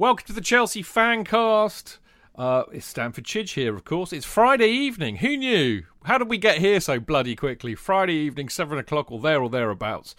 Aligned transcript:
Welcome 0.00 0.28
to 0.28 0.32
the 0.32 0.40
Chelsea 0.40 0.82
Fancast. 0.82 1.98
Uh, 2.34 2.62
it's 2.72 2.86
Stamford 2.86 3.24
Chidge 3.24 3.52
here, 3.52 3.74
of 3.74 3.84
course. 3.84 4.14
It's 4.14 4.24
Friday 4.24 4.68
evening. 4.68 5.16
Who 5.16 5.36
knew? 5.36 5.82
How 6.04 6.16
did 6.16 6.30
we 6.30 6.38
get 6.38 6.56
here 6.56 6.80
so 6.80 6.98
bloody 6.98 7.36
quickly? 7.36 7.74
Friday 7.74 8.14
evening, 8.14 8.48
7 8.48 8.78
o'clock 8.78 9.12
or 9.12 9.20
there 9.20 9.42
or 9.42 9.50
thereabouts. 9.50 10.14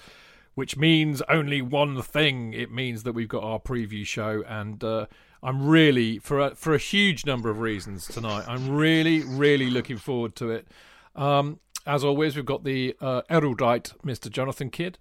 Which 0.54 0.78
means 0.78 1.24
only 1.28 1.64
one 1.64 2.00
thing. 2.04 2.54
It 2.54 2.72
means 2.72 3.02
that 3.02 3.14
we've 3.14 3.28
got 3.28 3.44
our 3.44 3.60
preview 3.60 4.06
show, 4.06 4.44
and 4.48 4.84
uh, 4.84 5.08
I'm 5.42 5.68
really, 5.68 6.20
for 6.20 6.40
a, 6.40 6.54
for 6.54 6.76
a 6.76 6.78
huge 6.78 7.26
number 7.26 7.50
of 7.50 7.60
reasons 7.60 8.06
tonight, 8.06 8.46
I'm 8.48 8.70
really, 8.70 9.24
really 9.24 9.72
looking 9.72 9.98
forward 9.98 10.36
to 10.36 10.52
it. 10.52 10.68
Um, 11.16 11.60
as 11.88 12.04
always, 12.04 12.36
we've 12.36 12.46
got 12.46 12.64
the 12.64 12.96
uh, 13.02 13.24
erudite 13.32 13.94
Mr. 14.06 14.30
Jonathan 14.30 14.70
Kydd. 14.70 15.00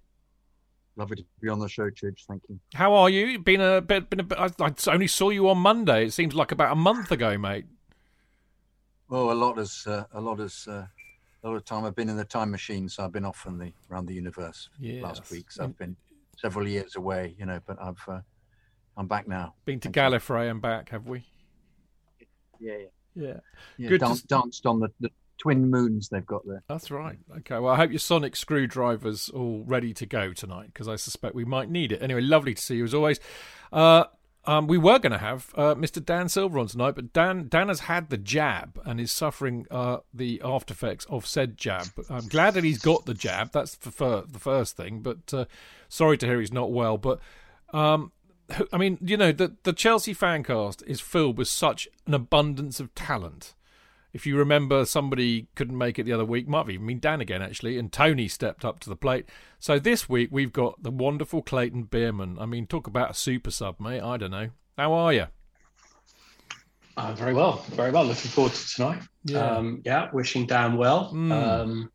Lovely 1.01 1.15
to 1.15 1.25
be 1.41 1.49
on 1.49 1.57
the 1.57 1.67
show, 1.67 1.89
Chidge. 1.89 2.25
Thank 2.27 2.43
you. 2.47 2.59
How 2.75 2.93
are 2.93 3.09
you? 3.09 3.39
Been 3.39 3.59
a 3.59 3.81
bit. 3.81 4.07
Been 4.11 4.19
a 4.19 4.23
bit. 4.23 4.37
I, 4.37 4.49
I 4.59 4.71
only 4.87 5.07
saw 5.07 5.31
you 5.31 5.49
on 5.49 5.57
Monday. 5.57 6.05
It 6.05 6.13
seems 6.13 6.35
like 6.35 6.51
about 6.51 6.71
a 6.71 6.75
month 6.75 7.11
ago, 7.11 7.39
mate. 7.39 7.65
Well, 9.09 9.31
a 9.31 9.33
lot 9.33 9.57
has 9.57 9.83
uh, 9.87 10.03
a 10.13 10.21
lot 10.21 10.37
has 10.37 10.67
uh, 10.69 10.85
a 11.43 11.47
lot 11.49 11.55
of 11.55 11.65
time. 11.65 11.85
I've 11.85 11.95
been 11.95 12.07
in 12.07 12.17
the 12.17 12.23
time 12.23 12.51
machine, 12.51 12.87
so 12.87 13.03
I've 13.03 13.11
been 13.11 13.25
off 13.25 13.35
from 13.35 13.57
the 13.57 13.73
around 13.89 14.05
the 14.05 14.13
universe 14.13 14.69
yes. 14.79 15.01
last 15.01 15.31
week. 15.31 15.49
So 15.49 15.63
I've 15.63 15.75
been 15.79 15.95
several 16.37 16.67
years 16.67 16.95
away, 16.95 17.33
you 17.35 17.47
know. 17.47 17.59
But 17.65 17.81
I've 17.81 17.97
uh, 18.07 18.19
I'm 18.95 19.07
back 19.07 19.27
now. 19.27 19.55
Been 19.65 19.79
to 19.79 19.89
Thank 19.89 19.95
Gallifrey 19.95 20.51
and 20.51 20.61
back, 20.61 20.89
have 20.89 21.07
we? 21.07 21.25
Yeah, 22.59 22.73
yeah. 22.77 22.85
Yeah. 23.15 23.39
yeah 23.77 23.89
Good. 23.89 24.01
Dan- 24.01 24.17
to... 24.17 24.27
Danced 24.27 24.67
on 24.67 24.79
the, 24.79 24.91
the 24.99 25.09
twin 25.41 25.71
moons 25.71 26.07
they've 26.09 26.25
got 26.25 26.45
there. 26.45 26.63
That's 26.67 26.91
right. 26.91 27.17
Okay. 27.39 27.57
Well, 27.57 27.73
I 27.73 27.77
hope 27.77 27.89
your 27.89 27.99
sonic 27.99 28.35
screwdriver's 28.35 29.27
all 29.29 29.63
ready 29.65 29.91
to 29.95 30.05
go 30.05 30.33
tonight 30.33 30.67
because 30.67 30.87
I 30.87 30.95
suspect 30.97 31.33
we 31.33 31.45
might 31.45 31.69
need 31.69 31.91
it. 31.91 32.01
Anyway, 32.01 32.21
lovely 32.21 32.53
to 32.53 32.61
see 32.61 32.75
you 32.75 32.83
as 32.83 32.93
always. 32.93 33.19
Uh, 33.73 34.03
um, 34.45 34.67
we 34.67 34.77
were 34.77 34.99
going 34.99 35.11
to 35.11 35.17
have 35.17 35.51
uh, 35.55 35.73
Mr. 35.73 36.03
Dan 36.03 36.29
Silver 36.29 36.59
on 36.59 36.67
tonight, 36.67 36.93
but 36.93 37.11
Dan 37.11 37.47
Dan 37.47 37.69
has 37.69 37.81
had 37.81 38.09
the 38.09 38.17
jab 38.17 38.79
and 38.85 39.01
is 39.01 39.11
suffering 39.11 39.65
uh, 39.71 39.97
the 40.13 40.41
after 40.43 40.73
effects 40.73 41.05
of 41.09 41.25
said 41.25 41.57
jab. 41.57 41.87
I'm 42.09 42.27
glad 42.27 42.53
that 42.53 42.63
he's 42.63 42.79
got 42.79 43.05
the 43.05 43.13
jab. 43.15 43.51
That's 43.51 43.75
the, 43.75 44.25
the 44.27 44.39
first 44.39 44.77
thing. 44.77 45.01
But 45.01 45.33
uh, 45.33 45.45
sorry 45.89 46.17
to 46.19 46.27
hear 46.27 46.39
he's 46.39 46.53
not 46.53 46.71
well. 46.71 46.97
But 46.99 47.19
um, 47.73 48.11
I 48.71 48.77
mean, 48.77 48.99
you 49.01 49.17
know, 49.17 49.31
the 49.31 49.55
the 49.63 49.73
Chelsea 49.73 50.13
fancast 50.13 50.83
is 50.85 51.01
filled 51.01 51.37
with 51.37 51.47
such 51.47 51.87
an 52.05 52.13
abundance 52.13 52.79
of 52.79 52.93
talent 52.93 53.55
if 54.13 54.25
you 54.25 54.37
remember, 54.37 54.85
somebody 54.85 55.47
couldn't 55.55 55.77
make 55.77 55.97
it 55.97 56.03
the 56.03 56.13
other 56.13 56.25
week. 56.25 56.47
Might 56.47 56.59
have 56.59 56.69
even 56.69 56.87
been 56.87 56.99
Dan 56.99 57.21
again, 57.21 57.41
actually, 57.41 57.77
and 57.77 57.91
Tony 57.91 58.27
stepped 58.27 58.65
up 58.65 58.79
to 58.81 58.89
the 58.89 58.95
plate. 58.95 59.27
So 59.59 59.79
this 59.79 60.09
week 60.09 60.29
we've 60.31 60.53
got 60.53 60.81
the 60.83 60.91
wonderful 60.91 61.41
Clayton 61.41 61.85
Beerman. 61.85 62.39
I 62.39 62.45
mean, 62.45 62.67
talk 62.67 62.87
about 62.87 63.11
a 63.11 63.13
super 63.13 63.51
sub, 63.51 63.79
mate. 63.79 64.01
I 64.01 64.17
don't 64.17 64.31
know. 64.31 64.49
How 64.77 64.93
are 64.93 65.13
you? 65.13 65.27
Uh, 66.97 67.13
very 67.13 67.33
well, 67.33 67.65
very 67.69 67.91
well. 67.91 68.03
Looking 68.03 68.31
forward 68.31 68.53
to 68.53 68.67
tonight. 68.67 69.01
Yeah, 69.23 69.39
um, 69.39 69.81
yeah 69.85 70.09
wishing 70.11 70.45
Dan 70.45 70.77
well. 70.77 71.11
Mm. 71.13 71.31
Um, 71.31 71.91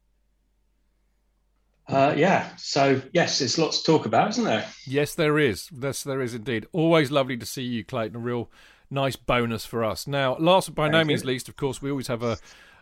uh, 1.89 2.15
yeah, 2.17 2.49
so 2.57 3.01
yes, 3.13 3.39
there's 3.39 3.59
lots 3.59 3.81
to 3.81 3.85
talk 3.85 4.07
about, 4.07 4.31
isn't 4.31 4.45
there? 4.45 4.67
Yes, 4.87 5.15
there 5.15 5.39
is. 5.39 5.69
Yes, 5.71 6.03
there 6.03 6.21
is 6.21 6.35
indeed. 6.35 6.67
Always 6.73 7.11
lovely 7.11 7.37
to 7.37 7.47
see 7.47 7.63
you, 7.63 7.85
Clayton. 7.85 8.17
A 8.17 8.19
real 8.19 8.51
nice 8.91 9.17
bonus 9.17 9.67
for 9.67 9.85
us. 9.85 10.07
Now, 10.07 10.37
last 10.39 10.69
but 10.69 10.75
by 10.75 10.85
Thank 10.85 10.93
no 10.93 10.99
you. 11.01 11.05
means 11.07 11.25
least, 11.25 11.49
of 11.49 11.57
course, 11.57 11.83
we 11.83 11.91
always 11.91 12.09
have 12.09 12.23
a 12.23 12.39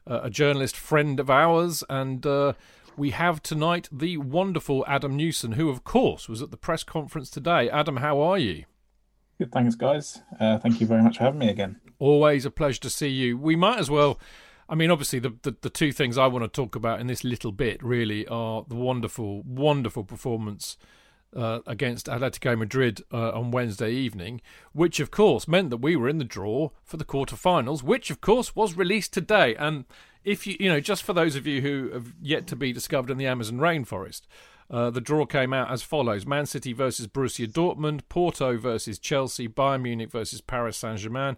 a 0.07 0.31
journalist 0.31 0.77
friend 0.77 1.19
of 1.19 1.31
ours, 1.31 1.83
and 1.89 2.27
uh, 2.27 2.53
we 2.97 3.11
have 3.11 3.43
tonight 3.43 3.89
the 3.91 4.17
wonderful 4.19 4.85
Adam 4.87 5.17
Newson, 5.17 5.53
who, 5.53 5.71
of 5.71 5.85
course, 5.85 6.29
was 6.29 6.43
at 6.43 6.51
the 6.51 6.57
press 6.57 6.83
conference 6.83 7.31
today. 7.31 7.71
Adam, 7.71 7.99
how 7.99 8.21
are 8.21 8.39
you? 8.39 8.65
Good, 9.39 9.53
thanks, 9.53 9.75
guys. 9.75 10.21
Uh, 10.39 10.59
thank 10.59 10.81
you 10.81 10.87
very 10.87 11.03
much 11.03 11.19
for 11.19 11.25
having 11.25 11.41
me 11.41 11.49
again. 11.49 11.81
Always 11.99 12.45
a 12.45 12.51
pleasure 12.51 12.81
to 12.81 12.91
see 12.91 13.09
you. 13.09 13.39
We 13.39 13.57
might 13.57 13.79
as 13.79 13.91
well. 13.91 14.21
I 14.69 14.75
mean, 14.75 14.91
obviously, 14.91 15.19
the, 15.19 15.35
the, 15.43 15.57
the 15.61 15.71
two 15.71 15.93
things 15.93 16.17
I 16.17 16.27
want 16.27 16.45
to 16.45 16.49
talk 16.49 16.77
about 16.77 17.01
in 17.01 17.07
this 17.07 17.25
little 17.25 17.53
bit 17.53 17.83
really 17.83 18.27
are 18.29 18.65
the 18.69 18.77
wonderful, 18.77 19.43
wonderful 19.43 20.05
performance 20.05 20.77
uh, 21.35 21.61
against 21.67 22.07
Atletico 22.07 22.57
Madrid 22.57 23.03
uh, 23.13 23.31
on 23.31 23.51
Wednesday 23.51 23.91
evening, 23.93 24.41
which 24.73 25.01
of 25.01 25.11
course 25.11 25.49
meant 25.49 25.71
that 25.71 25.79
we 25.79 25.97
were 25.97 26.09
in 26.09 26.19
the 26.19 26.25
draw 26.25 26.71
for 26.85 26.97
the 26.97 27.05
quarterfinals, 27.05 27.83
which 27.83 28.11
of 28.11 28.21
course 28.21 28.55
was 28.55 28.77
released 28.77 29.13
today. 29.13 29.55
And 29.57 29.85
if 30.25 30.47
you, 30.47 30.57
you 30.59 30.69
know, 30.69 30.81
just 30.81 31.03
for 31.03 31.13
those 31.13 31.37
of 31.37 31.47
you 31.47 31.61
who 31.61 31.91
have 31.93 32.15
yet 32.21 32.47
to 32.49 32.57
be 32.57 32.73
discovered 32.73 33.11
in 33.11 33.19
the 33.19 33.27
Amazon 33.27 33.59
rainforest, 33.59 34.23
uh, 34.71 34.91
the 34.91 35.01
draw 35.01 35.27
came 35.27 35.53
out 35.53 35.71
as 35.71 35.83
follows: 35.83 36.27
Man 36.27 36.47
City 36.47 36.73
versus 36.73 37.07
Borussia 37.07 37.47
Dortmund, 37.47 38.03
Porto 38.09 38.57
versus 38.57 38.99
Chelsea, 38.99 39.49
Bayern 39.49 39.83
Munich 39.83 40.11
versus 40.11 40.41
Paris 40.41 40.79
Saint 40.79 40.99
Germain, 40.99 41.37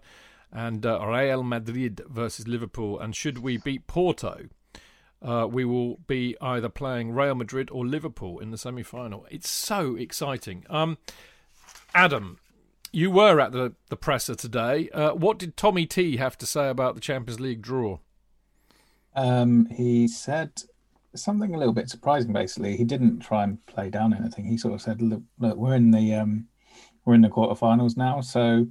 and 0.51 0.85
uh, 0.85 1.05
Real 1.05 1.43
Madrid 1.43 2.01
versus 2.07 2.47
Liverpool. 2.47 2.99
And 2.99 3.15
should 3.15 3.39
we 3.39 3.57
beat 3.57 3.87
Porto? 3.87 4.47
Uh, 5.21 5.47
we 5.49 5.65
will 5.65 5.97
be 6.07 6.35
either 6.41 6.69
playing 6.69 7.11
Real 7.11 7.35
Madrid 7.35 7.69
or 7.71 7.85
Liverpool 7.85 8.39
in 8.39 8.51
the 8.51 8.57
semi 8.57 8.83
final. 8.83 9.25
It's 9.31 9.49
so 9.49 9.95
exciting. 9.95 10.65
Um, 10.69 10.97
Adam, 11.93 12.39
you 12.91 13.11
were 13.11 13.39
at 13.39 13.51
the, 13.51 13.73
the 13.89 13.97
presser 13.97 14.35
today. 14.35 14.89
Uh, 14.89 15.11
what 15.13 15.39
did 15.39 15.57
Tommy 15.57 15.85
T 15.85 16.17
have 16.17 16.37
to 16.37 16.45
say 16.45 16.69
about 16.69 16.95
the 16.95 17.01
Champions 17.01 17.39
League 17.39 17.61
draw? 17.61 17.99
Um, 19.15 19.65
he 19.67 20.07
said 20.07 20.51
something 21.15 21.53
a 21.53 21.57
little 21.57 21.73
bit 21.73 21.89
surprising. 21.89 22.31
Basically, 22.31 22.77
he 22.77 22.83
didn't 22.83 23.19
try 23.19 23.43
and 23.43 23.65
play 23.65 23.89
down 23.89 24.13
anything. 24.13 24.45
He 24.45 24.57
sort 24.57 24.75
of 24.75 24.81
said, 24.81 25.01
"Look, 25.01 25.23
look 25.39 25.57
we're 25.57 25.73
in 25.75 25.91
the 25.91 26.13
um, 26.13 26.47
we're 27.03 27.15
in 27.15 27.21
the 27.21 27.29
quarterfinals 27.29 27.97
now, 27.97 28.21
so 28.21 28.67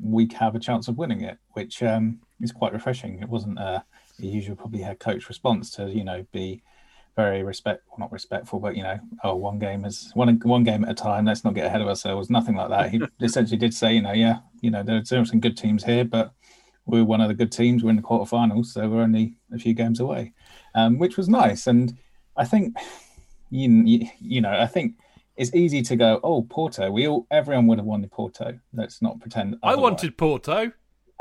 we 0.00 0.28
have 0.38 0.54
a 0.54 0.60
chance 0.60 0.88
of 0.88 0.98
winning 0.98 1.22
it," 1.22 1.38
which 1.52 1.82
um, 1.82 2.20
is 2.40 2.52
quite 2.52 2.74
refreshing. 2.74 3.20
It 3.20 3.28
wasn't 3.30 3.58
a 3.58 3.84
the 4.18 4.26
usual 4.26 4.56
probably 4.56 4.80
head 4.80 4.98
coach 4.98 5.28
response 5.28 5.70
to 5.70 5.88
you 5.90 6.04
know 6.04 6.24
be 6.32 6.62
very 7.16 7.42
respect 7.42 7.82
well, 7.88 7.98
not 7.98 8.12
respectful 8.12 8.58
but 8.58 8.76
you 8.76 8.82
know 8.82 8.98
oh 9.24 9.34
one 9.34 9.58
game 9.58 9.84
is 9.84 10.10
one 10.14 10.40
one 10.44 10.64
game 10.64 10.84
at 10.84 10.90
a 10.90 10.94
time 10.94 11.26
let's 11.26 11.44
not 11.44 11.54
get 11.54 11.66
ahead 11.66 11.80
of 11.80 11.88
ourselves 11.88 12.30
nothing 12.30 12.56
like 12.56 12.70
that. 12.70 12.90
He 12.90 13.00
essentially 13.20 13.58
did 13.58 13.74
say 13.74 13.94
you 13.94 14.02
know 14.02 14.12
yeah 14.12 14.38
you 14.60 14.70
know 14.70 14.82
there's 14.82 15.08
some 15.08 15.40
good 15.40 15.56
teams 15.56 15.84
here 15.84 16.04
but 16.04 16.32
we're 16.86 17.04
one 17.04 17.20
of 17.20 17.28
the 17.28 17.34
good 17.34 17.52
teams 17.52 17.84
we're 17.84 17.90
in 17.90 17.96
the 17.96 18.02
quarterfinals 18.02 18.66
so 18.66 18.88
we're 18.88 19.02
only 19.02 19.34
a 19.52 19.58
few 19.58 19.74
games 19.74 20.00
away 20.00 20.32
um, 20.74 20.98
which 20.98 21.16
was 21.16 21.28
nice. 21.28 21.66
And 21.66 21.96
i 22.36 22.44
think 22.44 22.76
you, 23.50 24.08
you 24.18 24.40
know 24.40 24.50
i 24.50 24.66
think 24.66 24.94
it's 25.36 25.54
easy 25.54 25.82
to 25.82 25.96
go 25.96 26.20
oh 26.22 26.42
porto 26.42 26.90
we 26.90 27.06
all 27.06 27.26
everyone 27.30 27.66
would 27.66 27.78
have 27.78 27.86
wanted 27.86 28.10
porto 28.10 28.58
let's 28.72 29.02
not 29.02 29.20
pretend 29.20 29.56
otherwise. 29.62 29.78
i 29.78 29.80
wanted 29.80 30.16
porto 30.16 30.72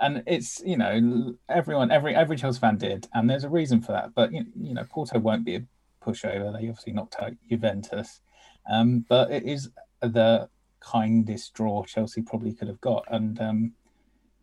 and 0.02 0.24
it's 0.26 0.62
you 0.66 0.76
know 0.76 1.36
everyone 1.48 1.92
every 1.92 2.16
every 2.16 2.36
Chelsea 2.36 2.60
fan 2.60 2.78
did, 2.78 3.08
and 3.14 3.30
there's 3.30 3.44
a 3.44 3.50
reason 3.50 3.82
for 3.82 3.94
that. 3.94 4.14
But 4.14 4.34
you, 4.34 4.46
you 4.60 4.74
know 4.74 4.84
Porto 4.90 5.20
won't 5.20 5.46
be 5.46 5.56
a 5.56 5.64
pushover. 6.04 6.52
They 6.52 6.68
obviously 6.68 6.94
knocked 6.94 7.16
out 7.22 7.34
Juventus, 7.50 8.22
um, 8.70 9.06
but 9.08 9.32
it 9.32 9.44
is 9.44 9.70
the 10.02 10.50
kindest 10.80 11.54
draw 11.54 11.84
Chelsea 11.86 12.22
probably 12.22 12.54
could 12.54 12.68
have 12.68 12.82
got. 12.82 13.06
And 13.10 13.40
um, 13.40 13.74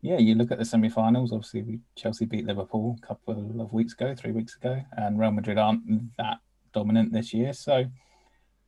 yeah, 0.01 0.19
you 0.19 0.37
look 0.37 0.53
at 0.53 0.59
the 0.59 0.65
semi-finals. 0.65 1.33
Obviously, 1.33 1.63
we, 1.63 1.81
Chelsea 1.97 2.25
beat 2.25 2.47
Liverpool 2.47 2.97
a 3.03 3.07
couple 3.07 3.61
of 3.61 3.73
weeks 3.73 3.93
ago, 3.93 4.15
three 4.15 4.33
weeks 4.33 4.57
ago, 4.57 4.81
and 4.97 5.19
Real 5.19 5.33
Madrid 5.33 5.59
aren't 5.59 6.17
that 6.17 6.39
dominant 6.73 7.13
this 7.13 7.35
year. 7.35 7.53
So 7.53 7.87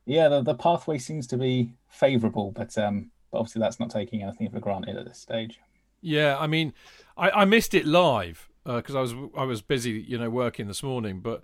yeah, 0.05 0.27
the, 0.27 0.41
the 0.41 0.55
pathway 0.55 0.97
seems 0.97 1.25
to 1.27 1.37
be 1.37 1.73
favourable, 1.87 2.51
but 2.51 2.77
um, 2.77 3.11
but 3.31 3.39
obviously 3.39 3.61
that's 3.61 3.79
not 3.79 3.89
taking 3.89 4.23
anything 4.23 4.49
for 4.49 4.59
granted 4.59 4.97
at 4.97 5.05
this 5.05 5.19
stage. 5.19 5.59
Yeah, 6.01 6.37
I 6.39 6.47
mean, 6.47 6.73
I, 7.17 7.29
I 7.31 7.45
missed 7.45 7.73
it 7.73 7.85
live 7.85 8.49
because 8.65 8.95
uh, 8.95 8.99
I 8.99 9.01
was 9.01 9.13
I 9.37 9.43
was 9.43 9.61
busy, 9.61 9.91
you 9.91 10.17
know, 10.17 10.29
working 10.29 10.67
this 10.67 10.83
morning. 10.83 11.19
But 11.19 11.43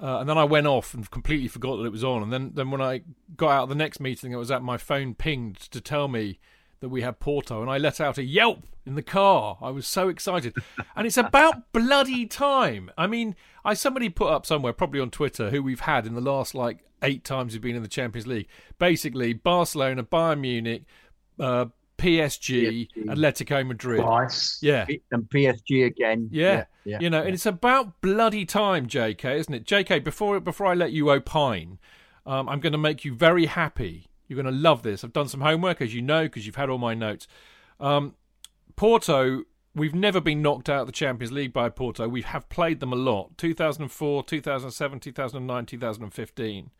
uh, 0.00 0.18
and 0.20 0.28
then 0.28 0.38
I 0.38 0.44
went 0.44 0.66
off 0.66 0.94
and 0.94 1.08
completely 1.10 1.48
forgot 1.48 1.76
that 1.76 1.84
it 1.84 1.92
was 1.92 2.04
on. 2.04 2.22
And 2.22 2.32
then 2.32 2.52
then 2.54 2.70
when 2.70 2.80
I 2.80 3.02
got 3.36 3.50
out 3.50 3.62
of 3.64 3.68
the 3.68 3.74
next 3.74 4.00
meeting, 4.00 4.32
it 4.32 4.36
was 4.36 4.50
at 4.50 4.62
my 4.62 4.76
phone 4.76 5.14
pinged 5.14 5.56
to 5.72 5.80
tell 5.80 6.08
me 6.08 6.38
that 6.80 6.88
we 6.88 7.02
had 7.02 7.20
Porto, 7.20 7.62
and 7.62 7.70
I 7.70 7.78
let 7.78 8.00
out 8.00 8.18
a 8.18 8.24
yelp 8.24 8.64
in 8.84 8.96
the 8.96 9.02
car. 9.02 9.56
I 9.62 9.70
was 9.70 9.86
so 9.86 10.08
excited, 10.08 10.56
and 10.96 11.06
it's 11.06 11.16
about 11.16 11.72
bloody 11.72 12.26
time. 12.26 12.90
I 12.98 13.06
mean, 13.06 13.36
I 13.64 13.74
somebody 13.74 14.08
put 14.08 14.28
up 14.28 14.44
somewhere, 14.44 14.72
probably 14.72 15.00
on 15.00 15.10
Twitter, 15.10 15.50
who 15.50 15.62
we've 15.62 15.80
had 15.80 16.06
in 16.06 16.14
the 16.14 16.20
last 16.20 16.54
like 16.54 16.80
eight 17.02 17.24
times 17.24 17.52
we've 17.52 17.62
been 17.62 17.76
in 17.76 17.82
the 17.82 17.88
Champions 17.88 18.26
League. 18.26 18.48
Basically, 18.78 19.32
Barcelona, 19.32 20.02
Bayern 20.02 20.40
Munich. 20.40 20.84
Uh, 21.38 21.66
PSG, 22.02 22.88
PSG, 22.88 23.06
Atletico 23.06 23.66
Madrid. 23.66 24.02
Twice. 24.02 24.58
Yeah. 24.60 24.86
And 25.10 25.28
PSG 25.28 25.86
again. 25.86 26.28
Yeah. 26.32 26.52
yeah. 26.52 26.64
yeah. 26.84 26.98
You 27.00 27.10
know, 27.10 27.20
yeah. 27.20 27.26
and 27.26 27.34
it's 27.34 27.46
about 27.46 28.00
bloody 28.00 28.44
time, 28.44 28.86
JK, 28.86 29.36
isn't 29.36 29.54
it? 29.54 29.64
JK, 29.64 30.02
before 30.04 30.40
before 30.40 30.66
I 30.66 30.74
let 30.74 30.92
you 30.92 31.10
opine, 31.10 31.78
um, 32.26 32.48
I'm 32.48 32.60
going 32.60 32.72
to 32.72 32.78
make 32.78 33.04
you 33.04 33.14
very 33.14 33.46
happy. 33.46 34.08
You're 34.28 34.42
going 34.42 34.52
to 34.52 34.60
love 34.60 34.82
this. 34.82 35.04
I've 35.04 35.12
done 35.12 35.28
some 35.28 35.40
homework, 35.40 35.80
as 35.80 35.94
you 35.94 36.02
know, 36.02 36.24
because 36.24 36.46
you've 36.46 36.56
had 36.56 36.70
all 36.70 36.78
my 36.78 36.94
notes. 36.94 37.26
Um, 37.78 38.14
Porto, 38.76 39.44
we've 39.74 39.94
never 39.94 40.20
been 40.20 40.42
knocked 40.42 40.68
out 40.68 40.82
of 40.82 40.86
the 40.86 40.92
Champions 40.92 41.32
League 41.32 41.52
by 41.52 41.68
Porto. 41.68 42.08
We 42.08 42.22
have 42.22 42.48
played 42.48 42.80
them 42.80 42.92
a 42.92 42.96
lot 42.96 43.36
2004, 43.38 44.24
2007, 44.24 45.00
2009, 45.00 45.66
2015. 45.66 46.70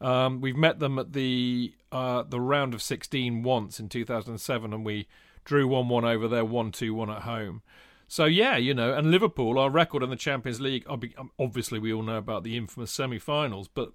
Um, 0.00 0.40
we've 0.40 0.56
met 0.56 0.78
them 0.78 0.98
at 0.98 1.12
the 1.12 1.74
uh, 1.92 2.22
the 2.22 2.40
round 2.40 2.72
of 2.74 2.82
16 2.82 3.42
once 3.42 3.80
in 3.80 3.88
2007, 3.88 4.72
and 4.72 4.84
we 4.84 5.08
drew 5.44 5.66
1 5.66 5.88
1 5.88 6.04
over 6.04 6.28
there, 6.28 6.44
1 6.44 6.72
2 6.72 6.94
1 6.94 7.10
at 7.10 7.22
home. 7.22 7.62
So, 8.08 8.24
yeah, 8.24 8.56
you 8.56 8.74
know, 8.74 8.92
and 8.92 9.10
Liverpool, 9.10 9.58
our 9.58 9.70
record 9.70 10.02
in 10.02 10.10
the 10.10 10.16
Champions 10.16 10.60
League, 10.60 10.84
um, 10.88 11.30
obviously 11.38 11.78
we 11.78 11.92
all 11.92 12.02
know 12.02 12.16
about 12.16 12.42
the 12.42 12.56
infamous 12.56 12.90
semi 12.90 13.18
finals, 13.18 13.68
but, 13.68 13.92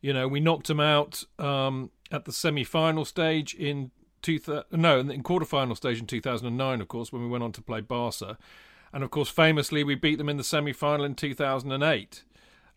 you 0.00 0.12
know, 0.12 0.26
we 0.26 0.40
knocked 0.40 0.66
them 0.66 0.80
out 0.80 1.22
um, 1.38 1.90
at 2.10 2.24
the 2.24 2.32
semi 2.32 2.64
final 2.64 3.04
stage 3.04 3.54
in. 3.54 3.90
Two 4.22 4.38
th- 4.40 4.64
no, 4.72 4.98
in 4.98 5.22
quarter-final 5.22 5.76
stage 5.76 6.00
in 6.00 6.06
2009, 6.06 6.80
of 6.80 6.88
course, 6.88 7.12
when 7.12 7.22
we 7.22 7.28
went 7.28 7.44
on 7.44 7.52
to 7.52 7.62
play 7.62 7.80
Barca. 7.80 8.36
And 8.92 9.04
of 9.04 9.10
course, 9.10 9.28
famously, 9.28 9.84
we 9.84 9.94
beat 9.94 10.16
them 10.16 10.28
in 10.28 10.36
the 10.36 10.42
semi 10.42 10.72
final 10.72 11.04
in 11.04 11.14
2008 11.14 12.24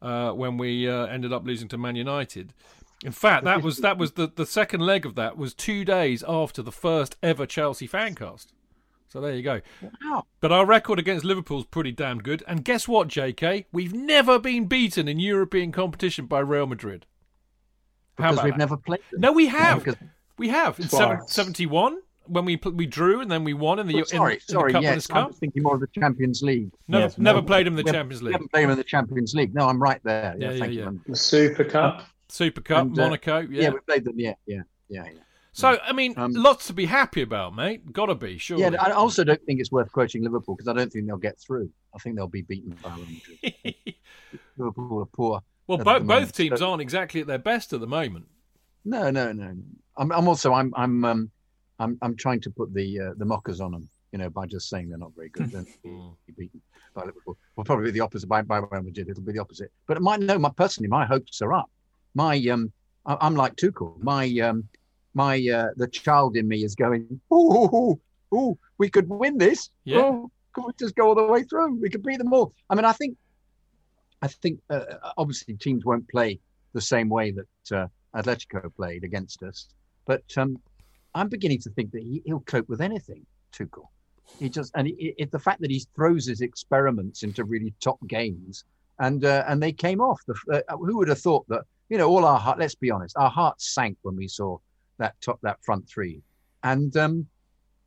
uh, 0.02 0.32
when 0.32 0.58
we 0.58 0.90
uh, 0.90 1.06
ended 1.06 1.34
up 1.34 1.46
losing 1.46 1.68
to 1.70 1.78
Man 1.78 1.96
United. 1.96 2.54
In 3.04 3.12
fact, 3.14 3.46
that 3.46 3.62
was 3.62 3.78
that 3.78 3.98
was 3.98 4.14
the, 4.14 4.32
the 4.34 4.46
second 4.46 4.82
leg 4.82 5.06
of 5.06 5.16
that 5.16 5.38
was 5.38 5.54
two 5.54 5.86
days 5.86 6.24
after 6.28 6.62
the 6.62 6.72
first 6.72 7.16
ever 7.24 7.46
Chelsea 7.46 7.88
fancast. 7.88 8.48
So 9.08 9.20
there 9.22 9.34
you 9.34 9.42
go. 9.42 9.62
Wow. 10.04 10.26
But 10.40 10.52
our 10.52 10.66
record 10.66 11.00
against 11.00 11.26
Liverpool's 11.26 11.66
pretty 11.66 11.92
damn 11.92 12.20
good. 12.20 12.44
And 12.48 12.64
guess 12.64 12.88
what, 12.88 13.08
JK? 13.08 13.66
We've 13.72 13.94
never 13.94 14.38
been 14.38 14.66
beaten 14.66 15.08
in 15.08 15.20
European 15.20 15.72
competition 15.72 16.28
by 16.28 16.40
Real 16.42 16.68
Madrid. 16.68 17.08
How 18.20 18.32
because 18.32 18.44
we've 18.44 18.54
that? 18.54 18.60
never 18.60 18.78
played 18.78 19.02
them. 19.12 19.22
No, 19.22 19.32
we 19.32 19.48
have. 19.48 19.88
No, 19.88 19.96
we 20.38 20.50
have. 20.50 20.80
In 20.80 20.88
71, 21.28 21.98
when 22.30 22.46
we 22.46 22.60
we 22.74 22.86
drew 22.86 23.22
and 23.22 23.30
then 23.30 23.44
we 23.44 23.54
won 23.54 23.80
in 23.80 23.88
the, 23.88 24.02
oh, 24.02 24.04
sorry, 24.04 24.36
in, 24.36 24.40
sorry, 24.42 24.74
in 24.74 24.76
the 24.76 24.82
yes, 24.82 25.08
Cup. 25.08 25.28
I'm 25.28 25.34
thinking 25.34 25.64
more 25.64 25.76
of 25.76 25.82
the 25.82 25.88
Champions 25.88 26.42
League. 26.42 26.72
Never, 26.88 27.04
yes, 27.04 27.18
never 27.18 27.42
no, 27.42 27.48
played 27.48 27.68
him 27.68 27.78
in 27.78 27.86
the 27.86 27.92
Champions 27.92 28.22
League. 28.22 28.34
Never 28.34 28.48
played 28.48 28.64
him 28.64 28.70
in 28.72 28.78
the 28.78 28.84
Champions 28.84 29.34
League. 29.34 29.54
No, 29.54 29.68
I'm 29.68 29.82
right 29.82 30.02
there. 30.04 30.36
Yeah, 30.38 30.52
yeah, 30.52 30.66
yeah. 30.66 30.90
The 31.08 31.16
Super 31.16 31.64
Cup, 31.64 32.04
Super 32.30 32.62
Cup, 32.62 32.84
and, 32.84 33.00
uh, 33.00 33.04
Monaco. 33.04 33.40
Yeah. 33.40 33.64
yeah, 33.64 33.70
we 33.70 33.80
played 33.80 34.06
them. 34.06 34.20
Yeah, 34.20 34.34
yeah, 34.46 34.62
yeah, 34.90 35.06
yeah. 35.06 35.20
So, 35.52 35.78
I 35.84 35.92
mean, 35.92 36.14
um, 36.16 36.34
lots 36.34 36.68
to 36.68 36.74
be 36.74 36.86
happy 36.86 37.22
about, 37.22 37.56
mate. 37.56 37.92
Gotta 37.92 38.16
be, 38.16 38.38
sure. 38.38 38.58
Yeah, 38.60 38.72
I 38.80 38.92
also 38.92 39.24
don't 39.24 39.42
think 39.44 39.60
it's 39.60 39.72
worth 39.72 39.92
quoting 39.92 40.24
Liverpool 40.24 40.56
because 40.56 40.70
I 40.70 40.74
don't 40.74 40.92
think 40.92 41.08
they'll 41.08 41.18
get 41.18 41.40
through. 41.40 41.70
I 41.94 41.98
think 41.98 42.16
they'll 42.16 42.28
be 42.28 42.44
beaten 42.44 42.78
by 42.82 42.92
Madrid. 42.96 43.76
Liverpool 44.58 45.02
are 45.02 45.06
poor. 45.06 45.42
Well, 45.68 45.80
both 45.80 46.04
both 46.08 46.34
teams 46.34 46.60
so, 46.60 46.70
aren't 46.70 46.82
exactly 46.82 47.22
at 47.22 47.28
their 47.28 47.40
best 47.40 47.74
at 47.74 47.80
the 47.80 47.88
moment. 47.88 48.28
No, 48.86 49.12
no, 49.12 49.32
no. 49.34 49.56
I'm, 49.98 50.12
I'm 50.12 50.28
also 50.28 50.54
I'm 50.54 50.74
I'm 50.76 51.06
um, 51.06 51.32
I'm 51.80 51.98
I'm 52.02 52.16
trying 52.16 52.42
to 52.42 52.50
put 52.50 52.74
the 52.74 53.00
uh, 53.00 53.14
the 53.18 53.26
mockers 53.26 53.62
on 53.62 53.72
them, 53.72 53.90
you 54.12 54.20
know, 54.20 54.30
by 54.30 54.46
just 54.46 54.70
saying 54.70 54.90
they're 54.90 54.98
not 54.98 55.16
very 55.16 55.30
good. 55.30 55.52
Then 55.52 55.66
be 55.84 56.34
beaten 56.38 56.62
by 56.94 57.06
Liverpool. 57.06 57.38
Well, 57.56 57.64
probably 57.64 57.86
be 57.86 57.92
the 57.92 58.02
opposite 58.02 58.28
by 58.28 58.42
by 58.42 58.58
Real 58.58 58.84
Madrid. 58.84 59.10
It'll 59.10 59.24
be 59.24 59.34
the 59.34 59.40
opposite. 59.40 59.72
But 59.88 60.02
my 60.02 60.18
no, 60.18 60.38
my 60.38 60.52
personally, 60.56 60.90
my 60.90 61.06
hopes 61.06 61.42
are 61.42 61.54
up. 61.54 61.70
My 62.14 62.38
um, 62.48 62.72
I, 63.06 63.26
am 63.26 63.36
like 63.36 63.56
Tuchel. 63.56 63.98
My 64.02 64.28
um, 64.40 64.68
my 65.14 65.36
uh, 65.48 65.70
the 65.76 65.88
child 65.88 66.36
in 66.36 66.48
me 66.48 66.64
is 66.64 66.76
going, 66.76 67.20
ooh, 67.34 67.70
ooh, 67.76 68.00
ooh, 68.34 68.58
we 68.78 68.90
could 68.90 69.10
win 69.10 69.38
this. 69.38 69.70
Yeah. 69.84 70.00
Oh, 70.00 70.32
could 70.54 70.66
we 70.66 70.74
just 70.80 70.96
go 70.96 71.08
all 71.08 71.16
the 71.16 71.26
way 71.26 71.44
through? 71.44 71.76
We 71.76 71.90
could 71.90 72.04
beat 72.04 72.18
them 72.18 72.34
all. 72.34 72.54
I 72.70 72.76
mean, 72.76 72.86
I 72.86 72.94
think, 72.94 73.18
I 74.22 74.28
think 74.28 74.60
uh, 74.70 74.86
obviously 75.18 75.56
teams 75.56 75.86
won't 75.86 76.08
play 76.10 76.40
the 76.74 76.82
same 76.82 77.10
way 77.10 77.32
that 77.32 77.76
uh, 77.76 77.88
Atletico 78.16 78.74
played 78.76 79.04
against 79.04 79.44
us, 79.44 79.70
but 80.06 80.24
um, 80.38 80.60
I'm 81.20 81.30
beginning 81.30 81.60
to 81.62 81.70
think 81.72 81.92
that 81.92 82.02
he, 82.02 82.22
will 82.26 82.40
cope 82.42 82.70
with 82.70 82.82
anything, 82.82 83.26
Tuchel. 83.52 83.88
He 84.40 84.50
just 84.50 84.72
and 84.76 84.88
it, 84.88 85.16
it, 85.18 85.32
the 85.32 85.40
fact 85.40 85.62
that 85.62 85.72
he 85.72 85.84
throws 85.96 86.26
his 86.26 86.42
experiments 86.42 87.24
into 87.24 87.44
really 87.44 87.74
top 87.82 88.00
games, 88.08 88.64
and 89.00 89.26
uh, 89.26 89.44
and 89.48 89.62
they 89.62 89.72
came 89.72 90.02
off. 90.02 90.22
The, 90.28 90.64
uh, 90.68 90.78
who 90.78 90.98
would 90.98 91.08
have 91.08 91.20
thought 91.20 91.48
that? 91.50 91.64
You 91.90 91.98
know, 91.98 92.08
all 92.08 92.26
our 92.26 92.40
heart. 92.40 92.60
Let's 92.60 92.76
be 92.76 92.92
honest, 92.92 93.18
our 93.18 93.30
hearts 93.30 93.74
sank 93.74 93.98
when 94.04 94.16
we 94.16 94.28
saw 94.28 94.58
that 94.98 95.20
top 95.22 95.40
that 95.42 95.64
front 95.64 95.90
three, 95.90 96.22
and 96.64 96.96
um, 96.96 97.28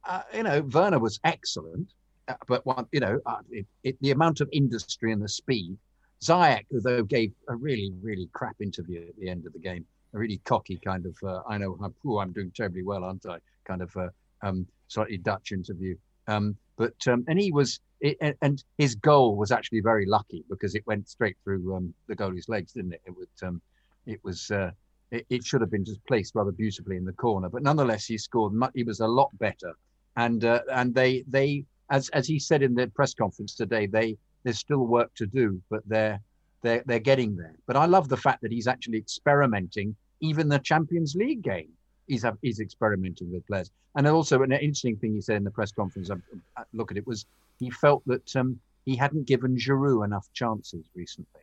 uh, 0.05 0.23
you 0.35 0.43
know, 0.43 0.63
Werner 0.73 0.99
was 0.99 1.21
excellent, 1.25 1.93
uh, 2.29 2.35
but 2.49 2.67
one, 2.67 2.87
you 2.93 3.01
know, 3.01 3.21
uh, 3.25 3.39
it, 3.85 3.97
the 4.01 4.11
amount 4.11 4.41
of 4.41 4.49
industry 4.53 5.13
and 5.13 5.23
the 5.23 5.29
speed. 5.29 5.77
Ziyech, 6.23 6.67
though, 6.71 7.03
gave 7.03 7.33
a 7.49 7.57
really 7.57 7.93
really 8.01 8.29
crap 8.33 8.57
interview 8.61 9.07
at 9.09 9.17
the 9.19 9.29
end 9.29 9.47
of 9.47 9.53
the 9.53 9.59
game, 9.59 9.85
a 10.15 10.19
really 10.19 10.41
cocky 10.45 10.79
kind 10.85 11.07
of 11.07 11.17
uh, 11.23 11.43
I 11.49 11.59
know 11.59 11.79
oh, 12.07 12.19
I'm 12.19 12.33
doing 12.33 12.53
terribly 12.55 12.83
well, 12.83 13.05
aren't 13.05 13.27
I? 13.27 13.39
Kind 13.65 13.83
of 13.83 13.97
uh, 13.97 14.09
um, 14.43 14.67
slightly 14.89 15.19
Dutch 15.19 15.53
interview. 15.53 15.97
Um, 16.29 16.57
but 16.77 16.95
um, 17.07 17.25
and 17.29 17.41
he 17.41 17.53
was 17.53 17.81
it, 18.01 18.37
and 18.43 18.63
his 18.79 18.95
goal 18.95 19.37
was 19.37 19.53
actually 19.53 19.81
very 19.81 20.07
lucky 20.07 20.45
because 20.51 20.75
it 20.75 20.87
went 20.87 21.09
straight 21.09 21.37
through 21.45 21.75
um, 21.75 21.95
the 22.09 22.17
goalie's 22.17 22.49
legs, 22.49 22.73
didn't 22.73 22.93
it? 22.93 23.03
It 23.07 23.17
was 23.17 23.29
um, 23.43 23.61
it 24.07 24.21
was 24.25 24.51
uh, 24.51 24.71
it, 25.11 25.27
it, 25.31 25.45
should 25.45 25.61
have 25.61 25.71
been 25.71 25.85
just 25.85 26.05
placed 26.07 26.35
rather 26.35 26.53
beautifully 26.53 26.97
in 26.97 27.05
the 27.05 27.13
corner, 27.13 27.49
but 27.49 27.63
nonetheless 27.63 28.07
he 28.07 28.19
scored. 28.19 28.53
He 28.75 28.83
was 28.83 29.01
a 29.01 29.07
lot 29.07 29.31
better, 29.39 29.75
and 30.17 30.45
uh, 30.45 30.63
and 30.73 30.95
they 30.95 31.25
they 31.29 31.65
as 31.91 32.09
as 32.11 32.27
he 32.27 32.39
said 32.39 32.63
in 32.63 32.75
the 32.75 32.89
press 32.89 33.15
conference 33.15 33.55
today, 33.55 33.87
they 33.87 34.17
there's 34.43 34.59
still 34.59 34.87
work 34.87 35.15
to 35.15 35.27
do, 35.27 35.61
but 35.71 35.83
they're 35.87 36.21
they're 36.63 36.83
they're 36.87 36.99
getting 36.99 37.37
there. 37.37 37.55
But 37.67 37.77
I 37.77 37.87
love 37.87 38.09
the 38.09 38.17
fact 38.17 38.43
that 38.43 38.53
he's 38.53 38.67
actually 38.67 38.99
experimenting 38.99 39.97
even 40.21 40.49
the 40.49 40.59
Champions 40.59 41.15
League 41.15 41.43
game. 41.43 41.69
He's, 42.07 42.25
he's 42.43 42.61
experimenting 42.61 43.33
with 43.33 43.47
players. 43.47 43.71
And 43.97 44.07
also, 44.07 44.43
an 44.43 44.53
interesting 44.53 44.97
thing 44.97 45.15
he 45.15 45.21
said 45.21 45.37
in 45.37 45.45
the 45.45 45.51
press 45.51 45.73
conference, 45.73 46.11
I, 46.11 46.15
I 46.57 46.65
look 46.73 46.91
at 46.91 46.97
it, 46.97 47.07
was 47.07 47.27
he 47.59 47.71
felt 47.71 48.03
that 48.07 48.35
um, 48.37 48.59
he 48.87 48.97
hadn't 48.97 49.27
given 49.27 49.57
Giroud 49.57 50.05
enough 50.05 50.29
chances 50.33 50.85
recently, 50.95 51.43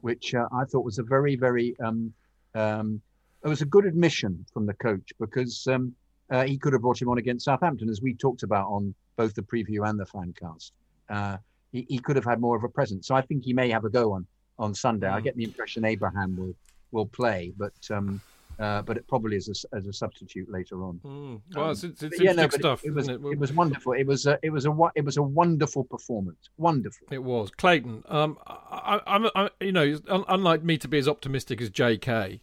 which 0.00 0.34
uh, 0.34 0.48
I 0.52 0.64
thought 0.64 0.84
was 0.84 0.98
a 0.98 1.02
very, 1.02 1.36
very, 1.36 1.76
um, 1.80 2.12
um, 2.54 3.00
it 3.44 3.48
was 3.48 3.62
a 3.62 3.66
good 3.66 3.86
admission 3.86 4.44
from 4.52 4.66
the 4.66 4.74
coach 4.74 5.12
because 5.20 5.66
um, 5.68 5.94
uh, 6.30 6.44
he 6.44 6.58
could 6.58 6.72
have 6.72 6.82
brought 6.82 7.00
him 7.00 7.08
on 7.08 7.18
against 7.18 7.44
Southampton, 7.44 7.88
as 7.88 8.02
we 8.02 8.14
talked 8.14 8.42
about 8.42 8.66
on 8.68 8.94
both 9.16 9.34
the 9.34 9.42
preview 9.42 9.88
and 9.88 9.98
the 9.98 10.06
fancast. 10.06 10.72
Uh, 11.08 11.36
he, 11.72 11.86
he 11.88 11.98
could 11.98 12.16
have 12.16 12.24
had 12.24 12.40
more 12.40 12.56
of 12.56 12.64
a 12.64 12.68
presence. 12.68 13.06
So 13.06 13.14
I 13.14 13.22
think 13.22 13.44
he 13.44 13.52
may 13.52 13.70
have 13.70 13.84
a 13.84 13.90
go 13.90 14.12
on 14.12 14.26
on 14.58 14.74
Sunday. 14.74 15.06
Mm. 15.06 15.12
I 15.12 15.20
get 15.20 15.36
the 15.36 15.44
impression 15.44 15.84
Abraham 15.84 16.36
will 16.36 16.54
will 16.92 17.06
play, 17.06 17.52
but 17.56 17.74
um, 17.90 18.20
uh, 18.58 18.80
but 18.82 18.96
it 18.96 19.06
probably 19.06 19.36
as 19.36 19.48
a, 19.48 19.76
as 19.76 19.86
a 19.86 19.92
substitute 19.92 20.50
later 20.50 20.82
on. 20.82 20.98
Mm. 21.04 21.40
Well, 21.54 21.70
it's, 21.72 21.84
it's, 21.84 22.02
it's 22.02 22.20
yeah, 22.20 22.32
no, 22.32 22.48
stuff. 22.48 22.82
It, 22.84 22.88
it 22.88 22.94
was 22.94 23.08
it? 23.08 23.20
it? 23.22 23.38
was 23.38 23.52
wonderful. 23.52 23.92
It 23.92 24.06
was 24.06 24.26
a, 24.26 24.38
it 24.42 24.50
was 24.50 24.66
a 24.66 24.74
it 24.94 25.04
was 25.04 25.16
a 25.18 25.22
wonderful 25.22 25.84
performance. 25.84 26.48
Wonderful. 26.56 27.06
It 27.10 27.22
was 27.22 27.50
Clayton. 27.50 28.04
Um, 28.08 28.38
I, 28.46 29.00
I'm, 29.06 29.26
I, 29.34 29.50
you 29.60 29.72
know, 29.72 29.98
unlike 30.08 30.62
me 30.62 30.78
to 30.78 30.88
be 30.88 30.98
as 30.98 31.08
optimistic 31.08 31.60
as 31.60 31.70
J.K. 31.70 32.40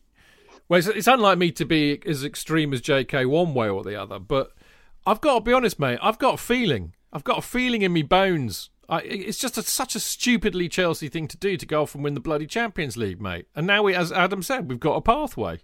Well, 0.70 0.78
it's, 0.78 0.88
it's 0.88 1.08
unlike 1.08 1.38
me 1.38 1.52
to 1.52 1.66
be 1.66 2.00
as 2.06 2.24
extreme 2.24 2.74
as 2.74 2.82
J.K. 2.82 3.26
one 3.26 3.54
way 3.54 3.68
or 3.68 3.84
the 3.84 4.00
other. 4.00 4.20
But 4.20 4.54
I've 5.06 5.20
got 5.20 5.36
to 5.36 5.42
be 5.42 5.54
honest, 5.54 5.80
mate. 5.80 6.00
I've 6.02 6.20
got 6.20 6.36
a 6.36 6.38
feeling. 6.38 6.94
I've 7.12 7.24
got 7.24 7.40
a 7.40 7.42
feeling 7.42 7.82
in 7.82 7.92
me 7.92 8.04
bones 8.04 8.70
I, 8.90 9.00
it's 9.02 9.38
just 9.38 9.58
a, 9.58 9.64
such 9.64 9.96
a 9.96 10.00
stupidly 10.00 10.68
Chelsea 10.68 11.08
thing 11.08 11.28
to 11.30 11.38
do 11.38 11.58
to 11.58 11.66
go 11.66 11.84
off 11.84 11.96
and 11.96 12.04
win 12.04 12.14
the 12.14 12.20
bloody 12.20 12.48
Champions 12.48 12.98
League, 12.98 13.22
mate. 13.22 13.48
And 13.56 13.66
now, 13.66 13.84
we, 13.84 13.96
as 13.96 14.12
Adam 14.12 14.44
said, 14.44 14.70
we've 14.70 14.80
got 14.80 14.96
a 14.96 15.02
pathway. 15.02 15.60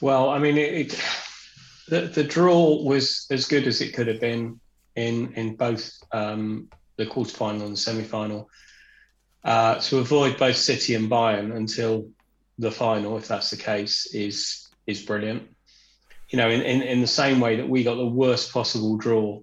Well, 0.00 0.30
I 0.30 0.38
mean, 0.38 0.58
it, 0.58 0.72
it, 0.92 1.04
the 1.88 2.00
the 2.02 2.24
draw 2.24 2.82
was 2.82 3.26
as 3.30 3.46
good 3.46 3.66
as 3.66 3.80
it 3.80 3.94
could 3.94 4.08
have 4.08 4.20
been 4.20 4.60
in 4.96 5.32
in 5.34 5.56
both 5.56 5.92
um, 6.12 6.68
the 6.96 7.06
quarterfinal 7.06 7.66
and 7.66 7.78
semi 7.78 8.02
final. 8.02 8.48
Uh, 9.44 9.76
to 9.80 9.98
avoid 9.98 10.38
both 10.38 10.56
City 10.56 10.94
and 10.94 11.10
Bayern 11.10 11.56
until 11.56 12.08
the 12.58 12.70
final, 12.70 13.16
if 13.16 13.26
that's 13.26 13.50
the 13.50 13.56
case, 13.56 14.06
is 14.14 14.68
is 14.86 15.02
brilliant. 15.02 15.48
You 16.28 16.38
know, 16.38 16.48
in, 16.48 16.62
in, 16.62 16.82
in 16.82 17.00
the 17.00 17.06
same 17.06 17.40
way 17.40 17.56
that 17.56 17.68
we 17.68 17.84
got 17.84 17.96
the 17.96 18.06
worst 18.06 18.52
possible 18.52 18.96
draw 18.96 19.42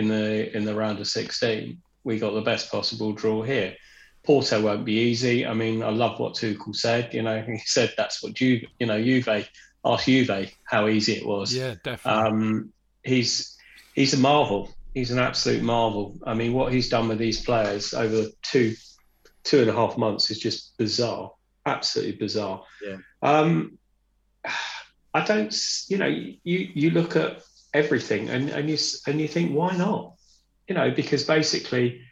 in 0.00 0.08
the 0.08 0.56
in 0.56 0.64
the 0.64 0.74
round 0.74 0.98
of 0.98 1.06
16, 1.06 1.80
we 2.04 2.18
got 2.18 2.32
the 2.32 2.40
best 2.40 2.70
possible 2.70 3.12
draw 3.12 3.42
here. 3.42 3.76
Porto 4.24 4.60
won't 4.60 4.84
be 4.84 4.94
easy. 4.94 5.46
I 5.46 5.54
mean, 5.54 5.82
I 5.82 5.90
love 5.90 6.18
what 6.18 6.34
Tuchel 6.34 6.74
said. 6.74 7.14
You 7.14 7.22
know, 7.22 7.40
he 7.46 7.58
said 7.58 7.92
that's 7.96 8.22
what 8.22 8.40
you 8.40 8.66
you 8.78 8.86
know 8.86 9.00
Juve 9.02 9.46
asked 9.84 10.06
Juve 10.06 10.50
how 10.64 10.88
easy 10.88 11.14
it 11.14 11.26
was. 11.26 11.54
Yeah, 11.54 11.74
definitely. 11.84 12.22
Um, 12.22 12.72
he's 13.04 13.56
he's 13.94 14.14
a 14.14 14.18
marvel. 14.18 14.70
He's 14.94 15.10
an 15.12 15.20
absolute 15.20 15.62
marvel. 15.62 16.18
I 16.26 16.34
mean, 16.34 16.52
what 16.52 16.72
he's 16.72 16.88
done 16.88 17.08
with 17.08 17.18
these 17.18 17.44
players 17.44 17.94
over 17.94 18.26
two 18.42 18.74
two 19.44 19.60
and 19.60 19.70
a 19.70 19.74
half 19.74 19.96
months 19.96 20.30
is 20.30 20.38
just 20.38 20.76
bizarre. 20.78 21.30
Absolutely 21.66 22.16
bizarre. 22.16 22.62
Yeah. 22.84 22.96
Um, 23.22 23.78
I 25.14 25.24
don't. 25.24 25.54
You 25.88 25.98
know, 25.98 26.06
you 26.06 26.34
you 26.44 26.90
look 26.90 27.16
at 27.16 27.42
everything. 27.74 28.28
And, 28.28 28.50
and 28.50 28.68
you 28.68 28.78
and 29.06 29.20
you 29.20 29.28
think, 29.28 29.52
why 29.52 29.76
not? 29.76 30.14
You 30.68 30.74
know, 30.74 30.90
because 30.90 31.24
basically 31.24 32.02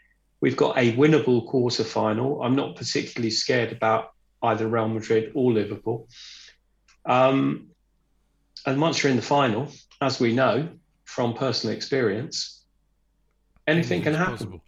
we've 0.41 0.57
got 0.57 0.77
a 0.79 0.93
winnable 0.95 1.47
quarter 1.47 1.85
final. 1.85 2.43
I'm 2.43 2.57
not 2.57 2.77
particularly 2.77 3.31
scared 3.31 3.73
about 3.73 4.13
either 4.43 4.67
Real 4.67 4.89
Madrid 4.89 5.33
or 5.35 5.53
Liverpool. 5.53 6.09
Um, 7.05 7.69
and 8.67 8.81
once 8.81 9.03
you're 9.03 9.11
in 9.11 9.17
the 9.17 9.23
final, 9.23 9.69
as 10.01 10.21
we 10.21 10.35
know 10.35 10.69
from 11.05 11.35
personal 11.35 11.75
experience, 11.75 12.65
anything 13.67 14.03
can 14.03 14.15
happen. 14.15 14.37
Possible. 14.37 14.65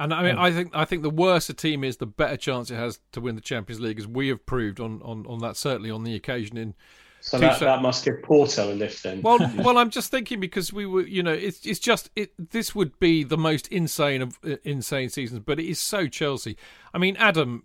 And 0.00 0.14
I 0.14 0.22
mean, 0.22 0.36
I 0.36 0.52
think 0.52 0.70
I 0.74 0.84
think 0.84 1.02
the 1.02 1.10
worse 1.10 1.48
a 1.48 1.54
team 1.54 1.82
is, 1.82 1.96
the 1.96 2.06
better 2.06 2.36
chance 2.36 2.70
it 2.70 2.76
has 2.76 3.00
to 3.12 3.20
win 3.20 3.34
the 3.34 3.40
Champions 3.40 3.80
League, 3.80 3.98
as 3.98 4.06
we 4.06 4.28
have 4.28 4.46
proved 4.46 4.78
on, 4.78 5.02
on, 5.02 5.26
on 5.26 5.40
that 5.40 5.56
certainly 5.56 5.90
on 5.90 6.04
the 6.04 6.14
occasion 6.14 6.56
in 6.56 6.74
So 7.28 7.38
that, 7.38 7.60
that 7.60 7.82
must 7.82 8.06
give 8.06 8.22
Porto 8.22 8.72
a 8.72 8.74
lift 8.74 9.02
then. 9.02 9.20
Well, 9.20 9.38
well, 9.58 9.76
I'm 9.76 9.90
just 9.90 10.10
thinking 10.10 10.40
because 10.40 10.72
we 10.72 10.86
were, 10.86 11.02
you 11.02 11.22
know, 11.22 11.32
it's 11.32 11.66
it's 11.66 11.78
just 11.78 12.10
it. 12.16 12.32
This 12.38 12.74
would 12.74 12.98
be 12.98 13.22
the 13.22 13.36
most 13.36 13.68
insane 13.68 14.22
of 14.22 14.38
uh, 14.42 14.56
insane 14.64 15.10
seasons, 15.10 15.42
but 15.44 15.60
it 15.60 15.66
is 15.66 15.78
so 15.78 16.06
Chelsea. 16.06 16.56
I 16.94 16.98
mean, 16.98 17.16
Adam, 17.18 17.64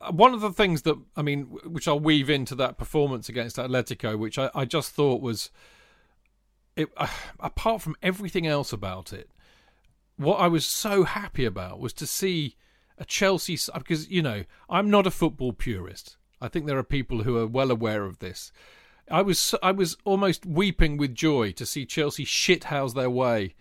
uh, 0.00 0.12
one 0.12 0.34
of 0.34 0.40
the 0.40 0.52
things 0.52 0.82
that 0.82 0.96
I 1.16 1.22
mean, 1.22 1.44
which 1.64 1.88
I'll 1.88 1.98
weave 1.98 2.30
into 2.30 2.54
that 2.56 2.78
performance 2.78 3.28
against 3.28 3.56
Atletico, 3.56 4.16
which 4.16 4.38
I, 4.38 4.50
I 4.54 4.64
just 4.64 4.92
thought 4.92 5.20
was, 5.20 5.50
it, 6.76 6.88
uh, 6.96 7.08
apart 7.40 7.82
from 7.82 7.96
everything 8.02 8.46
else 8.46 8.72
about 8.72 9.12
it, 9.12 9.30
what 10.16 10.36
I 10.36 10.46
was 10.46 10.64
so 10.64 11.02
happy 11.02 11.44
about 11.44 11.80
was 11.80 11.92
to 11.94 12.06
see 12.06 12.54
a 12.98 13.04
Chelsea 13.04 13.58
because 13.74 14.08
you 14.08 14.22
know 14.22 14.44
I'm 14.70 14.90
not 14.90 15.08
a 15.08 15.10
football 15.10 15.52
purist. 15.52 16.16
I 16.40 16.48
think 16.48 16.66
there 16.66 16.78
are 16.78 16.84
people 16.84 17.22
who 17.22 17.36
are 17.38 17.46
well 17.46 17.70
aware 17.70 18.04
of 18.04 18.18
this. 18.18 18.52
I 19.10 19.22
was 19.22 19.54
I 19.62 19.72
was 19.72 19.96
almost 20.04 20.44
weeping 20.44 20.96
with 20.96 21.14
joy 21.14 21.52
to 21.52 21.66
see 21.66 21.86
Chelsea 21.86 22.24
shithouse 22.24 22.94
their 22.94 23.10
way 23.10 23.54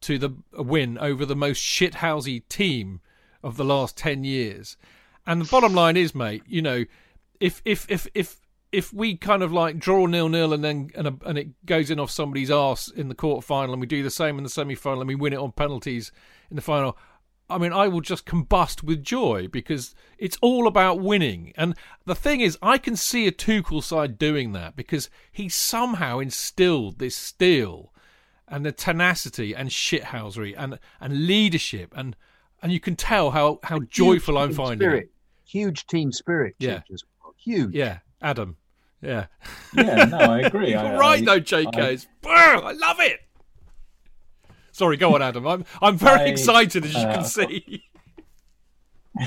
to 0.00 0.18
the 0.18 0.30
win 0.52 0.98
over 0.98 1.24
the 1.24 1.36
most 1.36 1.62
shithousey 1.62 2.46
team 2.48 3.00
of 3.42 3.56
the 3.56 3.64
last 3.64 3.96
ten 3.96 4.24
years. 4.24 4.76
And 5.26 5.40
the 5.40 5.48
bottom 5.48 5.74
line 5.74 5.96
is, 5.96 6.14
mate, 6.14 6.42
you 6.46 6.62
know, 6.62 6.84
if 7.40 7.62
if 7.64 7.86
if 7.88 8.08
if 8.14 8.40
if 8.72 8.92
we 8.92 9.16
kind 9.16 9.42
of 9.42 9.52
like 9.52 9.78
draw 9.78 10.06
nil 10.06 10.28
nil 10.28 10.52
and 10.52 10.62
then 10.62 10.90
and, 10.94 11.06
a, 11.06 11.14
and 11.24 11.38
it 11.38 11.66
goes 11.66 11.90
in 11.90 12.00
off 12.00 12.10
somebody's 12.10 12.50
ass 12.50 12.88
in 12.88 13.08
the 13.08 13.14
quarter 13.14 13.44
final 13.44 13.72
and 13.72 13.80
we 13.80 13.86
do 13.86 14.02
the 14.02 14.10
same 14.10 14.36
in 14.36 14.44
the 14.44 14.50
semi 14.50 14.74
final 14.74 15.00
and 15.00 15.08
we 15.08 15.14
win 15.14 15.32
it 15.32 15.38
on 15.38 15.52
penalties 15.52 16.12
in 16.50 16.56
the 16.56 16.62
final, 16.62 16.96
I 17.50 17.58
mean, 17.58 17.72
I 17.72 17.88
will 17.88 18.02
just 18.02 18.26
combust 18.26 18.82
with 18.82 19.02
joy 19.02 19.48
because 19.48 19.94
it's 20.18 20.36
all 20.42 20.66
about 20.66 21.00
winning. 21.00 21.52
And 21.56 21.74
the 22.04 22.14
thing 22.14 22.40
is, 22.40 22.58
I 22.60 22.76
can 22.76 22.94
see 22.94 23.26
a 23.26 23.32
Tuchel 23.32 23.82
side 23.82 24.18
doing 24.18 24.52
that 24.52 24.76
because 24.76 25.08
he 25.32 25.48
somehow 25.48 26.18
instilled 26.18 26.98
this 26.98 27.16
steel 27.16 27.92
and 28.46 28.66
the 28.66 28.72
tenacity 28.72 29.54
and 29.54 29.70
shithousery 29.70 30.54
and 30.56 30.78
and 31.00 31.26
leadership 31.26 31.92
and 31.96 32.16
and 32.62 32.72
you 32.72 32.80
can 32.80 32.96
tell 32.96 33.30
how 33.30 33.60
how 33.62 33.80
joyful 33.80 34.36
I'm 34.38 34.52
finding 34.52 34.78
spirit. 34.78 35.04
it. 35.04 35.10
Huge 35.44 35.86
team 35.86 36.12
spirit. 36.12 36.54
Yeah. 36.58 36.82
Huge. 37.38 37.74
Yeah, 37.74 37.98
Adam. 38.20 38.56
Yeah. 39.00 39.26
Yeah, 39.74 40.04
no, 40.04 40.18
I 40.18 40.40
agree. 40.40 40.70
You're 40.72 40.80
I, 40.80 40.96
right 40.96 41.22
I, 41.22 41.24
though, 41.24 41.40
JK. 41.40 42.06
I, 42.26 42.54
I 42.56 42.72
love 42.72 43.00
it. 43.00 43.20
Sorry, 44.78 44.96
go 44.96 45.16
on, 45.16 45.22
Adam. 45.22 45.44
I'm 45.44 45.64
I'm 45.82 45.96
very 45.96 46.20
I, 46.20 46.26
excited 46.26 46.84
as 46.84 46.94
you 46.94 47.00
uh, 47.00 47.14
can 47.14 47.24
see. 47.24 47.82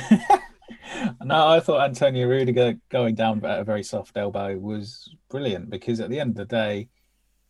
no, 1.26 1.46
I 1.50 1.60
thought 1.60 1.84
Antonio 1.84 2.26
Rudiger 2.26 2.76
going 2.88 3.16
down 3.16 3.44
at 3.44 3.60
a 3.60 3.64
very 3.66 3.84
soft 3.84 4.16
elbow 4.16 4.58
was 4.58 5.14
brilliant 5.30 5.70
because 5.70 6.00
at 6.00 6.10
the 6.10 6.22
end 6.22 6.30
of 6.32 6.36
the 6.38 6.46
day, 6.46 6.88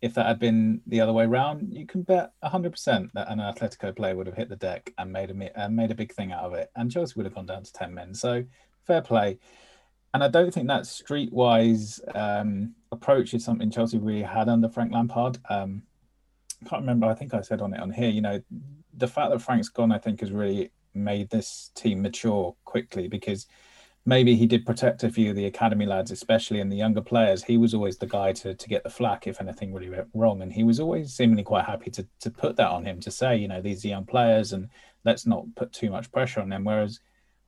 if 0.00 0.14
that 0.14 0.26
had 0.26 0.40
been 0.40 0.80
the 0.88 1.00
other 1.00 1.12
way 1.12 1.26
around, 1.26 1.72
you 1.72 1.86
can 1.86 2.02
bet 2.02 2.32
100% 2.42 3.12
that 3.12 3.30
an 3.30 3.38
Atletico 3.38 3.94
player 3.94 4.16
would 4.16 4.26
have 4.26 4.36
hit 4.36 4.48
the 4.48 4.56
deck 4.56 4.92
and 4.98 5.12
made 5.12 5.30
a 5.30 5.60
and 5.60 5.76
made 5.76 5.92
a 5.92 5.94
big 5.94 6.12
thing 6.12 6.32
out 6.32 6.42
of 6.42 6.54
it, 6.54 6.72
and 6.74 6.90
Chelsea 6.90 7.12
would 7.14 7.26
have 7.26 7.36
gone 7.36 7.46
down 7.46 7.62
to 7.62 7.72
10 7.72 7.94
men. 7.94 8.14
So 8.14 8.44
fair 8.84 9.00
play. 9.00 9.38
And 10.12 10.24
I 10.24 10.28
don't 10.28 10.52
think 10.52 10.66
that 10.66 10.82
streetwise 10.82 12.00
um, 12.16 12.74
approach 12.90 13.32
is 13.32 13.44
something 13.44 13.70
Chelsea 13.70 13.98
really 13.98 14.24
had 14.24 14.48
under 14.48 14.68
Frank 14.68 14.92
Lampard. 14.92 15.38
Um, 15.48 15.84
can't 16.62 16.82
remember. 16.82 17.06
I 17.06 17.14
think 17.14 17.34
I 17.34 17.40
said 17.40 17.60
on 17.60 17.74
it 17.74 17.80
on 17.80 17.90
here. 17.90 18.08
You 18.08 18.20
know, 18.20 18.42
the 18.94 19.08
fact 19.08 19.30
that 19.30 19.40
Frank's 19.40 19.68
gone, 19.68 19.92
I 19.92 19.98
think, 19.98 20.20
has 20.20 20.32
really 20.32 20.72
made 20.94 21.30
this 21.30 21.70
team 21.74 22.02
mature 22.02 22.54
quickly 22.64 23.08
because 23.08 23.46
maybe 24.04 24.34
he 24.34 24.46
did 24.46 24.66
protect 24.66 25.04
a 25.04 25.10
few 25.10 25.30
of 25.30 25.36
the 25.36 25.46
academy 25.46 25.86
lads, 25.86 26.10
especially 26.10 26.60
in 26.60 26.68
the 26.68 26.76
younger 26.76 27.00
players. 27.00 27.44
He 27.44 27.56
was 27.56 27.74
always 27.74 27.98
the 27.98 28.06
guy 28.06 28.32
to 28.32 28.54
to 28.54 28.68
get 28.68 28.82
the 28.82 28.90
flack 28.90 29.26
if 29.26 29.40
anything 29.40 29.72
really 29.72 29.90
went 29.90 30.08
wrong, 30.14 30.42
and 30.42 30.52
he 30.52 30.64
was 30.64 30.80
always 30.80 31.12
seemingly 31.12 31.44
quite 31.44 31.64
happy 31.64 31.90
to 31.92 32.06
to 32.20 32.30
put 32.30 32.56
that 32.56 32.70
on 32.70 32.84
him 32.84 33.00
to 33.00 33.10
say, 33.10 33.36
you 33.36 33.48
know, 33.48 33.60
these 33.60 33.84
are 33.84 33.88
young 33.88 34.06
players, 34.06 34.52
and 34.52 34.68
let's 35.04 35.26
not 35.26 35.44
put 35.56 35.72
too 35.72 35.90
much 35.90 36.10
pressure 36.12 36.40
on 36.40 36.48
them. 36.48 36.64
Whereas, 36.64 37.00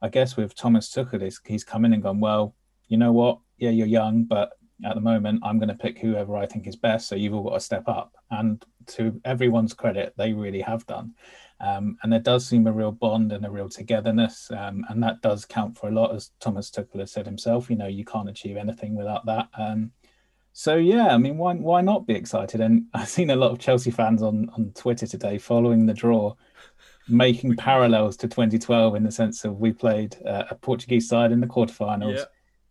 I 0.02 0.08
guess 0.08 0.36
with 0.36 0.54
Thomas 0.54 0.92
Tuchel, 0.92 1.38
he's 1.46 1.64
come 1.64 1.84
in 1.84 1.92
and 1.92 2.02
gone, 2.02 2.20
well, 2.20 2.54
you 2.88 2.96
know 2.96 3.12
what? 3.12 3.38
Yeah, 3.58 3.70
you're 3.70 3.86
young, 3.86 4.24
but 4.24 4.50
at 4.84 4.94
the 4.94 5.00
moment, 5.00 5.42
I'm 5.44 5.58
going 5.58 5.68
to 5.68 5.74
pick 5.74 5.98
whoever 5.98 6.36
I 6.36 6.46
think 6.46 6.66
is 6.66 6.76
best. 6.76 7.08
So 7.08 7.14
you've 7.14 7.34
all 7.34 7.44
got 7.44 7.54
to 7.54 7.60
step 7.60 7.88
up. 7.88 8.14
And 8.30 8.64
to 8.88 9.20
everyone's 9.24 9.72
credit, 9.72 10.14
they 10.16 10.32
really 10.32 10.60
have 10.60 10.84
done. 10.86 11.14
Um, 11.60 11.96
and 12.02 12.12
there 12.12 12.20
does 12.20 12.46
seem 12.46 12.66
a 12.66 12.72
real 12.72 12.90
bond 12.90 13.32
and 13.32 13.46
a 13.46 13.50
real 13.50 13.68
togetherness. 13.68 14.50
Um, 14.50 14.84
and 14.88 15.02
that 15.02 15.20
does 15.22 15.44
count 15.44 15.78
for 15.78 15.88
a 15.88 15.92
lot, 15.92 16.14
as 16.14 16.32
Thomas 16.40 16.70
Tuchel 16.70 17.08
said 17.08 17.26
himself. 17.26 17.70
You 17.70 17.76
know, 17.76 17.86
you 17.86 18.04
can't 18.04 18.28
achieve 18.28 18.56
anything 18.56 18.96
without 18.96 19.24
that. 19.26 19.48
Um, 19.56 19.92
so 20.52 20.76
yeah, 20.76 21.08
I 21.08 21.18
mean, 21.18 21.36
why 21.36 21.54
why 21.54 21.80
not 21.80 22.06
be 22.06 22.14
excited? 22.14 22.60
And 22.60 22.86
I've 22.94 23.08
seen 23.08 23.30
a 23.30 23.36
lot 23.36 23.52
of 23.52 23.58
Chelsea 23.58 23.90
fans 23.90 24.22
on 24.22 24.50
on 24.50 24.72
Twitter 24.74 25.06
today 25.06 25.38
following 25.38 25.86
the 25.86 25.94
draw, 25.94 26.34
making 27.08 27.56
parallels 27.56 28.16
to 28.18 28.28
2012 28.28 28.96
in 28.96 29.04
the 29.04 29.10
sense 29.12 29.44
of 29.44 29.58
we 29.58 29.72
played 29.72 30.16
uh, 30.26 30.44
a 30.50 30.54
Portuguese 30.56 31.08
side 31.08 31.32
in 31.32 31.40
the 31.40 31.46
quarterfinals. 31.46 32.18
Yeah 32.18 32.24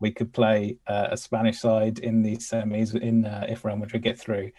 we 0.03 0.11
could 0.11 0.33
play 0.33 0.77
uh, 0.85 1.07
a 1.11 1.17
Spanish 1.17 1.59
side 1.59 1.99
in 1.99 2.21
the 2.21 2.35
semis 2.35 2.93
in 2.93 3.25
uh, 3.25 3.45
if 3.47 3.63
Real 3.63 3.77
Madrid 3.77 4.03
get 4.03 4.19
through, 4.19 4.51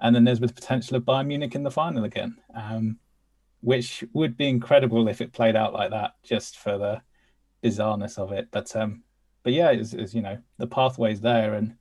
and 0.00 0.16
then 0.16 0.24
there's 0.24 0.40
the 0.40 0.48
potential 0.48 0.96
of 0.96 1.04
Bayern 1.04 1.26
Munich 1.26 1.54
in 1.54 1.62
the 1.62 1.70
final 1.70 2.04
again, 2.04 2.34
um, 2.54 2.98
which 3.60 4.02
would 4.14 4.38
be 4.38 4.48
incredible 4.48 5.06
if 5.06 5.20
it 5.20 5.34
played 5.34 5.54
out 5.54 5.74
like 5.74 5.90
that, 5.90 6.12
just 6.24 6.56
for 6.56 6.78
the 6.78 7.02
bizarreness 7.62 8.16
of 8.16 8.32
it. 8.32 8.48
But 8.50 8.74
um, 8.74 9.02
but 9.42 9.52
yeah, 9.52 9.68
it's, 9.68 9.92
it's 9.92 10.14
you 10.14 10.22
know 10.22 10.38
the 10.56 10.66
pathway's 10.66 11.20
there, 11.20 11.52
and 11.52 11.74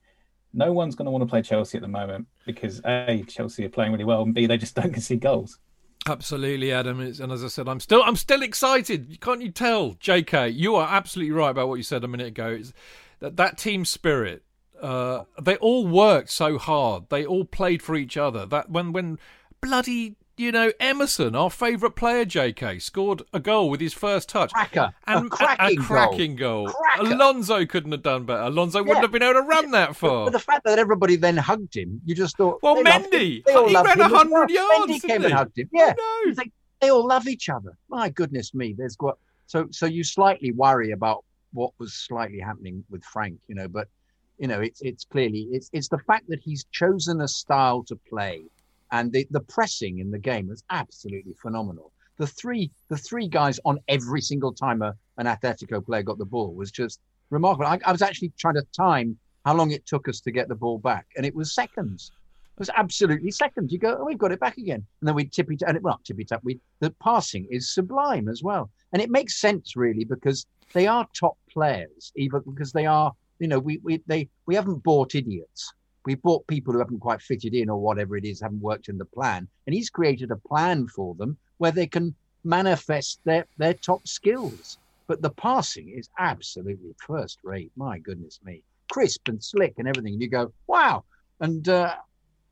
no 0.54 0.74
one's 0.74 0.96
going 0.96 1.06
to 1.06 1.12
want 1.12 1.22
to 1.22 1.30
play 1.30 1.42
Chelsea 1.42 1.78
at 1.78 1.82
the 1.82 1.88
moment 1.88 2.28
because 2.46 2.82
a 2.86 3.24
Chelsea 3.30 3.64
are 3.64 3.70
playing 3.70 3.94
really 3.94 4.04
well, 4.04 4.24
and 4.24 4.36
b 4.36 4.46
they 4.46 4.58
just 4.58 4.76
don't 4.80 4.92
concede 4.92 5.22
goals. 5.22 5.58
Absolutely, 6.06 6.72
Adam. 6.74 7.00
and 7.00 7.32
as 7.32 7.44
I 7.46 7.48
said, 7.48 7.70
I'm 7.70 7.80
still 7.80 8.04
I'm 8.04 8.18
still 8.18 8.42
excited. 8.42 9.20
Can't 9.22 9.42
you 9.42 9.52
tell, 9.52 9.94
J.K.? 9.94 10.50
You 10.50 10.76
are 10.76 10.88
absolutely 10.88 11.32
right 11.32 11.50
about 11.50 11.70
what 11.70 11.76
you 11.76 11.84
said 11.84 12.04
a 12.04 12.08
minute 12.10 12.28
ago. 12.28 12.50
It's, 12.50 12.74
that 13.20 13.38
that 13.38 13.58
team 13.58 13.86
spirit. 13.86 14.44
Uh, 14.82 15.24
they 15.42 15.56
all 15.58 15.88
worked 15.88 16.30
so 16.30 16.58
hard. 16.58 17.06
They 17.10 17.26
all 17.26 17.46
played 17.46 17.82
for 17.82 17.96
each 17.96 18.18
other. 18.18 18.46
That 18.46 18.70
when 18.70 18.92
when 18.92 19.20
bloody 19.62 20.16
you 20.38 20.52
know 20.52 20.72
Emerson, 20.80 21.36
our 21.36 21.50
favourite 21.50 21.96
player, 21.96 22.26
J.K. 22.26 22.80
scored 22.80 23.24
a 23.34 23.40
goal 23.40 23.70
with 23.70 23.80
his 23.80 23.94
first 23.94 24.28
touch. 24.30 24.52
Cracker, 24.52 24.94
and 25.08 25.28
a 25.28 25.30
cracking, 25.30 25.80
a, 25.80 25.82
a 25.82 25.86
cracking 25.86 26.36
goal. 26.36 26.68
goal. 26.68 26.76
Alonso 27.00 27.66
couldn't 27.66 27.94
have 27.94 28.04
done 28.04 28.26
better. 28.26 28.44
Alonso 28.44 28.84
wouldn't 28.84 29.02
have 29.02 29.12
been 29.12 29.24
able 29.24 29.42
to 29.42 29.48
run 29.48 29.72
that 29.72 29.96
far. 29.96 30.26
But, 30.26 30.34
the 30.34 30.40
fact 30.40 30.66
that 30.66 30.78
everybody 30.78 31.16
then 31.16 31.38
hugged 31.38 31.76
him, 31.76 32.02
you 32.06 32.14
just 32.14 32.38
thought. 32.38 32.62
Well, 32.62 32.76
Mendy, 32.84 33.44
he 33.48 33.76
ran 33.76 34.00
hundred 34.00 34.50
yards. 34.50 34.92
Mendy 34.92 35.02
came 35.02 35.22
he? 35.22 35.26
and 35.26 35.34
hugged 35.34 35.58
him. 35.58 35.70
Yeah, 35.72 35.94
like, 36.36 36.52
they 36.82 36.92
all 36.92 37.08
love 37.08 37.28
each 37.28 37.50
other. 37.50 37.78
My 37.90 38.10
goodness 38.10 38.54
me, 38.54 38.76
there's 38.78 38.96
got 38.96 39.18
so 39.48 39.68
so 39.72 39.86
you 39.86 40.04
slightly 40.04 40.52
worry 40.52 40.92
about 40.92 41.24
what 41.56 41.72
was 41.80 41.94
slightly 41.94 42.40
happening 42.40 42.84
with 42.90 43.04
Frank, 43.04 43.40
you 43.48 43.56
know, 43.56 43.68
but 43.68 43.88
you 44.38 44.48
know, 44.48 44.62
it's 44.62 44.82
it's 44.82 45.06
clearly 45.06 45.48
it's 45.52 45.70
it's 45.74 45.88
the 45.88 46.00
fact 46.00 46.28
that 46.30 46.40
he's 46.40 46.66
chosen 46.72 47.22
a 47.22 47.28
style 47.28 47.84
to 47.84 47.96
play, 47.96 48.44
and 48.92 49.12
the 49.12 49.26
the 49.32 49.40
pressing 49.40 50.00
in 50.00 50.12
the 50.12 50.20
game 50.20 50.48
was 50.48 50.64
absolutely 50.70 51.34
phenomenal. 51.42 51.92
The 52.18 52.28
three 52.28 52.72
the 52.90 52.98
three 52.98 53.28
guys 53.28 53.60
on 53.66 53.80
every 53.88 54.22
single 54.22 54.54
time 54.54 54.82
an 54.82 54.94
Atletico 55.26 55.86
player 55.86 56.04
got 56.04 56.18
the 56.18 56.26
ball 56.26 56.54
was 56.54 56.72
just 56.72 57.00
remarkable. 57.30 57.68
I, 57.68 57.80
I 57.86 57.92
was 57.92 58.02
actually 58.02 58.34
trying 58.38 58.56
to 58.56 58.66
time 58.76 59.18
how 59.46 59.56
long 59.56 59.72
it 59.72 59.86
took 59.86 60.08
us 60.10 60.20
to 60.22 60.32
get 60.32 60.50
the 60.50 60.56
ball 60.56 60.80
back, 60.80 61.08
and 61.16 61.26
it 61.26 61.36
was 61.36 61.54
seconds. 61.54 62.12
It 62.56 62.60
was 62.60 62.70
absolutely 62.76 63.32
seconds. 63.32 63.72
You 63.72 63.80
go, 63.80 63.98
oh, 64.00 64.06
we've 64.06 64.18
got 64.18 64.32
it 64.32 64.40
back 64.40 64.58
again, 64.58 64.86
and 65.00 65.08
then 65.08 65.16
we 65.16 65.26
tippy 65.26 65.58
and 65.66 65.78
it 65.78 65.84
well, 65.84 66.00
tippy 66.04 66.26
tap. 66.26 66.44
The 66.80 66.92
passing 67.02 67.48
is 67.50 67.74
sublime 67.74 68.28
as 68.28 68.44
well, 68.44 68.70
and 68.92 69.02
it 69.02 69.10
makes 69.10 69.40
sense 69.40 69.76
really 69.76 70.04
because 70.04 70.46
they 70.74 70.88
are 70.88 71.08
top 71.14 71.38
players, 71.56 72.12
even 72.16 72.42
because 72.46 72.72
they 72.72 72.86
are, 72.86 73.12
you 73.40 73.48
know, 73.48 73.60
we, 73.60 73.80
we 73.84 74.04
they 74.06 74.30
we 74.46 74.54
haven't 74.54 74.84
bought 74.84 75.16
idiots. 75.16 75.74
We 76.06 76.16
bought 76.16 76.46
people 76.46 76.74
who 76.74 76.80
haven't 76.80 77.00
quite 77.00 77.22
fitted 77.22 77.56
in 77.56 77.68
or 77.68 77.80
whatever 77.82 78.16
it 78.16 78.26
is, 78.26 78.40
haven't 78.40 78.62
worked 78.62 78.90
in 78.90 79.00
the 79.00 79.06
plan. 79.18 79.48
And 79.66 79.74
he's 79.74 79.90
created 79.90 80.30
a 80.30 80.48
plan 80.48 80.88
for 80.88 81.16
them 81.16 81.36
where 81.58 81.72
they 81.72 81.88
can 81.88 82.14
manifest 82.44 83.20
their, 83.24 83.48
their 83.58 83.74
top 83.74 84.08
skills. 84.08 84.78
But 85.08 85.24
the 85.24 85.32
passing 85.32 85.90
is 85.90 86.10
absolutely 86.20 86.94
first 87.08 87.40
rate. 87.44 87.72
My 87.76 87.98
goodness 87.98 88.40
me. 88.46 88.62
Crisp 88.92 89.28
and 89.30 89.44
slick 89.44 89.74
and 89.80 89.88
everything. 89.88 90.14
And 90.14 90.22
you 90.22 90.30
go, 90.30 90.54
wow. 90.68 91.06
And 91.40 91.68
uh, 91.68 91.96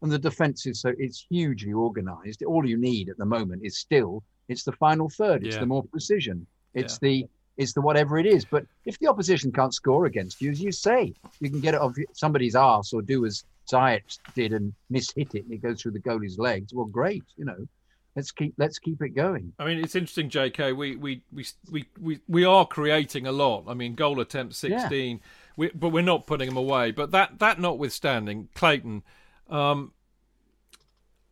and 0.01 0.11
the 0.11 0.19
defense 0.19 0.65
is 0.65 0.81
so 0.81 0.91
it's 0.97 1.25
hugely 1.29 1.73
organized. 1.73 2.43
All 2.43 2.65
you 2.67 2.77
need 2.77 3.09
at 3.09 3.17
the 3.17 3.25
moment 3.25 3.61
is 3.63 3.77
still 3.77 4.23
it's 4.49 4.63
the 4.63 4.73
final 4.73 5.09
third. 5.09 5.45
It's 5.45 5.55
yeah. 5.55 5.61
the 5.61 5.65
more 5.67 5.83
precision. 5.83 6.45
It's 6.73 6.99
yeah. 7.01 7.09
the 7.09 7.27
is 7.57 7.73
the 7.73 7.81
whatever 7.81 8.17
it 8.17 8.25
is. 8.25 8.45
But 8.45 8.65
if 8.85 8.97
the 8.99 9.07
opposition 9.07 9.51
can't 9.51 9.73
score 9.73 10.05
against 10.05 10.41
you, 10.41 10.51
as 10.51 10.61
you 10.61 10.71
say, 10.71 11.13
you 11.39 11.49
can 11.49 11.59
get 11.59 11.73
it 11.73 11.81
off 11.81 11.95
somebody's 12.13 12.55
ass 12.55 12.93
or 12.93 13.01
do 13.01 13.25
as 13.25 13.43
Ziyech 13.71 14.19
did 14.35 14.53
and 14.53 14.73
mishit 14.91 15.35
it 15.35 15.45
and 15.45 15.53
it 15.53 15.61
goes 15.61 15.81
through 15.81 15.91
the 15.91 15.99
goalie's 15.99 16.37
legs. 16.37 16.73
Well, 16.73 16.85
great, 16.85 17.23
you 17.37 17.45
know. 17.45 17.67
Let's 18.15 18.31
keep 18.31 18.53
let's 18.59 18.77
keep 18.77 19.01
it 19.01 19.09
going. 19.09 19.53
I 19.57 19.65
mean, 19.65 19.79
it's 19.79 19.95
interesting, 19.95 20.29
J.K. 20.29 20.73
We 20.73 20.95
we 20.95 21.23
we 21.33 21.47
we 21.71 21.85
we, 21.99 22.19
we 22.27 22.45
are 22.45 22.63
creating 22.67 23.25
a 23.25 23.31
lot. 23.31 23.63
I 23.67 23.73
mean, 23.73 23.95
goal 23.95 24.19
attempts 24.19 24.59
sixteen. 24.59 25.17
Yeah. 25.17 25.23
we, 25.57 25.71
but 25.73 25.89
we're 25.89 26.03
not 26.03 26.27
putting 26.27 26.49
them 26.49 26.57
away. 26.57 26.91
But 26.91 27.09
that 27.09 27.39
that 27.39 27.59
notwithstanding, 27.59 28.49
Clayton. 28.53 29.01
Um, 29.49 29.93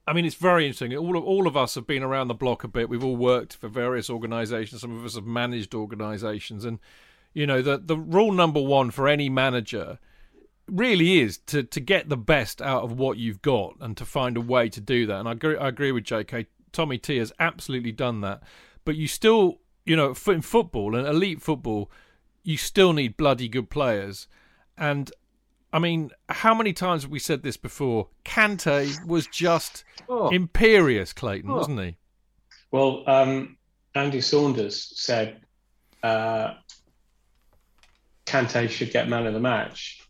I 0.08 0.14
mean, 0.14 0.26
it's 0.26 0.36
very 0.36 0.66
interesting. 0.66 0.96
All 0.96 1.16
of 1.16 1.24
all 1.24 1.48
of 1.48 1.56
us 1.56 1.76
have 1.76 1.86
been 1.86 2.04
around 2.04 2.28
the 2.28 2.34
block 2.34 2.64
a 2.64 2.68
bit. 2.68 2.90
We've 2.90 3.04
all 3.04 3.16
worked 3.16 3.56
for 3.56 3.68
various 3.68 4.10
organisations. 4.10 4.82
Some 4.82 4.98
of 4.98 5.06
us 5.06 5.16
have 5.16 5.26
managed 5.26 5.76
organisations, 5.76 6.66
and 6.66 6.80
you 7.34 7.46
know 7.46 7.62
the 7.62 7.78
the 7.78 7.98
rule 7.98 8.32
number 8.32 8.62
one 8.62 8.92
for 8.92 9.08
any 9.08 9.30
manager 9.30 10.00
really 10.68 11.20
is 11.20 11.38
to 11.38 11.64
to 11.64 11.80
get 11.80 12.10
the 12.10 12.18
best 12.18 12.62
out 12.62 12.84
of 12.84 12.94
what 12.94 13.18
you've 13.18 13.42
got 13.42 13.76
and 13.80 13.96
to 13.98 14.06
find 14.06 14.38
a 14.38 14.42
way 14.42 14.70
to 14.70 14.82
do 14.82 15.06
that. 15.06 15.20
And 15.20 15.30
I 15.30 15.34
agree, 15.34 15.58
I 15.58 15.68
agree 15.68 15.92
with 15.92 16.06
J.K. 16.06 16.48
Tommy 16.72 16.98
T 16.98 17.18
has 17.18 17.34
absolutely 17.40 17.92
done 17.92 18.22
that, 18.22 18.42
but 18.86 18.96
you 18.96 19.08
still, 19.08 19.60
you 19.86 19.96
know, 19.96 20.16
in 20.28 20.42
football 20.42 20.96
and 20.96 21.06
elite 21.06 21.42
football, 21.42 21.92
you 22.44 22.58
still 22.58 22.94
need 22.94 23.18
bloody 23.18 23.48
good 23.48 23.70
players. 23.70 24.28
And 24.78 25.12
I 25.74 25.80
mean, 25.80 26.12
how 26.30 26.54
many 26.54 26.74
times 26.74 27.04
have 27.04 27.12
we 27.12 27.20
said 27.20 27.44
this 27.44 27.58
before? 27.58 28.10
Kante 28.26 29.06
was 29.06 29.28
just 29.28 29.84
oh. 30.10 30.30
imperious, 30.30 31.14
Clayton, 31.14 31.50
oh. 31.50 31.56
wasn't 31.56 31.80
he? 31.80 31.96
Well, 32.72 33.04
um, 33.08 33.58
Andy 33.96 34.22
Saunders 34.22 34.94
said 34.96 35.42
uh, 36.04 36.56
Kante 38.26 38.70
should 38.70 38.92
get 38.92 39.10
man 39.10 39.28
of 39.28 39.34
the 39.34 39.40
match, 39.40 40.08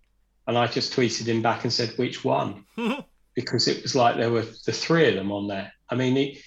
and 0.47 0.57
I 0.57 0.67
just 0.67 0.93
tweeted 0.93 1.25
him 1.25 1.41
back 1.41 1.63
and 1.63 1.73
said, 1.73 1.97
"Which 1.97 2.23
one?" 2.23 2.65
because 3.35 3.67
it 3.67 3.81
was 3.81 3.95
like 3.95 4.17
there 4.17 4.31
were 4.31 4.45
the 4.65 4.71
three 4.71 5.09
of 5.09 5.15
them 5.15 5.31
on 5.31 5.47
there. 5.47 5.73
I 5.89 5.95
mean, 5.95 6.15
he 6.15 6.41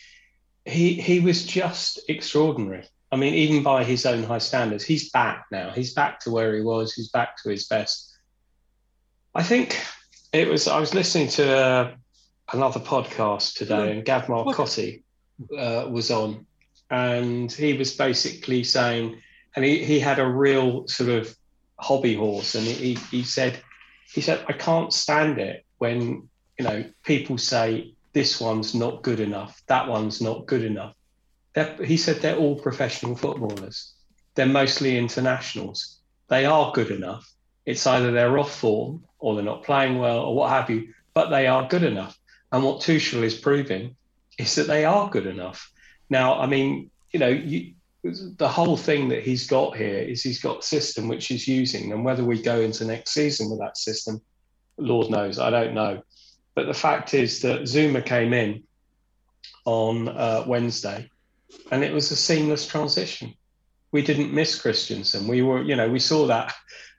he 0.64 0.94
he 0.94 1.20
was 1.20 1.44
just 1.44 2.00
extraordinary. 2.08 2.84
I 3.10 3.16
mean, 3.16 3.34
even 3.34 3.62
by 3.62 3.84
his 3.84 4.06
own 4.06 4.22
high 4.22 4.38
standards, 4.38 4.84
he's 4.84 5.10
back 5.10 5.46
now. 5.52 5.70
He's 5.70 5.94
back 5.94 6.20
to 6.20 6.30
where 6.30 6.54
he 6.56 6.62
was. 6.62 6.94
He's 6.94 7.10
back 7.10 7.36
to 7.42 7.50
his 7.50 7.66
best. 7.66 8.13
I 9.34 9.42
think 9.42 9.80
it 10.32 10.48
was. 10.48 10.68
I 10.68 10.78
was 10.78 10.94
listening 10.94 11.28
to 11.28 11.56
uh, 11.56 11.94
another 12.52 12.78
podcast 12.78 13.54
today, 13.54 13.90
and 13.90 14.04
Gab 14.04 14.26
Marcotti 14.26 15.02
uh, 15.56 15.88
was 15.90 16.10
on, 16.12 16.46
and 16.90 17.50
he 17.50 17.72
was 17.72 17.96
basically 17.96 18.62
saying, 18.62 19.20
and 19.56 19.64
he, 19.64 19.84
he 19.84 19.98
had 19.98 20.20
a 20.20 20.26
real 20.26 20.86
sort 20.86 21.10
of 21.10 21.36
hobby 21.78 22.14
horse, 22.14 22.54
and 22.54 22.64
he, 22.64 22.94
he 23.10 23.24
said, 23.24 23.60
he 24.12 24.20
said, 24.20 24.44
I 24.48 24.52
can't 24.52 24.92
stand 24.92 25.38
it 25.38 25.64
when 25.78 26.28
you 26.56 26.64
know 26.64 26.84
people 27.02 27.36
say 27.36 27.92
this 28.12 28.40
one's 28.40 28.72
not 28.72 29.02
good 29.02 29.18
enough, 29.18 29.60
that 29.66 29.88
one's 29.88 30.20
not 30.20 30.46
good 30.46 30.62
enough. 30.62 30.94
They're, 31.54 31.74
he 31.84 31.96
said 31.96 32.16
they're 32.16 32.36
all 32.36 32.58
professional 32.60 33.16
footballers. 33.16 33.94
They're 34.36 34.46
mostly 34.46 34.96
internationals. 34.96 35.98
They 36.28 36.44
are 36.44 36.72
good 36.72 36.92
enough. 36.92 37.28
It's 37.66 37.86
either 37.86 38.12
they're 38.12 38.38
off 38.38 38.54
form 38.54 39.04
or 39.24 39.34
they're 39.34 39.42
not 39.42 39.62
playing 39.62 39.98
well 39.98 40.18
or 40.18 40.34
what 40.34 40.50
have 40.50 40.68
you, 40.68 40.92
but 41.14 41.30
they 41.30 41.46
are 41.46 41.66
good 41.66 41.82
enough. 41.82 42.14
And 42.52 42.62
what 42.62 42.80
Tuchel 42.80 43.22
is 43.22 43.34
proving 43.34 43.96
is 44.38 44.54
that 44.56 44.66
they 44.66 44.84
are 44.84 45.08
good 45.08 45.24
enough. 45.24 45.72
Now, 46.10 46.38
I 46.38 46.46
mean, 46.46 46.90
you 47.10 47.20
know, 47.20 47.28
you, 47.28 47.72
the 48.02 48.48
whole 48.48 48.76
thing 48.76 49.08
that 49.08 49.22
he's 49.22 49.46
got 49.46 49.78
here 49.78 49.96
is 49.96 50.22
he's 50.22 50.42
got 50.42 50.58
a 50.58 50.62
system 50.62 51.08
which 51.08 51.26
he's 51.26 51.48
using, 51.48 51.90
and 51.90 52.04
whether 52.04 52.22
we 52.22 52.42
go 52.42 52.60
into 52.60 52.84
next 52.84 53.14
season 53.14 53.48
with 53.48 53.60
that 53.60 53.78
system, 53.78 54.20
Lord 54.76 55.08
knows, 55.08 55.38
I 55.38 55.48
don't 55.48 55.72
know. 55.72 56.02
But 56.54 56.66
the 56.66 56.74
fact 56.74 57.14
is 57.14 57.40
that 57.40 57.62
Zouma 57.62 58.04
came 58.04 58.34
in 58.34 58.64
on 59.64 60.08
uh, 60.08 60.44
Wednesday, 60.46 61.08
and 61.70 61.82
it 61.82 61.94
was 61.94 62.10
a 62.10 62.16
seamless 62.16 62.66
transition. 62.66 63.32
We 63.90 64.02
didn't 64.02 64.34
miss 64.34 64.60
Christensen. 64.60 65.26
We 65.26 65.40
were, 65.40 65.62
you 65.62 65.76
know, 65.76 65.88
we 65.88 66.00
saw 66.00 66.26
that 66.26 66.52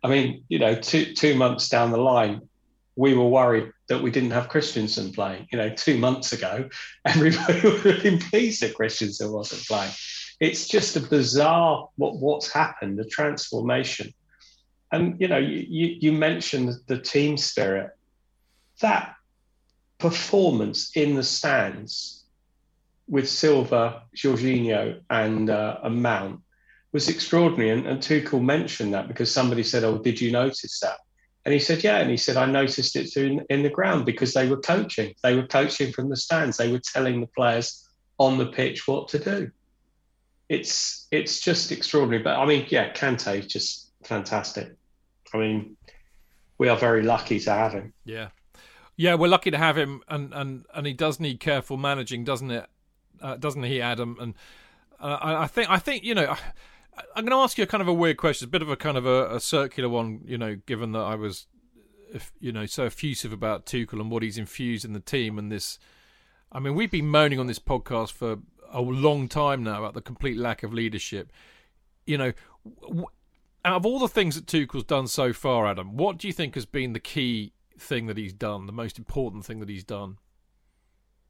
I 0.05 0.07
mean, 0.07 0.43
you 0.49 0.59
know, 0.59 0.75
two 0.75 1.15
two 1.15 1.33
months 1.33 1.67
down 1.67 1.89
the 1.89 1.97
line, 1.97 2.47
we 2.95 3.15
were 3.15 3.27
worried 3.27 3.71
that 3.87 4.03
we 4.03 4.11
didn't 4.11 4.31
have 4.31 4.49
Christensen 4.49 5.11
playing. 5.11 5.47
You 5.51 5.57
know, 5.57 5.69
two 5.71 5.97
months 5.97 6.31
ago, 6.31 6.69
everybody 7.05 7.59
would 7.61 7.81
have 7.81 8.03
been 8.03 8.19
pleased 8.19 8.61
that 8.61 8.75
Christensen 8.75 9.31
wasn't 9.31 9.65
playing. 9.65 9.91
It's 10.39 10.67
just 10.67 10.95
a 10.95 10.99
bizarre 10.99 11.89
what 11.95 12.17
what's 12.17 12.51
happened, 12.51 12.99
the 12.99 13.05
transformation. 13.05 14.13
And 14.91 15.19
you 15.19 15.27
know, 15.27 15.39
you 15.39 15.65
you, 15.67 15.97
you 15.99 16.11
mentioned 16.11 16.75
the 16.85 16.99
team 16.99 17.35
spirit. 17.35 17.89
That 18.81 19.15
performance 19.97 20.95
in 20.95 21.15
the 21.15 21.23
stands 21.23 22.25
with 23.07 23.27
Silva, 23.27 24.03
Jorginho, 24.15 25.01
and 25.09 25.49
uh, 25.49 25.79
a 25.81 25.89
Mount 25.89 26.41
was 26.95 27.09
extraordinary. 27.09 27.71
And, 27.71 27.85
and 27.85 27.99
Tuchel 27.99 28.41
mentioned 28.41 28.93
that 28.93 29.09
because 29.09 29.29
somebody 29.29 29.63
said, 29.63 29.83
"Oh, 29.83 29.97
did 29.97 30.19
you 30.21 30.31
notice 30.31 30.79
that?" 30.79 30.99
And 31.43 31.53
he 31.53 31.59
said, 31.59 31.83
"Yeah." 31.83 31.97
And 31.97 32.09
he 32.09 32.15
said, 32.15 32.37
"I 32.37 32.45
noticed 32.45 32.95
it 32.95 33.17
in, 33.17 33.45
in 33.49 33.63
the 33.63 33.69
ground 33.69 34.05
because 34.05 34.33
they 34.33 34.47
were 34.47 34.61
coaching. 34.61 35.13
They 35.21 35.35
were 35.35 35.45
coaching 35.45 35.91
from 35.91 36.07
the 36.09 36.15
stands. 36.15 36.55
They 36.55 36.71
were 36.71 36.79
telling 36.79 37.19
the 37.19 37.27
players 37.27 37.89
on 38.17 38.37
the 38.37 38.45
pitch 38.45 38.87
what 38.87 39.09
to 39.09 39.19
do." 39.19 39.51
It's 40.47 41.07
it's 41.11 41.41
just 41.41 41.73
extraordinary. 41.73 42.23
But 42.23 42.39
I 42.39 42.45
mean, 42.45 42.65
yeah, 42.69 42.93
Kante 42.93 43.39
is 43.39 43.47
just 43.47 43.91
fantastic. 44.05 44.73
I 45.33 45.37
mean, 45.37 45.75
we 46.57 46.69
are 46.69 46.77
very 46.77 47.03
lucky 47.03 47.41
to 47.41 47.51
have 47.51 47.73
him. 47.73 47.93
Yeah, 48.05 48.29
yeah, 48.95 49.15
we're 49.15 49.27
lucky 49.27 49.51
to 49.51 49.57
have 49.57 49.77
him, 49.77 50.01
and 50.07 50.33
and 50.33 50.65
and 50.73 50.87
he 50.87 50.93
does 50.93 51.19
need 51.19 51.41
careful 51.41 51.75
managing, 51.75 52.23
doesn't 52.23 52.51
it? 52.51 52.67
Uh, 53.21 53.35
doesn't 53.35 53.63
he, 53.63 53.81
Adam? 53.81 54.15
And 54.17 54.33
uh, 54.97 55.17
I, 55.21 55.47
think 55.47 55.69
I 55.69 55.77
think 55.77 56.05
you 56.05 56.15
know. 56.15 56.37
I'm 57.15 57.25
going 57.25 57.37
to 57.37 57.43
ask 57.43 57.57
you 57.57 57.63
a 57.63 57.67
kind 57.67 57.81
of 57.81 57.87
a 57.87 57.93
weird 57.93 58.17
question, 58.17 58.47
a 58.47 58.49
bit 58.49 58.61
of 58.61 58.69
a 58.69 58.75
kind 58.75 58.97
of 58.97 59.05
a, 59.05 59.35
a 59.35 59.39
circular 59.39 59.89
one, 59.89 60.21
you 60.25 60.37
know, 60.37 60.55
given 60.65 60.91
that 60.93 60.99
I 60.99 61.15
was, 61.15 61.47
you 62.39 62.51
know, 62.51 62.65
so 62.65 62.85
effusive 62.85 63.33
about 63.33 63.65
Tuchel 63.65 63.99
and 63.99 64.09
what 64.09 64.23
he's 64.23 64.37
infused 64.37 64.85
in 64.85 64.93
the 64.93 64.99
team 64.99 65.37
and 65.37 65.51
this. 65.51 65.79
I 66.51 66.59
mean, 66.59 66.75
we've 66.75 66.91
been 66.91 67.07
moaning 67.07 67.39
on 67.39 67.47
this 67.47 67.59
podcast 67.59 68.13
for 68.13 68.39
a 68.71 68.81
long 68.81 69.27
time 69.27 69.63
now 69.63 69.79
about 69.79 69.93
the 69.93 70.01
complete 70.01 70.37
lack 70.37 70.63
of 70.63 70.73
leadership. 70.73 71.31
You 72.05 72.17
know, 72.17 72.33
out 73.65 73.77
of 73.77 73.85
all 73.85 73.99
the 73.99 74.07
things 74.07 74.35
that 74.35 74.45
Tuchel's 74.45 74.83
done 74.83 75.07
so 75.07 75.33
far, 75.33 75.67
Adam, 75.67 75.97
what 75.97 76.17
do 76.17 76.27
you 76.27 76.33
think 76.33 76.55
has 76.55 76.65
been 76.65 76.93
the 76.93 76.99
key 76.99 77.51
thing 77.77 78.05
that 78.07 78.17
he's 78.17 78.33
done, 78.33 78.67
the 78.67 78.71
most 78.71 78.97
important 78.97 79.45
thing 79.45 79.59
that 79.59 79.69
he's 79.69 79.83
done? 79.83 80.17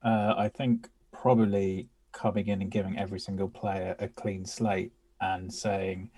Uh, 0.03 0.35
I 0.37 0.49
think 0.49 0.89
probably 1.11 1.87
coming 2.11 2.47
in 2.47 2.61
and 2.61 2.69
giving 2.69 2.97
every 2.97 3.19
single 3.19 3.49
player 3.49 3.95
a 3.99 4.07
clean 4.07 4.45
slate 4.45 4.91
and 5.21 5.53
saying 5.53 6.09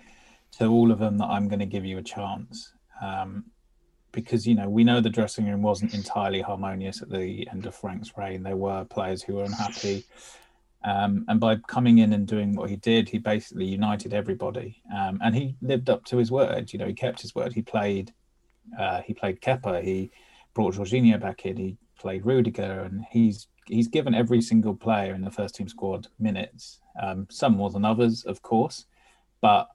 to 0.58 0.66
all 0.66 0.90
of 0.90 0.98
them 0.98 1.18
that 1.18 1.26
I'm 1.26 1.48
going 1.48 1.60
to 1.60 1.66
give 1.66 1.84
you 1.84 1.98
a 1.98 2.02
chance. 2.02 2.72
Um, 3.02 3.44
because 4.10 4.46
you 4.46 4.54
know 4.54 4.68
we 4.68 4.84
know 4.84 5.00
the 5.00 5.10
dressing 5.10 5.46
room 5.46 5.62
wasn't 5.62 5.94
entirely 5.94 6.40
harmonious 6.40 7.02
at 7.02 7.10
the 7.10 7.46
end 7.52 7.66
of 7.66 7.74
Frank's 7.74 8.16
reign. 8.16 8.42
There 8.42 8.56
were 8.56 8.84
players 8.84 9.22
who 9.22 9.34
were 9.34 9.44
unhappy, 9.44 10.04
um, 10.84 11.24
and 11.28 11.40
by 11.40 11.56
coming 11.56 11.98
in 11.98 12.12
and 12.12 12.26
doing 12.26 12.54
what 12.54 12.70
he 12.70 12.76
did, 12.76 13.08
he 13.08 13.18
basically 13.18 13.66
united 13.66 14.14
everybody. 14.14 14.80
Um, 14.94 15.18
and 15.22 15.34
he 15.34 15.56
lived 15.60 15.90
up 15.90 16.04
to 16.06 16.16
his 16.16 16.30
word. 16.30 16.72
You 16.72 16.78
know, 16.78 16.86
he 16.86 16.94
kept 16.94 17.20
his 17.20 17.34
word. 17.34 17.52
He 17.52 17.62
played, 17.62 18.12
uh, 18.78 19.02
he 19.02 19.12
played 19.14 19.40
Kepa. 19.40 19.82
He 19.82 20.10
brought 20.54 20.74
Jorginho 20.74 21.20
back 21.20 21.44
in. 21.46 21.56
He 21.56 21.76
played 21.98 22.24
Rudiger, 22.24 22.82
and 22.82 23.04
he's 23.10 23.48
he's 23.68 23.88
given 23.88 24.14
every 24.14 24.40
single 24.40 24.74
player 24.74 25.14
in 25.14 25.22
the 25.22 25.30
first 25.30 25.54
team 25.54 25.68
squad 25.68 26.08
minutes. 26.18 26.80
Um, 27.00 27.26
some 27.30 27.56
more 27.56 27.70
than 27.70 27.84
others, 27.84 28.24
of 28.24 28.42
course, 28.42 28.86
but 29.40 29.68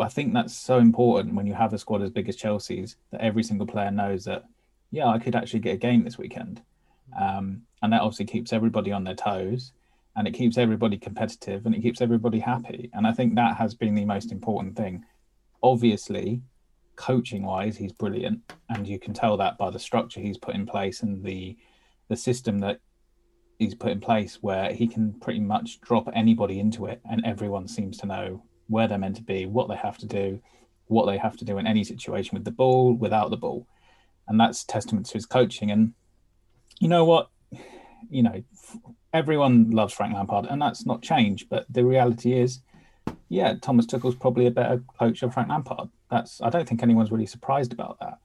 I 0.00 0.08
think 0.08 0.32
that's 0.32 0.54
so 0.54 0.78
important 0.78 1.34
when 1.34 1.46
you 1.46 1.54
have 1.54 1.72
a 1.72 1.78
squad 1.78 2.02
as 2.02 2.10
big 2.10 2.28
as 2.28 2.36
Chelsea's 2.36 2.96
that 3.10 3.20
every 3.20 3.42
single 3.42 3.66
player 3.66 3.90
knows 3.90 4.24
that, 4.24 4.44
yeah, 4.90 5.06
I 5.08 5.18
could 5.18 5.34
actually 5.34 5.60
get 5.60 5.74
a 5.74 5.78
game 5.78 6.04
this 6.04 6.18
weekend. 6.18 6.62
Um, 7.20 7.62
and 7.82 7.92
that 7.92 8.00
obviously 8.00 8.24
keeps 8.26 8.52
everybody 8.52 8.92
on 8.92 9.04
their 9.04 9.14
toes 9.14 9.72
and 10.16 10.26
it 10.26 10.32
keeps 10.32 10.56
everybody 10.56 10.96
competitive 10.96 11.66
and 11.66 11.74
it 11.74 11.82
keeps 11.82 12.00
everybody 12.00 12.38
happy. 12.38 12.90
And 12.94 13.06
I 13.06 13.12
think 13.12 13.34
that 13.34 13.56
has 13.56 13.74
been 13.74 13.94
the 13.94 14.04
most 14.04 14.32
important 14.32 14.76
thing. 14.76 15.04
Obviously, 15.62 16.40
coaching 16.96 17.44
wise, 17.44 17.76
he's 17.76 17.92
brilliant. 17.92 18.40
And 18.70 18.86
you 18.86 18.98
can 18.98 19.12
tell 19.12 19.36
that 19.38 19.58
by 19.58 19.70
the 19.70 19.78
structure 19.78 20.20
he's 20.20 20.38
put 20.38 20.54
in 20.54 20.66
place 20.66 21.02
and 21.02 21.22
the 21.22 21.56
the 22.08 22.16
system 22.16 22.60
that 22.60 22.80
he's 23.58 23.74
put 23.74 23.92
in 23.92 24.00
place 24.00 24.38
where 24.40 24.72
he 24.72 24.86
can 24.86 25.14
pretty 25.20 25.40
much 25.40 25.80
drop 25.80 26.08
anybody 26.14 26.58
into 26.58 26.86
it 26.86 27.00
and 27.08 27.24
everyone 27.24 27.68
seems 27.68 27.96
to 27.98 28.06
know 28.06 28.42
where 28.68 28.88
they're 28.88 28.98
meant 28.98 29.16
to 29.16 29.22
be, 29.22 29.46
what 29.46 29.68
they 29.68 29.76
have 29.76 29.98
to 29.98 30.06
do, 30.06 30.40
what 30.86 31.06
they 31.06 31.18
have 31.18 31.36
to 31.36 31.44
do 31.44 31.58
in 31.58 31.66
any 31.66 31.84
situation 31.84 32.34
with 32.34 32.44
the 32.44 32.50
ball, 32.50 32.94
without 32.94 33.30
the 33.30 33.36
ball. 33.36 33.66
And 34.26 34.40
that's 34.40 34.64
testament 34.64 35.06
to 35.06 35.14
his 35.14 35.26
coaching. 35.26 35.70
And 35.70 35.94
you 36.80 36.88
know 36.88 37.04
what? 37.04 37.30
You 38.10 38.22
know, 38.22 38.42
everyone 39.12 39.70
loves 39.70 39.94
Frank 39.94 40.14
Lampard, 40.14 40.46
and 40.46 40.60
that's 40.60 40.84
not 40.84 41.02
changed. 41.02 41.48
But 41.48 41.66
the 41.70 41.84
reality 41.84 42.38
is, 42.38 42.60
yeah, 43.28 43.54
Thomas 43.60 43.86
Tuchel's 43.86 44.14
probably 44.14 44.46
a 44.46 44.50
better 44.50 44.82
coach 44.98 45.20
than 45.20 45.30
Frank 45.30 45.48
Lampard. 45.48 45.88
That's 46.10 46.40
I 46.42 46.50
don't 46.50 46.68
think 46.68 46.82
anyone's 46.82 47.10
really 47.10 47.26
surprised 47.26 47.72
about 47.72 47.98
that. 48.00 48.18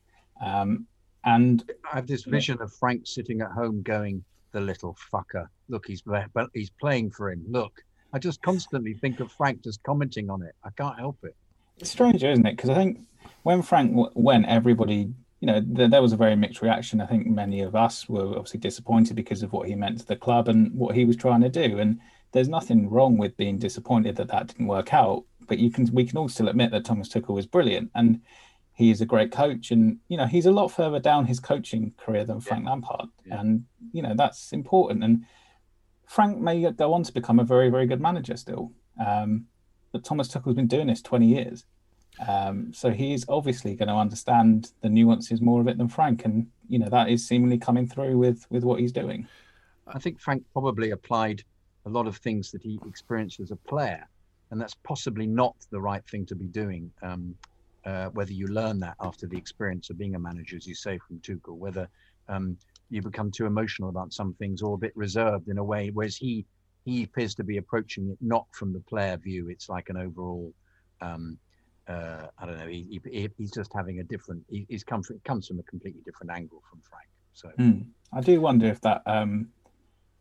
Um, 0.46 0.88
and 1.36 1.72
I 1.92 1.96
have 1.96 2.08
this 2.08 2.24
vision 2.24 2.62
of 2.62 2.74
Frank 2.74 3.06
sitting 3.06 3.42
at 3.42 3.52
home 3.52 3.82
going, 3.82 4.24
"The 4.52 4.62
little 4.62 4.98
fucker! 5.12 5.48
Look, 5.68 5.86
he's 5.88 6.02
but 6.02 6.50
he's 6.54 6.72
playing 6.72 7.12
for 7.12 7.32
him. 7.32 7.44
Look." 7.48 7.74
I 8.12 8.18
just 8.20 8.42
constantly 8.42 8.96
think 8.96 9.20
of 9.20 9.32
Frank 9.32 9.64
just 9.64 9.84
commenting 9.84 10.30
on 10.30 10.42
it. 10.42 10.56
I 10.64 10.72
can't 10.72 10.98
help 10.98 11.18
it. 11.24 11.36
It's 11.78 11.92
strange, 11.92 12.24
isn't 12.24 12.46
it? 12.46 12.56
Because 12.56 12.70
I 12.70 12.76
think 12.76 13.02
when 13.44 13.62
Frank 13.62 13.92
w- 13.92 14.12
went, 14.16 14.48
everybody, 14.48 15.14
you 15.40 15.46
know, 15.46 15.62
th- 15.62 15.92
there 15.92 16.02
was 16.02 16.14
a 16.14 16.18
very 16.18 16.36
mixed 16.36 16.62
reaction. 16.62 17.02
I 17.02 17.06
think 17.06 17.28
many 17.28 17.62
of 17.62 17.76
us 17.76 18.10
were 18.10 18.30
obviously 18.30 18.60
disappointed 18.60 19.16
because 19.16 19.44
of 19.44 19.54
what 19.54 19.68
he 19.68 19.76
meant 19.76 20.00
to 20.00 20.06
the 20.06 20.16
club 20.16 20.48
and 20.48 20.74
what 20.74 20.96
he 20.96 21.06
was 21.06 21.16
trying 21.16 21.42
to 21.42 21.50
do. 21.50 21.78
And 21.78 22.00
there's 22.32 22.50
nothing 22.50 22.90
wrong 22.90 23.18
with 23.18 23.38
being 23.38 23.60
disappointed 23.60 24.16
that 24.16 24.30
that 24.30 24.48
didn't 24.48 24.68
work 24.68 24.94
out. 24.94 25.24
But 25.48 25.60
you 25.60 25.72
can, 25.72 25.88
we 25.94 26.06
can 26.06 26.18
all 26.18 26.30
still 26.30 26.50
admit 26.50 26.72
that 26.72 26.86
Thomas 26.86 27.10
Tuchel 27.10 27.36
was 27.36 27.48
brilliant 27.48 27.92
and 27.96 28.22
he 28.80 28.92
is 28.92 29.02
a 29.02 29.06
great 29.06 29.30
coach. 29.30 29.72
And 29.72 30.00
you 30.08 30.16
know, 30.16 30.26
he's 30.26 30.46
a 30.46 30.52
lot 30.52 30.70
further 30.70 31.00
down 31.02 31.26
his 31.26 31.42
coaching 31.42 31.92
career 31.98 32.24
than 32.24 32.40
Frank 32.40 32.64
yeah. 32.64 32.70
Lampard, 32.70 33.10
yeah. 33.26 33.42
and 33.42 33.66
you 33.92 34.02
know 34.02 34.14
that's 34.16 34.54
important. 34.54 35.04
And 35.04 35.26
Frank 36.08 36.40
may 36.40 36.72
go 36.72 36.94
on 36.94 37.04
to 37.04 37.14
become 37.14 37.40
a 37.40 37.44
very, 37.44 37.70
very 37.70 37.86
good 37.86 38.00
manager 38.00 38.38
still. 38.38 38.72
Um, 39.06 39.48
but 39.92 40.06
Thomas 40.06 40.30
Tuchel's 40.30 40.56
been 40.56 40.68
doing 40.68 40.88
this 40.88 41.02
20 41.02 41.26
years. 41.26 41.66
Um, 42.26 42.72
so 42.74 42.92
he's 42.92 43.26
obviously 43.28 43.76
going 43.76 43.90
to 43.90 43.96
understand 43.96 44.72
the 44.82 44.90
nuances 44.90 45.42
more 45.42 45.60
of 45.60 45.68
it 45.68 45.78
than 45.78 45.90
Frank, 45.90 46.24
and 46.24 46.48
you 46.70 46.80
know 46.80 46.90
that 46.90 47.10
is 47.10 47.28
seemingly 47.28 47.58
coming 47.58 47.86
through 47.86 48.18
with 48.18 48.48
with 48.50 48.64
what 48.64 48.80
he's 48.80 48.94
doing. 48.94 49.28
I 49.88 50.00
think 50.00 50.22
Frank 50.22 50.44
probably 50.54 50.92
applied 50.92 51.44
a 51.86 51.90
lot 51.90 52.08
of 52.08 52.16
things 52.18 52.52
that 52.52 52.62
he 52.62 52.80
experienced 52.88 53.42
as 53.42 53.52
a 53.52 53.58
player, 53.58 54.08
and 54.52 54.62
that's 54.62 54.76
possibly 54.84 55.28
not 55.28 55.56
the 55.70 55.82
right 55.82 56.06
thing 56.08 56.26
to 56.28 56.36
be 56.36 56.48
doing. 56.48 56.92
Um, 57.02 57.36
uh, 57.90 58.10
whether 58.10 58.34
you 58.34 58.48
learn 58.48 58.80
that 58.80 58.96
after 59.02 59.26
the 59.28 59.38
experience 59.38 59.90
of 59.90 59.98
being 59.98 60.16
a 60.16 60.20
manager, 60.20 60.56
as 60.56 60.68
you 60.68 60.76
say 60.76 61.00
from 61.08 61.18
Tuchel, 61.20 61.58
whether 61.58 61.90
um, 62.28 62.56
you 62.90 63.02
become 63.02 63.32
too 63.32 63.48
emotional 63.48 63.90
about 63.90 64.14
some 64.14 64.34
things 64.36 64.62
or 64.62 64.76
a 64.76 64.78
bit 64.78 64.96
reserved 64.96 65.48
in 65.48 65.58
a 65.58 65.64
way, 65.64 65.90
whereas 65.90 66.16
he 66.16 66.46
he 66.86 67.04
appears 67.04 67.36
to 67.36 67.44
be 67.44 67.58
approaching 67.58 68.10
it 68.10 68.18
not 68.22 68.46
from 68.52 68.74
the 68.74 68.80
player 68.82 69.18
view. 69.18 69.50
It's 69.50 69.70
like 69.70 69.90
an 69.90 69.98
overall, 69.98 70.54
um, 71.02 71.38
uh, 71.88 72.28
I 72.40 72.46
don't 72.46 72.58
know. 72.58 72.68
He, 72.68 73.02
he, 73.04 73.30
he's 73.38 73.52
just 73.52 73.72
having 73.74 74.00
a 74.00 74.04
different. 74.04 74.44
He, 74.50 74.66
he's 74.70 74.84
come 74.84 75.04
from, 75.04 75.20
comes 75.26 75.48
from 75.48 75.60
a 75.60 75.64
completely 75.64 76.02
different 76.06 76.32
angle 76.32 76.62
from 76.70 76.82
Frank. 76.90 77.10
So 77.34 77.52
mm. 77.60 77.86
I 78.14 78.22
do 78.22 78.40
wonder 78.40 78.68
if 78.68 78.82
that 78.82 79.02
um, 79.06 79.50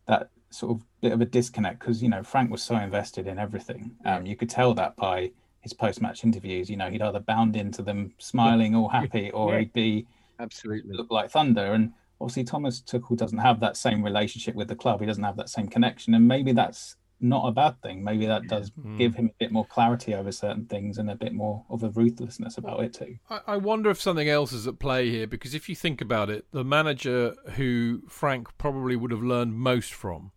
that 0.06 0.30
sort 0.50 0.72
of 0.72 0.86
bit 1.02 1.12
of 1.12 1.20
a 1.20 1.26
disconnect 1.26 1.80
because 1.80 2.02
you 2.02 2.08
know 2.08 2.22
Frank 2.22 2.50
was 2.50 2.62
so 2.62 2.76
invested 2.76 3.26
in 3.26 3.38
everything. 3.38 3.92
Um, 4.04 4.26
you 4.26 4.36
could 4.36 4.50
tell 4.50 4.74
that 4.74 4.96
by 4.96 5.32
his 5.68 5.74
post-match 5.74 6.24
interviews. 6.24 6.70
You 6.70 6.76
know, 6.76 6.90
he'd 6.90 7.02
either 7.02 7.20
bound 7.20 7.56
into 7.56 7.82
them 7.82 8.14
smiling 8.18 8.74
or 8.74 8.90
happy, 8.90 9.30
or 9.32 9.52
yeah. 9.52 9.60
he'd 9.60 9.72
be 9.72 10.06
absolutely 10.40 10.96
look 10.96 11.10
like 11.10 11.30
thunder. 11.30 11.72
And 11.72 11.92
obviously 12.20 12.44
Thomas 12.44 12.80
Tuchel 12.80 13.16
doesn't 13.16 13.38
have 13.38 13.60
that 13.60 13.76
same 13.76 14.02
relationship 14.02 14.54
with 14.54 14.68
the 14.68 14.76
club. 14.76 15.00
He 15.00 15.06
doesn't 15.06 15.24
have 15.24 15.36
that 15.36 15.50
same 15.50 15.68
connection, 15.68 16.14
and 16.14 16.26
maybe 16.26 16.52
that's 16.52 16.96
not 17.20 17.48
a 17.48 17.52
bad 17.52 17.80
thing. 17.82 18.04
Maybe 18.04 18.26
that 18.26 18.46
does 18.46 18.70
mm. 18.70 18.96
give 18.96 19.14
him 19.14 19.26
a 19.26 19.34
bit 19.38 19.50
more 19.50 19.64
clarity 19.66 20.14
over 20.14 20.30
certain 20.30 20.66
things 20.66 20.98
and 20.98 21.10
a 21.10 21.16
bit 21.16 21.32
more 21.32 21.64
of 21.68 21.82
a 21.82 21.90
ruthlessness 21.90 22.58
about 22.58 22.80
it 22.84 22.94
too. 22.94 23.18
I, 23.28 23.40
I 23.46 23.56
wonder 23.56 23.90
if 23.90 24.00
something 24.00 24.28
else 24.28 24.52
is 24.52 24.68
at 24.68 24.78
play 24.78 25.10
here 25.10 25.26
because 25.26 25.54
if 25.54 25.68
you 25.68 25.74
think 25.74 26.00
about 26.00 26.30
it, 26.30 26.46
the 26.52 26.64
manager 26.64 27.34
who 27.54 28.02
Frank 28.08 28.56
probably 28.56 28.94
would 28.94 29.10
have 29.10 29.22
learned 29.22 29.54
most 29.54 29.92
from 29.92 30.30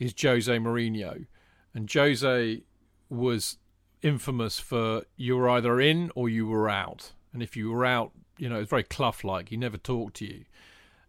is 0.00 0.14
Jose 0.20 0.56
Mourinho, 0.58 1.26
and 1.74 1.92
Jose 1.92 2.62
was 3.08 3.58
infamous 4.02 4.58
for 4.58 5.04
you 5.16 5.36
were 5.36 5.48
either 5.48 5.80
in 5.80 6.10
or 6.14 6.28
you 6.28 6.46
were 6.46 6.68
out, 6.68 7.12
and 7.32 7.42
if 7.42 7.56
you 7.56 7.70
were 7.70 7.84
out, 7.84 8.12
you 8.36 8.48
know 8.48 8.60
it's 8.60 8.70
very 8.70 8.84
Clough-like. 8.84 9.48
He 9.48 9.56
never 9.56 9.76
talked 9.76 10.16
to 10.16 10.26
you 10.26 10.44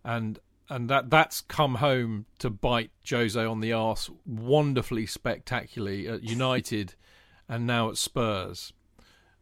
and 0.03 0.39
and 0.69 0.89
that 0.89 1.09
that's 1.09 1.41
come 1.41 1.75
home 1.75 2.25
to 2.37 2.49
bite 2.49 2.91
Jose 3.09 3.43
on 3.43 3.59
the 3.59 3.73
arse 3.73 4.09
wonderfully 4.25 5.05
spectacularly 5.05 6.07
at 6.07 6.23
United 6.23 6.95
and 7.49 7.65
now 7.65 7.89
at 7.89 7.97
Spurs. 7.97 8.71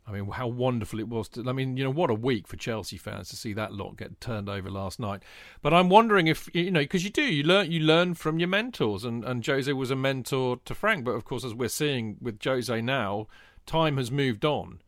I 0.07 0.11
mean, 0.11 0.29
how 0.29 0.47
wonderful 0.47 0.99
it 0.99 1.09
was 1.09 1.27
to. 1.29 1.43
I 1.47 1.51
mean, 1.51 1.75
you 1.75 1.83
know, 1.83 1.89
what 1.89 2.09
a 2.09 2.13
week 2.13 2.47
for 2.47 2.55
Chelsea 2.55 2.95
fans 2.95 3.27
to 3.29 3.35
see 3.35 3.51
that 3.53 3.73
lot 3.73 3.97
get 3.97 4.21
turned 4.21 4.47
over 4.47 4.69
last 4.71 5.01
night. 5.01 5.21
But 5.61 5.73
I'm 5.73 5.89
wondering 5.89 6.27
if 6.27 6.49
you 6.53 6.71
know, 6.71 6.79
because 6.79 7.03
you 7.03 7.09
do, 7.09 7.23
you 7.23 7.43
learn, 7.43 7.69
you 7.71 7.81
learn 7.81 8.13
from 8.13 8.39
your 8.39 8.47
mentors, 8.47 9.03
and 9.03 9.25
and 9.25 9.45
Jose 9.45 9.71
was 9.73 9.91
a 9.91 9.97
mentor 9.97 10.59
to 10.63 10.73
Frank. 10.73 11.03
But 11.03 11.11
of 11.11 11.25
course, 11.25 11.43
as 11.43 11.53
we're 11.53 11.67
seeing 11.67 12.15
with 12.21 12.41
Jose 12.41 12.81
now, 12.81 13.27
time 13.65 13.97
has 13.97 14.09
moved 14.09 14.45
on. 14.45 14.81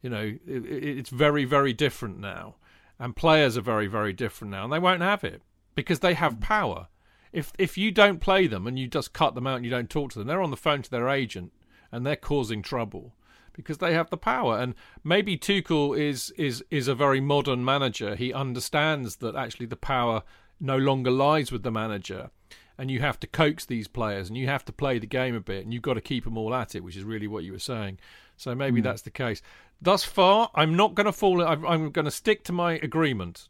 You 0.00 0.10
know, 0.10 0.38
it, 0.46 0.64
it's 0.66 1.10
very, 1.10 1.44
very 1.44 1.72
different 1.72 2.20
now. 2.20 2.54
And 3.00 3.16
players 3.16 3.56
are 3.56 3.62
very, 3.62 3.88
very 3.88 4.12
different 4.12 4.52
now, 4.52 4.62
and 4.62 4.72
they 4.72 4.78
won't 4.78 5.02
have 5.02 5.24
it 5.24 5.42
because 5.74 5.98
they 6.00 6.14
have 6.14 6.36
mm. 6.36 6.40
power. 6.40 6.86
If 7.32 7.52
if 7.58 7.76
you 7.76 7.90
don't 7.90 8.20
play 8.20 8.46
them 8.46 8.68
and 8.68 8.78
you 8.78 8.86
just 8.86 9.12
cut 9.12 9.34
them 9.34 9.46
out 9.48 9.56
and 9.56 9.64
you 9.64 9.72
don't 9.72 9.90
talk 9.90 10.12
to 10.12 10.20
them, 10.20 10.28
they're 10.28 10.42
on 10.42 10.50
the 10.50 10.56
phone 10.56 10.82
to 10.82 10.90
their 10.90 11.08
agent 11.08 11.52
and 11.90 12.06
they're 12.06 12.14
causing 12.14 12.62
trouble 12.62 13.14
because 13.52 13.78
they 13.78 13.94
have 13.94 14.10
the 14.10 14.16
power. 14.16 14.58
And 14.58 14.74
maybe 15.04 15.36
Tuchel 15.36 15.98
is 15.98 16.30
is 16.36 16.64
is 16.70 16.88
a 16.88 16.94
very 16.94 17.20
modern 17.20 17.64
manager. 17.64 18.14
He 18.14 18.32
understands 18.32 19.16
that 19.16 19.36
actually 19.36 19.66
the 19.66 19.76
power 19.76 20.22
no 20.60 20.76
longer 20.76 21.10
lies 21.10 21.50
with 21.50 21.62
the 21.62 21.70
manager, 21.70 22.30
and 22.78 22.90
you 22.90 23.00
have 23.00 23.18
to 23.20 23.26
coax 23.26 23.64
these 23.66 23.88
players 23.88 24.28
and 24.28 24.36
you 24.36 24.46
have 24.46 24.64
to 24.64 24.72
play 24.72 24.98
the 24.98 25.06
game 25.06 25.34
a 25.34 25.40
bit, 25.40 25.64
and 25.64 25.72
you've 25.72 25.82
got 25.82 25.94
to 25.94 26.00
keep 26.00 26.24
them 26.24 26.38
all 26.38 26.54
at 26.54 26.74
it, 26.74 26.84
which 26.84 26.96
is 26.96 27.04
really 27.04 27.26
what 27.26 27.44
you 27.44 27.52
were 27.52 27.58
saying. 27.58 27.98
So 28.36 28.54
maybe 28.54 28.80
mm. 28.80 28.84
that's 28.84 29.02
the 29.02 29.10
case. 29.10 29.42
Thus 29.80 30.04
far, 30.04 30.50
I'm 30.54 30.76
not 30.76 30.94
going 30.94 31.06
to 31.06 31.12
fall. 31.12 31.42
I'm, 31.42 31.66
I'm 31.66 31.90
going 31.90 32.04
to 32.04 32.10
stick 32.10 32.44
to 32.44 32.52
my 32.52 32.74
agreement. 32.74 33.48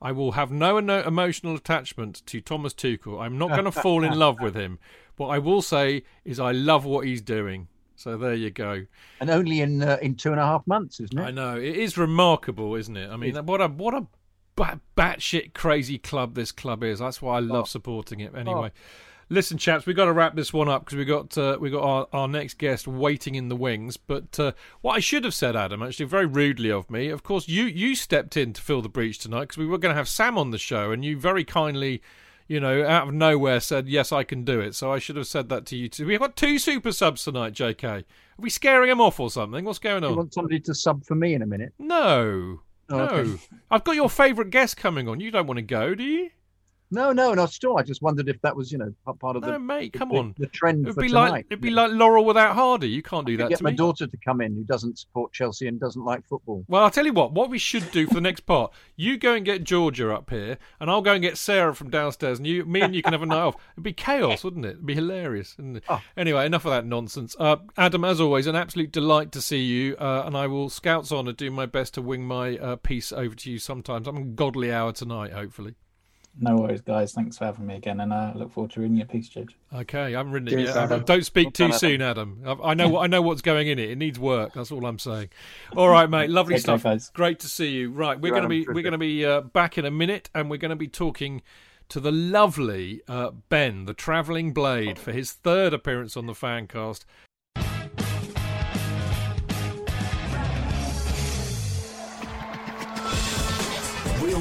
I 0.00 0.10
will 0.10 0.32
have 0.32 0.50
no, 0.50 0.80
no 0.80 1.00
emotional 1.02 1.54
attachment 1.54 2.26
to 2.26 2.40
Thomas 2.40 2.74
Tuchel. 2.74 3.22
I'm 3.22 3.38
not 3.38 3.50
going 3.50 3.64
to 3.72 3.72
fall 3.72 4.02
in 4.02 4.18
love 4.18 4.40
with 4.40 4.54
him. 4.54 4.78
What 5.16 5.28
I 5.28 5.38
will 5.38 5.62
say 5.62 6.02
is 6.24 6.40
I 6.40 6.50
love 6.50 6.84
what 6.84 7.06
he's 7.06 7.20
doing. 7.22 7.68
So 8.02 8.16
there 8.16 8.34
you 8.34 8.50
go. 8.50 8.84
And 9.20 9.30
only 9.30 9.60
in 9.60 9.82
uh, 9.82 9.98
in 10.02 10.16
two 10.16 10.32
and 10.32 10.40
a 10.40 10.44
half 10.44 10.66
months, 10.66 10.98
isn't 10.98 11.16
it? 11.16 11.22
I 11.22 11.30
know 11.30 11.56
it 11.56 11.76
is 11.76 11.96
remarkable, 11.96 12.74
isn't 12.74 12.96
it? 12.96 13.10
I 13.10 13.16
mean, 13.16 13.36
it's... 13.36 13.46
what 13.46 13.60
a 13.60 13.68
what 13.68 13.94
a 13.94 14.06
bat, 14.56 14.80
batshit 14.96 15.54
crazy 15.54 15.98
club 15.98 16.34
this 16.34 16.50
club 16.50 16.82
is. 16.82 16.98
That's 16.98 17.22
why 17.22 17.36
I 17.36 17.40
love 17.40 17.64
oh. 17.64 17.66
supporting 17.66 18.20
it. 18.20 18.34
Anyway. 18.34 18.70
Oh. 18.74 18.80
Listen, 19.28 19.56
chaps, 19.56 19.86
we've 19.86 19.96
got 19.96 20.06
to 20.06 20.12
wrap 20.12 20.36
this 20.36 20.52
one 20.52 20.68
up 20.68 20.84
because 20.84 20.98
we 20.98 21.06
got 21.06 21.38
uh, 21.38 21.56
we 21.58 21.70
got 21.70 21.82
our, 21.82 22.06
our 22.12 22.28
next 22.28 22.58
guest 22.58 22.86
waiting 22.86 23.34
in 23.34 23.48
the 23.48 23.56
wings. 23.56 23.96
But 23.96 24.38
uh, 24.38 24.52
what 24.82 24.94
I 24.94 25.00
should 25.00 25.24
have 25.24 25.32
said, 25.32 25.56
Adam, 25.56 25.82
actually, 25.82 26.04
very 26.04 26.26
rudely 26.26 26.70
of 26.70 26.90
me. 26.90 27.08
Of 27.08 27.22
course, 27.22 27.48
you 27.48 27.64
you 27.64 27.94
stepped 27.94 28.36
in 28.36 28.52
to 28.52 28.60
fill 28.60 28.82
the 28.82 28.90
breach 28.90 29.18
tonight 29.18 29.42
because 29.42 29.56
we 29.56 29.64
were 29.64 29.78
going 29.78 29.94
to 29.94 29.96
have 29.96 30.08
Sam 30.08 30.36
on 30.36 30.50
the 30.50 30.58
show, 30.58 30.90
and 30.90 31.02
you 31.02 31.16
very 31.16 31.44
kindly, 31.44 32.02
you 32.52 32.60
know, 32.60 32.86
out 32.86 33.08
of 33.08 33.14
nowhere 33.14 33.60
said 33.60 33.88
yes, 33.88 34.12
I 34.12 34.24
can 34.24 34.44
do 34.44 34.60
it. 34.60 34.74
So 34.74 34.92
I 34.92 34.98
should 34.98 35.16
have 35.16 35.26
said 35.26 35.48
that 35.48 35.64
to 35.66 35.76
you 35.76 35.88
too. 35.88 36.06
We've 36.06 36.20
got 36.20 36.36
two 36.36 36.58
super 36.58 36.92
subs 36.92 37.24
tonight, 37.24 37.54
J.K. 37.54 37.88
Are 37.88 38.04
we 38.36 38.50
scaring 38.50 38.90
him 38.90 39.00
off 39.00 39.18
or 39.18 39.30
something? 39.30 39.64
What's 39.64 39.78
going 39.78 40.04
on? 40.04 40.10
You 40.10 40.16
want 40.18 40.34
somebody 40.34 40.60
to 40.60 40.74
sub 40.74 41.02
for 41.02 41.14
me 41.14 41.32
in 41.32 41.40
a 41.40 41.46
minute? 41.46 41.72
No. 41.78 42.60
Oh, 42.90 42.98
no, 42.98 43.04
okay. 43.04 43.42
I've 43.70 43.84
got 43.84 43.96
your 43.96 44.10
favourite 44.10 44.50
guest 44.50 44.76
coming 44.76 45.08
on. 45.08 45.18
You 45.18 45.30
don't 45.30 45.46
want 45.46 45.56
to 45.56 45.62
go, 45.62 45.94
do 45.94 46.02
you? 46.02 46.30
No, 46.92 47.10
no, 47.10 47.32
no. 47.32 47.46
Still, 47.46 47.78
I 47.78 47.82
just 47.82 48.02
wondered 48.02 48.28
if 48.28 48.40
that 48.42 48.54
was, 48.54 48.70
you 48.70 48.76
know, 48.76 48.92
part 49.18 49.36
of 49.36 49.42
no, 49.42 49.52
the 49.52 49.58
mate. 49.58 49.94
Come 49.94 50.10
the, 50.10 50.16
on, 50.16 50.34
the 50.38 50.46
trend 50.46 50.84
it'd 50.84 50.94
for 50.94 51.00
be 51.00 51.08
tonight. 51.08 51.30
Like, 51.30 51.46
it'd 51.50 51.62
be 51.62 51.70
like 51.70 51.90
Laurel 51.92 52.24
without 52.24 52.54
Hardy. 52.54 52.88
You 52.88 53.02
can't 53.02 53.26
do 53.26 53.32
I 53.32 53.36
that 53.38 53.48
get 53.48 53.62
my 53.62 53.70
me. 53.70 53.76
daughter 53.76 54.06
to 54.06 54.16
come 54.18 54.42
in 54.42 54.54
who 54.54 54.62
doesn't 54.62 54.98
support 54.98 55.32
Chelsea 55.32 55.66
and 55.68 55.80
doesn't 55.80 56.04
like 56.04 56.26
football. 56.28 56.64
Well, 56.68 56.84
I'll 56.84 56.90
tell 56.90 57.06
you 57.06 57.14
what. 57.14 57.32
What 57.32 57.48
we 57.48 57.58
should 57.58 57.90
do 57.92 58.06
for 58.06 58.14
the 58.14 58.20
next 58.20 58.40
part, 58.40 58.72
you 58.94 59.16
go 59.16 59.34
and 59.34 59.44
get 59.44 59.64
Georgia 59.64 60.12
up 60.12 60.28
here, 60.28 60.58
and 60.78 60.90
I'll 60.90 61.00
go 61.02 61.14
and 61.14 61.22
get 61.22 61.38
Sarah 61.38 61.74
from 61.74 61.88
downstairs, 61.88 62.38
and 62.38 62.46
you, 62.46 62.64
me, 62.66 62.82
and 62.82 62.94
you 62.94 63.02
can 63.02 63.14
have 63.14 63.22
a 63.22 63.26
night 63.26 63.40
off. 63.40 63.56
It'd 63.74 63.84
be 63.84 63.94
chaos, 63.94 64.44
wouldn't 64.44 64.66
it? 64.66 64.72
It'd 64.72 64.86
be 64.86 64.94
hilarious. 64.94 65.56
Oh. 65.88 66.02
Anyway, 66.16 66.44
enough 66.44 66.66
of 66.66 66.72
that 66.72 66.84
nonsense. 66.84 67.34
Uh, 67.38 67.56
Adam, 67.78 68.04
as 68.04 68.20
always, 68.20 68.46
an 68.46 68.54
absolute 68.54 68.92
delight 68.92 69.32
to 69.32 69.40
see 69.40 69.62
you, 69.62 69.96
uh, 69.96 70.24
and 70.26 70.36
I 70.36 70.46
will 70.46 70.68
scouts 70.68 71.10
on 71.10 71.26
and 71.26 71.36
do 71.36 71.50
my 71.50 71.64
best 71.64 71.94
to 71.94 72.02
wing 72.02 72.26
my 72.26 72.58
uh, 72.58 72.76
piece 72.76 73.12
over 73.12 73.34
to 73.34 73.50
you 73.50 73.58
sometimes. 73.58 74.06
I'm 74.06 74.16
a 74.18 74.24
godly 74.24 74.70
hour 74.70 74.92
tonight, 74.92 75.32
hopefully. 75.32 75.74
No 76.40 76.56
worries, 76.56 76.80
guys. 76.80 77.12
Thanks 77.12 77.36
for 77.36 77.44
having 77.44 77.66
me 77.66 77.76
again, 77.76 78.00
and 78.00 78.12
I 78.12 78.30
uh, 78.30 78.34
look 78.34 78.52
forward 78.52 78.70
to 78.72 78.80
reading 78.80 78.96
your 78.96 79.06
piece, 79.06 79.28
Chidge. 79.28 79.50
Okay, 79.74 80.14
I 80.14 80.18
haven't 80.18 80.32
written 80.32 80.58
it 80.58 80.74
yet. 80.74 81.06
Don't 81.06 81.26
speak 81.26 81.52
too 81.52 81.72
soon, 81.72 82.00
Adam. 82.00 82.42
I 82.62 82.72
know 82.72 82.98
I 82.98 83.06
know 83.06 83.20
what's 83.20 83.42
going 83.42 83.68
in 83.68 83.78
it. 83.78 83.90
It 83.90 83.98
needs 83.98 84.18
work. 84.18 84.54
That's 84.54 84.72
all 84.72 84.86
I'm 84.86 84.98
saying. 84.98 85.28
All 85.76 85.88
right, 85.88 86.08
mate. 86.08 86.30
Lovely 86.42 86.58
stuff. 86.58 86.84
Care, 86.84 86.98
Great 87.12 87.38
to 87.40 87.48
see 87.48 87.70
you. 87.70 87.90
Right, 87.90 88.18
we're 88.18 88.30
going 88.30 88.44
to 88.44 88.48
be 88.48 88.66
we're 88.66 88.82
going 88.82 88.92
to 88.92 88.98
be 88.98 89.26
uh, 89.26 89.42
back 89.42 89.76
in 89.76 89.84
a 89.84 89.90
minute, 89.90 90.30
and 90.34 90.50
we're 90.50 90.56
going 90.56 90.70
to 90.70 90.76
be 90.76 90.88
talking 90.88 91.42
to 91.90 92.00
the 92.00 92.12
lovely 92.12 93.02
uh, 93.06 93.32
Ben, 93.50 93.84
the 93.84 93.92
travelling 93.92 94.54
blade, 94.54 94.98
for 94.98 95.12
his 95.12 95.32
third 95.32 95.74
appearance 95.74 96.16
on 96.16 96.24
the 96.24 96.32
Fancast. 96.32 97.04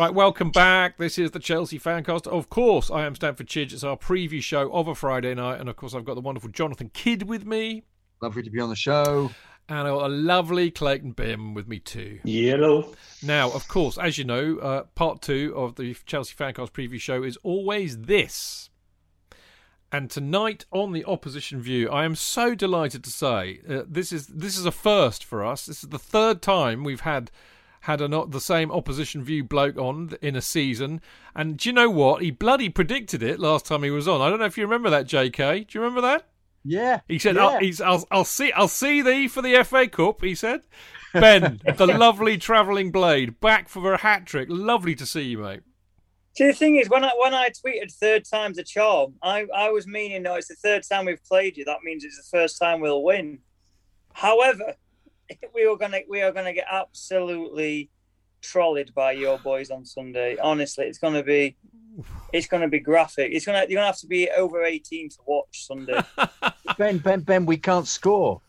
Right, 0.00 0.14
welcome 0.14 0.50
back. 0.50 0.96
This 0.96 1.18
is 1.18 1.32
the 1.32 1.38
Chelsea 1.38 1.78
Fancast. 1.78 2.26
Of 2.26 2.48
course, 2.48 2.90
I 2.90 3.04
am 3.04 3.14
Stamford 3.14 3.48
Chidge. 3.48 3.74
It's 3.74 3.84
our 3.84 3.98
preview 3.98 4.42
show 4.42 4.72
of 4.72 4.88
a 4.88 4.94
Friday 4.94 5.34
night. 5.34 5.60
And 5.60 5.68
of 5.68 5.76
course, 5.76 5.94
I've 5.94 6.06
got 6.06 6.14
the 6.14 6.22
wonderful 6.22 6.48
Jonathan 6.48 6.88
Kydd 6.94 7.24
with 7.24 7.44
me. 7.44 7.82
Lovely 8.22 8.42
to 8.42 8.48
be 8.48 8.60
on 8.60 8.70
the 8.70 8.76
show. 8.76 9.30
And 9.68 9.86
a 9.86 10.08
lovely 10.08 10.70
Clayton 10.70 11.12
Bim 11.12 11.52
with 11.52 11.68
me 11.68 11.80
too. 11.80 12.18
Yellow. 12.24 12.94
Now, 13.22 13.50
of 13.50 13.68
course, 13.68 13.98
as 13.98 14.16
you 14.16 14.24
know, 14.24 14.56
uh, 14.56 14.84
part 14.94 15.20
two 15.20 15.52
of 15.54 15.76
the 15.76 15.94
Chelsea 16.06 16.34
Fancast 16.34 16.70
preview 16.70 16.98
show 16.98 17.22
is 17.22 17.36
always 17.42 17.98
this. 17.98 18.70
And 19.92 20.08
tonight 20.08 20.64
on 20.70 20.92
the 20.92 21.04
opposition 21.04 21.60
view, 21.60 21.90
I 21.90 22.06
am 22.06 22.14
so 22.14 22.54
delighted 22.54 23.04
to 23.04 23.10
say 23.10 23.60
uh, 23.68 23.82
this 23.86 24.12
is 24.12 24.28
this 24.28 24.56
is 24.56 24.64
a 24.64 24.72
first 24.72 25.22
for 25.22 25.44
us. 25.44 25.66
This 25.66 25.84
is 25.84 25.90
the 25.90 25.98
third 25.98 26.40
time 26.40 26.84
we've 26.84 27.02
had 27.02 27.30
had 27.80 28.00
a 28.00 28.08
not 28.08 28.30
the 28.30 28.40
same 28.40 28.70
opposition 28.70 29.22
view 29.22 29.42
bloke 29.42 29.78
on 29.78 30.12
in 30.20 30.36
a 30.36 30.42
season. 30.42 31.00
And 31.34 31.56
do 31.56 31.68
you 31.68 31.72
know 31.72 31.90
what? 31.90 32.22
He 32.22 32.30
bloody 32.30 32.68
predicted 32.68 33.22
it 33.22 33.40
last 33.40 33.66
time 33.66 33.82
he 33.82 33.90
was 33.90 34.06
on. 34.06 34.20
I 34.20 34.28
don't 34.28 34.38
know 34.38 34.44
if 34.44 34.58
you 34.58 34.64
remember 34.64 34.90
that, 34.90 35.06
J.K. 35.06 35.64
Do 35.64 35.78
you 35.78 35.82
remember 35.82 36.02
that? 36.02 36.26
Yeah. 36.64 37.00
He 37.08 37.18
said, 37.18 37.36
yeah. 37.36 37.46
I'll, 37.46 37.58
he's, 37.58 37.80
I'll, 37.80 38.06
I'll 38.10 38.24
see, 38.24 38.52
I'll 38.52 38.68
see 38.68 39.00
thee 39.02 39.28
for 39.28 39.40
the 39.42 39.62
FA 39.64 39.88
Cup. 39.88 40.22
He 40.22 40.34
said, 40.34 40.62
Ben, 41.12 41.60
the 41.76 41.86
lovely 41.86 42.36
travelling 42.36 42.92
blade, 42.92 43.40
back 43.40 43.68
for 43.68 43.92
a 43.92 43.98
hat 43.98 44.26
trick. 44.26 44.48
Lovely 44.50 44.94
to 44.96 45.06
see 45.06 45.22
you, 45.22 45.38
mate. 45.38 45.60
See, 46.36 46.46
the 46.46 46.52
thing 46.52 46.76
is, 46.76 46.88
when 46.88 47.04
I 47.04 47.10
when 47.18 47.34
I 47.34 47.48
tweeted 47.48 47.92
third 47.92 48.24
time's 48.24 48.56
a 48.56 48.62
charm, 48.62 49.14
I, 49.20 49.46
I 49.54 49.70
was 49.70 49.86
meaning, 49.88 50.22
no, 50.22 50.36
it's 50.36 50.46
the 50.46 50.54
third 50.54 50.84
time 50.88 51.06
we've 51.06 51.22
played 51.24 51.56
you. 51.56 51.64
That 51.64 51.80
means 51.82 52.04
it's 52.04 52.16
the 52.16 52.38
first 52.38 52.58
time 52.58 52.80
we'll 52.80 53.02
win. 53.02 53.40
However, 54.12 54.74
we 55.54 55.64
are 55.66 55.76
gonna 55.76 56.00
we 56.08 56.22
are 56.22 56.32
gonna 56.32 56.52
get 56.52 56.66
absolutely 56.70 57.90
trolled 58.42 58.92
by 58.94 59.12
your 59.12 59.38
boys 59.38 59.70
on 59.70 59.84
Sunday. 59.84 60.36
Honestly, 60.42 60.86
it's 60.86 60.98
gonna 60.98 61.22
be 61.22 61.56
it's 62.32 62.46
gonna 62.46 62.68
be 62.68 62.80
graphic. 62.80 63.32
It's 63.32 63.46
gonna 63.46 63.64
you're 63.68 63.78
gonna 63.78 63.86
have 63.86 63.98
to 63.98 64.06
be 64.06 64.30
over 64.30 64.64
eighteen 64.64 65.08
to 65.10 65.16
watch 65.26 65.66
Sunday. 65.66 66.00
Ben, 66.78 66.98
Ben, 66.98 67.20
Ben, 67.20 67.44
we 67.44 67.56
can't 67.58 67.86
score. 67.86 68.40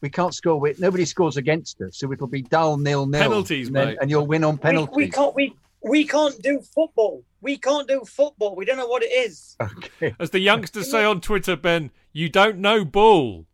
We 0.00 0.10
can't 0.10 0.34
score. 0.34 0.58
We, 0.60 0.74
nobody 0.78 1.04
scores 1.04 1.36
against 1.36 1.80
us, 1.80 1.98
so 1.98 2.12
it'll 2.12 2.26
be 2.26 2.42
dull 2.42 2.76
nil 2.76 3.06
nil. 3.06 3.20
Penalties, 3.20 3.66
and, 3.68 3.76
then- 3.76 3.88
mate. 3.88 3.98
and 4.00 4.10
you'll 4.10 4.26
win 4.26 4.44
on 4.44 4.58
penalties. 4.58 4.94
we, 4.94 5.04
we 5.06 5.10
can't 5.10 5.34
we 5.34 5.54
we 5.82 6.06
can't 6.06 6.40
do 6.42 6.60
football. 6.74 7.24
We 7.40 7.56
can't 7.56 7.88
do 7.88 8.02
football. 8.06 8.54
We 8.54 8.64
don't 8.64 8.76
know 8.76 8.86
what 8.86 9.02
it 9.02 9.12
is. 9.12 9.56
Okay. 9.60 10.14
As 10.20 10.30
the 10.30 10.38
youngsters 10.38 10.90
say 10.90 11.04
on 11.04 11.20
Twitter, 11.20 11.56
Ben, 11.56 11.90
you 12.12 12.28
don't 12.28 12.58
know 12.58 12.84
bull. 12.84 13.46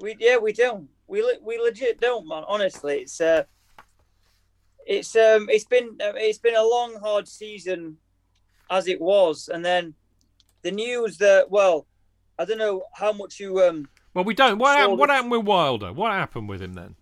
We 0.00 0.16
yeah 0.18 0.38
we 0.38 0.52
don't. 0.52 0.88
We 1.10 1.22
le- 1.22 1.42
we 1.42 1.58
legit 1.58 2.00
don't, 2.00 2.28
man. 2.28 2.44
Honestly, 2.46 2.98
it's 2.98 3.20
uh, 3.20 3.42
it's 4.86 5.16
um, 5.16 5.48
it's 5.50 5.64
been 5.64 5.98
uh, 6.00 6.12
it's 6.14 6.38
been 6.38 6.54
a 6.54 6.62
long, 6.62 6.94
hard 7.02 7.26
season, 7.26 7.96
as 8.70 8.86
it 8.86 9.00
was, 9.00 9.48
and 9.52 9.64
then 9.64 9.94
the 10.62 10.70
news 10.70 11.18
that 11.18 11.50
well, 11.50 11.88
I 12.38 12.44
don't 12.44 12.58
know 12.58 12.84
how 12.94 13.12
much 13.12 13.40
you 13.40 13.60
um, 13.60 13.88
Well, 14.14 14.24
we 14.24 14.34
don't. 14.34 14.58
What, 14.58 14.78
happened, 14.78 14.98
what 14.98 15.10
happened 15.10 15.32
with 15.32 15.44
Wilder? 15.44 15.92
What 15.92 16.12
happened 16.12 16.48
with 16.48 16.62
him 16.62 16.74
then? 16.74 16.94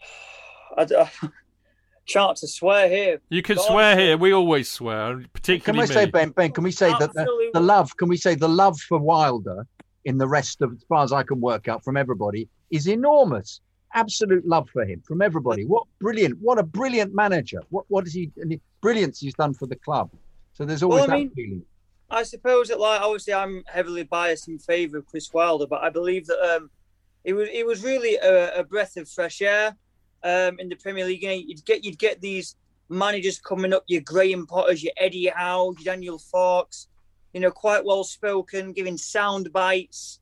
I, 0.76 0.84
d- 0.84 0.94
chance 2.06 2.42
to 2.42 2.46
swear 2.46 2.88
here. 2.88 3.20
You 3.30 3.42
can 3.42 3.56
God, 3.56 3.66
swear 3.66 3.94
so- 3.96 4.00
here. 4.00 4.16
We 4.16 4.32
always 4.32 4.70
swear, 4.70 5.24
particularly. 5.32 5.60
Can 5.60 5.76
we 5.76 6.00
I 6.00 6.04
say. 6.04 6.08
Ben, 6.08 6.30
Ben, 6.30 6.52
can 6.52 6.62
we 6.62 6.70
say 6.70 6.90
that 7.00 7.12
the, 7.14 7.50
the 7.52 7.60
love, 7.60 7.96
can 7.96 8.08
we 8.08 8.16
say 8.16 8.36
the 8.36 8.48
love 8.48 8.78
for 8.78 9.00
Wilder 9.00 9.66
in 10.04 10.18
the 10.18 10.28
rest 10.28 10.62
of, 10.62 10.72
as 10.72 10.84
far 10.88 11.02
as 11.02 11.12
I 11.12 11.24
can 11.24 11.40
work 11.40 11.66
out 11.66 11.82
from 11.82 11.96
everybody, 11.96 12.48
is 12.70 12.86
enormous. 12.88 13.60
Absolute 13.94 14.46
love 14.46 14.68
for 14.70 14.84
him 14.84 15.00
from 15.06 15.22
everybody. 15.22 15.64
What 15.64 15.84
brilliant, 16.00 16.38
what 16.40 16.58
a 16.58 16.62
brilliant 16.62 17.14
manager. 17.14 17.62
What 17.70 17.84
what 17.88 18.06
is 18.06 18.12
he, 18.14 18.30
and 18.36 18.50
the 18.50 18.60
brilliance 18.80 19.20
he's 19.20 19.34
done 19.34 19.54
for 19.54 19.66
the 19.66 19.76
club. 19.76 20.10
So 20.52 20.64
there's 20.64 20.82
always 20.82 21.02
Well, 21.02 21.04
I 21.04 21.06
that 21.06 21.18
mean- 21.18 21.30
feeling. 21.30 21.64
I 22.08 22.22
suppose 22.22 22.68
that 22.68 22.78
like 22.78 23.00
obviously 23.00 23.34
I'm 23.34 23.64
heavily 23.66 24.04
biased 24.04 24.46
in 24.46 24.58
favour 24.60 24.98
of 24.98 25.06
Chris 25.06 25.32
Wilder, 25.32 25.66
but 25.66 25.82
I 25.82 25.90
believe 25.90 26.26
that 26.26 26.38
um, 26.56 26.70
it 27.24 27.32
was 27.32 27.48
it 27.52 27.66
was 27.66 27.82
really 27.82 28.14
a, 28.16 28.60
a 28.60 28.64
breath 28.64 28.96
of 28.96 29.08
fresh 29.08 29.42
air 29.42 29.74
um, 30.22 30.58
in 30.60 30.68
the 30.68 30.76
Premier 30.76 31.04
League. 31.04 31.22
You 31.22 31.28
know, 31.28 31.34
you'd 31.34 31.64
get 31.64 31.84
you'd 31.84 31.98
get 31.98 32.20
these 32.20 32.54
managers 32.88 33.40
coming 33.40 33.72
up, 33.72 33.82
your 33.88 34.02
Graham 34.02 34.46
Potters, 34.46 34.84
your 34.84 34.92
Eddie 34.96 35.26
Howe, 35.34 35.74
your 35.78 35.84
Daniel 35.96 36.18
Farke, 36.20 36.86
you 37.32 37.40
know, 37.40 37.50
quite 37.50 37.84
well 37.84 38.04
spoken, 38.04 38.72
giving 38.72 38.96
sound 38.96 39.52
bites. 39.52 40.20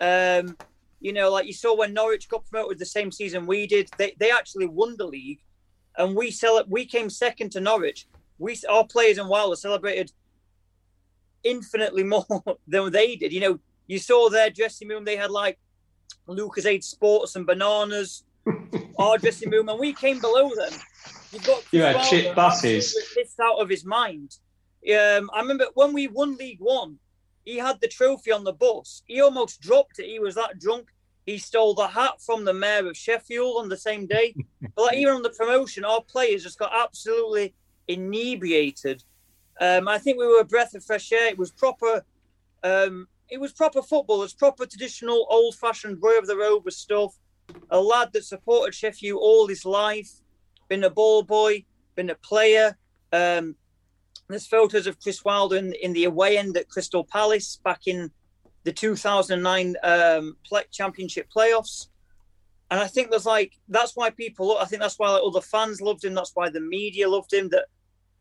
Um, 0.00 0.56
you 1.04 1.12
know, 1.12 1.30
like 1.30 1.46
you 1.46 1.52
saw 1.52 1.76
when 1.76 1.92
Norwich 1.92 2.30
got 2.30 2.46
promoted 2.46 2.78
the 2.78 2.86
same 2.86 3.12
season 3.12 3.46
we 3.46 3.66
did, 3.66 3.90
they, 3.98 4.16
they 4.18 4.30
actually 4.30 4.64
won 4.64 4.96
the 4.96 5.06
league, 5.06 5.38
and 5.98 6.16
we 6.16 6.30
sell 6.30 6.56
it. 6.56 6.66
We 6.66 6.86
came 6.86 7.10
second 7.10 7.52
to 7.52 7.60
Norwich. 7.60 8.08
We 8.38 8.58
our 8.70 8.86
players 8.86 9.18
in 9.18 9.28
Wilder 9.28 9.54
celebrated 9.54 10.12
infinitely 11.44 12.04
more 12.14 12.24
than 12.66 12.90
they 12.90 13.16
did. 13.16 13.34
You 13.34 13.40
know, 13.40 13.60
you 13.86 13.98
saw 13.98 14.30
their 14.30 14.48
dressing 14.48 14.88
room; 14.88 15.04
they 15.04 15.16
had 15.16 15.30
like 15.30 15.58
Lucozade 16.26 16.82
Sports 16.82 17.36
and 17.36 17.46
bananas. 17.46 18.24
our 18.98 19.18
dressing 19.18 19.50
room, 19.50 19.68
and 19.68 19.78
we 19.78 19.92
came 19.92 20.20
below 20.20 20.50
them. 20.54 20.72
You've 21.32 21.44
got 21.44 21.64
You 21.70 21.82
had 21.82 22.02
chip 22.08 22.34
buses. 22.34 22.96
out 23.42 23.60
of 23.60 23.68
his 23.68 23.84
mind. 23.84 24.38
Um, 24.86 25.30
I 25.34 25.40
remember 25.40 25.66
when 25.74 25.92
we 25.92 26.08
won 26.08 26.36
League 26.36 26.60
One, 26.60 26.98
he 27.44 27.58
had 27.58 27.80
the 27.80 27.88
trophy 27.88 28.32
on 28.32 28.44
the 28.44 28.52
bus. 28.52 29.02
He 29.06 29.20
almost 29.20 29.60
dropped 29.60 29.98
it. 29.98 30.06
He 30.06 30.18
was 30.18 30.34
that 30.36 30.58
drunk. 30.58 30.88
He 31.26 31.38
stole 31.38 31.74
the 31.74 31.88
hat 31.88 32.20
from 32.20 32.44
the 32.44 32.52
mayor 32.52 32.86
of 32.88 32.96
Sheffield 32.96 33.56
on 33.58 33.68
the 33.68 33.76
same 33.76 34.06
day. 34.06 34.34
but 34.76 34.82
like, 34.82 34.96
even 34.96 35.14
on 35.14 35.22
the 35.22 35.30
promotion, 35.30 35.84
our 35.84 36.02
players 36.02 36.42
just 36.42 36.58
got 36.58 36.72
absolutely 36.74 37.54
inebriated. 37.88 39.02
Um, 39.60 39.88
I 39.88 39.98
think 39.98 40.18
we 40.18 40.26
were 40.26 40.40
a 40.40 40.44
breath 40.44 40.74
of 40.74 40.84
fresh 40.84 41.12
air. 41.12 41.28
It 41.28 41.38
was 41.38 41.50
proper. 41.50 42.04
Um, 42.62 43.08
it 43.30 43.40
was 43.40 43.52
proper 43.52 43.82
football. 43.82 44.16
It 44.16 44.24
was 44.24 44.34
proper 44.34 44.66
traditional, 44.66 45.26
old-fashioned, 45.30 45.98
Roy 46.02 46.18
of 46.18 46.26
the 46.26 46.36
Rover 46.36 46.70
stuff. 46.70 47.14
A 47.70 47.80
lad 47.80 48.12
that 48.12 48.24
supported 48.24 48.74
Sheffield 48.74 49.20
all 49.20 49.46
his 49.46 49.64
life, 49.64 50.10
been 50.68 50.84
a 50.84 50.90
ball 50.90 51.22
boy, 51.22 51.64
been 51.94 52.10
a 52.10 52.14
player. 52.14 52.76
Um, 53.12 53.56
there's 54.28 54.46
photos 54.46 54.86
of 54.86 55.00
Chris 55.00 55.24
Wilder 55.24 55.56
in, 55.56 55.72
in 55.74 55.92
the 55.92 56.04
away 56.04 56.38
end 56.38 56.56
at 56.56 56.68
Crystal 56.68 57.04
Palace 57.04 57.60
back 57.62 57.86
in 57.86 58.10
the 58.64 58.72
2009 58.72 59.76
um, 59.82 60.36
Championship 60.72 61.28
playoffs. 61.34 61.88
And 62.70 62.80
I 62.80 62.86
think 62.86 63.10
there's 63.10 63.26
like 63.26 63.52
that's 63.68 63.94
why 63.94 64.10
people. 64.10 64.58
I 64.58 64.64
think 64.64 64.82
that's 64.82 64.98
why 64.98 65.10
like, 65.10 65.22
other 65.24 65.40
fans 65.40 65.80
loved 65.80 66.04
him. 66.04 66.14
That's 66.14 66.32
why 66.34 66.48
the 66.48 66.60
media 66.60 67.08
loved 67.08 67.32
him. 67.32 67.50
That 67.50 67.66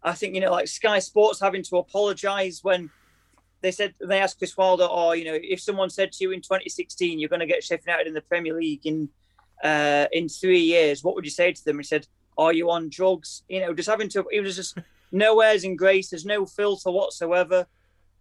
I 0.04 0.14
think 0.14 0.36
you 0.36 0.42
know, 0.42 0.52
like 0.52 0.68
Sky 0.68 1.00
Sports 1.00 1.40
having 1.40 1.64
to 1.64 1.78
apologise 1.78 2.60
when 2.62 2.92
they 3.62 3.72
said 3.72 3.96
they 4.00 4.20
asked 4.20 4.38
Chris 4.38 4.56
Wilder, 4.56 4.84
or 4.84 5.16
you 5.16 5.26
know, 5.26 5.40
if 5.42 5.62
someone 5.62 5.90
said 5.90 6.12
to 6.12 6.24
you 6.24 6.32
in 6.32 6.42
2016 6.42 7.18
you're 7.18 7.30
going 7.30 7.40
to 7.40 7.46
get 7.46 7.64
Sheffield 7.64 7.88
United 7.88 8.08
in 8.08 8.14
the 8.14 8.22
Premier 8.22 8.54
League 8.54 8.86
in 8.86 9.10
uh, 9.64 10.08
in 10.12 10.28
three 10.28 10.60
years, 10.60 11.04
what 11.04 11.16
would 11.16 11.26
you 11.26 11.32
say 11.32 11.54
to 11.54 11.66
them?" 11.66 11.78
He 11.80 11.84
said, 11.84 12.06
"Are 12.38 12.54
you 12.54 12.70
on 12.70 12.90
drugs?" 12.90 13.44
You 13.48 13.62
know, 13.62 13.74
just 13.74 13.90
having 13.90 14.10
to. 14.10 14.26
It 14.32 14.42
was 14.42 14.58
just 14.58 14.78
no 15.14 15.40
airs 15.40 15.64
and 15.64 15.78
grace. 15.78 16.10
There's 16.10 16.26
no 16.26 16.46
filter 16.46 16.92
whatsoever. 16.92 17.66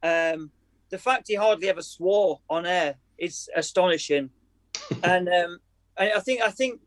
Um, 0.05 0.53
the 0.93 0.99
fact 0.99 1.27
he 1.27 1.35
hardly 1.35 1.69
ever 1.69 1.83
swore 1.83 2.39
on 2.49 2.67
air 2.67 2.95
is 3.19 3.49
astonishing, 3.57 4.31
and 5.03 5.29
um, 5.29 5.59
I 5.99 6.13
I 6.13 6.21
think 6.21 6.43
I 6.43 6.51
think 6.51 6.81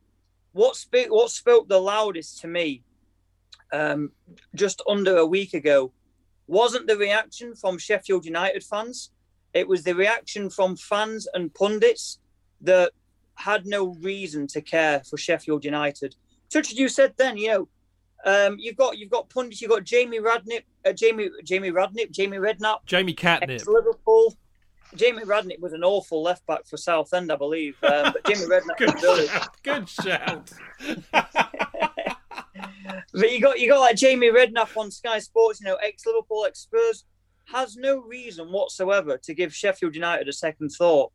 what 0.53 0.77
spoke 0.77 1.09
what 1.09 1.31
spoke 1.31 1.67
the 1.67 1.79
loudest 1.79 2.39
to 2.41 2.47
me 2.47 2.83
um, 3.73 4.11
just 4.53 4.81
under 4.87 5.17
a 5.17 5.25
week 5.25 5.53
ago 5.53 5.91
wasn't 6.47 6.87
the 6.87 6.97
reaction 6.97 7.55
from 7.55 7.77
Sheffield 7.77 8.23
United 8.25 8.63
fans. 8.63 9.11
It 9.53 9.67
was 9.67 9.83
the 9.83 9.95
reaction 9.95 10.49
from 10.49 10.75
fans 10.75 11.27
and 11.33 11.53
pundits 11.53 12.19
that 12.61 12.91
had 13.35 13.65
no 13.65 13.95
reason 13.95 14.45
to 14.47 14.61
care 14.61 15.01
for 15.09 15.17
Sheffield 15.17 15.65
United. 15.65 16.15
Such 16.49 16.71
as 16.71 16.77
you 16.77 16.87
said 16.87 17.13
then, 17.17 17.37
you 17.37 17.47
know, 17.47 17.67
um, 18.25 18.57
you've 18.59 18.75
got 18.75 18.97
you've 18.97 19.11
got 19.11 19.29
pundits, 19.29 19.61
you've 19.61 19.71
got 19.71 19.83
Jamie 19.83 20.19
Radnip, 20.19 20.63
uh, 20.85 20.93
Jamie 20.93 21.29
Jamie 21.43 21.71
Radnip, 21.71 22.11
Jamie 22.11 22.38
Redknapp, 22.38 22.85
Jamie 22.85 23.13
Catnip. 23.13 23.65
Liverpool. 23.67 24.35
Jamie 24.95 25.23
Radnick 25.23 25.59
was 25.59 25.73
an 25.73 25.83
awful 25.83 26.21
left 26.21 26.45
back 26.45 26.65
for 26.67 26.77
Southend, 26.77 27.31
I 27.31 27.35
believe. 27.35 27.75
Um, 27.83 28.13
but 28.13 28.23
Jamie 28.25 28.45
Redknapp 28.45 28.77
Good 28.77 28.99
shout. 28.99 29.63
Good 29.63 29.89
shout. 29.89 30.51
But 33.15 33.31
you 33.31 33.39
got 33.39 33.59
you 33.59 33.69
got 33.69 33.79
like 33.79 33.95
Jamie 33.95 34.29
Redknapp 34.29 34.75
on 34.75 34.91
Sky 34.91 35.19
Sports, 35.19 35.61
you 35.61 35.67
know, 35.67 35.75
ex 35.75 36.05
Liverpool, 36.05 36.45
ex 36.45 36.59
Spurs, 36.59 37.05
has 37.45 37.77
no 37.77 38.01
reason 38.01 38.51
whatsoever 38.51 39.17
to 39.17 39.33
give 39.33 39.55
Sheffield 39.55 39.95
United 39.95 40.27
a 40.27 40.33
second 40.33 40.69
thought, 40.69 41.11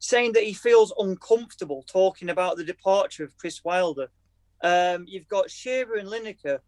saying 0.00 0.32
that 0.32 0.42
he 0.42 0.52
feels 0.52 0.92
uncomfortable 0.98 1.84
talking 1.86 2.30
about 2.30 2.56
the 2.56 2.64
departure 2.64 3.22
of 3.22 3.36
Chris 3.38 3.62
Wilder. 3.64 4.08
Um, 4.62 5.04
you've 5.06 5.28
got 5.28 5.50
Shearer 5.50 5.96
and 5.96 6.08
Lineker, 6.08 6.58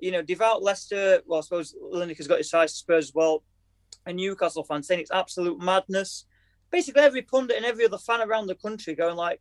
you 0.00 0.10
know, 0.10 0.22
devout 0.22 0.62
Leicester. 0.62 1.20
Well, 1.26 1.38
I 1.38 1.42
suppose 1.42 1.74
Lineker's 1.92 2.26
got 2.26 2.38
his 2.38 2.50
to 2.50 2.68
Spurs 2.68 3.06
as 3.08 3.14
well, 3.14 3.44
and 4.06 4.16
Newcastle 4.16 4.64
fans 4.64 4.86
saying 4.86 5.00
it's 5.00 5.10
absolute 5.10 5.60
madness. 5.60 6.26
Basically, 6.70 7.02
every 7.02 7.22
pundit 7.22 7.56
and 7.56 7.64
every 7.66 7.84
other 7.84 7.98
fan 7.98 8.20
around 8.20 8.46
the 8.46 8.54
country 8.56 8.94
going 8.94 9.16
like, 9.16 9.40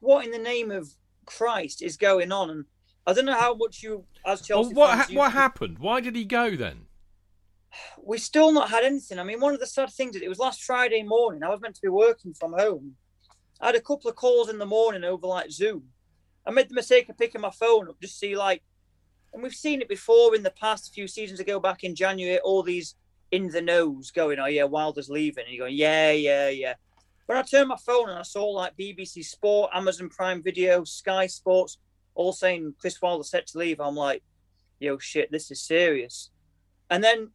"What 0.00 0.24
in 0.24 0.30
the 0.30 0.38
name 0.38 0.70
of 0.70 0.88
Christ 1.26 1.82
is 1.82 1.96
going 1.96 2.30
on?" 2.32 2.50
And 2.50 2.64
I 3.06 3.12
don't 3.14 3.24
know 3.24 3.38
how 3.38 3.54
much 3.54 3.82
you, 3.82 4.04
as 4.26 4.42
Chelsea, 4.42 4.74
well, 4.74 4.88
what 4.88 4.90
fans, 4.96 5.06
ha- 5.06 5.12
you- 5.12 5.18
what 5.18 5.32
happened? 5.32 5.78
Why 5.78 6.00
did 6.00 6.14
he 6.14 6.24
go 6.24 6.54
then? 6.54 6.86
we 8.02 8.18
still 8.18 8.52
not 8.52 8.70
had 8.70 8.84
anything. 8.84 9.18
I 9.18 9.24
mean, 9.24 9.40
one 9.40 9.54
of 9.54 9.60
the 9.60 9.66
sad 9.66 9.90
things 9.90 10.16
is 10.16 10.22
it 10.22 10.28
was 10.28 10.38
last 10.38 10.62
Friday 10.62 11.02
morning. 11.02 11.42
I 11.42 11.48
was 11.48 11.60
meant 11.60 11.74
to 11.76 11.82
be 11.82 11.88
working 11.88 12.34
from 12.34 12.52
home. 12.52 12.96
I 13.60 13.66
had 13.66 13.74
a 13.74 13.80
couple 13.80 14.08
of 14.08 14.16
calls 14.16 14.48
in 14.48 14.58
the 14.58 14.66
morning 14.66 15.02
over 15.04 15.26
like 15.26 15.50
Zoom. 15.50 15.84
I 16.48 16.50
made 16.50 16.70
the 16.70 16.74
mistake 16.74 17.10
of 17.10 17.18
picking 17.18 17.42
my 17.42 17.50
phone 17.50 17.90
up 17.90 18.00
just 18.00 18.14
to 18.14 18.18
see 18.18 18.36
like, 18.36 18.62
and 19.34 19.42
we've 19.42 19.52
seen 19.52 19.82
it 19.82 19.88
before 19.88 20.34
in 20.34 20.42
the 20.42 20.50
past 20.50 20.94
few 20.94 21.06
seasons 21.06 21.40
ago 21.40 21.60
back 21.60 21.84
in 21.84 21.94
January. 21.94 22.38
All 22.38 22.62
these 22.62 22.94
in 23.30 23.50
the 23.50 23.60
nose 23.60 24.10
going, 24.10 24.38
oh 24.38 24.46
yeah, 24.46 24.64
Wilder's 24.64 25.10
leaving, 25.10 25.44
and 25.44 25.54
you're 25.54 25.66
going, 25.66 25.76
yeah, 25.76 26.10
yeah, 26.10 26.48
yeah. 26.48 26.74
When 27.26 27.36
I 27.36 27.42
turned 27.42 27.68
my 27.68 27.76
phone 27.76 28.08
and 28.08 28.18
I 28.18 28.22
saw 28.22 28.46
like 28.46 28.78
BBC 28.78 29.26
Sport, 29.26 29.72
Amazon 29.74 30.08
Prime 30.08 30.42
Video, 30.42 30.84
Sky 30.84 31.26
Sports, 31.26 31.76
all 32.14 32.32
saying 32.32 32.74
Chris 32.80 33.02
Wilder's 33.02 33.28
set 33.28 33.46
to 33.48 33.58
leave, 33.58 33.78
I'm 33.78 33.94
like, 33.94 34.22
yo, 34.80 34.96
shit, 34.96 35.30
this 35.30 35.50
is 35.50 35.60
serious. 35.60 36.30
And 36.88 37.04
then 37.04 37.28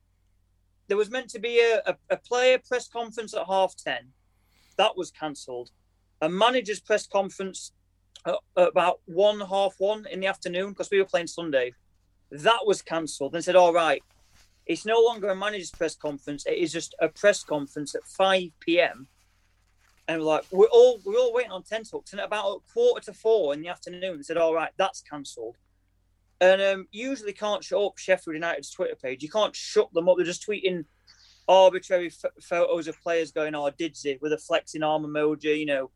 there 0.87 0.97
was 0.97 1.11
meant 1.11 1.29
to 1.29 1.39
be 1.39 1.59
a, 1.59 1.83
a, 1.85 1.95
a 2.09 2.17
player 2.17 2.57
press 2.67 2.87
conference 2.87 3.35
at 3.35 3.45
half 3.45 3.75
10. 3.75 4.07
That 4.77 4.97
was 4.97 5.11
cancelled. 5.11 5.69
A 6.19 6.27
manager's 6.29 6.79
press 6.79 7.05
conference 7.05 7.73
about 8.55 8.99
one, 9.05 9.39
half 9.39 9.75
one 9.77 10.05
in 10.11 10.19
the 10.19 10.27
afternoon, 10.27 10.69
because 10.69 10.89
we 10.91 10.99
were 10.99 11.05
playing 11.05 11.27
Sunday. 11.27 11.73
That 12.31 12.65
was 12.65 12.81
cancelled. 12.81 13.35
And 13.35 13.43
said, 13.43 13.55
all 13.55 13.73
right, 13.73 14.01
it's 14.65 14.85
no 14.85 14.99
longer 14.99 15.29
a 15.29 15.35
manager's 15.35 15.71
press 15.71 15.95
conference. 15.95 16.45
It 16.45 16.57
is 16.57 16.71
just 16.71 16.95
a 16.99 17.09
press 17.09 17.43
conference 17.43 17.95
at 17.95 18.05
5 18.05 18.43
p.m. 18.59 19.07
And 20.07 20.19
we're 20.19 20.27
like, 20.27 20.45
we're 20.51 20.67
all 20.67 20.99
we're 21.05 21.17
all 21.17 21.33
waiting 21.33 21.51
on 21.51 21.63
ten 21.63 21.83
talks. 21.83 22.11
And 22.11 22.19
at 22.19 22.27
about 22.27 22.57
a 22.57 22.73
quarter 22.73 23.05
to 23.05 23.13
four 23.13 23.53
in 23.53 23.61
the 23.61 23.69
afternoon, 23.69 24.17
they 24.17 24.23
said, 24.23 24.37
all 24.37 24.53
right, 24.53 24.71
that's 24.77 25.01
cancelled. 25.01 25.55
And 26.41 26.61
um, 26.61 26.87
usually 26.91 27.31
can't 27.31 27.63
shut 27.63 27.81
up 27.81 27.97
Sheffield 27.97 28.35
United's 28.35 28.69
Twitter 28.69 28.95
page. 29.01 29.23
You 29.23 29.29
can't 29.29 29.55
shut 29.55 29.93
them 29.93 30.09
up. 30.09 30.17
They're 30.17 30.25
just 30.25 30.45
tweeting 30.45 30.83
arbitrary 31.47 32.07
f- 32.07 32.31
photos 32.41 32.89
of 32.89 33.01
players 33.01 33.31
going, 33.31 33.55
"Oh, 33.55 33.71
Didsy," 33.79 34.19
with 34.21 34.33
a 34.33 34.37
flexing 34.37 34.83
arm 34.83 35.03
emoji. 35.03 35.57
You 35.57 35.65
know, 35.67 35.91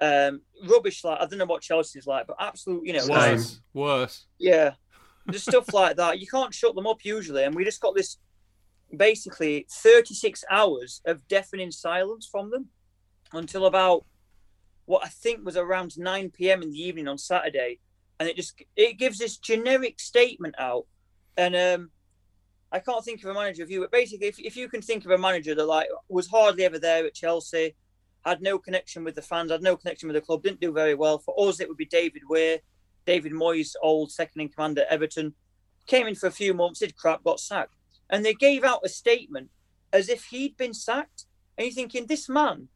um, 0.00 0.40
rubbish. 0.68 1.04
Like 1.04 1.20
I 1.20 1.26
don't 1.26 1.38
know 1.38 1.46
what 1.46 1.62
Chelsea's 1.62 2.06
like, 2.06 2.26
but 2.26 2.36
absolute. 2.40 2.86
You 2.86 2.94
know, 2.94 3.00
Same. 3.00 3.16
Worse, 3.16 3.60
worse. 3.74 4.26
yeah, 4.38 4.72
just 5.30 5.48
stuff 5.48 5.72
like 5.72 5.96
that. 5.96 6.18
You 6.20 6.26
can't 6.26 6.54
shut 6.54 6.74
them 6.74 6.86
up 6.86 7.04
usually, 7.04 7.44
and 7.44 7.54
we 7.54 7.64
just 7.64 7.80
got 7.80 7.94
this 7.94 8.18
basically 8.96 9.66
36 9.70 10.44
hours 10.50 11.02
of 11.04 11.26
deafening 11.28 11.70
silence 11.70 12.26
from 12.30 12.50
them 12.50 12.68
until 13.32 13.66
about 13.66 14.04
what 14.86 15.04
I 15.04 15.08
think 15.08 15.44
was 15.44 15.56
around 15.56 15.98
9 15.98 16.30
p.m. 16.30 16.62
in 16.62 16.70
the 16.70 16.82
evening 16.82 17.08
on 17.08 17.18
Saturday, 17.18 17.78
and 18.18 18.28
it 18.28 18.36
just 18.36 18.62
it 18.76 18.98
gives 18.98 19.18
this 19.18 19.36
generic 19.36 20.00
statement 20.00 20.54
out, 20.58 20.86
and 21.36 21.54
um, 21.54 21.90
I 22.72 22.78
can't 22.78 23.04
think 23.04 23.22
of 23.22 23.30
a 23.30 23.34
manager 23.34 23.62
of 23.62 23.70
you, 23.70 23.80
but 23.80 23.92
basically, 23.92 24.28
if, 24.28 24.38
if 24.38 24.56
you 24.56 24.68
can 24.68 24.82
think 24.82 25.04
of 25.04 25.10
a 25.10 25.18
manager 25.18 25.54
that 25.54 25.66
like 25.66 25.88
was 26.08 26.28
hardly 26.28 26.64
ever 26.64 26.78
there 26.78 27.04
at 27.06 27.14
Chelsea, 27.14 27.74
had 28.24 28.42
no 28.42 28.58
connection 28.58 29.04
with 29.04 29.14
the 29.14 29.22
fans, 29.22 29.50
had 29.50 29.62
no 29.62 29.76
connection 29.76 30.08
with 30.08 30.14
the 30.14 30.20
club, 30.20 30.42
didn't 30.42 30.60
do 30.60 30.72
very 30.72 30.94
well. 30.94 31.18
For 31.18 31.34
us, 31.48 31.60
it 31.60 31.68
would 31.68 31.76
be 31.76 31.86
David 31.86 32.22
Weir, 32.28 32.58
David 33.06 33.32
Moyes, 33.32 33.74
old 33.82 34.12
second 34.12 34.40
in 34.40 34.48
command 34.48 34.78
at 34.78 34.88
Everton, 34.90 35.34
came 35.86 36.06
in 36.06 36.14
for 36.14 36.26
a 36.26 36.32
few 36.32 36.54
months, 36.54 36.80
did 36.80 36.96
crap, 36.96 37.24
got 37.24 37.40
sacked, 37.40 37.74
and 38.10 38.24
they 38.24 38.34
gave 38.34 38.64
out 38.64 38.80
a 38.84 38.88
statement 38.88 39.48
as 39.92 40.08
if 40.08 40.24
he'd 40.24 40.56
been 40.56 40.74
sacked, 40.74 41.24
and 41.56 41.66
you're 41.66 41.74
thinking 41.74 42.06
this 42.06 42.28
man 42.28 42.68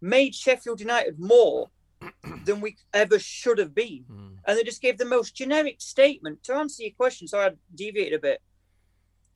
made 0.00 0.34
Sheffield 0.34 0.80
United 0.80 1.18
more 1.18 1.70
than 2.44 2.60
we 2.60 2.76
ever 2.94 3.18
should 3.18 3.58
have 3.58 3.74
been. 3.74 4.04
Mm. 4.10 4.36
And 4.46 4.58
they 4.58 4.62
just 4.62 4.82
gave 4.82 4.98
the 4.98 5.04
most 5.04 5.34
generic 5.34 5.80
statement. 5.80 6.42
To 6.44 6.54
answer 6.54 6.82
your 6.82 6.92
question, 6.92 7.28
so 7.28 7.40
I 7.40 7.50
deviated 7.74 8.14
a 8.14 8.22
bit. 8.22 8.40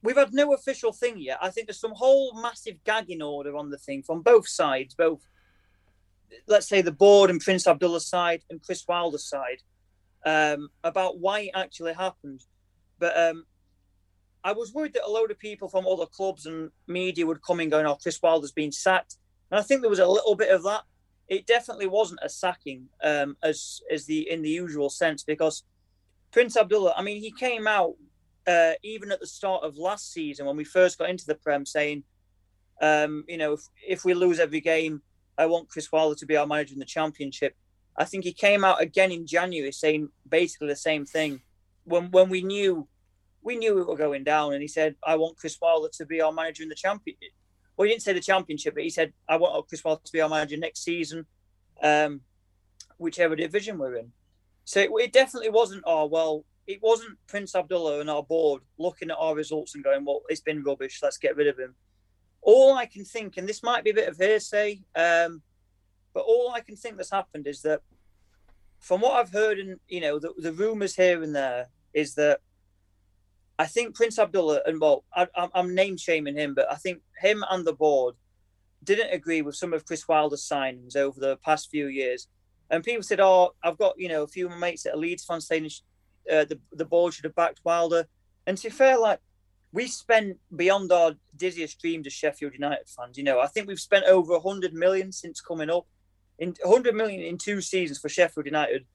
We've 0.02 0.16
had 0.16 0.34
no 0.34 0.52
official 0.52 0.92
thing 0.92 1.18
yet. 1.18 1.38
I 1.40 1.50
think 1.50 1.66
there's 1.66 1.80
some 1.80 1.94
whole 1.94 2.40
massive 2.40 2.82
gagging 2.84 3.22
order 3.22 3.56
on 3.56 3.70
the 3.70 3.78
thing 3.78 4.02
from 4.02 4.20
both 4.20 4.46
sides, 4.46 4.94
both, 4.94 5.26
let's 6.46 6.68
say, 6.68 6.82
the 6.82 6.92
board 6.92 7.30
and 7.30 7.40
Prince 7.40 7.66
Abdullah's 7.66 8.06
side 8.06 8.42
and 8.50 8.62
Chris 8.62 8.84
Wilder's 8.86 9.28
side, 9.28 9.62
um, 10.24 10.68
about 10.82 11.18
why 11.18 11.40
it 11.40 11.50
actually 11.54 11.94
happened. 11.94 12.44
But 12.98 13.16
um, 13.16 13.44
I 14.42 14.52
was 14.52 14.72
worried 14.72 14.94
that 14.94 15.06
a 15.06 15.10
load 15.10 15.30
of 15.30 15.38
people 15.38 15.68
from 15.68 15.86
other 15.86 16.06
clubs 16.06 16.46
and 16.46 16.70
media 16.86 17.26
would 17.26 17.42
come 17.42 17.60
in 17.60 17.70
going, 17.70 17.86
oh, 17.86 17.96
Chris 17.96 18.20
Wilder's 18.22 18.52
been 18.52 18.72
sacked. 18.72 19.16
And 19.50 19.58
I 19.58 19.62
think 19.62 19.80
there 19.80 19.90
was 19.90 19.98
a 19.98 20.06
little 20.06 20.34
bit 20.34 20.50
of 20.50 20.62
that. 20.64 20.82
It 21.28 21.46
definitely 21.46 21.86
wasn't 21.86 22.20
a 22.22 22.28
sacking 22.28 22.88
um, 23.02 23.36
as 23.42 23.80
as 23.90 24.04
the 24.04 24.30
in 24.30 24.42
the 24.42 24.50
usual 24.50 24.90
sense 24.90 25.22
because 25.22 25.64
Prince 26.32 26.56
Abdullah. 26.56 26.92
I 26.96 27.02
mean, 27.02 27.20
he 27.20 27.30
came 27.30 27.66
out 27.66 27.94
uh, 28.46 28.72
even 28.82 29.10
at 29.10 29.20
the 29.20 29.26
start 29.26 29.64
of 29.64 29.78
last 29.78 30.12
season 30.12 30.46
when 30.46 30.56
we 30.56 30.64
first 30.64 30.98
got 30.98 31.08
into 31.08 31.24
the 31.26 31.34
Prem, 31.34 31.64
saying, 31.64 32.04
um, 32.82 33.24
you 33.28 33.38
know, 33.38 33.54
if, 33.54 33.60
if 33.86 34.04
we 34.04 34.14
lose 34.14 34.38
every 34.38 34.60
game, 34.60 35.00
I 35.36 35.46
want 35.46 35.68
Chris 35.68 35.90
Wilder 35.90 36.14
to 36.16 36.26
be 36.26 36.36
our 36.36 36.46
manager 36.46 36.74
in 36.74 36.78
the 36.78 36.84
Championship. 36.84 37.56
I 37.96 38.04
think 38.04 38.24
he 38.24 38.32
came 38.32 38.64
out 38.64 38.82
again 38.82 39.12
in 39.12 39.26
January 39.26 39.72
saying 39.72 40.08
basically 40.28 40.68
the 40.68 40.76
same 40.76 41.04
thing 41.04 41.42
when 41.84 42.10
when 42.10 42.28
we 42.28 42.42
knew 42.42 42.88
we 43.42 43.56
knew 43.56 43.74
we 43.74 43.82
were 43.82 43.96
going 43.96 44.24
down, 44.24 44.52
and 44.54 44.62
he 44.62 44.68
said, 44.68 44.96
"I 45.06 45.16
want 45.16 45.36
Chris 45.36 45.58
Wilder 45.60 45.90
to 45.94 46.06
be 46.06 46.20
our 46.20 46.32
manager 46.32 46.62
in 46.62 46.68
the 46.68 46.74
Championship." 46.74 47.32
Well, 47.76 47.86
he 47.86 47.90
didn't 47.90 48.02
say 48.02 48.12
the 48.12 48.20
championship, 48.20 48.74
but 48.74 48.84
he 48.84 48.90
said, 48.90 49.12
I 49.28 49.36
want 49.36 49.68
Chris 49.68 49.82
Wilder 49.82 50.02
to 50.04 50.12
be 50.12 50.20
our 50.20 50.28
manager 50.28 50.56
next 50.56 50.84
season, 50.84 51.26
um, 51.82 52.20
whichever 52.98 53.34
division 53.34 53.78
we're 53.78 53.96
in. 53.96 54.12
So 54.64 54.80
it, 54.80 54.90
it, 54.96 55.12
definitely 55.12 55.50
wasn't, 55.50 55.82
oh, 55.84 56.06
well, 56.06 56.44
it 56.66 56.78
wasn't 56.82 57.18
Prince 57.26 57.54
Abdullah 57.54 58.00
and 58.00 58.08
our 58.08 58.22
board 58.22 58.62
looking 58.78 59.10
at 59.10 59.16
our 59.18 59.34
results 59.34 59.74
and 59.74 59.82
going, 59.82 60.04
well, 60.04 60.22
it's 60.28 60.40
been 60.40 60.62
rubbish, 60.62 61.00
let's 61.02 61.18
get 61.18 61.36
rid 61.36 61.48
of 61.48 61.58
him. 61.58 61.74
All 62.44 62.76
I 62.76 62.86
can 62.86 63.04
think, 63.04 63.36
and 63.36 63.48
this 63.48 63.62
might 63.62 63.84
be 63.84 63.90
a 63.90 63.94
bit 63.94 64.08
of 64.08 64.18
hearsay, 64.18 64.82
um, 64.94 65.42
but 66.12 66.20
all 66.20 66.52
I 66.54 66.60
can 66.60 66.76
think 66.76 66.96
that's 66.96 67.10
happened 67.10 67.46
is 67.46 67.62
that 67.62 67.80
from 68.78 69.00
what 69.00 69.14
I've 69.14 69.32
heard 69.32 69.58
and, 69.58 69.80
you 69.88 70.00
know, 70.00 70.18
the, 70.18 70.32
the 70.36 70.52
rumours 70.52 70.94
here 70.94 71.22
and 71.22 71.34
there 71.34 71.68
is 71.94 72.14
that 72.14 72.40
I 73.58 73.66
think 73.66 73.94
Prince 73.94 74.18
Abdullah, 74.18 74.60
and 74.66 74.80
well, 74.80 75.04
I, 75.14 75.26
am 75.54 75.74
name 75.74 75.96
shaming 75.96 76.36
him, 76.36 76.54
but 76.54 76.70
I 76.70 76.74
think 76.74 77.00
him 77.18 77.44
and 77.50 77.64
the 77.64 77.72
board 77.72 78.14
didn't 78.82 79.12
agree 79.12 79.42
with 79.42 79.56
some 79.56 79.72
of 79.72 79.86
Chris 79.86 80.06
Wilder's 80.06 80.46
signings 80.46 80.96
over 80.96 81.18
the 81.18 81.36
past 81.38 81.70
few 81.70 81.86
years. 81.86 82.28
And 82.70 82.82
people 82.82 83.02
said, 83.02 83.20
"Oh, 83.20 83.54
I've 83.62 83.78
got 83.78 83.98
you 83.98 84.08
know 84.08 84.22
a 84.22 84.28
few 84.28 84.48
mates 84.48 84.82
that 84.82 84.94
are 84.94 84.98
Leeds 84.98 85.24
fans 85.24 85.46
saying 85.46 85.70
uh, 86.30 86.44
the 86.44 86.58
the 86.72 86.84
board 86.84 87.14
should 87.14 87.24
have 87.24 87.34
backed 87.34 87.60
Wilder." 87.64 88.06
And 88.46 88.56
to 88.58 88.64
be 88.64 88.70
fair, 88.70 88.98
like 88.98 89.20
we 89.74 89.88
spent 89.88 90.38
beyond 90.54 90.92
our 90.92 91.16
dizziest 91.36 91.80
dreams 91.80 92.06
as 92.06 92.12
Sheffield 92.12 92.52
United 92.54 92.88
fans. 92.88 93.18
You 93.18 93.24
know, 93.24 93.40
I 93.40 93.48
think 93.48 93.66
we've 93.66 93.80
spent 93.80 94.04
over 94.04 94.38
hundred 94.38 94.72
million 94.72 95.10
since 95.10 95.40
coming 95.40 95.68
up. 95.68 95.84
In 96.38 96.54
100 96.62 96.94
million 96.94 97.20
in 97.20 97.38
two 97.38 97.60
seasons 97.60 97.98
for 97.98 98.08
Sheffield 98.08 98.46
United 98.46 98.86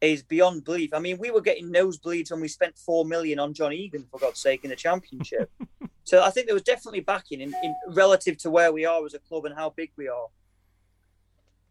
is 0.00 0.22
beyond 0.22 0.64
belief. 0.64 0.94
I 0.94 1.00
mean, 1.00 1.18
we 1.18 1.32
were 1.32 1.40
getting 1.40 1.72
nosebleeds 1.72 2.30
when 2.30 2.40
we 2.40 2.46
spent 2.46 2.78
four 2.78 3.04
million 3.04 3.40
on 3.40 3.54
John 3.54 3.72
Egan, 3.72 4.06
for 4.08 4.20
God's 4.20 4.40
sake, 4.40 4.62
in 4.62 4.70
the 4.70 4.76
championship. 4.76 5.50
so 6.04 6.22
I 6.22 6.30
think 6.30 6.46
there 6.46 6.54
was 6.54 6.62
definitely 6.62 7.00
backing 7.00 7.40
in, 7.40 7.52
in 7.64 7.74
relative 7.88 8.38
to 8.38 8.50
where 8.50 8.72
we 8.72 8.84
are 8.84 9.04
as 9.04 9.14
a 9.14 9.18
club 9.18 9.46
and 9.46 9.54
how 9.56 9.70
big 9.70 9.90
we 9.96 10.06
are. 10.06 10.28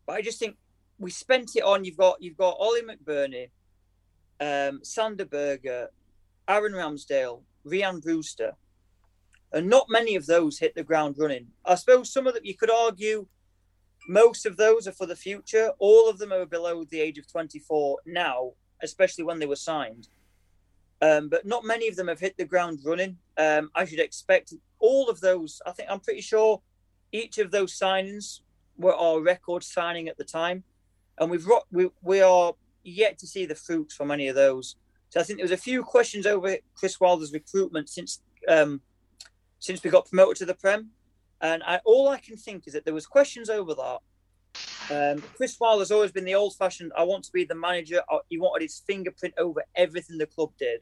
But 0.06 0.18
I 0.18 0.22
just 0.22 0.38
think 0.38 0.58
we 0.98 1.12
spent 1.12 1.56
it 1.56 1.64
on. 1.64 1.86
You've 1.86 1.98
got 1.98 2.22
you've 2.22 2.38
got 2.38 2.58
Ollie 2.60 2.82
McBurnie, 2.82 3.52
um, 4.42 4.82
Sander 4.84 5.26
Berge, 5.26 5.88
Aaron 6.48 6.74
Ramsdale, 6.74 7.42
Rian 7.66 8.02
Brewster, 8.02 8.54
and 9.52 9.68
not 9.68 9.88
many 9.90 10.16
of 10.16 10.26
those 10.26 10.60
hit 10.60 10.76
the 10.76 10.84
ground 10.84 11.16
running. 11.18 11.48
I 11.66 11.76
suppose 11.76 12.12
some 12.12 12.28
of 12.28 12.34
them 12.34 12.46
you 12.46 12.56
could 12.56 12.72
argue 12.72 13.28
most 14.08 14.46
of 14.46 14.58
those 14.58 14.88
are 14.88 14.92
for 14.92 15.06
the 15.06 15.16
future. 15.16 15.72
All 15.78 16.10
of 16.10 16.18
them 16.18 16.32
are 16.32 16.46
below 16.46 16.84
the 16.84 17.00
age 17.00 17.18
of 17.18 17.32
24 17.32 18.00
now, 18.06 18.54
especially 18.82 19.24
when 19.24 19.40
they 19.40 19.46
were 19.46 19.56
signed. 19.56 20.08
Um, 21.02 21.30
but 21.30 21.46
not 21.46 21.64
many 21.64 21.88
of 21.88 21.96
them 21.96 22.08
have 22.08 22.20
hit 22.20 22.36
the 22.36 22.46
ground 22.46 22.80
running. 22.84 23.18
Um, 23.38 23.70
I 23.76 23.86
should 23.86 24.00
expect 24.00 24.54
all 24.80 25.10
of 25.10 25.22
those. 25.22 25.62
I 25.66 25.72
think 25.72 25.90
I'm 25.90 26.00
pretty 26.00 26.22
sure 26.22 26.62
each 27.12 27.38
of 27.38 27.52
those 27.52 27.78
signings 27.78 28.42
were 28.78 28.96
our 28.96 29.22
record 29.22 29.64
signing 29.64 30.08
at 30.08 30.18
the 30.18 30.24
time, 30.24 30.64
and 31.18 31.30
we've 31.30 31.48
we 31.72 31.90
we 32.02 32.22
are 32.22 32.54
yet 32.84 33.18
to 33.20 33.28
see 33.28 33.46
the 33.46 33.56
fruits 33.56 33.94
from 33.94 34.12
any 34.12 34.28
of 34.28 34.36
those. 34.36 34.76
So 35.10 35.20
I 35.20 35.24
think 35.24 35.40
there 35.40 35.44
was 35.44 35.52
a 35.52 35.58
few 35.58 35.84
questions 35.84 36.26
over 36.26 36.58
Chris 36.76 37.00
Wilder's 37.00 37.34
recruitment 37.34 37.90
since 37.90 38.22
um, 38.48 38.82
since 39.60 39.84
we 39.84 39.90
got 39.90 40.08
promoted 40.08 40.38
to 40.38 40.46
the 40.46 40.54
Prem. 40.54 40.92
And 41.42 41.64
I, 41.64 41.80
all 41.86 42.10
I 42.10 42.20
can 42.20 42.38
think 42.38 42.68
is 42.68 42.74
that 42.74 42.86
there 42.86 42.94
was 42.94 43.06
questions 43.06 43.50
over 43.50 43.74
that. 43.74 44.00
Um, 44.92 45.22
Chris 45.36 45.58
Wilder's 45.60 45.92
always 45.92 46.12
been 46.12 46.26
the 46.26 46.36
old-fashioned. 46.36 46.92
I 46.98 47.04
want 47.04 47.24
to 47.26 47.32
be 47.32 47.44
the 47.44 47.56
manager. 47.56 48.02
He 48.30 48.38
wanted 48.38 48.64
his 48.64 48.82
fingerprint 48.86 49.34
over 49.38 49.64
everything 49.76 50.18
the 50.18 50.26
club 50.26 50.52
did. 50.58 50.82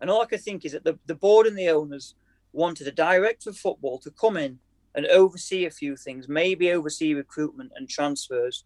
And 0.00 0.10
all 0.10 0.22
I 0.22 0.26
can 0.26 0.38
think 0.38 0.64
is 0.64 0.72
that 0.72 0.84
the, 0.84 0.98
the 1.06 1.14
board 1.14 1.46
and 1.46 1.58
the 1.58 1.68
owners 1.68 2.14
wanted 2.52 2.86
a 2.86 2.92
director 2.92 3.50
of 3.50 3.56
football 3.56 3.98
to 3.98 4.10
come 4.10 4.36
in 4.36 4.58
and 4.94 5.06
oversee 5.06 5.64
a 5.64 5.70
few 5.70 5.96
things, 5.96 6.28
maybe 6.28 6.72
oversee 6.72 7.14
recruitment 7.14 7.72
and 7.76 7.88
transfers. 7.88 8.64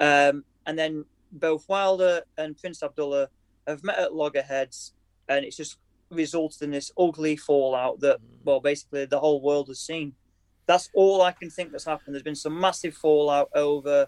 Um, 0.00 0.44
and 0.66 0.78
then 0.78 1.04
both 1.32 1.68
Wilder 1.68 2.22
and 2.38 2.58
Prince 2.58 2.82
Abdullah 2.82 3.28
have 3.70 3.84
met 3.84 3.98
at 3.98 4.14
loggerheads, 4.14 4.92
and 5.28 5.44
it's 5.44 5.56
just 5.56 5.78
resulted 6.10 6.62
in 6.62 6.70
this 6.70 6.92
ugly 6.98 7.36
fallout 7.36 8.00
that, 8.00 8.18
well, 8.44 8.60
basically 8.60 9.04
the 9.06 9.20
whole 9.20 9.40
world 9.40 9.68
has 9.68 9.80
seen. 9.80 10.12
That's 10.66 10.90
all 10.94 11.22
I 11.22 11.32
can 11.32 11.50
think 11.50 11.72
that's 11.72 11.84
happened. 11.84 12.14
There's 12.14 12.22
been 12.22 12.34
some 12.34 12.58
massive 12.58 12.94
fallout 12.94 13.48
over 13.54 14.06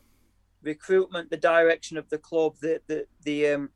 recruitment, 0.62 1.30
the 1.30 1.36
direction 1.36 1.96
of 1.96 2.08
the 2.08 2.18
club, 2.18 2.54
the 2.60 2.80
the 2.86 3.06
the 3.24 3.48
um, 3.48 3.70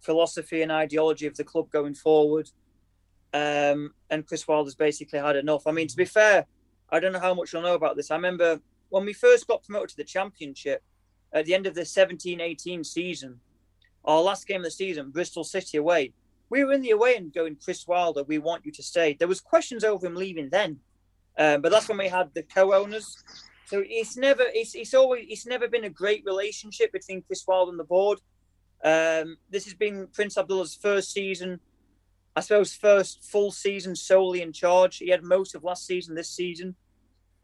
philosophy 0.00 0.62
and 0.62 0.72
ideology 0.72 1.26
of 1.26 1.36
the 1.36 1.44
club 1.44 1.70
going 1.70 1.94
forward. 1.94 2.50
Um, 3.32 3.94
and 4.08 4.26
Chris 4.26 4.48
Wilder's 4.48 4.74
basically 4.74 5.18
had 5.18 5.36
enough. 5.36 5.66
I 5.66 5.72
mean, 5.72 5.86
to 5.88 5.96
be 5.96 6.04
fair, 6.04 6.46
I 6.90 6.98
don't 6.98 7.12
know 7.12 7.20
how 7.20 7.34
much 7.34 7.52
you'll 7.52 7.62
know 7.62 7.74
about 7.74 7.96
this. 7.96 8.10
I 8.10 8.16
remember 8.16 8.60
when 8.88 9.04
we 9.04 9.12
first 9.12 9.46
got 9.46 9.62
promoted 9.62 9.90
to 9.90 9.96
the 9.98 10.04
championship 10.04 10.82
at 11.32 11.44
the 11.44 11.54
end 11.54 11.66
of 11.66 11.74
the 11.74 11.82
17-18 11.82 12.84
season, 12.84 13.38
our 14.04 14.20
last 14.20 14.46
game 14.46 14.60
of 14.60 14.64
the 14.64 14.70
season, 14.70 15.10
Bristol 15.10 15.44
City 15.44 15.78
away. 15.78 16.12
We 16.48 16.64
were 16.64 16.72
in 16.72 16.82
the 16.82 16.90
away 16.90 17.14
and 17.16 17.32
going, 17.32 17.56
Chris 17.62 17.86
Wilder, 17.86 18.24
we 18.24 18.38
want 18.38 18.66
you 18.66 18.72
to 18.72 18.82
stay. 18.82 19.14
There 19.14 19.28
was 19.28 19.40
questions 19.40 19.84
over 19.84 20.06
him 20.06 20.16
leaving 20.16 20.48
then, 20.50 20.80
um, 21.38 21.60
but 21.60 21.70
that's 21.70 21.88
when 21.88 21.98
we 21.98 22.08
had 22.08 22.30
the 22.34 22.42
co-owners. 22.42 23.22
So 23.66 23.84
it's 23.86 24.16
never, 24.16 24.44
it's, 24.48 24.74
it's 24.74 24.94
always, 24.94 25.26
it's 25.28 25.46
never 25.46 25.68
been 25.68 25.84
a 25.84 25.90
great 25.90 26.24
relationship 26.24 26.92
between 26.92 27.22
Chris 27.22 27.44
Wilder 27.46 27.70
and 27.70 27.78
the 27.78 27.84
board. 27.84 28.18
Um, 28.82 29.36
this 29.48 29.64
has 29.64 29.74
been 29.74 30.08
Prince 30.12 30.36
Abdullah's 30.36 30.74
first 30.74 31.12
season, 31.12 31.60
I 32.34 32.40
suppose, 32.40 32.74
first 32.74 33.22
full 33.22 33.52
season 33.52 33.94
solely 33.94 34.42
in 34.42 34.52
charge. 34.52 34.96
He 34.96 35.10
had 35.10 35.22
most 35.22 35.54
of 35.54 35.62
last 35.62 35.86
season, 35.86 36.14
this 36.14 36.30
season, 36.30 36.74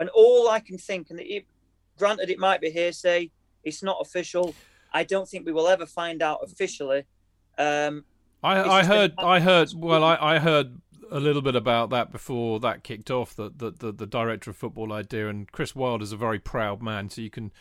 and 0.01 0.09
all 0.09 0.49
I 0.49 0.61
can 0.61 0.79
think, 0.79 1.11
and 1.11 1.21
it, 1.21 1.45
granted, 1.97 2.31
it 2.31 2.39
might 2.39 2.61
be 2.61 2.71
hearsay, 2.71 3.31
it's 3.63 3.83
not 3.83 3.99
official. 4.01 4.55
I 4.93 5.05
don't 5.05 5.29
think 5.29 5.47
we 5.47 5.53
will 5.53 5.69
ever 5.69 5.87
find 5.87 6.23
out 6.23 6.41
officially. 6.43 7.05
Um, 7.59 8.05
I, 8.43 8.63
I 8.63 8.85
heard, 8.85 9.15
I 9.19 9.41
heard, 9.41 9.71
well, 9.75 10.05
I, 10.05 10.17
I 10.21 10.39
heard 10.39 10.81
a 11.11 11.21
little 11.21 11.43
bit 11.43 11.57
about 11.57 11.91
that 11.91 12.13
before 12.13 12.61
that 12.61 12.85
kicked 12.85 13.11
off. 13.11 13.35
That 13.37 13.59
the, 13.59 13.71
the, 13.71 13.93
the 13.93 14.07
director 14.07 14.51
of 14.51 14.57
football 14.57 14.93
idea, 14.93 15.29
and 15.29 15.51
Chris 15.51 15.75
Wilder 15.75 16.05
is 16.05 16.13
a 16.13 16.17
very 16.17 16.39
proud 16.39 16.83
man, 16.83 17.11
so 17.11 17.23
you 17.23 17.31
can 17.31 17.53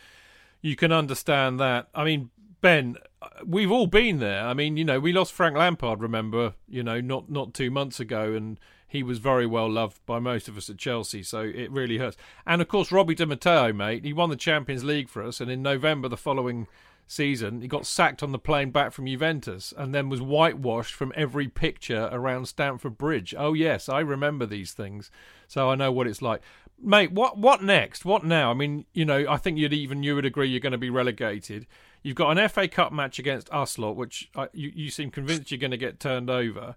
you 0.62 0.76
can 0.76 0.92
understand 0.92 1.58
that. 1.60 1.88
I 1.94 2.04
mean, 2.04 2.30
Ben, 2.60 2.96
we've 3.44 3.70
all 3.70 3.86
been 3.86 4.18
there. 4.18 4.44
I 4.44 4.54
mean, 4.54 4.76
you 4.76 4.84
know, 4.84 5.00
we 5.00 5.12
lost 5.12 5.32
Frank 5.32 5.56
Lampard, 5.56 6.00
remember, 6.00 6.54
you 6.68 6.82
know, 6.82 7.00
not 7.00 7.30
not 7.30 7.54
two 7.54 7.70
months 7.70 8.00
ago, 8.00 8.32
and 8.34 8.58
he 8.88 9.02
was 9.02 9.18
very 9.18 9.46
well 9.46 9.70
loved 9.70 10.04
by 10.06 10.18
most 10.18 10.48
of 10.48 10.56
us 10.56 10.70
at 10.70 10.78
Chelsea, 10.78 11.22
so 11.22 11.40
it 11.40 11.70
really 11.70 11.98
hurts. 11.98 12.16
And 12.46 12.62
of 12.62 12.68
course, 12.68 12.92
Robbie 12.92 13.14
Di 13.14 13.24
Matteo, 13.24 13.72
mate, 13.72 14.04
he 14.04 14.12
won 14.12 14.30
the 14.30 14.36
Champions 14.36 14.84
League 14.84 15.08
for 15.08 15.22
us, 15.22 15.40
and 15.40 15.50
in 15.50 15.62
November 15.62 16.08
the 16.08 16.16
following 16.16 16.66
season, 17.06 17.60
he 17.60 17.68
got 17.68 17.86
sacked 17.86 18.22
on 18.22 18.32
the 18.32 18.38
plane 18.38 18.70
back 18.70 18.92
from 18.92 19.06
Juventus, 19.06 19.72
and 19.76 19.94
then 19.94 20.08
was 20.08 20.20
whitewashed 20.20 20.94
from 20.94 21.12
every 21.14 21.48
picture 21.48 22.08
around 22.12 22.46
Stamford 22.46 22.98
Bridge. 22.98 23.34
Oh 23.36 23.54
yes, 23.54 23.88
I 23.88 24.00
remember 24.00 24.46
these 24.46 24.72
things, 24.72 25.10
so 25.46 25.70
I 25.70 25.74
know 25.74 25.92
what 25.92 26.06
it's 26.06 26.22
like. 26.22 26.42
Mate, 26.82 27.12
what 27.12 27.38
what 27.38 27.62
next? 27.62 28.04
What 28.04 28.24
now? 28.24 28.50
I 28.50 28.54
mean, 28.54 28.84
you 28.92 29.04
know, 29.04 29.24
I 29.28 29.36
think 29.36 29.58
you'd 29.58 29.72
even 29.72 30.02
you 30.02 30.14
would 30.14 30.26
agree 30.26 30.48
you're 30.48 30.60
going 30.60 30.72
to 30.72 30.78
be 30.78 30.90
relegated. 30.90 31.66
You've 32.02 32.16
got 32.16 32.36
an 32.36 32.48
FA 32.48 32.68
Cup 32.68 32.92
match 32.92 33.18
against 33.18 33.48
Uslot, 33.48 33.96
which 33.96 34.30
I, 34.36 34.48
you, 34.52 34.70
you 34.74 34.90
seem 34.90 35.10
convinced 35.10 35.50
you're 35.50 35.58
going 35.58 35.70
to 35.70 35.76
get 35.76 35.98
turned 35.98 36.30
over. 36.30 36.76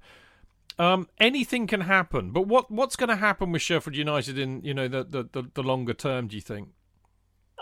Um, 0.77 1.09
anything 1.19 1.67
can 1.67 1.82
happen, 1.82 2.32
but 2.32 2.47
what 2.47 2.71
what's 2.71 2.95
going 2.95 3.09
to 3.09 3.17
happen 3.17 3.51
with 3.51 3.61
Sheffield 3.61 3.97
United 3.97 4.39
in 4.39 4.61
you 4.63 4.73
know 4.73 4.88
the, 4.88 5.03
the, 5.03 5.23
the, 5.32 5.49
the 5.53 5.63
longer 5.63 5.93
term? 5.93 6.27
Do 6.27 6.38
you 6.38 6.41
think? 6.41 6.69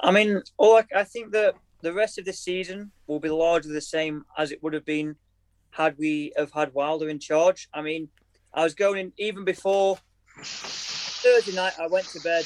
I 0.03 0.11
mean, 0.11 0.43
all 0.57 0.77
I, 0.77 0.85
I 0.95 1.03
think 1.03 1.31
that 1.31 1.55
the 1.81 1.93
rest 1.93 2.17
of 2.17 2.25
the 2.25 2.33
season 2.33 2.91
will 3.07 3.19
be 3.19 3.29
largely 3.29 3.73
the 3.73 3.81
same 3.81 4.25
as 4.37 4.51
it 4.51 4.61
would 4.63 4.73
have 4.73 4.85
been 4.85 5.15
had 5.71 5.97
we 5.97 6.33
have 6.37 6.51
had 6.51 6.73
Wilder 6.73 7.09
in 7.09 7.19
charge. 7.19 7.69
I 7.73 7.81
mean, 7.81 8.09
I 8.53 8.63
was 8.63 8.73
going 8.73 8.99
in 8.99 9.13
even 9.17 9.45
before 9.45 9.97
Thursday 10.41 11.53
night. 11.53 11.73
I 11.79 11.87
went 11.87 12.07
to 12.07 12.19
bed 12.21 12.45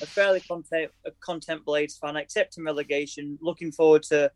a 0.00 0.06
fairly 0.06 0.40
content, 0.40 0.92
a 1.04 1.10
content 1.20 1.64
Blades 1.64 1.96
fan, 1.96 2.16
accepting 2.16 2.64
relegation, 2.64 3.38
looking 3.40 3.72
forward 3.72 4.04
to 4.04 4.30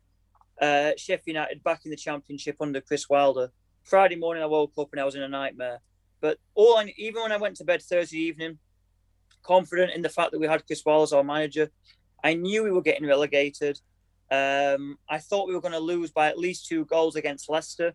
uh, 0.61 0.91
Sheffield 0.97 1.27
United 1.27 1.63
back 1.63 1.81
in 1.85 1.91
the 1.91 1.97
Championship 1.97 2.57
under 2.59 2.81
Chris 2.81 3.09
Wilder. 3.09 3.49
Friday 3.83 4.15
morning, 4.15 4.43
I 4.43 4.47
woke 4.47 4.73
up 4.77 4.89
and 4.91 4.99
I 4.99 5.05
was 5.05 5.15
in 5.15 5.23
a 5.23 5.27
nightmare. 5.27 5.79
But 6.21 6.37
all 6.55 6.77
I, 6.77 6.93
even 6.97 7.21
when 7.21 7.31
I 7.31 7.37
went 7.37 7.57
to 7.57 7.65
bed 7.65 7.81
Thursday 7.81 8.17
evening, 8.17 8.57
confident 9.41 9.91
in 9.91 10.01
the 10.01 10.09
fact 10.09 10.31
that 10.31 10.39
we 10.39 10.47
had 10.47 10.65
Chris 10.65 10.83
Wilder 10.85 11.03
as 11.03 11.13
our 11.13 11.23
manager, 11.23 11.69
I 12.23 12.33
knew 12.33 12.63
we 12.63 12.71
were 12.71 12.81
getting 12.81 13.05
relegated. 13.05 13.79
Um, 14.33 14.97
I 15.07 15.19
thought 15.19 15.47
we 15.47 15.53
were 15.53 15.61
going 15.61 15.73
to 15.73 15.79
lose 15.79 16.09
by 16.09 16.27
at 16.27 16.39
least 16.39 16.65
two 16.65 16.85
goals 16.85 17.15
against 17.15 17.51
Leicester. 17.51 17.93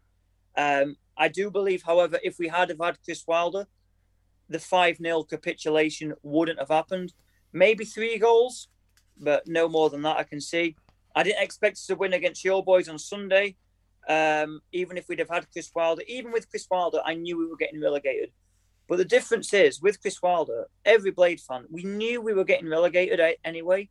Um, 0.56 0.96
I 1.16 1.26
do 1.26 1.50
believe, 1.50 1.82
however, 1.82 2.20
if 2.22 2.38
we 2.38 2.46
had 2.46 2.68
have 2.68 2.78
had 2.80 3.02
Chris 3.04 3.24
Wilder, 3.26 3.66
the 4.48 4.60
5 4.60 4.98
0 4.98 5.24
capitulation 5.24 6.14
wouldn't 6.22 6.60
have 6.60 6.68
happened. 6.68 7.12
Maybe 7.52 7.84
three 7.84 8.18
goals, 8.18 8.68
but 9.18 9.48
no 9.48 9.68
more 9.68 9.90
than 9.90 10.02
that 10.02 10.16
I 10.16 10.22
can 10.22 10.40
see. 10.40 10.76
I 11.16 11.24
didn't 11.24 11.42
expect 11.42 11.74
us 11.74 11.86
to 11.86 11.96
win 11.96 12.12
against 12.12 12.44
your 12.44 12.62
boys 12.62 12.88
on 12.88 13.00
Sunday. 13.00 13.56
Um, 14.08 14.60
even 14.72 14.96
if 14.96 15.08
we'd 15.08 15.18
have 15.18 15.28
had 15.28 15.50
Chris 15.50 15.72
Wilder, 15.74 16.02
even 16.06 16.30
with 16.30 16.48
Chris 16.48 16.68
Wilder, 16.70 17.00
I 17.04 17.14
knew 17.14 17.36
we 17.36 17.46
were 17.46 17.56
getting 17.56 17.80
relegated. 17.80 18.30
But 18.86 18.98
the 18.98 19.04
difference 19.04 19.52
is 19.52 19.82
with 19.82 20.00
Chris 20.00 20.22
Wilder, 20.22 20.68
every 20.84 21.10
Blade 21.10 21.40
fan, 21.40 21.64
we 21.68 21.82
knew 21.82 22.20
we 22.20 22.32
were 22.32 22.44
getting 22.44 22.68
relegated 22.68 23.20
anyway. 23.44 23.90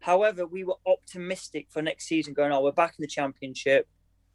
However, 0.00 0.46
we 0.46 0.64
were 0.64 0.76
optimistic 0.86 1.66
for 1.70 1.82
next 1.82 2.06
season, 2.06 2.34
going, 2.34 2.52
"Oh, 2.52 2.62
we're 2.62 2.72
back 2.72 2.94
in 2.98 3.02
the 3.02 3.08
championship. 3.08 3.88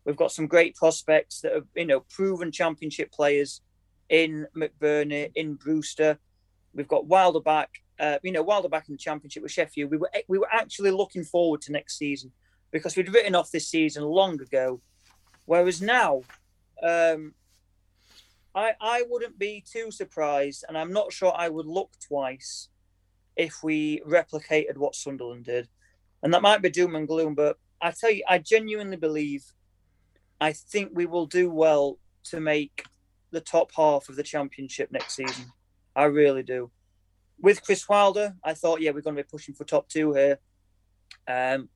We've 0.06 0.16
got 0.16 0.32
some 0.32 0.48
great 0.48 0.76
prospects 0.76 1.42
that 1.42 1.54
are, 1.54 1.66
you 1.76 1.86
know, 1.86 2.02
proven 2.02 2.52
championship 2.52 3.12
players 3.12 3.62
in 4.10 4.48
McBurnie, 4.56 5.32
in 5.36 5.56
Brewster. 5.56 6.20
We've 6.74 6.88
got 6.88 7.06
Wilder 7.06 7.40
back 7.40 7.70
uh, 8.00 8.20
you 8.24 8.32
know, 8.32 8.44
Wilder 8.44 8.70
back 8.70 8.88
in 8.88 8.94
the 8.94 9.00
championship 9.00 9.44
with 9.44 9.52
Sheffield, 9.52 9.92
we 9.92 9.98
were 9.98 10.10
we 10.28 10.38
were 10.38 10.52
actually 10.52 10.92
looking 10.92 11.24
forward 11.24 11.62
to 11.62 11.72
next 11.72 11.98
season 11.98 12.32
because 12.72 12.96
we'd 12.96 13.14
written 13.14 13.36
off 13.36 13.52
this 13.52 13.68
season 13.68 14.04
long 14.04 14.42
ago. 14.42 14.82
Whereas 15.46 15.82
now, 15.82 16.22
um, 16.82 17.34
I 18.56 18.74
I 18.82 19.04
wouldn't 19.08 19.38
be 19.38 19.64
too 19.66 19.92
surprised, 19.92 20.66
and 20.68 20.78
I'm 20.78 20.92
not 20.92 21.14
sure 21.14 21.34
I 21.36 21.50
would 21.50 21.68
look 21.68 21.92
twice 22.06 22.70
if 23.36 23.64
we 23.64 24.02
replicated 24.02 24.78
what 24.78 24.96
Sunderland 24.96 25.46
did, 25.46 25.68
and 26.22 26.34
that 26.34 26.42
might 26.42 26.62
be 26.62 26.70
doom 26.70 26.96
and 26.96 27.08
gloom. 27.08 27.36
But 27.36 27.58
I 27.82 27.92
tell 27.92 28.12
you, 28.12 28.24
I 28.28 28.38
genuinely 28.38 28.98
believe, 28.98 29.44
I 30.40 30.54
think 30.54 30.92
we 30.94 31.06
will 31.06 31.26
do 31.26 31.50
well 31.50 31.98
to 32.26 32.40
make 32.40 32.86
the 33.32 33.42
top 33.42 33.72
half 33.76 34.10
of 34.10 34.16
the 34.16 34.24
championship 34.24 34.92
next 34.92 35.16
season. 35.16 35.46
I 35.96 36.06
really 36.06 36.44
do 36.44 36.72
with 37.44 37.62
Chris 37.62 37.88
Wilder, 37.90 38.34
I 38.44 38.54
thought, 38.54 38.82
yeah, 38.82 38.92
we're 38.92 39.02
going 39.02 39.18
to 39.18 39.22
be 39.22 39.28
pushing 39.30 39.54
for 39.54 39.66
top 39.66 39.90
two 39.90 40.14
here. 40.14 40.40
Um, 41.28 41.68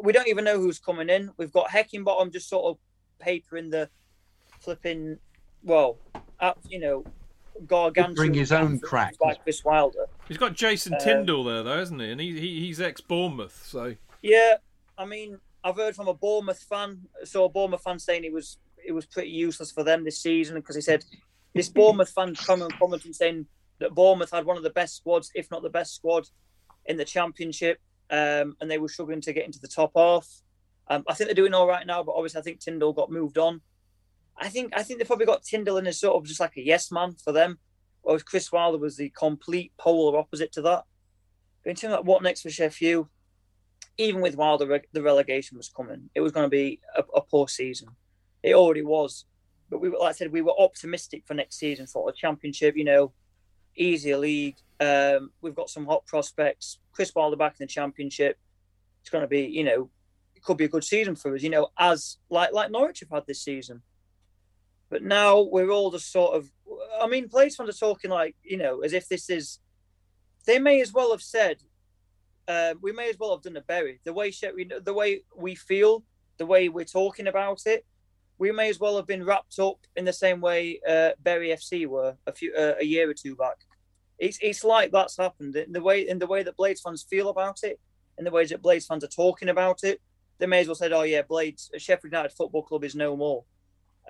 we 0.00 0.12
don't 0.12 0.28
even 0.28 0.44
know 0.44 0.60
who's 0.60 0.78
coming 0.78 1.10
in. 1.10 1.28
We've 1.36 1.52
got 1.52 1.68
Heckingbottom 1.68 2.32
just 2.32 2.48
sort 2.48 2.66
of 2.66 2.78
papering 3.18 3.68
the 3.68 3.90
flipping, 4.60 5.18
well, 5.64 5.98
you 6.68 6.78
know, 6.78 7.04
gargantuan. 7.66 8.14
Bring 8.14 8.34
his 8.34 8.52
own 8.52 8.78
crack. 8.78 9.14
Like 9.20 9.42
Chris 9.42 9.64
Wilder. 9.64 10.06
He's 10.28 10.38
got 10.38 10.54
Jason 10.54 10.94
uh, 10.94 10.98
Tindall 10.98 11.44
there, 11.44 11.62
though, 11.62 11.78
hasn't 11.78 12.00
he? 12.00 12.10
And 12.10 12.20
he, 12.20 12.38
he 12.38 12.60
he's 12.60 12.80
ex 12.80 13.00
Bournemouth, 13.00 13.64
so. 13.66 13.94
Yeah, 14.22 14.56
I 14.96 15.04
mean, 15.04 15.38
I've 15.64 15.76
heard 15.76 15.94
from 15.94 16.08
a 16.08 16.14
Bournemouth 16.14 16.62
fan, 16.68 17.00
saw 17.24 17.46
a 17.46 17.48
Bournemouth 17.48 17.82
fan 17.82 17.98
saying 17.98 18.24
it 18.24 18.32
was 18.32 18.58
it 18.84 18.92
was 18.92 19.06
pretty 19.06 19.30
useless 19.30 19.70
for 19.70 19.84
them 19.84 20.04
this 20.04 20.20
season 20.20 20.56
because 20.56 20.74
he 20.74 20.82
said 20.82 21.04
this 21.54 21.68
Bournemouth 21.68 22.10
fan 22.10 22.34
coming 22.34 22.68
commenting 22.70 23.12
saying 23.12 23.46
that 23.78 23.94
Bournemouth 23.94 24.30
had 24.30 24.44
one 24.44 24.56
of 24.56 24.62
the 24.62 24.70
best 24.70 24.96
squads, 24.96 25.30
if 25.34 25.50
not 25.50 25.62
the 25.62 25.70
best 25.70 25.94
squad, 25.94 26.28
in 26.86 26.96
the 26.96 27.04
Championship, 27.04 27.80
um, 28.10 28.56
and 28.60 28.70
they 28.70 28.78
were 28.78 28.88
struggling 28.88 29.20
to 29.20 29.32
get 29.32 29.44
into 29.44 29.60
the 29.60 29.68
top 29.68 29.92
half. 29.96 30.26
Um, 30.88 31.04
I 31.08 31.14
think 31.14 31.28
they're 31.28 31.34
doing 31.34 31.54
all 31.54 31.68
right 31.68 31.86
now, 31.86 32.02
but 32.02 32.12
obviously 32.12 32.40
I 32.40 32.42
think 32.42 32.60
Tindall 32.60 32.92
got 32.92 33.10
moved 33.10 33.38
on. 33.38 33.60
I 34.42 34.48
think 34.48 34.72
I 34.76 34.82
think 34.82 34.98
they 34.98 35.04
probably 35.04 35.26
got 35.26 35.44
Tindall 35.44 35.78
in 35.78 35.86
as 35.86 36.00
sort 36.00 36.16
of 36.16 36.26
just 36.26 36.40
like 36.40 36.56
a 36.56 36.60
yes 36.60 36.90
man 36.90 37.14
for 37.14 37.32
them, 37.32 37.58
whereas 38.02 38.24
Chris 38.24 38.50
Wilder 38.50 38.76
was 38.76 38.96
the 38.96 39.08
complete 39.10 39.72
polar 39.78 40.18
opposite 40.18 40.50
to 40.52 40.62
that. 40.62 40.82
But 41.62 41.70
in 41.70 41.76
terms 41.76 41.94
of 41.94 42.06
what 42.06 42.24
next 42.24 42.42
for 42.42 42.50
Sheffield, 42.50 43.06
even 43.98 44.20
with 44.20 44.36
Wilder, 44.36 44.82
the 44.92 45.02
relegation 45.02 45.56
was 45.56 45.68
coming. 45.68 46.10
It 46.16 46.22
was 46.22 46.32
going 46.32 46.46
to 46.46 46.50
be 46.50 46.80
a, 46.96 47.04
a 47.14 47.20
poor 47.20 47.46
season. 47.46 47.90
It 48.42 48.54
already 48.54 48.82
was. 48.82 49.26
But 49.70 49.80
we, 49.80 49.90
like 49.90 50.08
I 50.08 50.12
said, 50.12 50.32
we 50.32 50.42
were 50.42 50.58
optimistic 50.58 51.22
for 51.24 51.34
next 51.34 51.58
season 51.58 51.86
for 51.86 52.08
a 52.08 52.12
championship. 52.12 52.76
You 52.76 52.84
know, 52.84 53.12
easier 53.76 54.18
league. 54.18 54.56
Um, 54.80 55.30
we've 55.40 55.54
got 55.54 55.70
some 55.70 55.86
hot 55.86 56.04
prospects. 56.06 56.78
Chris 56.90 57.14
Wilder 57.14 57.36
back 57.36 57.52
in 57.60 57.64
the 57.64 57.72
championship. 57.72 58.38
It's 59.02 59.10
going 59.10 59.22
to 59.22 59.28
be, 59.28 59.42
you 59.42 59.62
know, 59.62 59.88
it 60.34 60.42
could 60.42 60.56
be 60.56 60.64
a 60.64 60.68
good 60.68 60.82
season 60.82 61.14
for 61.14 61.32
us. 61.32 61.42
You 61.42 61.50
know, 61.50 61.68
as 61.78 62.18
like 62.28 62.52
like 62.52 62.72
Norwich 62.72 63.00
have 63.00 63.10
had 63.10 63.26
this 63.28 63.44
season. 63.44 63.82
But 64.92 65.02
now 65.02 65.40
we're 65.40 65.70
all 65.70 65.90
just 65.90 66.12
sort 66.12 66.36
of. 66.36 66.50
I 67.00 67.06
mean, 67.06 67.26
Blades 67.26 67.56
fans 67.56 67.70
are 67.70 67.72
talking 67.72 68.10
like 68.10 68.36
you 68.44 68.58
know, 68.58 68.80
as 68.80 68.92
if 68.92 69.08
this 69.08 69.30
is. 69.30 69.58
They 70.46 70.58
may 70.58 70.82
as 70.82 70.92
well 70.92 71.12
have 71.12 71.22
said. 71.22 71.62
Uh, 72.46 72.74
we 72.82 72.92
may 72.92 73.08
as 73.08 73.16
well 73.18 73.34
have 73.34 73.42
done 73.42 73.56
a 73.56 73.62
Bury. 73.62 74.00
The 74.04 74.12
way 74.12 74.30
the 74.84 74.92
way 74.92 75.22
we 75.34 75.54
feel, 75.54 76.04
the 76.36 76.44
way 76.44 76.68
we're 76.68 76.84
talking 76.84 77.26
about 77.26 77.62
it, 77.64 77.86
we 78.36 78.52
may 78.52 78.68
as 78.68 78.78
well 78.78 78.96
have 78.96 79.06
been 79.06 79.24
wrapped 79.24 79.58
up 79.58 79.78
in 79.96 80.04
the 80.04 80.12
same 80.12 80.42
way 80.42 80.78
uh, 80.86 81.12
Bury 81.20 81.48
FC 81.48 81.86
were 81.86 82.14
a 82.26 82.32
few 82.32 82.52
uh, 82.54 82.74
a 82.78 82.84
year 82.84 83.08
or 83.08 83.14
two 83.14 83.34
back. 83.34 83.64
It's 84.18 84.38
it's 84.42 84.62
like 84.62 84.92
that's 84.92 85.16
happened 85.16 85.56
in 85.56 85.72
the 85.72 85.80
way 85.80 86.06
in 86.06 86.18
the 86.18 86.26
way 86.26 86.42
that 86.42 86.58
Blades 86.58 86.82
fans 86.82 87.02
feel 87.02 87.30
about 87.30 87.60
it, 87.62 87.80
in 88.18 88.26
the 88.26 88.30
ways 88.30 88.50
that 88.50 88.60
Blades 88.60 88.84
fans 88.84 89.04
are 89.04 89.08
talking 89.08 89.48
about 89.48 89.84
it. 89.84 90.02
They 90.36 90.46
may 90.46 90.60
as 90.60 90.66
well 90.66 90.74
said, 90.74 90.92
"Oh 90.92 91.04
yeah, 91.04 91.22
Blades 91.22 91.70
Sheffield 91.78 92.12
United 92.12 92.32
Football 92.32 92.64
Club 92.64 92.84
is 92.84 92.94
no 92.94 93.16
more." 93.16 93.44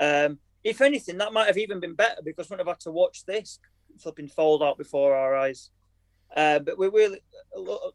Um, 0.00 0.40
if 0.64 0.80
anything, 0.80 1.18
that 1.18 1.32
might 1.32 1.46
have 1.46 1.58
even 1.58 1.80
been 1.80 1.94
better 1.94 2.22
because 2.24 2.48
we 2.48 2.54
wouldn't 2.54 2.68
have 2.68 2.76
had 2.76 2.80
to 2.80 2.92
watch 2.92 3.24
this 3.24 3.58
flipping 4.00 4.28
fold 4.28 4.62
out 4.62 4.78
before 4.78 5.14
our 5.14 5.34
eyes. 5.34 5.70
Uh, 6.34 6.58
but 6.58 6.78
we're 6.78 6.90
really 6.90 7.20
a 7.54 7.60
lot, 7.60 7.94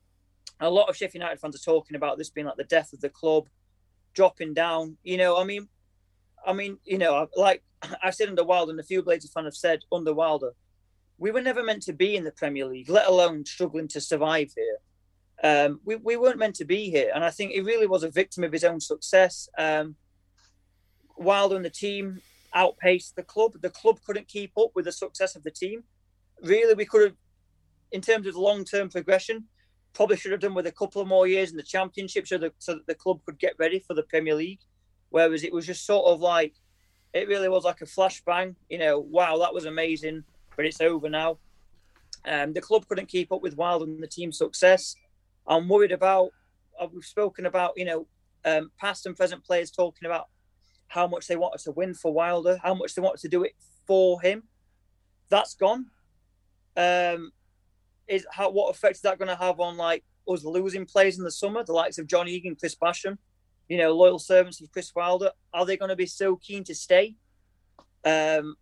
a 0.60 0.70
lot 0.70 0.90
of 0.90 0.96
Sheffield 0.96 1.22
United 1.22 1.40
fans 1.40 1.56
are 1.56 1.60
talking 1.60 1.96
about 1.96 2.18
this 2.18 2.30
being 2.30 2.48
like 2.48 2.58
the 2.58 2.64
death 2.64 2.94
of 2.94 3.02
the 3.02 3.10
club, 3.10 3.48
dropping 4.14 4.54
down. 4.54 4.98
You 5.04 5.18
know, 5.18 5.38
I 5.38 5.44
mean, 5.44 5.68
I 6.46 6.54
mean, 6.54 6.78
you 6.84 6.98
know, 6.98 7.28
like 7.36 7.64
I 8.04 8.12
said 8.12 8.30
under 8.30 8.44
Wilder, 8.44 8.72
and 8.72 8.80
a 8.80 8.84
few 8.84 9.02
Blades 9.02 9.26
of 9.26 9.32
fans 9.32 9.46
have 9.46 9.56
said 9.56 9.80
under 9.92 10.14
Wilder, 10.14 10.52
we 11.18 11.32
were 11.32 11.42
never 11.42 11.64
meant 11.64 11.84
to 11.84 11.94
be 11.94 12.16
in 12.16 12.24
the 12.24 12.32
Premier 12.32 12.66
League, 12.66 12.90
let 12.90 13.08
alone 13.08 13.46
struggling 13.46 13.88
to 13.90 14.02
survive 14.02 14.52
here. 14.56 14.78
Um, 15.44 15.80
we, 15.86 15.96
we 15.96 16.18
weren't 16.18 16.40
meant 16.40 16.56
to 16.56 16.66
be 16.66 16.90
here. 16.90 17.12
And 17.14 17.24
I 17.24 17.30
think 17.30 17.52
he 17.52 17.62
really 17.62 17.88
was 17.88 18.04
a 18.04 18.10
victim 18.10 18.44
of 18.44 18.52
his 18.52 18.64
own 18.64 18.80
success. 18.80 19.50
Um, 19.58 19.96
Wilder 21.16 21.56
and 21.56 21.66
the 21.66 21.70
team 21.70 22.22
outpaced 22.54 23.16
the 23.16 23.24
club. 23.24 23.54
The 23.62 23.70
club 23.70 24.00
couldn't 24.06 24.28
keep 24.28 24.52
up 24.58 24.72
with 24.76 24.86
the 24.86 24.92
success 24.92 25.36
of 25.36 25.44
the 25.44 25.52
team. 25.52 25.84
Really, 26.42 26.74
we 26.74 26.86
could 26.86 27.04
have, 27.04 27.16
in 27.92 28.02
terms 28.02 28.28
of 28.28 28.36
long 28.36 28.64
term 28.64 28.90
progression, 28.90 29.46
probably 29.94 30.18
should 30.18 30.32
have 30.32 30.42
done 30.42 30.54
with 30.54 30.68
a 30.68 30.72
couple 30.72 31.02
of 31.02 31.08
more 31.08 31.28
years 31.28 31.52
in 31.52 31.58
the 31.58 31.64
championship 31.64 32.28
so, 32.28 32.38
so 32.60 32.76
that 32.76 32.88
the 32.88 32.96
club 32.96 33.20
could 33.26 33.40
get 33.40 33.54
ready 33.58 33.80
for 33.80 33.94
the 33.94 34.04
Premier 34.04 34.36
League. 34.36 34.60
Whereas 35.10 35.44
it 35.44 35.54
was 35.54 35.66
just 35.66 35.86
sort 35.86 36.06
of 36.06 36.20
like, 36.20 36.54
it 37.14 37.28
really 37.28 37.50
was 37.50 37.64
like 37.64 37.82
a 37.82 37.86
flashbang. 37.86 38.56
You 38.70 38.78
know, 38.78 39.00
wow, 39.00 39.38
that 39.38 39.54
was 39.54 39.66
amazing, 39.66 40.24
but 40.56 40.66
it's 40.66 40.82
over 40.82 41.10
now. 41.10 41.40
Um, 42.26 42.54
the 42.54 42.62
club 42.62 42.88
couldn't 42.88 43.08
keep 43.08 43.32
up 43.32 43.42
with 43.42 43.56
Wild 43.56 43.84
and 43.84 44.04
the 44.04 44.08
team's 44.08 44.38
success. 44.38 44.96
I'm 45.48 45.68
worried 45.70 45.94
about. 45.94 46.32
Uh, 46.80 46.88
we've 46.94 47.06
spoken 47.06 47.46
about, 47.46 47.74
you 47.76 47.86
know, 47.86 48.06
um, 48.46 48.70
past 48.80 49.06
and 49.06 49.16
present 49.16 49.44
players 49.44 49.72
talking 49.72 50.06
about 50.06 50.28
how 50.88 51.08
much 51.08 51.28
they 51.28 51.36
wanted 51.36 51.64
to 51.64 51.72
win 51.72 51.94
for 51.94 52.14
Wilder, 52.14 52.60
how 52.64 52.74
much 52.74 52.96
they 52.96 53.02
wanted 53.02 53.22
to 53.22 53.30
do 53.30 53.44
it 53.44 53.54
for 53.86 54.22
him. 54.22 54.44
That's 55.30 55.56
gone. 55.56 55.88
Um, 56.76 57.32
is 58.08 58.26
how 58.32 58.50
what 58.52 58.70
effect 58.70 58.96
is 58.96 59.02
that 59.02 59.18
going 59.18 59.28
to 59.28 59.36
have 59.36 59.60
on 59.60 59.78
like 59.78 60.04
us 60.28 60.44
losing 60.44 60.86
players 60.86 61.18
in 61.18 61.24
the 61.24 61.32
summer, 61.32 61.64
the 61.64 61.74
likes 61.74 61.98
of 61.98 62.08
John 62.08 62.28
Egan, 62.28 62.56
Chris 62.56 62.76
Basham, 62.76 63.18
you 63.68 63.78
know, 63.78 63.94
loyal 63.94 64.20
servants 64.20 64.62
of 64.62 64.72
Chris 64.72 64.94
Wilder? 64.96 65.32
Are 65.54 65.66
they 65.66 65.78
going 65.78 65.90
to 65.90 65.96
be 65.96 66.06
so 66.06 66.38
keen 66.38 66.64
to 66.66 66.76
stay? 66.76 67.16
Um, 68.06 68.56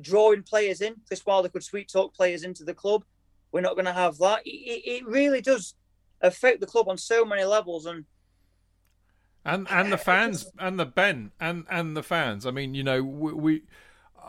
drawing 0.00 0.42
players 0.42 0.80
in, 0.80 0.96
Chris 1.06 1.24
Wilder 1.24 1.48
could 1.48 1.64
sweet 1.64 1.90
talk 1.90 2.14
players 2.14 2.44
into 2.44 2.64
the 2.64 2.74
club. 2.74 3.04
We're 3.52 3.62
not 3.62 3.74
going 3.74 3.86
to 3.86 3.92
have 3.92 4.18
that. 4.18 4.42
It, 4.44 4.82
it 4.84 5.06
really 5.06 5.40
does 5.40 5.74
affect 6.20 6.60
the 6.60 6.66
club 6.66 6.88
on 6.88 6.98
so 6.98 7.24
many 7.24 7.44
levels, 7.44 7.86
and 7.86 8.04
and 9.44 9.66
and 9.70 9.92
the 9.92 9.98
fans 9.98 10.50
and 10.58 10.78
the 10.78 10.86
Ben 10.86 11.32
and 11.40 11.64
and 11.70 11.96
the 11.96 12.02
fans. 12.02 12.46
I 12.46 12.50
mean, 12.50 12.74
you 12.74 12.82
know, 12.82 13.02
we, 13.02 13.32
we. 13.32 13.62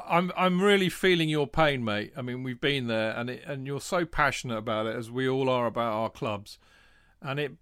I'm 0.07 0.31
I'm 0.35 0.61
really 0.61 0.89
feeling 0.89 1.29
your 1.29 1.47
pain, 1.47 1.83
mate. 1.83 2.13
I 2.15 2.21
mean, 2.21 2.43
we've 2.43 2.61
been 2.61 2.87
there, 2.87 3.11
and 3.11 3.29
it, 3.29 3.43
and 3.45 3.67
you're 3.67 3.81
so 3.81 4.05
passionate 4.05 4.57
about 4.57 4.87
it, 4.87 4.95
as 4.95 5.11
we 5.11 5.27
all 5.27 5.49
are 5.49 5.67
about 5.67 5.93
our 5.93 6.09
clubs, 6.09 6.57
and 7.21 7.39
it 7.39 7.53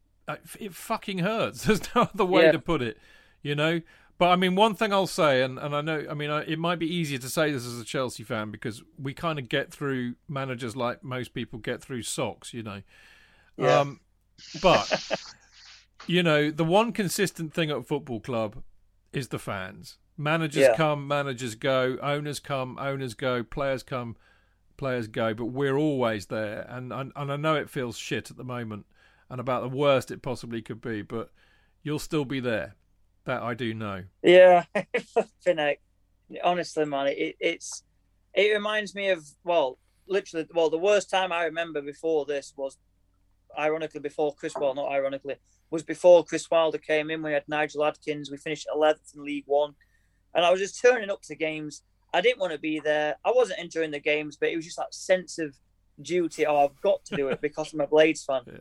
it 0.60 0.74
fucking 0.74 1.20
hurts. 1.20 1.64
There's 1.66 1.82
no 1.96 2.04
other 2.14 2.26
way 2.26 2.44
yeah. 2.44 2.52
to 2.52 2.60
put 2.60 2.82
it, 2.82 2.98
you 3.42 3.56
know. 3.56 3.82
But 4.20 4.32
I 4.32 4.36
mean, 4.36 4.56
one 4.56 4.76
thing 4.76 4.92
I'll 4.92 5.08
say, 5.08 5.42
and, 5.44 5.58
and 5.58 5.74
I 5.74 5.80
know, 5.80 6.06
I 6.10 6.14
mean, 6.14 6.30
I, 6.30 6.42
it 6.42 6.60
might 6.60 6.78
be 6.78 6.94
easier 6.94 7.18
to 7.20 7.30
say 7.30 7.54
this 7.54 7.66
as 7.66 7.80
a 7.80 7.86
Chelsea 7.86 8.24
fan 8.24 8.52
because 8.52 8.84
we 9.02 9.14
kind 9.14 9.40
of 9.40 9.48
get 9.48 9.72
through 9.72 10.16
managers 10.28 10.76
like 10.76 11.06
most 11.06 11.34
people 11.34 11.58
get 11.58 11.82
through 11.82 12.04
socks, 12.04 12.54
you 12.54 12.62
know. 12.62 12.82
Yeah. 13.56 13.80
Um, 13.80 14.02
but 14.62 14.90
you 16.10 16.24
know, 16.24 16.50
the 16.50 16.66
one 16.66 16.92
consistent 16.92 17.54
thing 17.54 17.70
at 17.70 17.86
football 17.86 18.20
club 18.20 18.64
is 19.14 19.28
the 19.28 19.38
fans. 19.38 20.00
Managers 20.18 20.64
yeah. 20.64 20.76
come, 20.76 21.08
managers 21.08 21.54
go, 21.54 22.00
owners 22.02 22.40
come, 22.40 22.80
owners 22.80 23.14
go, 23.14 23.44
players 23.44 23.84
come, 23.84 24.18
players 24.76 25.08
go, 25.08 25.36
but 25.36 25.46
we're 25.46 25.78
always 25.78 26.26
there. 26.26 26.66
And 26.68 26.92
and, 26.92 27.12
and 27.16 27.32
I 27.32 27.36
know 27.36 27.54
it 27.54 27.70
feels 27.70 27.96
shit 27.96 28.32
at 28.32 28.38
the 28.38 28.44
moment 28.44 28.88
and 29.30 29.40
about 29.40 29.62
the 29.62 29.78
worst 29.78 30.10
it 30.10 30.24
possibly 30.24 30.64
could 30.64 30.82
be, 30.82 31.04
but 31.04 31.32
you'll 31.84 32.00
still 32.00 32.26
be 32.26 32.40
there. 32.40 32.76
That 33.26 33.44
I 33.44 33.54
do 33.54 33.76
know. 33.76 34.06
Yeah. 34.24 34.64
Honestly, 36.44 36.86
man, 36.86 37.08
it, 37.08 37.36
it's 37.40 37.84
it 38.34 38.52
reminds 38.52 38.96
me 38.96 39.10
of 39.10 39.28
well, 39.44 39.78
literally, 40.08 40.48
well, 40.56 40.72
the 40.72 40.80
worst 40.80 41.12
time 41.12 41.32
I 41.32 41.44
remember 41.44 41.84
before 41.84 42.26
this 42.26 42.52
was, 42.58 42.80
ironically, 43.58 44.00
before 44.00 44.34
Chris. 44.36 44.54
Well, 44.56 44.76
not 44.76 44.92
ironically, 44.92 45.36
was 45.70 45.84
before 45.84 46.24
Chris 46.24 46.50
Wilder 46.50 46.78
came 46.78 47.10
in. 47.10 47.22
We 47.22 47.34
had 47.34 47.44
Nigel 47.48 47.86
Adkins. 47.86 48.32
We 48.32 48.38
finished 48.38 48.68
11th 48.76 49.16
in 49.16 49.24
League 49.24 49.46
One, 49.48 49.76
and 50.34 50.46
I 50.46 50.52
was 50.52 50.60
just 50.60 50.82
turning 50.82 51.10
up 51.10 51.22
to 51.24 51.36
games. 51.36 51.84
I 52.14 52.22
didn't 52.22 52.40
want 52.40 52.54
to 52.54 52.60
be 52.60 52.80
there. 52.80 53.16
I 53.24 53.32
wasn't 53.34 53.60
enjoying 53.60 53.92
the 53.92 54.00
games, 54.00 54.36
but 54.36 54.50
it 54.50 54.56
was 54.56 54.66
just 54.66 54.78
that 54.78 54.94
sense 54.94 55.38
of 55.38 55.56
duty. 56.02 56.46
Oh, 56.46 56.66
I've 56.66 56.82
got 56.82 57.06
to 57.06 57.16
do 57.16 57.28
it 57.30 57.42
because 57.42 57.74
I'm 57.74 57.82
a 57.82 57.88
Blades 57.88 58.24
fan. 58.24 58.42
Yeah. 58.48 58.60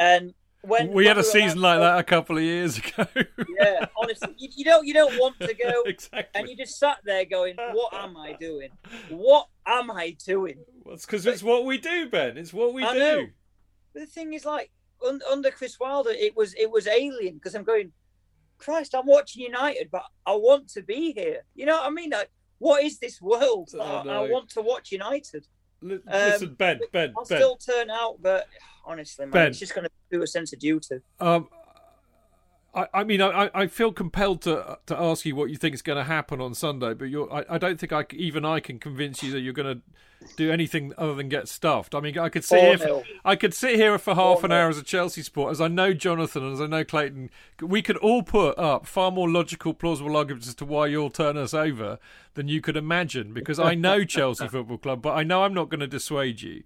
And 0.00 0.32
when 0.62 0.92
we 0.92 1.06
had 1.06 1.18
a 1.18 1.24
season 1.24 1.60
like 1.60 1.78
that 1.78 1.94
oh. 1.94 1.98
a 1.98 2.02
couple 2.02 2.36
of 2.36 2.42
years 2.42 2.78
ago. 2.78 3.06
yeah, 3.60 3.86
honestly, 3.96 4.34
you, 4.38 4.48
you, 4.56 4.64
don't 4.64 4.86
you 4.86 4.94
don't 4.94 5.18
want 5.18 5.38
to 5.40 5.54
go, 5.54 5.82
exactly. 5.86 6.24
and 6.34 6.48
you 6.48 6.56
just 6.56 6.78
sat 6.78 6.98
there 7.04 7.24
going, 7.24 7.56
"What 7.72 7.94
am 7.94 8.16
I 8.16 8.34
doing? 8.34 8.70
What 9.08 9.48
am 9.66 9.90
I 9.90 10.16
doing?" 10.24 10.56
Well, 10.84 10.94
it's 10.94 11.06
because 11.06 11.26
it's 11.26 11.42
what 11.42 11.64
we 11.64 11.78
do, 11.78 12.08
Ben. 12.08 12.36
It's 12.36 12.52
what 12.52 12.74
we 12.74 12.84
I 12.84 12.92
do. 12.92 12.98
Know. 12.98 13.26
But 13.92 14.00
the 14.00 14.06
thing 14.06 14.32
is, 14.32 14.44
like 14.44 14.70
un, 15.06 15.20
under 15.30 15.50
Chris 15.50 15.78
Wilder, 15.80 16.10
it 16.10 16.36
was 16.36 16.54
it 16.54 16.70
was 16.70 16.86
alien 16.86 17.34
because 17.34 17.54
I'm 17.54 17.64
going, 17.64 17.92
Christ, 18.58 18.94
I'm 18.94 19.06
watching 19.06 19.42
United, 19.42 19.90
but 19.90 20.04
I 20.26 20.34
want 20.34 20.68
to 20.70 20.82
be 20.82 21.12
here. 21.12 21.44
You 21.54 21.66
know 21.66 21.76
what 21.76 21.86
I 21.86 21.90
mean? 21.90 22.10
Like, 22.10 22.30
what 22.58 22.84
is 22.84 22.98
this 22.98 23.20
world? 23.20 23.70
Oh, 23.74 24.02
no. 24.04 24.10
I, 24.10 24.26
I, 24.26 24.30
want 24.30 24.50
to 24.50 24.62
watch 24.62 24.92
United. 24.92 25.46
L- 25.82 25.98
listen, 26.06 26.48
um, 26.48 26.54
Ben, 26.54 26.80
Ben, 26.92 27.14
I'll 27.16 27.24
Ben. 27.24 27.38
still 27.38 27.56
turn 27.56 27.88
out, 27.90 28.20
but 28.20 28.48
honestly, 28.84 29.26
man, 29.26 29.32
ben, 29.32 29.46
it's 29.48 29.58
just 29.58 29.74
going 29.74 29.86
to 29.86 29.90
do 30.10 30.22
a 30.22 30.26
sense 30.26 30.52
of 30.52 30.58
duty. 30.58 30.98
Um, 31.20 31.48
I, 32.78 33.00
I 33.00 33.04
mean, 33.04 33.20
I, 33.20 33.50
I 33.54 33.66
feel 33.66 33.92
compelled 33.92 34.42
to 34.42 34.78
to 34.86 34.98
ask 34.98 35.26
you 35.26 35.34
what 35.34 35.50
you 35.50 35.56
think 35.56 35.74
is 35.74 35.82
going 35.82 35.98
to 35.98 36.04
happen 36.04 36.40
on 36.40 36.54
Sunday, 36.54 36.94
but 36.94 37.06
you're, 37.06 37.32
I, 37.32 37.44
I 37.50 37.58
don't 37.58 37.78
think 37.80 37.92
I 37.92 38.04
even 38.12 38.44
I 38.44 38.60
can 38.60 38.78
convince 38.78 39.22
you 39.22 39.32
that 39.32 39.40
you're 39.40 39.52
going 39.52 39.76
to 39.76 39.82
do 40.36 40.50
anything 40.50 40.92
other 40.98 41.14
than 41.14 41.28
get 41.28 41.48
stuffed. 41.48 41.94
I 41.94 42.00
mean, 42.00 42.18
I 42.18 42.28
could 42.28 42.44
sit 42.44 42.60
here. 42.60 42.78
For, 42.78 43.02
I 43.24 43.36
could 43.36 43.54
sit 43.54 43.76
here 43.76 43.98
for 43.98 44.14
half 44.14 44.44
an 44.44 44.52
hour 44.52 44.68
as 44.68 44.78
a 44.78 44.82
Chelsea 44.82 45.22
sport, 45.22 45.50
as 45.50 45.60
I 45.60 45.68
know 45.68 45.92
Jonathan 45.92 46.44
and 46.44 46.52
as 46.54 46.60
I 46.60 46.66
know 46.66 46.84
Clayton. 46.84 47.30
We 47.60 47.82
could 47.82 47.96
all 47.98 48.22
put 48.22 48.58
up 48.58 48.86
far 48.86 49.10
more 49.10 49.28
logical, 49.28 49.74
plausible 49.74 50.16
arguments 50.16 50.48
as 50.48 50.54
to 50.56 50.64
why 50.64 50.86
you'll 50.86 51.10
turn 51.10 51.36
us 51.36 51.54
over 51.54 51.98
than 52.34 52.46
you 52.48 52.60
could 52.60 52.76
imagine, 52.76 53.32
because 53.32 53.58
I 53.58 53.74
know 53.74 54.04
Chelsea 54.16 54.46
Football 54.46 54.78
Club, 54.78 55.02
but 55.02 55.14
I 55.14 55.24
know 55.24 55.42
I'm 55.42 55.54
not 55.54 55.68
going 55.68 55.80
to 55.80 55.88
dissuade 55.88 56.42
you. 56.42 56.62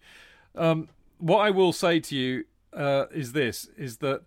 Um, 0.54 0.88
what 1.18 1.38
I 1.38 1.50
will 1.50 1.72
say 1.72 2.00
to 2.00 2.16
you 2.16 2.44
uh, 2.74 3.06
is 3.12 3.32
this: 3.32 3.68
is 3.76 3.98
that 3.98 4.22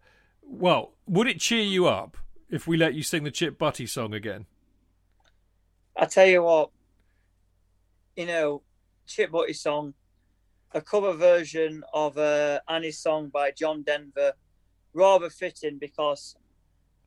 well, 0.47 0.93
would 1.07 1.27
it 1.27 1.39
cheer 1.39 1.63
you 1.63 1.87
up 1.87 2.17
if 2.49 2.67
we 2.67 2.77
let 2.77 2.93
you 2.93 3.03
sing 3.03 3.23
the 3.23 3.31
Chip 3.31 3.57
Butty 3.57 3.85
song 3.85 4.13
again? 4.13 4.45
I 5.97 6.05
tell 6.05 6.25
you 6.25 6.43
what, 6.43 6.71
you 8.15 8.25
know, 8.25 8.61
Chip 9.07 9.31
Butty 9.31 9.53
song, 9.53 9.93
a 10.73 10.81
cover 10.81 11.13
version 11.13 11.83
of 11.93 12.17
uh, 12.17 12.59
Annie's 12.67 12.99
song 12.99 13.29
by 13.29 13.51
John 13.51 13.83
Denver, 13.83 14.33
rather 14.93 15.29
fitting 15.29 15.77
because 15.77 16.35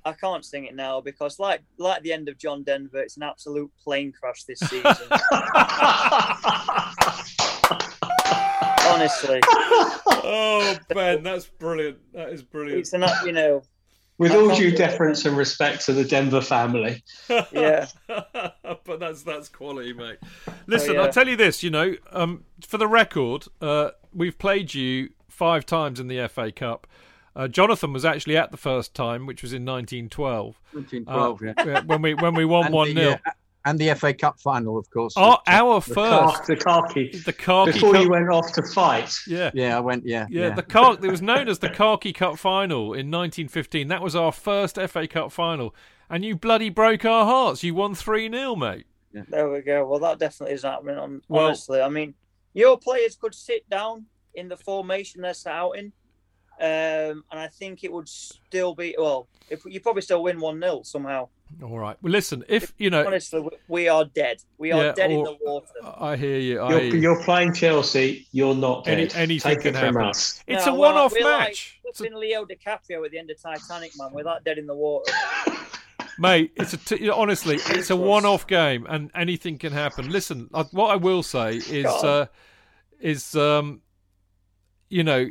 I 0.05 0.13
can't 0.13 0.45
sing 0.45 0.65
it 0.65 0.75
now 0.75 1.01
because, 1.01 1.39
like, 1.39 1.63
like 1.77 2.03
the 2.03 2.13
end 2.13 2.29
of 2.29 2.39
John 2.39 2.63
Denver, 2.63 2.99
it's 2.99 3.17
an 3.17 3.25
absolute 3.25 3.71
plane 3.83 4.13
crash 4.13 4.45
this 4.45 4.61
season. 4.61 4.85
Honestly. 8.99 9.41
Oh, 10.31 10.77
Ben, 10.89 11.23
that's 11.23 11.47
brilliant. 11.47 11.99
That 12.13 12.31
is 12.31 12.43
brilliant. 12.43 12.81
It's 12.81 12.93
an, 12.93 13.05
you 13.25 13.33
know, 13.33 13.63
with 14.19 14.33
all 14.33 14.55
due 14.55 14.73
deference 14.73 15.25
and 15.25 15.37
respect 15.37 15.87
to 15.87 15.93
the 15.93 16.05
Denver 16.05 16.41
family. 16.41 17.03
Yeah. 17.53 17.87
but 18.09 19.01
that's 19.01 19.23
that's 19.23 19.49
quality, 19.49 19.93
mate. 19.93 20.19
Listen, 20.67 20.91
oh, 20.91 20.95
yeah. 20.95 21.01
I'll 21.03 21.13
tell 21.13 21.29
you 21.29 21.37
this, 21.37 21.63
you 21.63 21.71
know, 21.71 21.95
um, 22.11 22.45
for 22.67 22.79
the 22.79 22.87
record, 22.87 23.45
uh, 23.61 23.91
we've 24.13 24.39
played 24.39 24.75
you 24.75 25.11
five 25.29 25.67
times 25.67 26.01
in 26.01 26.09
the 26.09 26.27
FA 26.29 26.51
Cup. 26.51 26.87
Uh, 27.37 27.49
Jonathan 27.49 27.93
was 27.93 28.05
actually 28.05 28.37
at 28.37 28.51
the 28.51 28.57
first 28.57 28.95
time, 28.95 29.27
which 29.27 29.43
was 29.43 29.53
in 29.53 29.65
1912. 29.65 30.61
1912, 30.73 31.43
uh, 31.43 31.71
yeah. 31.71 31.83
When 31.85 32.03
we 32.03 32.15
when 32.15 32.35
we 32.35 32.45
won 32.45 32.73
one 32.73 32.95
0 32.95 33.19
and 33.65 33.79
the 33.79 33.95
FA 33.95 34.15
Cup 34.15 34.41
final, 34.41 34.79
of 34.79 34.89
course. 34.91 35.15
Our, 35.17 35.33
which, 35.33 35.55
uh, 35.55 35.65
our 35.65 35.81
The, 35.81 35.95
first, 35.95 36.35
car, 36.35 36.45
the 36.47 36.57
khaki. 36.57 37.19
the 37.25 37.33
khaki 37.33 37.73
Before 37.73 37.93
cup. 37.93 38.03
you 38.03 38.11
went 38.11 38.29
off 38.31 38.53
to 38.55 38.63
fight. 38.63 39.13
yeah. 39.27 39.51
yeah, 39.55 39.77
I 39.77 39.81
went. 39.81 40.07
Yeah, 40.07 40.27
Yeah, 40.31 40.51
the 40.55 40.63
car. 40.63 40.95
It 40.95 41.11
was 41.11 41.21
known 41.23 41.49
as 41.49 41.59
the 41.59 41.69
Khaki 41.71 42.13
Cup 42.13 42.39
final 42.39 42.93
in 42.95 43.11
1915. 43.11 43.89
That 43.89 44.01
was 44.03 44.15
our 44.17 44.33
first 44.33 44.77
FA 44.89 45.07
Cup 45.09 45.33
final, 45.33 45.75
and 46.09 46.25
you 46.25 46.37
bloody 46.37 46.71
broke 46.71 47.05
our 47.05 47.25
hearts. 47.25 47.63
You 47.63 47.75
won 47.75 47.95
three 47.95 48.31
0 48.31 48.55
mate. 48.57 48.87
There 49.13 49.51
we 49.51 49.61
go. 49.63 49.87
Well, 49.87 50.01
that 50.01 50.19
definitely 50.19 50.55
is 50.55 50.63
happening. 50.63 50.97
On, 50.97 51.21
Well- 51.29 51.47
honestly, 51.47 51.81
I 51.81 51.89
mean, 51.89 52.15
your 52.55 52.79
players 52.79 53.17
could 53.17 53.35
sit 53.35 53.69
down 53.69 54.07
in 54.35 54.49
the 54.49 54.57
formation 54.57 55.23
they're 55.23 55.35
set 55.35 55.53
out 55.53 55.73
in, 55.73 55.87
um, 56.61 57.25
and 57.31 57.41
I 57.41 57.49
think 57.49 57.83
it 57.85 57.93
would 57.93 58.09
still 58.09 58.75
be 58.75 58.95
well. 58.99 59.29
If 59.51 59.65
you 59.65 59.81
probably 59.81 60.03
still 60.03 60.23
win 60.23 60.39
one 60.41 60.61
0 60.61 60.83
somehow. 60.85 61.29
All 61.63 61.79
right. 61.79 61.97
Well, 62.03 62.13
listen. 62.13 62.45
If 62.49 62.73
you 62.79 62.91
know, 62.91 63.05
Honestly, 63.07 63.41
we- 63.41 63.51
we 63.69 63.89
are 63.89 64.05
dead. 64.05 64.43
We 64.59 64.71
are 64.73 64.85
Yeah, 64.87 64.93
dead 64.93 65.11
in 65.11 65.23
the 65.25 65.37
water. 65.41 65.67
I 65.83 66.17
hear 66.17 66.39
you. 66.39 66.61
I 66.61 66.71
You're, 66.71 66.81
hear 66.81 66.95
you. 66.95 67.01
you're 67.01 67.23
playing 67.25 67.55
Chelsea. 67.55 68.27
You're 68.33 68.55
not 68.55 68.87
Any- 68.87 69.07
dead. 69.09 69.17
anything 69.17 69.55
Take 69.57 69.63
can 69.63 69.75
it 69.75 69.79
from 69.79 69.95
happen. 69.97 70.09
us. 70.11 70.43
It's 70.47 70.67
No, 70.67 70.75
a 70.75 70.79
one-off 70.79 71.13
we're 71.13 71.25
match, 71.25 71.81
Like 71.85 71.91
It's 71.91 72.01
a- 72.01 72.03
flipping 72.05 72.19
Leo 72.19 72.45
DiCaprio 72.45 73.05
at 73.05 73.11
the 73.11 73.19
end 73.19 73.31
of 73.31 73.41
Titanic, 73.43 73.93
man. 73.99 74.11
We're 74.13 74.25
that 74.25 74.45
dead 74.45 74.59
in 74.59 74.67
the 74.67 74.75
water. 74.75 75.11
mate. 76.19 76.53
It's 76.57 76.73
a 76.75 76.77
t- 76.77 77.09
honestly, 77.09 77.57
it's 77.57 77.91
a 77.91 77.97
one-off 77.97 78.47
game, 78.47 78.87
and 78.89 79.11
anything 79.15 79.59
can 79.59 79.73
happen. 79.73 80.11
Listen, 80.11 80.49
I, 80.55 80.63
what 80.73 80.91
I 80.91 80.97
will 80.97 81.23
say 81.23 81.57
is, 81.57 81.87
uh, 81.87 82.27
is 83.01 83.35
um, 83.37 83.83
you 84.89 85.03
know, 85.05 85.31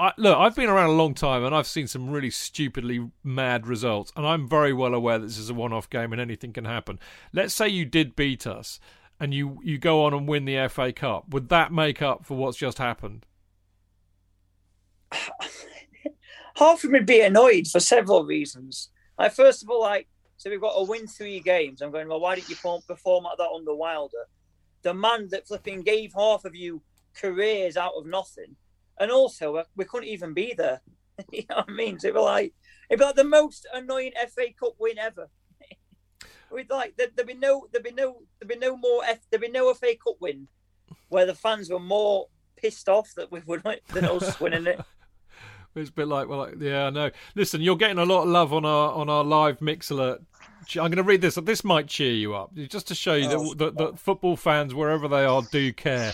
I, 0.00 0.12
look, 0.16 0.38
I've 0.38 0.56
been 0.56 0.70
around 0.70 0.88
a 0.88 0.94
long 0.94 1.12
time, 1.12 1.44
and 1.44 1.54
I've 1.54 1.66
seen 1.66 1.86
some 1.86 2.08
really 2.08 2.30
stupidly 2.30 3.10
mad 3.22 3.66
results, 3.66 4.10
and 4.16 4.26
I'm 4.26 4.48
very 4.48 4.72
well 4.72 4.94
aware 4.94 5.18
that 5.18 5.26
this 5.26 5.36
is 5.36 5.50
a 5.50 5.54
one-off 5.54 5.90
game, 5.90 6.12
and 6.12 6.20
anything 6.20 6.54
can 6.54 6.64
happen. 6.64 6.98
Let's 7.34 7.52
say 7.52 7.68
you 7.68 7.84
did 7.84 8.16
beat 8.16 8.46
us, 8.46 8.80
and 9.20 9.34
you 9.34 9.60
you 9.62 9.76
go 9.76 10.04
on 10.04 10.14
and 10.14 10.26
win 10.26 10.46
the 10.46 10.68
FA 10.68 10.90
Cup. 10.94 11.28
Would 11.28 11.50
that 11.50 11.70
make 11.70 12.00
up 12.00 12.24
for 12.24 12.34
what's 12.38 12.56
just 12.56 12.78
happened? 12.78 13.26
half 16.56 16.82
of 16.82 16.90
me 16.90 17.00
be 17.00 17.20
annoyed 17.20 17.66
for 17.66 17.78
several 17.78 18.24
reasons. 18.24 18.88
Like, 19.18 19.32
first 19.32 19.62
of 19.62 19.68
all, 19.68 19.82
like, 19.82 20.08
so 20.38 20.48
we've 20.48 20.62
got 20.62 20.78
to 20.78 20.84
win 20.84 21.06
three 21.06 21.40
games. 21.40 21.82
I'm 21.82 21.90
going, 21.90 22.08
well, 22.08 22.20
why 22.20 22.36
didn't 22.36 22.48
you 22.48 22.56
perform, 22.56 23.24
like 23.24 23.36
that 23.36 23.50
under 23.54 23.74
Wilder? 23.74 24.28
The 24.80 24.94
man 24.94 25.28
that 25.28 25.46
flipping 25.46 25.82
gave 25.82 26.14
half 26.14 26.46
of 26.46 26.54
you 26.54 26.80
careers 27.14 27.76
out 27.76 27.92
of 27.98 28.06
nothing. 28.06 28.56
And 29.00 29.10
also, 29.10 29.64
we- 29.74 29.84
couldn't 29.86 30.08
even 30.08 30.34
be 30.34 30.54
there. 30.56 30.82
you 31.32 31.44
know 31.50 31.56
what 31.56 31.70
I 31.70 31.72
mean? 31.72 31.98
So 31.98 32.08
it 32.08 32.14
was 32.14 32.22
like, 32.24 32.54
it'd 32.88 33.00
be 33.00 33.04
like 33.04 33.16
the 33.16 33.24
most 33.24 33.66
annoying 33.74 34.12
FA 34.28 34.46
Cup 34.58 34.74
win 34.78 34.98
ever. 34.98 35.28
We'd 36.52 36.70
like, 36.70 36.96
there, 36.96 37.08
there'd 37.14 37.26
be 37.26 37.34
no, 37.34 37.66
there'd 37.72 37.84
be 37.84 37.92
no, 37.92 38.22
there'd 38.40 38.48
be 38.48 38.56
no 38.66 38.76
more, 38.76 39.02
F, 39.04 39.18
there'd 39.30 39.40
be 39.40 39.48
no 39.48 39.72
FA 39.74 39.94
Cup 40.02 40.16
win 40.20 40.46
where 41.08 41.26
the 41.26 41.34
fans 41.34 41.70
were 41.70 41.80
more 41.80 42.26
pissed 42.56 42.88
off 42.88 43.12
that 43.16 43.32
we 43.32 43.40
would 43.46 43.62
than 43.92 44.04
us 44.04 44.38
winning 44.40 44.66
it. 44.66 44.80
It's 45.76 45.90
a 45.90 45.92
bit 45.92 46.08
like, 46.08 46.28
well, 46.28 46.40
like, 46.40 46.54
yeah, 46.58 46.86
I 46.86 46.90
know. 46.90 47.10
Listen, 47.36 47.60
you're 47.60 47.76
getting 47.76 47.98
a 47.98 48.04
lot 48.04 48.22
of 48.22 48.28
love 48.28 48.52
on 48.52 48.64
our 48.64 48.92
on 48.92 49.08
our 49.08 49.22
live 49.22 49.60
mix 49.60 49.90
alert. 49.90 50.20
I'm 50.72 50.90
going 50.90 50.96
to 50.96 51.02
read 51.04 51.20
this. 51.20 51.36
This 51.36 51.62
might 51.62 51.86
cheer 51.86 52.12
you 52.12 52.34
up, 52.34 52.52
just 52.54 52.88
to 52.88 52.94
show 52.94 53.14
you 53.14 53.28
Oh, 53.30 53.54
that, 53.54 53.58
that, 53.58 53.78
that 53.78 53.98
football 53.98 54.36
fans, 54.36 54.74
wherever 54.74 55.06
they 55.08 55.24
are, 55.24 55.42
do 55.50 55.72
care. 55.72 56.12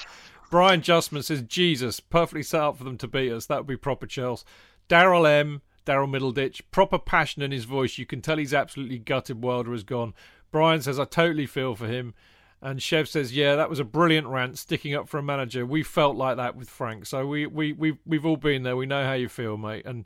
Brian 0.51 0.81
Justman 0.81 1.25
says, 1.25 1.43
"Jesus, 1.43 2.01
perfectly 2.01 2.43
set 2.43 2.61
up 2.61 2.79
for 2.79 2.85
them 2.85 2.99
to 2.99 3.09
beat 3.09 3.33
us. 3.33 3.47
That 3.47 3.59
would 3.59 3.67
be 3.67 3.77
proper 3.77 4.07
Chelsea." 4.07 4.45
Daryl 4.89 5.29
M, 5.29 5.63
Daryl 5.85 6.09
Middleditch, 6.09 6.63
proper 6.71 6.99
passion 6.99 7.43
in 7.43 7.51
his 7.51 7.65
voice. 7.65 7.99
You 7.99 8.07
can 8.07 8.21
tell 8.21 8.37
he's 8.37 8.55
absolutely 8.55 8.99
gutted. 8.99 9.43
Wilder 9.43 9.73
has 9.73 9.83
gone. 9.83 10.15
Brian 10.51 10.81
says, 10.81 10.99
"I 11.01 11.05
totally 11.05 11.47
feel 11.47 11.75
for 11.75 11.87
him." 11.87 12.15
And 12.63 12.83
Chev 12.83 13.09
says, 13.09 13.37
"Yeah, 13.37 13.55
that 13.57 13.69
was 13.69 13.79
a 13.79 13.85
brilliant 13.85 14.29
rant, 14.29 14.59
sticking 14.59 14.95
up 14.95 15.09
for 15.09 15.19
a 15.19 15.23
manager. 15.23 15.67
We 15.67 15.83
felt 15.83 16.17
like 16.17 16.37
that 16.37 16.57
with 16.57 16.71
Frank, 16.71 17.07
so 17.07 17.27
we 17.27 17.47
we 17.47 17.73
we 17.73 17.99
we've 18.07 18.25
all 18.25 18.37
been 18.37 18.63
there. 18.63 18.77
We 18.77 18.87
know 18.87 19.05
how 19.05 19.13
you 19.13 19.29
feel, 19.29 19.57
mate, 19.57 19.85
and 19.85 20.05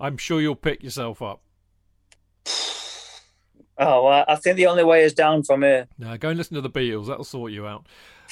I'm 0.00 0.16
sure 0.16 0.40
you'll 0.40 0.56
pick 0.56 0.82
yourself 0.82 1.22
up. 1.22 1.42
Oh, 3.78 4.04
well, 4.04 4.24
I 4.28 4.36
think 4.36 4.56
the 4.56 4.66
only 4.66 4.84
way 4.84 5.02
is 5.02 5.14
down 5.14 5.42
from 5.42 5.62
here. 5.62 5.88
Now 5.98 6.16
go 6.18 6.28
and 6.28 6.36
listen 6.36 6.54
to 6.56 6.60
the 6.60 6.70
Beatles. 6.70 7.06
That'll 7.06 7.24
sort 7.24 7.52
you 7.52 7.66
out. 7.66 7.86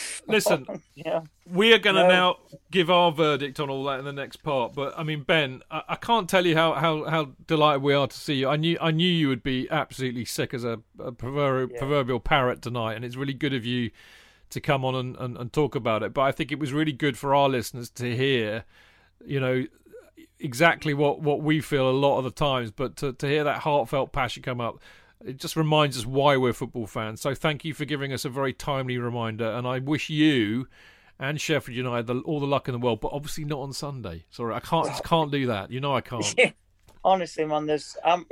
Listen, 0.27 0.67
Yeah. 0.95 1.23
we 1.51 1.73
are 1.73 1.79
going 1.79 1.97
to 1.97 2.03
No. 2.03 2.09
now 2.09 2.37
give 2.71 2.91
our 2.91 3.11
verdict 3.13 3.59
on 3.61 3.69
all 3.71 3.85
that 3.85 3.99
in 3.99 4.05
the 4.05 4.13
next 4.13 4.37
part. 4.43 4.75
But 4.75 4.99
I 4.99 5.03
mean, 5.03 5.23
Ben, 5.23 5.63
I, 5.71 5.83
I 5.91 5.97
can't 5.97 6.29
tell 6.29 6.47
you 6.47 6.55
how, 6.57 6.75
how, 6.75 7.05
how 7.05 7.31
delighted 7.47 7.83
we 7.83 7.95
are 7.95 8.07
to 8.07 8.17
see 8.19 8.35
you. 8.35 8.49
I 8.49 8.57
knew 8.57 8.77
I 8.81 8.91
knew 8.91 9.09
you 9.09 9.29
would 9.29 9.43
be 9.43 9.69
absolutely 9.71 10.25
sick 10.25 10.55
as 10.55 10.65
a, 10.65 10.81
a 10.99 11.13
proverbial, 11.13 11.71
Yeah. 11.73 11.79
proverbial 11.79 12.21
parrot 12.21 12.63
tonight, 12.63 12.95
and 12.95 13.05
it's 13.05 13.17
really 13.17 13.35
good 13.35 13.55
of 13.55 13.65
you 13.65 13.91
to 14.51 14.61
come 14.61 14.85
on 14.85 14.95
and, 14.95 15.17
and, 15.17 15.37
and 15.37 15.53
talk 15.53 15.75
about 15.75 16.03
it. 16.03 16.13
But 16.13 16.23
I 16.23 16.33
think 16.33 16.51
it 16.53 16.59
was 16.59 16.73
really 16.73 16.93
good 16.93 17.17
for 17.17 17.35
our 17.35 17.49
listeners 17.49 17.89
to 17.91 18.17
hear, 18.17 18.65
you 19.25 19.39
know, 19.41 19.65
exactly 20.39 20.95
what, 20.95 21.21
what 21.21 21.41
we 21.43 21.61
feel 21.61 21.89
a 21.89 21.93
lot 21.93 22.19
of 22.19 22.25
the 22.25 22.31
times. 22.31 22.71
But 22.71 22.97
to, 22.97 23.13
to 23.13 23.27
hear 23.29 23.45
that 23.45 23.61
heartfelt 23.61 24.13
passion 24.13 24.43
come 24.43 24.61
up, 24.61 24.81
it 25.25 25.37
just 25.37 25.57
reminds 25.57 25.99
us 25.99 26.07
why 26.07 26.37
we're 26.37 26.53
football 26.53 26.87
fans. 26.87 27.21
So 27.21 27.35
thank 27.35 27.65
you 27.65 27.75
for 27.75 27.85
giving 27.85 28.13
us 28.13 28.25
a 28.25 28.29
very 28.29 28.53
timely 28.53 28.99
reminder, 28.99 29.51
and 29.51 29.67
I 29.67 29.79
wish 29.79 30.09
you 30.11 30.67
and 31.19 31.41
Sheffield 31.41 31.77
United 31.77 32.07
the, 32.07 32.21
all 32.21 32.41
the 32.41 32.47
luck 32.47 32.69
in 32.69 32.73
the 32.73 32.79
world, 32.79 33.01
but 33.01 33.13
obviously 33.13 33.45
not 33.45 33.61
on 33.61 33.73
Sunday. 33.73 34.25
Sorry, 34.31 34.55
I 34.55 34.61
can't 34.61 34.87
just 34.87 35.05
can't 35.05 35.31
do 35.31 35.47
that. 35.47 35.71
You 35.71 35.81
know 35.81 35.95
I 35.95 36.01
can't. 36.01 36.35
Honestly, 37.05 37.45
man, 37.45 37.67
there's 37.67 37.97
um, 38.05 38.27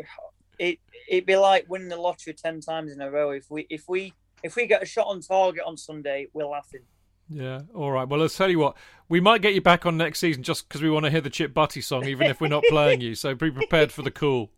it 0.59 0.78
it'd 1.09 1.26
be 1.26 1.36
like 1.36 1.66
winning 1.68 1.89
the 1.89 1.97
lottery 1.97 2.34
ten 2.34 2.61
times 2.61 2.93
in 2.93 3.01
a 3.01 3.11
row. 3.11 3.30
If 3.30 3.51
we 3.51 3.66
if 3.70 3.89
we 3.89 4.14
if 4.43 4.57
we 4.57 4.66
get 4.66 4.82
a 4.82 4.86
shot 4.86 5.07
on 5.07 5.20
target 5.20 5.62
on 5.66 5.76
Sunday, 5.76 6.28
we're 6.32 6.47
laughing. 6.47 6.82
Yeah. 7.28 7.61
All 7.74 7.93
right. 7.93 8.09
Well, 8.09 8.20
let's 8.20 8.36
tell 8.36 8.51
you 8.51 8.59
what. 8.59 8.76
We 9.09 9.20
might 9.20 9.43
get 9.43 9.55
you 9.55 9.61
back 9.61 9.84
on 9.84 9.97
next 9.97 10.18
season 10.18 10.43
just 10.43 10.66
because 10.66 10.82
we 10.82 10.91
want 10.91 11.05
to 11.05 11.11
hear 11.11 11.20
the 11.20 11.30
Chip 11.30 11.53
Butty 11.53 11.82
song, 11.82 12.07
even 12.07 12.26
if 12.26 12.41
we're 12.41 12.49
not 12.49 12.64
playing 12.68 13.01
you. 13.03 13.14
So 13.14 13.34
be 13.34 13.51
prepared 13.51 13.93
for 13.93 14.03
the 14.03 14.11
call. 14.11 14.51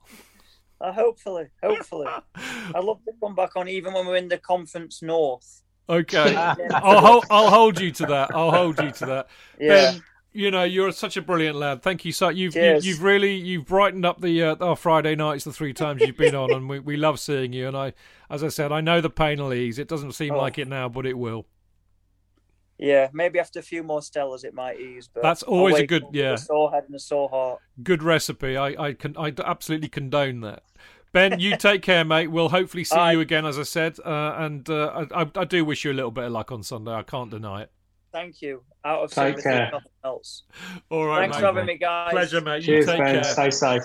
Uh, 0.80 0.92
hopefully, 0.92 1.46
hopefully, 1.62 2.06
I'd 2.36 2.82
love 2.84 3.04
to 3.04 3.12
come 3.22 3.34
back 3.34 3.56
on 3.56 3.68
even 3.68 3.92
when 3.92 4.06
we're 4.06 4.16
in 4.16 4.28
the 4.28 4.38
conference 4.38 5.02
north. 5.02 5.62
Okay. 5.88 6.34
I'll 6.36 7.00
hold, 7.00 7.24
I'll 7.30 7.50
hold 7.50 7.80
you 7.80 7.90
to 7.90 8.06
that. 8.06 8.34
I'll 8.34 8.52
hold 8.52 8.78
you 8.80 8.90
to 8.92 9.06
that. 9.06 9.28
Yeah, 9.58 9.92
Ben, 9.92 10.02
you 10.32 10.50
know 10.52 10.62
you're 10.62 10.92
such 10.92 11.16
a 11.16 11.22
brilliant 11.22 11.56
lad. 11.56 11.82
Thank 11.82 12.04
you 12.04 12.12
so. 12.12 12.28
You've 12.28 12.54
you, 12.54 12.60
Cheers. 12.60 12.86
you've 12.86 13.02
really 13.02 13.34
you've 13.34 13.66
brightened 13.66 14.06
up 14.06 14.20
the 14.20 14.42
uh, 14.42 14.56
our 14.60 14.76
Friday 14.76 15.16
nights 15.16 15.44
the 15.44 15.52
three 15.52 15.72
times 15.74 16.00
you've 16.02 16.16
been 16.16 16.34
on, 16.36 16.52
and 16.52 16.68
we, 16.68 16.78
we 16.78 16.96
love 16.96 17.18
seeing 17.20 17.52
you. 17.52 17.66
And 17.68 17.76
I, 17.76 17.92
as 18.30 18.44
I 18.44 18.48
said, 18.48 18.70
I 18.72 18.80
know 18.80 19.00
the 19.00 19.10
pain 19.10 19.38
will 19.40 19.52
ease. 19.52 19.78
It 19.78 19.88
doesn't 19.88 20.12
seem 20.12 20.32
Oh. 20.34 20.38
like 20.38 20.56
it 20.58 20.68
now, 20.68 20.88
but 20.88 21.04
it 21.06 21.18
will. 21.18 21.46
Yeah. 22.80 23.08
Maybe 23.12 23.38
after 23.38 23.58
a 23.60 23.62
few 23.62 23.82
more 23.82 24.00
Stellas, 24.00 24.44
it 24.44 24.54
might 24.54 24.80
ease. 24.80 25.08
But 25.12 25.22
That's 25.22 25.42
always 25.42 25.78
a 25.78 25.86
good- 25.86 26.04
yeah. 26.12 26.32
A 26.32 26.38
sore 26.38 26.70
head 26.72 26.84
and 26.86 26.94
a 26.94 26.98
sore 26.98 27.28
heart. 27.28 27.60
Good 27.82 28.02
recipe. 28.02 28.56
I 28.56 28.68
I 28.88 28.92
can 28.94 29.14
I 29.16 29.32
absolutely 29.44 29.88
condone 29.88 30.40
that. 30.40 30.62
Ben, 31.12 31.38
you 31.40 31.56
take 31.68 31.82
care, 31.82 32.04
mate. 32.04 32.28
We'll 32.28 32.48
hopefully 32.48 32.84
see 32.84 32.96
Aye. 32.96 33.12
you 33.12 33.20
again, 33.20 33.44
as 33.46 33.58
I 33.58 33.64
said. 33.64 33.98
Uh, 34.04 34.34
and 34.38 34.68
uh, 34.70 35.06
I, 35.12 35.22
I 35.22 35.30
I 35.36 35.44
do 35.44 35.64
wish 35.64 35.84
you 35.84 35.92
a 35.92 35.94
little 35.94 36.10
bit 36.10 36.24
of 36.24 36.32
luck 36.32 36.50
on 36.52 36.62
Sunday. 36.62 36.92
I 36.92 37.02
can't 37.02 37.30
deny 37.30 37.62
it. 37.62 37.70
Thank 38.12 38.42
you. 38.42 38.62
Out 38.84 39.04
of 39.04 39.10
Take 39.10 39.38
sympathy, 39.38 39.42
care. 39.42 39.70
nothing 39.72 39.90
else. 40.04 40.42
All 40.90 41.06
right, 41.06 41.20
Thanks 41.20 41.36
mate. 41.36 41.40
for 41.40 41.46
having 41.46 41.66
me, 41.66 41.78
guys. 41.78 42.10
Pleasure, 42.10 42.40
mate. 42.40 42.62
Cheers, 42.64 42.86
you 42.86 42.92
take 42.92 43.00
Ben. 43.04 43.14
care. 43.14 43.24
Stay 43.24 43.50
safe. 43.50 43.82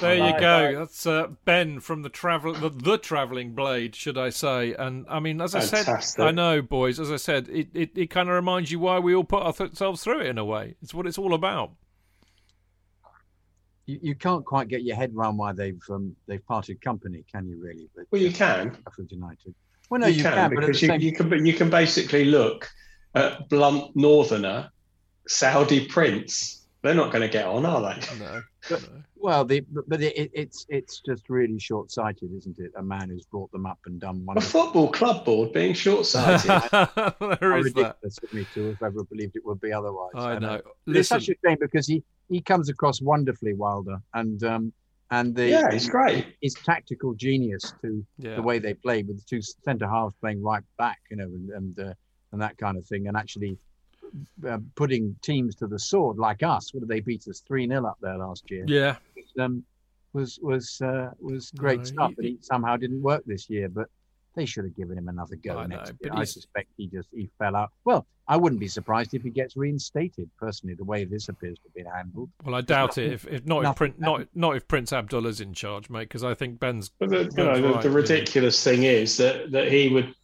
There 0.00 0.14
you 0.14 0.32
go. 0.40 0.72
bye. 0.72 0.78
That's 0.78 1.06
uh, 1.06 1.28
Ben 1.44 1.80
from 1.80 2.02
the 2.02 2.08
travel, 2.08 2.54
the, 2.54 2.70
the 2.70 2.96
traveling 2.98 3.54
blade, 3.54 3.94
should 3.94 4.16
I 4.16 4.30
say? 4.30 4.74
And 4.74 5.04
I 5.08 5.20
mean, 5.20 5.40
as 5.40 5.54
I 5.54 5.60
Fantastic. 5.60 6.18
said, 6.18 6.26
I 6.26 6.30
know, 6.30 6.62
boys. 6.62 6.98
As 6.98 7.10
I 7.10 7.16
said, 7.16 7.48
it, 7.48 7.68
it, 7.74 7.90
it 7.96 8.10
kind 8.10 8.28
of 8.28 8.34
reminds 8.34 8.70
you 8.70 8.78
why 8.78 8.98
we 8.98 9.14
all 9.14 9.24
put 9.24 9.42
ourselves 9.42 10.02
through 10.02 10.20
it 10.20 10.26
in 10.26 10.38
a 10.38 10.44
way. 10.44 10.74
It's 10.82 10.94
what 10.94 11.06
it's 11.06 11.18
all 11.18 11.34
about. 11.34 11.72
You, 13.86 13.98
you 14.02 14.14
can't 14.14 14.44
quite 14.44 14.68
get 14.68 14.82
your 14.84 14.96
head 14.96 15.12
around 15.14 15.36
why 15.36 15.52
they've 15.52 15.82
um, 15.90 16.14
they've 16.26 16.44
parted 16.46 16.80
company, 16.80 17.24
can 17.30 17.48
you? 17.48 17.58
Really? 17.60 17.88
But 17.94 18.06
Well, 18.10 18.22
you 18.22 18.32
can. 18.32 18.78
Sheffield 18.84 19.10
United. 19.10 19.54
Well, 19.90 20.00
no, 20.00 20.06
you, 20.06 20.22
can, 20.22 20.54
but 20.54 20.58
at 20.58 20.60
the 20.60 20.66
because 20.68 20.82
you, 20.82 20.88
same 20.88 21.00
you 21.00 21.12
can 21.12 21.44
you 21.44 21.52
can 21.52 21.68
basically 21.68 22.24
look 22.24 22.70
at 23.14 23.48
blunt 23.48 23.96
northerner, 23.96 24.70
Saudi 25.26 25.86
prince. 25.86 26.64
They're 26.82 26.94
not 26.94 27.10
going 27.12 27.22
to 27.22 27.28
get 27.28 27.46
on, 27.46 27.66
are 27.66 27.82
they? 27.94 28.18
No, 28.18 28.40
But- 28.68 28.88
Well, 29.16 29.44
the, 29.44 29.60
but, 29.60 29.88
but 29.88 30.00
it, 30.02 30.16
it- 30.16 30.30
it's 30.34 30.66
it's 30.68 31.00
just 31.00 31.28
really 31.28 31.58
short-sighted, 31.58 32.30
isn't 32.34 32.58
it? 32.58 32.72
A 32.76 32.82
man 32.82 33.08
who's 33.10 33.24
brought 33.26 33.50
them 33.52 33.66
up 33.66 33.78
and 33.86 34.00
done 34.00 34.24
one. 34.24 34.38
A 34.38 34.40
football 34.40 34.90
club 34.90 35.24
board 35.24 35.52
being 35.52 35.74
short-sighted. 35.74 36.50
there 37.40 37.56
is 37.58 37.72
that. 37.74 37.96
ridiculous 38.02 38.18
of 38.22 38.32
me 38.34 38.46
to 38.54 38.68
have 38.68 38.82
ever 38.82 39.04
believed 39.04 39.36
it 39.36 39.44
would 39.44 39.60
be 39.60 39.72
otherwise. 39.72 40.12
I 40.14 40.34
And, 40.34 40.44
uh, 40.44 40.56
know. 40.56 40.62
It's 40.98 41.08
such 41.08 41.28
a 41.28 41.34
shame 41.44 41.58
because 41.60 41.86
he 41.86 42.02
he 42.28 42.40
comes 42.40 42.68
across 42.68 43.00
wonderfully, 43.02 43.54
Wilder, 43.54 43.98
and 44.14 44.42
um 44.44 44.72
and 45.10 45.34
the 45.34 45.48
yeah, 45.48 45.68
it's 45.72 45.88
great. 45.88 46.36
his 46.40 46.54
tactical 46.54 47.14
genius 47.14 47.72
to 47.82 48.06
yeah. 48.18 48.36
the 48.36 48.42
way 48.42 48.58
they 48.60 48.74
play 48.74 49.02
with 49.02 49.16
the 49.18 49.24
two 49.28 49.42
centre 49.42 49.88
halves 49.88 50.14
playing 50.20 50.40
right 50.42 50.62
back, 50.78 51.00
you 51.10 51.16
know, 51.16 51.24
and 51.24 51.50
and, 51.50 51.80
uh, 51.80 51.94
and 52.32 52.40
that 52.40 52.56
kind 52.58 52.76
of 52.78 52.86
thing, 52.86 53.08
and 53.08 53.16
actually 53.16 53.58
uh, 54.46 54.58
putting 54.74 55.16
teams 55.22 55.54
to 55.56 55.66
the 55.66 55.78
sword 55.78 56.18
like 56.18 56.42
us. 56.42 56.72
What 56.74 56.80
did 56.80 56.88
they 56.88 57.00
beat 57.00 57.26
us 57.28 57.40
three 57.46 57.66
0 57.66 57.84
up 57.86 57.98
there 58.00 58.16
last 58.18 58.50
year? 58.50 58.64
yeah, 58.66 58.96
um, 59.38 59.64
was 60.12 60.38
was 60.42 60.80
uh, 60.80 61.10
was 61.20 61.50
great 61.52 61.78
No, 61.78 61.84
stuff. 61.84 62.08
he- 62.10 62.14
But 62.16 62.24
it 62.24 62.44
somehow 62.44 62.76
didn't 62.76 63.02
work 63.02 63.22
this 63.26 63.48
year. 63.50 63.68
But 63.68 63.88
they 64.36 64.46
should 64.46 64.64
have 64.64 64.76
given 64.76 64.96
him 64.96 65.08
another 65.08 65.34
go 65.36 65.58
I 65.58 65.66
know, 65.66 65.76
next 65.76 65.92
but 66.00 66.06
year. 66.12 66.12
I 66.14 66.24
suspect 66.24 66.68
he 66.76 66.86
just 66.86 67.08
he 67.12 67.28
fell 67.38 67.56
out. 67.56 67.70
Well, 67.84 68.06
I 68.28 68.36
wouldn't 68.36 68.60
be 68.60 68.68
surprised 68.68 69.12
if 69.12 69.22
he 69.22 69.30
gets 69.30 69.56
reinstated. 69.56 70.30
Personally, 70.38 70.74
the 70.76 70.84
way 70.84 71.02
this 71.04 71.28
appears 71.28 71.56
to 71.58 71.62
have 71.64 71.74
been 71.74 71.92
handled. 71.92 72.30
Well, 72.44 72.54
I 72.54 72.60
doubt 72.60 72.96
it. 72.96 73.12
If, 73.12 73.26
if 73.26 73.44
not, 73.44 73.58
if 73.58 73.62
nothing 73.64 73.76
Prince, 73.76 73.94
not 73.98 74.26
not 74.34 74.56
if 74.56 74.68
Prince 74.68 74.92
Abdullah's 74.92 75.40
in 75.40 75.52
charge, 75.52 75.90
mate, 75.90 76.02
because 76.02 76.22
I 76.22 76.34
think 76.34 76.60
Ben's. 76.60 76.90
But 77.00 77.10
the, 77.10 77.22
you 77.24 77.44
know, 77.44 77.48
right, 77.50 77.56
the 77.56 77.62
you 77.62 77.88
know. 77.88 77.90
ridiculous 77.90 78.62
thing 78.62 78.84
is 78.84 79.16
that, 79.16 79.50
that 79.50 79.70
he 79.72 79.88
would 79.88 80.14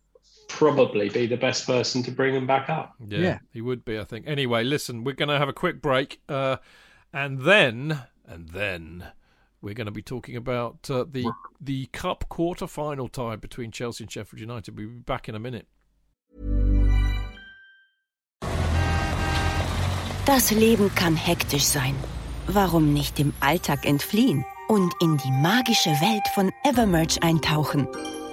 probably 0.49 1.09
be 1.09 1.26
the 1.26 1.36
best 1.36 1.66
person 1.66 2.03
to 2.05 2.11
bring 2.11 2.34
him 2.34 2.47
back 2.47 2.68
up. 2.68 2.94
Yeah, 3.07 3.18
Yeah. 3.18 3.38
he 3.53 3.61
would 3.61 3.84
be, 3.84 3.99
I 3.99 4.05
think. 4.05 4.26
Anyway, 4.26 4.64
listen, 4.64 5.05
we're 5.05 5.14
going 5.14 5.28
to 5.28 5.38
have 5.38 5.49
a 5.49 5.53
quick 5.53 5.80
break, 5.82 6.20
uh, 6.28 6.57
and 7.12 7.40
then 7.42 8.03
and 8.26 8.49
then 8.51 9.07
we're 9.61 9.74
going 9.74 9.86
to 9.86 9.92
be 9.92 10.03
talking 10.03 10.36
about 10.36 10.88
uh, 10.90 11.05
the 11.11 11.30
the 11.61 11.86
cup 11.86 12.28
quarter 12.28 12.66
final 12.66 13.09
tie 13.09 13.36
between 13.36 13.70
Chelsea 13.70 14.05
and 14.05 14.11
Sheffield 14.12 14.40
United. 14.40 14.76
We'll 14.76 14.88
be 14.88 14.94
back 14.94 15.28
in 15.28 15.34
a 15.34 15.38
minute. 15.40 15.66
Das 20.26 20.51
Leben 20.51 20.92
kann 20.94 21.14
hektisch 21.16 21.64
sein. 21.64 21.94
Warum 22.49 22.92
nicht 22.92 23.18
dem 23.18 23.32
Alltag 23.40 23.86
entfliehen 23.86 24.44
und 24.68 24.92
in 25.01 25.16
die 25.18 25.30
magische 25.30 25.90
Welt 25.90 26.26
von 26.34 26.51
Evermerge 26.64 27.18
eintauchen? 27.22 27.86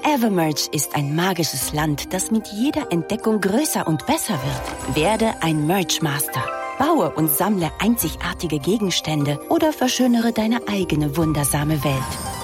Evermerge 0.06 0.68
ist 0.74 0.96
ein 0.96 1.16
magisches 1.16 1.72
Land, 1.72 2.14
das 2.14 2.30
mit 2.30 2.48
jeder 2.48 2.92
Entdeckung 2.92 3.40
größer 3.40 3.88
und 3.88 4.06
besser 4.06 4.34
wird. 4.34 4.96
Werde 4.96 5.34
ein 5.42 5.66
Merge 5.66 6.00
Master. 6.02 6.44
Baue 6.78 7.12
und 7.12 7.30
sammle 7.30 7.72
einzigartige 7.80 8.60
Gegenstände 8.60 9.40
oder 9.50 9.72
verschönere 9.72 10.34
deine 10.34 10.68
eigene 10.68 11.16
wundersame 11.16 11.84
Welt. 11.84 12.04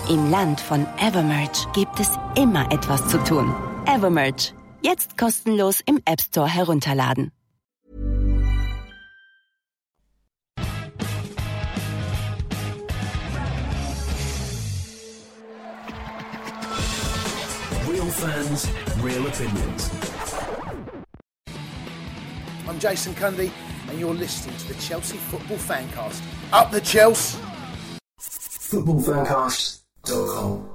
Im 0.09 0.31
Land 0.31 0.61
von 0.61 0.87
Evermerge 0.99 1.67
gibt 1.73 1.99
es 1.99 2.11
immer 2.35 2.71
etwas 2.71 3.05
zu 3.09 3.17
tun. 3.23 3.53
Evermerge. 3.85 4.53
Jetzt 4.81 5.17
kostenlos 5.17 5.81
im 5.85 5.99
App 6.05 6.21
Store 6.21 6.47
herunterladen. 6.47 7.31
Fans, 18.19 18.67
real 18.97 19.25
opinions. 19.27 19.89
I'm 22.67 22.77
Jason 22.77 23.13
Cundy, 23.13 23.49
and 23.87 23.97
you're 23.97 24.13
listening 24.13 24.57
to 24.57 24.67
the 24.67 24.73
Chelsea 24.81 25.15
Football 25.15 25.55
Fancast. 25.55 26.21
Up 26.51 26.69
the 26.69 26.81
Chelsea! 26.81 27.39
Footballfancast.com. 28.19 30.69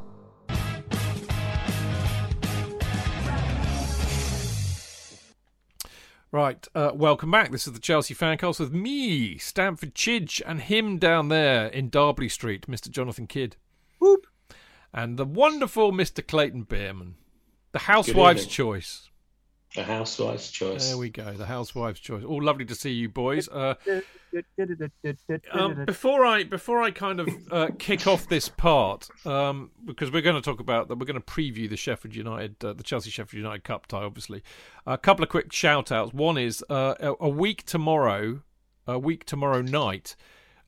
Right, 6.32 6.66
uh, 6.74 6.92
welcome 6.94 7.30
back. 7.30 7.52
This 7.52 7.66
is 7.66 7.74
the 7.74 7.78
Chelsea 7.78 8.14
Fancast 8.14 8.58
with 8.58 8.72
me, 8.72 9.36
Stamford 9.36 9.94
Chidge, 9.94 10.40
and 10.46 10.62
him 10.62 10.96
down 10.96 11.28
there 11.28 11.66
in 11.66 11.90
Darby 11.90 12.30
Street, 12.30 12.66
Mr. 12.68 12.88
Jonathan 12.88 13.26
Kydd. 13.26 13.56
Whoop. 13.98 14.26
And 14.94 15.18
the 15.18 15.26
wonderful 15.26 15.92
Mr. 15.92 16.26
Clayton 16.26 16.64
Beerman. 16.64 17.16
The 17.74 17.80
housewife's 17.80 18.46
choice. 18.46 19.10
The 19.74 19.82
housewife's 19.82 20.48
choice. 20.52 20.86
There 20.86 20.96
we 20.96 21.10
go, 21.10 21.32
the 21.32 21.46
housewife's 21.46 21.98
choice. 21.98 22.22
All 22.22 22.40
lovely 22.40 22.64
to 22.66 22.74
see 22.76 22.92
you 22.92 23.08
boys. 23.08 23.48
Uh, 23.48 23.74
um, 25.50 25.84
before 25.84 26.24
I 26.24 26.44
before 26.44 26.80
I 26.80 26.92
kind 26.92 27.18
of 27.18 27.28
uh, 27.50 27.70
kick 27.76 28.06
off 28.06 28.28
this 28.28 28.48
part, 28.48 29.08
um, 29.26 29.72
because 29.84 30.12
we're 30.12 30.22
going 30.22 30.40
to 30.40 30.40
talk 30.40 30.60
about 30.60 30.86
that, 30.86 31.00
we're 31.00 31.06
going 31.06 31.20
to 31.20 31.26
preview 31.26 31.68
the 31.68 31.76
Sheffield 31.76 32.14
United, 32.14 32.64
uh, 32.64 32.74
the 32.74 32.84
Chelsea 32.84 33.10
Sheffield 33.10 33.42
United 33.42 33.64
Cup 33.64 33.88
tie. 33.88 34.04
Obviously, 34.04 34.44
a 34.86 34.96
couple 34.96 35.24
of 35.24 35.28
quick 35.28 35.52
shout 35.52 35.90
outs. 35.90 36.14
One 36.14 36.38
is 36.38 36.64
uh, 36.70 36.94
a, 37.00 37.14
a 37.18 37.28
week 37.28 37.64
tomorrow, 37.66 38.42
a 38.86 39.00
week 39.00 39.24
tomorrow 39.24 39.62
night. 39.62 40.14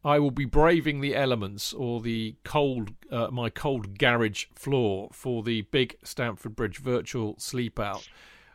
I 0.07 0.21
will 0.21 0.31
be 0.31 0.45
braving 0.45 1.01
the 1.01 1.17
elements 1.17 1.73
or 1.73 2.01
the 2.01 2.37
cold, 2.45 2.93
uh, 3.11 3.27
my 3.33 3.51
cold 3.51 3.99
garage 3.99 4.47
floor 4.55 5.09
for 5.13 5.43
the 5.43 5.63
big 5.63 5.97
Stamford 6.05 6.55
Bridge 6.55 6.79
virtual 6.79 7.35
sleepout, 7.35 8.09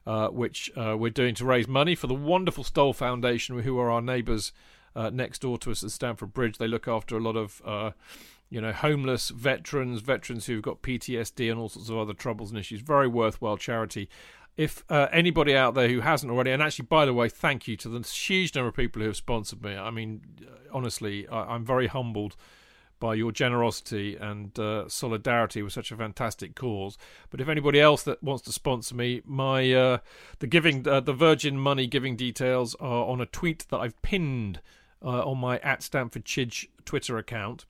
uh, 0.08 0.30
which 0.30 0.72
uh, 0.78 0.96
we're 0.98 1.10
doing 1.10 1.36
to 1.36 1.46
raise 1.46 1.68
money 1.68 1.94
for 1.94 2.08
the 2.08 2.14
wonderful 2.14 2.64
Stoll 2.64 2.94
Foundation, 2.94 3.60
who 3.60 3.78
are 3.80 3.92
our 3.92 4.02
neighbours 4.02 4.54
uh, 4.96 5.10
next 5.10 5.42
door 5.42 5.58
to 5.58 5.72
us 5.72 5.84
at 5.84 5.92
Stamford 5.92 6.34
Bridge. 6.34 6.58
They 6.58 6.70
look 6.70 6.88
after 6.88 7.18
a 7.18 7.22
lot 7.22 7.36
of, 7.36 7.62
uh, 7.66 7.92
you 8.50 8.62
know, 8.62 8.72
homeless 8.72 9.28
veterans, 9.28 10.00
veterans 10.00 10.46
who've 10.46 10.62
got 10.62 10.82
PTSD 10.82 11.52
and 11.52 11.60
all 11.60 11.68
sorts 11.68 11.90
of 11.90 11.98
other 11.98 12.14
troubles 12.14 12.52
and 12.52 12.60
issues. 12.60 12.80
Very 12.80 13.10
worthwhile 13.10 13.58
charity. 13.58 14.08
If 14.58 14.84
uh, 14.90 15.08
anybody 15.12 15.56
out 15.56 15.74
there 15.74 15.88
who 15.88 16.02
hasn't 16.02 16.32
already, 16.32 16.52
and 16.52 16.62
actually, 16.62 16.86
by 16.86 17.06
the 17.06 17.14
way, 17.14 17.30
thank 17.30 17.68
you 17.68 17.78
to 17.78 17.90
the 17.90 18.08
huge 18.08 18.54
number 18.54 18.70
of 18.70 18.76
people 18.76 19.02
who 19.02 19.08
have 19.08 19.16
sponsored 19.16 19.64
me. 19.64 19.76
I 19.76 19.90
mean, 19.92 20.22
honestly, 20.72 21.28
I, 21.28 21.56
I'm 21.56 21.66
very 21.66 21.88
humbled 21.88 22.36
by 23.02 23.16
your 23.16 23.34
generosity 23.34 24.16
and 24.16 24.58
uh, 24.58 24.88
solidarity 24.88 25.62
with 25.62 25.74
such 25.74 25.92
a 25.92 25.98
fantastic 25.98 26.56
cause. 26.56 26.98
But 27.30 27.42
if 27.42 27.50
anybody 27.50 27.82
else 27.82 28.04
that 28.04 28.24
wants 28.24 28.44
to 28.44 28.54
sponsor 28.54 28.96
me, 28.96 29.22
my 29.26 29.74
uh, 29.74 29.98
the 30.40 30.48
giving 30.48 30.88
uh, 30.88 31.02
the 31.02 31.12
Virgin 31.14 31.58
Money 31.58 31.88
giving 31.88 32.16
details 32.16 32.76
are 32.76 33.06
on 33.06 33.20
a 33.20 33.26
tweet 33.26 33.66
that 33.70 33.80
I've 33.80 34.00
pinned 34.02 34.62
uh, 35.04 35.26
on 35.26 35.40
my 35.40 35.58
at 35.60 35.84
Stamford 35.84 36.24
Chidge 36.24 36.68
Twitter 36.86 37.18
account. 37.18 37.66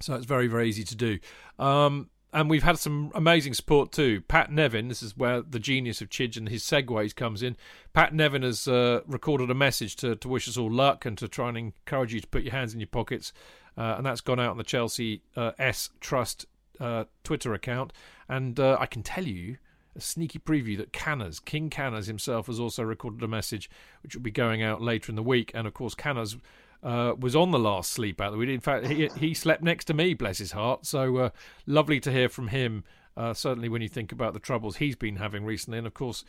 So 0.00 0.14
it's 0.14 0.26
very 0.26 0.46
very 0.46 0.68
easy 0.68 0.84
to 0.84 0.94
do. 0.94 1.18
Um, 1.58 2.10
and 2.32 2.48
we've 2.48 2.62
had 2.62 2.78
some 2.78 3.10
amazing 3.14 3.54
support 3.54 3.92
too. 3.92 4.20
Pat 4.22 4.52
Nevin, 4.52 4.88
this 4.88 5.02
is 5.02 5.16
where 5.16 5.42
the 5.42 5.58
genius 5.58 6.00
of 6.00 6.10
Chidge 6.10 6.36
and 6.36 6.48
his 6.48 6.62
segues 6.62 7.14
comes 7.14 7.42
in. 7.42 7.56
Pat 7.92 8.14
Nevin 8.14 8.42
has 8.42 8.68
uh, 8.68 9.00
recorded 9.06 9.50
a 9.50 9.54
message 9.54 9.96
to, 9.96 10.14
to 10.16 10.28
wish 10.28 10.48
us 10.48 10.56
all 10.56 10.70
luck 10.70 11.04
and 11.04 11.18
to 11.18 11.28
try 11.28 11.48
and 11.48 11.58
encourage 11.58 12.14
you 12.14 12.20
to 12.20 12.26
put 12.26 12.42
your 12.42 12.52
hands 12.52 12.72
in 12.72 12.80
your 12.80 12.86
pockets. 12.86 13.32
Uh, 13.76 13.94
and 13.96 14.06
that's 14.06 14.20
gone 14.20 14.38
out 14.38 14.50
on 14.50 14.58
the 14.58 14.64
Chelsea 14.64 15.22
uh, 15.36 15.52
S 15.58 15.90
Trust 16.00 16.46
uh, 16.78 17.04
Twitter 17.24 17.54
account. 17.54 17.92
And 18.28 18.60
uh, 18.60 18.76
I 18.78 18.86
can 18.86 19.02
tell 19.02 19.24
you 19.24 19.56
a 19.96 20.00
sneaky 20.00 20.38
preview 20.38 20.76
that 20.78 20.92
Canners, 20.92 21.40
King 21.40 21.68
Canners 21.68 22.06
himself, 22.06 22.46
has 22.46 22.60
also 22.60 22.82
recorded 22.84 23.22
a 23.22 23.28
message 23.28 23.68
which 24.02 24.14
will 24.14 24.22
be 24.22 24.30
going 24.30 24.62
out 24.62 24.80
later 24.80 25.10
in 25.10 25.16
the 25.16 25.22
week. 25.22 25.50
And 25.54 25.66
of 25.66 25.74
course, 25.74 25.94
Canners 25.94 26.36
uh, 26.82 27.14
was 27.18 27.36
on 27.36 27.50
the 27.50 27.58
last 27.58 27.92
sleep 27.92 28.20
out. 28.20 28.36
We 28.36 28.46
did, 28.46 28.54
in 28.54 28.60
fact, 28.60 28.86
he, 28.86 29.08
he 29.16 29.34
slept 29.34 29.62
next 29.62 29.86
to 29.86 29.94
me, 29.94 30.14
bless 30.14 30.38
his 30.38 30.52
heart. 30.52 30.86
So 30.86 31.16
uh, 31.16 31.30
lovely 31.66 32.00
to 32.00 32.12
hear 32.12 32.28
from 32.28 32.48
him. 32.48 32.84
Uh, 33.16 33.34
certainly, 33.34 33.68
when 33.68 33.82
you 33.82 33.88
think 33.88 34.12
about 34.12 34.32
the 34.32 34.40
troubles 34.40 34.76
he's 34.76 34.96
been 34.96 35.16
having 35.16 35.44
recently, 35.44 35.78
and 35.78 35.86
of 35.86 35.94
course, 35.94 36.24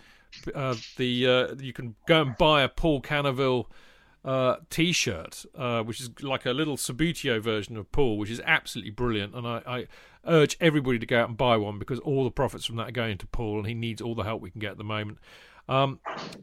uh, 0.54 0.76
the 0.98 1.28
uh, 1.28 1.56
you 1.60 1.72
can 1.72 1.96
go 2.08 2.22
and 2.22 2.38
buy 2.38 2.64
a 2.64 2.68
Paul 2.68 3.02
Canoville 3.02 3.68
uh, 4.26 4.58
T-shirt, 4.70 5.46
which 5.86 6.02
is 6.02 6.10
like 6.22 6.46
a 6.46 6.52
little 6.52 6.76
Subbuteo 6.76 7.42
version 7.42 7.78
of 7.78 7.92
Paul, 7.92 8.18
which 8.18 8.32
is 8.32 8.42
absolutely 8.46 8.92
brilliant. 8.92 9.36
And 9.36 9.48
I, 9.48 9.62
I 9.66 9.88
urge 10.26 10.58
everybody 10.60 11.00
to 11.00 11.06
go 11.06 11.22
out 11.22 11.30
and 11.30 11.38
buy 11.38 11.56
one 11.56 11.80
because 11.80 12.00
all 12.00 12.24
the 12.24 12.32
profits 12.32 12.66
from 12.66 12.76
that 12.78 12.90
are 12.90 12.92
going 12.92 13.20
to 13.20 13.28
Paul, 13.28 13.60
and 13.60 13.68
he 13.68 13.74
needs 13.74 14.02
all 14.02 14.16
the 14.16 14.24
help 14.24 14.42
we 14.42 14.52
can 14.52 14.60
get 14.60 14.72
at 14.72 14.78
the 14.78 14.84
moment. 14.84 15.20
Um, 15.72 16.00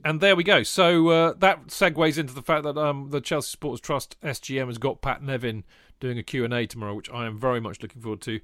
and 0.07 0.21
there 0.21 0.35
we 0.35 0.43
go. 0.43 0.63
So 0.63 1.09
uh, 1.09 1.35
that 1.39 1.67
segues 1.67 2.17
into 2.17 2.33
the 2.33 2.41
fact 2.41 2.65
that 2.65 2.79
um, 2.79 3.11
the 3.11 3.21
Chelsea 3.21 3.51
Supporters 3.51 3.81
Trust 3.81 4.17
SGM 4.23 4.69
has 4.69 4.79
got 4.79 5.03
Pat 5.03 5.23
Nevin 5.23 5.65
doing 6.01 6.19
a 6.19 6.23
Q&A 6.23 6.67
tomorrow, 6.67 6.95
which 6.95 7.11
I 7.11 7.27
am 7.27 7.39
very 7.39 7.61
much 7.61 7.83
looking 7.83 8.01
forward 8.01 8.23
to. 8.23 8.41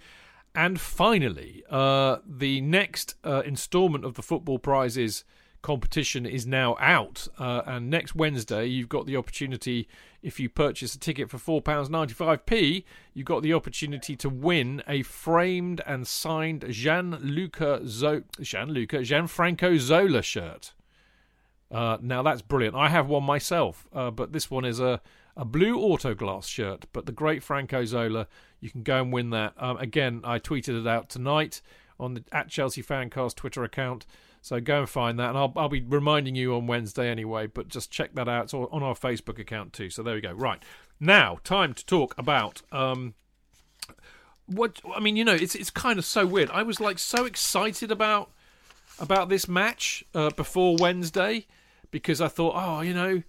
And 0.54 0.78
finally, 0.78 1.64
uh, 1.70 2.18
the 2.26 2.60
next 2.60 3.14
uh, 3.24 3.42
instalment 3.46 4.04
of 4.04 4.14
the 4.14 4.22
Football 4.22 4.58
Prizes 4.58 5.24
competition 5.62 6.26
is 6.26 6.46
now 6.46 6.76
out. 6.78 7.28
Uh, 7.38 7.62
and 7.64 7.88
next 7.88 8.14
Wednesday, 8.14 8.66
you've 8.66 8.90
got 8.90 9.06
the 9.06 9.16
opportunity, 9.16 9.88
if 10.24 10.40
you 10.40 10.48
purchase 10.48 10.94
a 10.94 10.98
ticket 10.98 11.28
for 11.28 11.36
£4.95p, 11.36 12.82
you've 13.12 13.26
got 13.26 13.42
the 13.42 13.52
opportunity 13.52 14.16
to 14.16 14.30
win 14.30 14.82
a 14.88 15.02
framed 15.02 15.82
and 15.86 16.06
signed 16.06 16.64
Gianluca 16.70 17.82
Zo- 17.86 18.22
Gianluca 18.40 19.00
Gianfranco 19.00 19.78
Zola 19.78 20.22
shirt. 20.22 20.72
Uh, 21.70 21.98
now 22.00 22.22
that's 22.22 22.40
brilliant. 22.40 22.74
I 22.74 22.88
have 22.88 23.06
one 23.06 23.22
myself, 23.24 23.86
uh, 23.92 24.10
but 24.10 24.32
this 24.32 24.50
one 24.50 24.64
is 24.64 24.80
a, 24.80 25.02
a 25.36 25.44
blue 25.44 25.76
autoglass 25.76 26.48
shirt. 26.48 26.86
But 26.94 27.04
the 27.04 27.12
great 27.12 27.42
Franco 27.42 27.84
Zola, 27.84 28.26
you 28.60 28.70
can 28.70 28.82
go 28.82 29.02
and 29.02 29.12
win 29.12 29.28
that. 29.30 29.52
Um, 29.58 29.76
again, 29.76 30.22
I 30.24 30.38
tweeted 30.38 30.80
it 30.80 30.86
out 30.86 31.10
tonight 31.10 31.60
on 32.00 32.14
the 32.14 32.24
at 32.32 32.48
Chelsea 32.48 32.82
Fancast 32.82 33.34
Twitter 33.34 33.62
account. 33.62 34.06
So 34.44 34.60
go 34.60 34.80
and 34.80 34.88
find 34.90 35.18
that, 35.18 35.30
and 35.30 35.38
I'll 35.38 35.54
I'll 35.56 35.70
be 35.70 35.80
reminding 35.80 36.34
you 36.34 36.54
on 36.54 36.66
Wednesday 36.66 37.08
anyway. 37.08 37.46
But 37.46 37.68
just 37.68 37.90
check 37.90 38.14
that 38.14 38.28
out. 38.28 38.44
It's 38.44 38.52
on 38.52 38.82
our 38.82 38.94
Facebook 38.94 39.38
account 39.38 39.72
too. 39.72 39.88
So 39.88 40.02
there 40.02 40.16
we 40.16 40.20
go. 40.20 40.32
Right 40.32 40.62
now, 41.00 41.38
time 41.44 41.72
to 41.72 41.86
talk 41.86 42.14
about 42.18 42.60
um, 42.70 43.14
what 44.44 44.82
I 44.94 45.00
mean. 45.00 45.16
You 45.16 45.24
know, 45.24 45.32
it's 45.32 45.54
it's 45.54 45.70
kind 45.70 45.98
of 45.98 46.04
so 46.04 46.26
weird. 46.26 46.50
I 46.50 46.62
was 46.62 46.78
like 46.78 46.98
so 46.98 47.24
excited 47.24 47.90
about 47.90 48.32
about 48.98 49.30
this 49.30 49.48
match 49.48 50.04
uh, 50.14 50.28
before 50.28 50.76
Wednesday 50.78 51.46
because 51.90 52.20
I 52.20 52.28
thought, 52.28 52.52
oh, 52.54 52.82
you 52.82 52.92
know, 52.92 53.22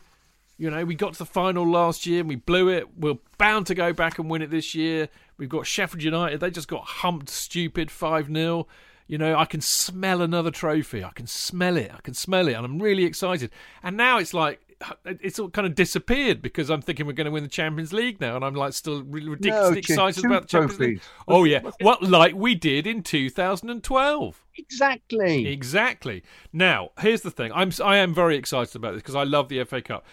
you 0.57 0.70
know, 0.70 0.84
we 0.84 0.95
got 0.95 1.13
to 1.13 1.20
the 1.20 1.26
final 1.26 1.66
last 1.66 2.05
year 2.05 2.20
and 2.20 2.28
we 2.28 2.36
blew 2.36 2.68
it. 2.68 2.99
We're 2.99 3.20
bound 3.38 3.68
to 3.68 3.74
go 3.74 3.93
back 3.93 4.20
and 4.20 4.30
win 4.30 4.41
it 4.41 4.51
this 4.51 4.76
year. 4.76 5.07
We've 5.38 5.47
got 5.47 5.66
Sheffield 5.66 6.03
United. 6.03 6.41
They 6.41 6.51
just 6.51 6.68
got 6.68 6.84
humped 6.84 7.30
stupid 7.30 7.89
5 7.89 8.28
0. 8.28 8.68
You 9.08 9.18
know, 9.18 9.36
I 9.36 9.45
can 9.45 9.62
smell 9.62 10.22
another 10.22 10.49
trophy. 10.51 11.03
I 11.03 11.12
can 11.12 11.28
smell 11.28 11.78
it. 11.78 11.91
I 11.93 12.01
can 12.01 12.14
smell 12.14 12.47
it, 12.47 12.53
and 12.53 12.66
I'm 12.66 12.80
really 12.80 13.03
excited. 13.03 13.51
And 13.84 13.97
now 13.97 14.18
it's 14.18 14.34
like 14.34 14.62
it's 15.06 15.39
all 15.39 15.49
kind 15.49 15.66
of 15.66 15.76
disappeared 15.76 16.41
because 16.41 16.70
I'm 16.70 16.82
thinking 16.82 17.06
we're 17.06 17.14
going 17.14 17.26
to 17.26 17.32
win 17.32 17.43
the 17.43 17.49
Champions 17.49 17.93
League 17.93 18.20
now, 18.20 18.36
and 18.36 18.43
I'm 18.43 18.56
like 18.56 18.74
still 18.74 19.03
ridiculously 19.03 19.76
No, 19.76 19.78
excited 19.78 20.26
about 20.26 20.43
the 20.43 20.47
Champions 20.47 20.80
League. 20.80 21.01
Oh 21.28 21.43
yeah, 21.43 21.62
what 21.82 22.03
like 22.03 22.36
we 22.36 22.56
did 22.56 22.88
in 22.88 23.03
2012. 23.03 24.45
Exactly. 24.58 25.47
Exactly. 25.47 26.24
Now, 26.51 26.89
here's 26.99 27.22
the 27.22 27.32
thing. 27.32 27.51
I'm 27.53 27.72
I 27.84 27.97
am 27.97 28.14
very 28.14 28.38
excited 28.38 28.76
about 28.76 28.93
this 28.93 29.01
because 29.01 29.16
I 29.16 29.24
love 29.24 29.49
the 29.49 29.64
FA 29.64 29.82
Cup. 29.82 30.06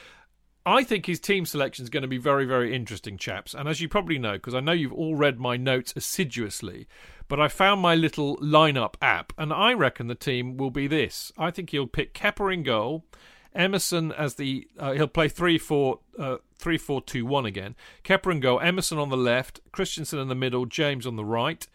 I 0.65 0.85
think 0.85 1.07
his 1.07 1.19
team 1.19 1.45
selection 1.45 1.83
is 1.83 1.91
going 1.91 2.03
to 2.03 2.09
be 2.09 2.19
very, 2.19 2.45
very 2.45 2.75
interesting, 2.75 3.19
chaps. 3.19 3.53
And 3.53 3.69
as 3.69 3.81
you 3.81 3.89
probably 3.89 4.19
know, 4.19 4.35
because 4.35 4.55
I 4.55 4.61
know 4.61 4.71
you've 4.71 4.93
all 4.93 5.17
read 5.17 5.41
my 5.41 5.57
notes 5.57 5.93
assiduously, 5.97 6.87
but 7.33 7.41
I 7.41 7.49
found 7.49 7.81
my 7.81 7.95
little 7.95 8.37
lineup 8.43 8.97
app, 9.01 9.33
and 9.39 9.55
I 9.55 9.73
reckon 9.73 10.07
the 10.07 10.15
team 10.15 10.59
will 10.59 10.71
be 10.71 10.87
this. 10.87 11.33
I 11.39 11.51
think 11.51 11.71
he'll 11.71 11.87
pick 11.87 12.13
Kepa 12.13 12.53
in 12.53 12.63
goal, 12.63 13.07
Emerson 13.55 14.13
as 14.13 14.35
the 14.35 14.69
uh, 14.79 14.93
he'll 14.93 15.09
play 15.09 15.31
three 15.31 15.57
four 15.57 16.01
uh, 16.19 16.37
three 16.59 16.77
four 16.77 17.01
two 17.01 17.25
one 17.25 17.47
again. 17.47 17.75
Kepa 18.05 18.33
in 18.33 18.41
goal, 18.41 18.61
Emerson 18.61 18.99
on 18.99 19.09
the 19.09 19.17
left, 19.17 19.61
Christensen 19.73 20.19
in 20.19 20.29
the 20.29 20.35
middle, 20.35 20.67
James 20.67 21.07
on 21.07 21.17
the 21.17 21.25
right. 21.25 21.67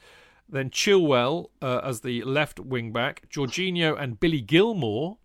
Then 0.48 0.70
Chilwell 0.70 1.48
uh, 1.60 1.82
as 1.84 2.02
the 2.02 2.22
left 2.22 2.60
wing 2.60 2.92
back, 2.92 3.28
Jorginho 3.28 4.00
and 4.00 4.20
Billy 4.20 4.42
Gilmour 4.42 5.18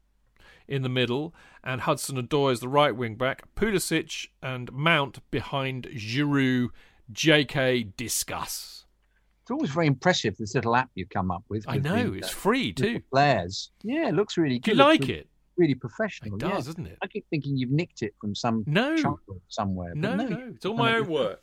in 0.66 0.80
the 0.80 0.88
middle, 0.88 1.34
and 1.62 1.82
Hudson 1.82 2.16
Odoi 2.16 2.52
as 2.52 2.60
the 2.60 2.68
right 2.68 2.96
wing 2.96 3.16
back, 3.16 3.54
Pulisic 3.54 4.28
and 4.42 4.72
Mount 4.72 5.18
behind 5.30 5.88
Giroud. 5.88 6.70
JK 7.12 7.94
discuss. 7.98 8.81
It's 9.42 9.50
always 9.50 9.70
very 9.70 9.86
impressive 9.88 10.36
this 10.38 10.54
little 10.54 10.76
app 10.76 10.88
you 10.94 11.04
come 11.06 11.30
up 11.32 11.42
with. 11.48 11.64
I 11.68 11.74
with 11.74 11.84
know 11.84 12.10
the, 12.10 12.18
it's 12.18 12.28
uh, 12.28 12.32
free 12.32 12.72
too. 12.72 13.00
flares. 13.10 13.70
Yeah, 13.82 14.08
it 14.08 14.14
looks 14.14 14.36
really 14.38 14.58
Do 14.60 14.70
good. 14.70 14.78
you 14.78 14.84
like 14.84 15.08
it? 15.08 15.28
Really 15.56 15.74
professional. 15.74 16.36
It 16.36 16.40
does, 16.40 16.50
yeah. 16.50 16.56
doesn't 16.58 16.86
it? 16.86 16.98
I 17.02 17.06
keep 17.08 17.26
thinking 17.28 17.56
you've 17.56 17.70
nicked 17.72 18.02
it 18.02 18.14
from 18.20 18.34
some 18.34 18.62
No. 18.66 19.18
somewhere. 19.48 19.92
No, 19.94 20.14
no, 20.14 20.26
no, 20.26 20.52
it's 20.54 20.64
all 20.64 20.74
my 20.76 20.94
own 20.96 21.08
work. 21.08 21.40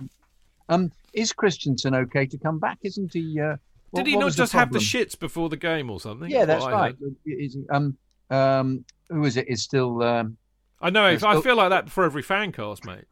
Um, 0.70 0.92
is 1.14 1.34
Christensen 1.34 1.94
okay 1.94 2.26
to 2.26 2.38
come 2.38 2.58
back? 2.58 2.78
Isn't 2.84 3.12
he? 3.14 3.40
Uh, 3.40 3.58
what- 3.92 4.06
Did 4.06 4.08
he 4.12 4.18
not 4.18 4.32
just 4.34 4.54
have 4.54 4.72
the 4.72 4.80
shits 4.80 5.18
before 5.20 5.50
the 5.50 5.58
game 5.58 5.90
or 5.90 6.00
something? 6.00 6.30
Yeah, 6.30 6.46
that's 6.46 6.66
right. 6.66 6.96
Is 7.26 7.54
he- 7.56 7.66
um, 7.70 7.98
um, 8.30 8.86
who 9.10 9.26
is 9.26 9.36
it? 9.36 9.48
Is 9.50 9.62
still 9.62 10.02
um, 10.04 10.38
I 10.82 10.90
know. 10.90 11.06
I 11.06 11.18
still- 11.18 11.42
feel 11.42 11.56
like 11.58 11.72
that 11.72 11.90
for 11.90 12.04
every 12.06 12.22
fan 12.22 12.52
cast, 12.54 12.86
mate. 12.86 13.06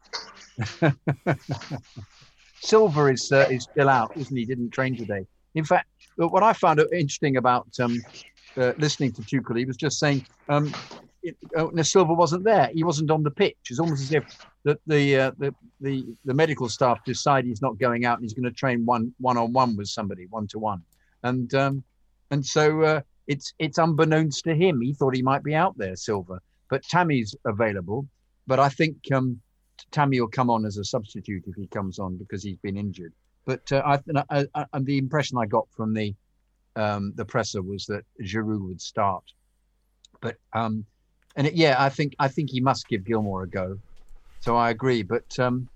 Silva 2.60 3.06
is 3.06 3.30
uh, 3.32 3.48
is 3.50 3.64
still 3.64 3.88
out, 3.88 4.16
isn't 4.16 4.36
he? 4.36 4.44
Didn't 4.44 4.70
train 4.70 4.96
today. 4.96 5.26
In 5.54 5.64
fact, 5.64 5.88
uh, 6.20 6.28
what 6.28 6.42
I 6.42 6.52
found 6.52 6.80
interesting 6.92 7.36
about 7.36 7.68
um, 7.80 8.00
uh, 8.56 8.72
listening 8.78 9.12
to 9.12 9.22
Tuchel, 9.22 9.58
he 9.58 9.64
was 9.64 9.76
just 9.76 9.98
saying, 9.98 10.26
um, 10.48 10.74
it, 11.22 11.36
uh, 11.56 11.66
no, 11.72 11.82
Silva 11.82 12.12
wasn't 12.12 12.44
there. 12.44 12.70
He 12.72 12.84
wasn't 12.84 13.10
on 13.10 13.22
the 13.22 13.30
pitch. 13.30 13.56
It's 13.70 13.80
almost 13.80 14.02
as 14.02 14.12
if 14.12 14.46
the 14.64 14.78
the, 14.86 15.16
uh, 15.16 15.30
the 15.38 15.54
the 15.80 16.06
the 16.24 16.34
medical 16.34 16.68
staff 16.68 17.04
decide 17.04 17.44
he's 17.44 17.62
not 17.62 17.78
going 17.78 18.04
out 18.04 18.18
and 18.18 18.24
he's 18.24 18.34
going 18.34 18.44
to 18.44 18.52
train 18.52 18.84
one 18.84 19.14
one 19.18 19.36
on 19.36 19.52
one 19.52 19.76
with 19.76 19.88
somebody, 19.88 20.26
one 20.26 20.46
to 20.48 20.58
one, 20.58 20.82
and 21.22 21.52
um, 21.54 21.82
and 22.30 22.44
so 22.44 22.82
uh, 22.82 23.00
it's 23.26 23.52
it's 23.58 23.78
unbeknownst 23.78 24.44
to 24.44 24.54
him. 24.54 24.80
He 24.80 24.94
thought 24.94 25.14
he 25.14 25.22
might 25.22 25.42
be 25.42 25.54
out 25.54 25.76
there, 25.76 25.96
Silva, 25.96 26.40
but 26.70 26.82
Tammy's 26.84 27.34
available. 27.44 28.06
But 28.46 28.58
I 28.58 28.68
think 28.70 28.96
um, 29.12 29.40
Tammy 29.90 30.20
will 30.20 30.28
come 30.28 30.50
on 30.50 30.64
as 30.66 30.76
a 30.76 30.84
substitute 30.84 31.44
if 31.46 31.54
he 31.54 31.66
comes 31.68 31.98
on 31.98 32.16
because 32.16 32.42
he's 32.42 32.58
been 32.58 32.76
injured. 32.76 33.12
But 33.44 33.70
uh, 33.72 33.82
I, 33.84 33.98
I, 34.30 34.46
I, 34.54 34.66
and 34.72 34.84
the 34.84 34.98
impression 34.98 35.38
I 35.38 35.46
got 35.46 35.66
from 35.76 35.94
the 35.94 36.14
um, 36.76 37.12
the 37.16 37.24
presser 37.24 37.62
was 37.62 37.86
that 37.86 38.04
Giroud 38.22 38.66
would 38.66 38.80
start. 38.80 39.24
But 40.20 40.36
um, 40.52 40.84
and 41.36 41.46
it, 41.46 41.54
yeah, 41.54 41.76
I 41.78 41.88
think 41.88 42.14
I 42.18 42.28
think 42.28 42.50
he 42.50 42.60
must 42.60 42.88
give 42.88 43.04
Gilmour 43.04 43.44
a 43.44 43.48
go. 43.48 43.78
So 44.40 44.56
I 44.56 44.70
agree. 44.70 45.02
But 45.02 45.38
um, 45.38 45.68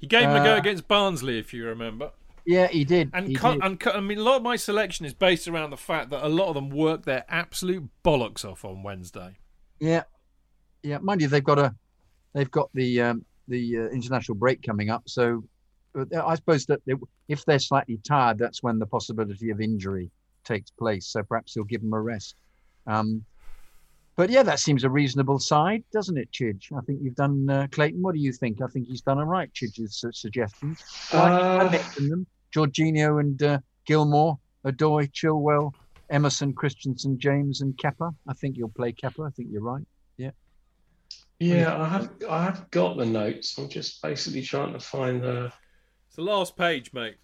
He 0.00 0.06
gave 0.06 0.22
him 0.24 0.36
a 0.36 0.44
go 0.44 0.54
Uh, 0.54 0.58
against 0.58 0.88
Barnsley, 0.88 1.38
if 1.38 1.54
you 1.54 1.64
remember. 1.64 2.10
yeah, 2.44 2.66
he 2.66 2.84
did. 2.84 3.10
And, 3.14 3.28
he 3.28 3.34
cut, 3.34 3.54
did. 3.54 3.62
and 3.62 3.80
cut, 3.80 3.94
I 3.96 4.00
mean, 4.00 4.18
a 4.18 4.22
lot 4.22 4.36
of 4.36 4.42
my 4.42 4.56
selection 4.56 5.06
is 5.06 5.14
based 5.14 5.46
around 5.48 5.70
the 5.70 5.76
fact 5.76 6.10
that 6.10 6.26
a 6.26 6.28
lot 6.28 6.48
of 6.48 6.54
them 6.54 6.70
work 6.70 7.04
their 7.04 7.24
absolute 7.28 7.88
bollocks 8.04 8.44
off 8.44 8.64
on 8.64 8.82
Wednesday. 8.82 9.36
Yeah, 9.78 10.02
yeah. 10.82 10.98
Mind 10.98 11.20
you, 11.22 11.28
they've 11.28 11.42
got 11.44 11.58
a, 11.58 11.74
they've 12.34 12.50
got 12.50 12.68
the 12.74 13.00
um, 13.00 13.24
the 13.48 13.78
uh, 13.78 13.88
international 13.88 14.36
break 14.36 14.62
coming 14.62 14.90
up. 14.90 15.02
So 15.06 15.44
uh, 15.98 16.04
I 16.24 16.34
suppose 16.36 16.66
that 16.66 16.80
they, 16.86 16.94
if 17.28 17.44
they're 17.44 17.58
slightly 17.58 17.98
tired, 18.06 18.38
that's 18.38 18.62
when 18.62 18.78
the 18.78 18.86
possibility 18.86 19.50
of 19.50 19.60
injury 19.60 20.10
takes 20.44 20.70
place. 20.70 21.06
So 21.06 21.22
perhaps 21.22 21.54
he'll 21.54 21.64
give 21.64 21.80
them 21.82 21.92
a 21.92 22.00
rest. 22.00 22.34
Um, 22.86 23.24
but 24.16 24.28
yeah, 24.28 24.42
that 24.42 24.58
seems 24.58 24.84
a 24.84 24.90
reasonable 24.90 25.38
side, 25.38 25.84
doesn't 25.92 26.18
it, 26.18 26.30
Chidge? 26.32 26.70
I 26.76 26.80
think 26.82 27.00
you've 27.02 27.14
done 27.14 27.48
uh, 27.48 27.66
Clayton. 27.70 28.02
What 28.02 28.14
do 28.14 28.20
you 28.20 28.32
think? 28.32 28.60
I 28.60 28.66
think 28.66 28.86
he's 28.86 29.00
done 29.00 29.18
all 29.18 29.24
right. 29.24 29.50
Chidge's 29.54 29.96
su- 29.96 30.12
suggestions. 30.12 30.84
I 31.12 31.16
I 31.18 31.64
Uh, 31.64 31.70
mentioned 31.70 32.10
them: 32.12 32.26
Jorginho 32.54 33.20
and 33.20 33.42
uh, 33.42 33.58
Gilmour, 33.88 34.38
Odoi, 34.66 35.10
Chilwell, 35.12 35.72
Emerson, 36.10 36.52
Christensen, 36.52 37.18
James, 37.18 37.62
and 37.62 37.74
Kepa. 37.78 38.14
I 38.28 38.34
think 38.34 38.58
you'll 38.58 38.68
play 38.68 38.92
Kepa. 38.92 39.26
I 39.26 39.30
think 39.30 39.48
you're 39.50 39.62
right. 39.62 39.86
Yeah, 41.42 41.80
I 41.80 41.88
have 41.88 42.10
I 42.28 42.44
have 42.44 42.70
got 42.70 42.96
the 42.96 43.06
notes. 43.06 43.58
I'm 43.58 43.68
just 43.68 44.02
basically 44.02 44.42
trying 44.42 44.72
to 44.72 44.80
find 44.80 45.22
the. 45.22 45.52
It's 46.06 46.16
the 46.16 46.22
last 46.22 46.56
page, 46.56 46.92
mate. 46.92 47.16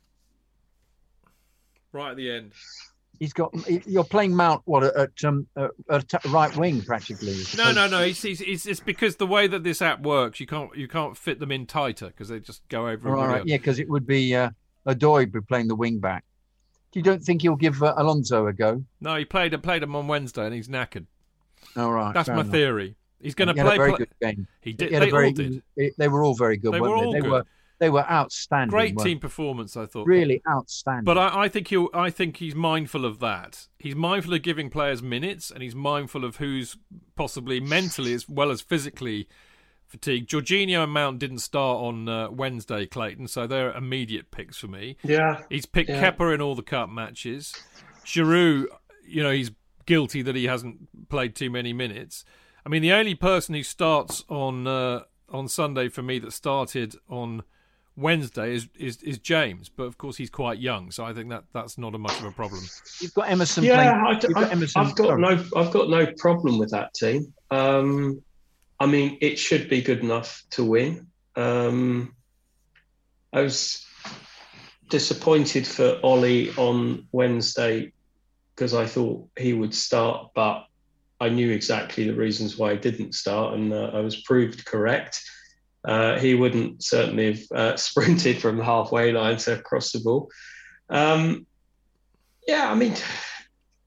Right 1.93 2.11
at 2.11 2.17
the 2.17 2.31
end. 2.31 2.53
He's 3.19 3.33
got. 3.33 3.53
You're 3.87 4.05
playing 4.05 4.35
Mount 4.35 4.63
what 4.65 4.85
at 4.85 5.25
um 5.25 5.47
uh, 5.57 5.69
at 5.91 6.25
right 6.27 6.55
wing 6.57 6.83
practically. 6.83 7.37
No, 7.57 7.73
no, 7.73 7.89
no. 7.89 8.03
It's, 8.03 8.25
it's, 8.25 8.41
it's, 8.41 8.67
it's 8.67 8.81
because 8.81 9.17
the 9.17 9.27
way 9.27 9.47
that 9.47 9.65
this 9.65 9.83
app 9.83 10.03
works, 10.03 10.41
you 10.41 10.47
can't 10.47 10.75
you 10.77 10.89
can't 10.89 11.17
fit 11.17 11.41
them 11.41 11.51
in 11.51 11.67
tighter 11.67 12.07
because 12.07 12.29
they 12.29 12.41
just 12.41 12.67
go 12.69 12.89
over. 12.89 13.09
All 13.09 13.15
everybody 13.15 13.39
right, 13.41 13.47
yeah, 13.47 13.57
because 13.57 13.79
it 13.79 13.89
would 13.89 14.07
be 14.07 14.35
uh, 14.35 14.51
Odoi 14.87 15.31
be 15.31 15.41
playing 15.41 15.69
the 15.69 15.75
wing 15.75 15.99
back. 15.99 16.25
Do 16.93 16.99
you 16.99 17.03
don't 17.03 17.23
think 17.23 17.43
he'll 17.43 17.57
give 17.57 17.83
uh, 17.83 17.95
Alonso 17.97 18.47
a 18.47 18.53
go? 18.53 18.85
No, 19.01 19.17
he 19.17 19.25
played 19.25 19.61
played 19.63 19.83
him 19.83 19.95
on 19.95 20.07
Wednesday 20.09 20.47
and 20.47 20.55
he's 20.55 20.69
knackered. 20.69 21.07
All 21.77 21.93
right, 21.93 22.15
That's 22.15 22.29
my 22.29 22.41
enough. 22.41 22.51
theory. 22.51 22.97
He's 23.21 23.35
going 23.35 23.49
to 23.49 23.55
play. 23.55 23.75
a 23.75 23.79
very 23.79 23.91
play- 23.91 23.99
good 23.99 24.09
game. 24.21 24.47
He 24.61 24.73
did. 24.73 24.93
He 24.93 24.99
They 24.99 25.11
very 25.11 25.27
all 25.27 25.33
did. 25.33 25.63
They, 25.77 25.93
they 25.99 26.09
were 26.09 26.23
all 26.25 26.35
very 26.35 26.57
good, 26.57 26.73
They 26.73 26.81
weren't 26.81 26.93
were 26.95 27.01
they? 27.01 27.07
all 27.07 27.13
they 27.13 27.21
good. 27.21 27.31
were 27.31 27.47
they 27.81 27.91
were 27.91 28.11
outstanding. 28.11 28.71
Great 28.71 28.99
team 28.99 29.21
performance, 29.21 29.77
I 29.77 29.87
thought. 29.87 30.09
really 30.09 30.43
outstanding. 30.49 31.05
But 31.05 31.17
I, 31.17 31.43
I 31.45 31.49
think 31.49 31.69
he'll. 31.69 31.89
I 31.95 32.11
think 32.11 32.39
he's 32.39 32.55
mindful 32.57 33.05
of 33.05 33.21
that. 33.21 33.69
He's 33.79 33.95
mindful 33.95 34.35
of 34.35 34.43
giving 34.43 34.69
players 34.69 35.01
minutes, 35.01 35.51
and 35.53 35.63
he's 35.63 35.77
mindful 35.77 36.25
of 36.25 36.37
who's 36.37 36.77
possibly 37.15 37.61
mentally 37.61 38.13
as 38.15 38.29
well 38.29 38.51
as 38.51 38.61
physically 38.61 39.29
fatigued. 39.87 40.29
Jorginho 40.29 40.83
and 40.83 40.93
Mount 40.93 41.21
didn't 41.21 41.39
start 41.39 41.79
on 41.79 42.09
uh, 42.09 42.31
Wednesday, 42.31 42.85
Clayton, 42.85 43.29
so 43.29 43.47
they're 43.47 43.71
immediate 43.73 44.33
picks 44.33 44.59
for 44.59 44.67
me. 44.67 44.97
Yeah, 45.05 45.43
He's 45.49 45.65
picked 45.67 45.89
Yeah. 45.89 46.11
Kepa 46.11 46.35
in 46.35 46.41
all 46.41 46.57
the 46.57 46.63
cup 46.63 46.91
matches. 46.91 47.55
Giroud, 48.05 48.67
you 49.07 49.23
know, 49.23 49.31
he's 49.31 49.53
guilty 49.87 50.21
that 50.23 50.35
he 50.35 50.47
hasn't 50.47 51.09
played 51.09 51.35
too 51.37 51.49
many 51.49 51.73
minutes. 51.73 52.25
I 52.69 52.71
mean, 52.71 52.83
the 52.83 52.93
only 52.93 53.15
person 53.15 53.55
who 53.55 53.63
starts 53.63 54.25
on 54.29 54.67
uh, 54.67 55.05
on 55.31 55.49
Sunday 55.49 55.89
for 55.89 56.03
me 56.03 56.19
that 56.19 56.35
started 56.35 56.97
on 57.09 57.43
Wednesday 57.97 58.55
is, 58.55 58.69
is 58.79 59.03
is 59.03 59.19
James, 59.19 59.71
but 59.71 59.85
of 59.85 59.97
course 59.97 60.19
he's 60.19 60.29
quite 60.29 60.59
young, 60.59 60.91
so 60.91 61.03
I 61.03 61.15
think 61.15 61.31
that 61.31 61.45
that's 61.55 61.79
not 61.79 61.95
a 61.95 61.99
much 61.99 62.19
of 62.19 62.27
a 62.27 62.31
problem. 62.31 62.61
You've 63.01 63.15
got 63.15 63.31
Emerson 63.31 63.65
yeah. 63.65 63.75
playing. 63.75 64.07
I, 64.07 64.21
you've 64.21 64.35
got 64.35 64.45
I, 64.45 64.51
Emerson. 64.51 64.83
I've 64.83 64.95
got 64.97 65.19
no 65.19 65.43
I've 65.57 65.73
got 65.73 65.89
no 65.89 66.13
problem 66.19 66.59
with 66.59 66.71
that 66.73 66.93
team. 66.93 67.33
Um, 67.51 68.21
I 68.79 68.85
mean, 68.85 69.17
it 69.23 69.39
should 69.39 69.71
be 69.71 69.81
good 69.81 70.01
enough 70.01 70.45
to 70.51 70.63
win. 70.63 71.07
Um, 71.37 72.15
I 73.33 73.41
was 73.41 73.83
disappointed 74.91 75.67
for 75.67 75.99
Ollie 76.03 76.51
on 76.57 77.09
Wednesday 77.13 77.95
because 78.55 78.75
I 78.75 78.85
thought 78.85 79.27
he 79.39 79.55
would 79.55 79.75
start, 79.75 80.33
but 80.35 80.68
I 81.21 81.29
knew 81.29 81.51
exactly 81.51 82.05
the 82.07 82.15
reasons 82.15 82.57
why 82.57 82.73
he 82.73 82.79
didn't 82.79 83.15
start, 83.15 83.55
and 83.55 83.73
uh, 83.73 83.91
I 83.93 84.01
was 84.01 84.21
proved 84.23 84.65
correct. 84.65 85.21
Uh, 85.85 86.19
he 86.19 86.35
wouldn't 86.35 86.83
certainly 86.83 87.33
have 87.33 87.53
uh, 87.53 87.77
sprinted 87.89 88.39
from 88.39 88.57
the 88.59 88.65
halfway 88.65 89.13
line 89.13 89.37
to 89.39 89.59
cross 89.59 89.93
the 89.93 90.01
ball. 90.01 90.31
Um, 90.89 91.47
yeah, 92.47 92.71
I 92.71 92.75
mean, 92.75 92.95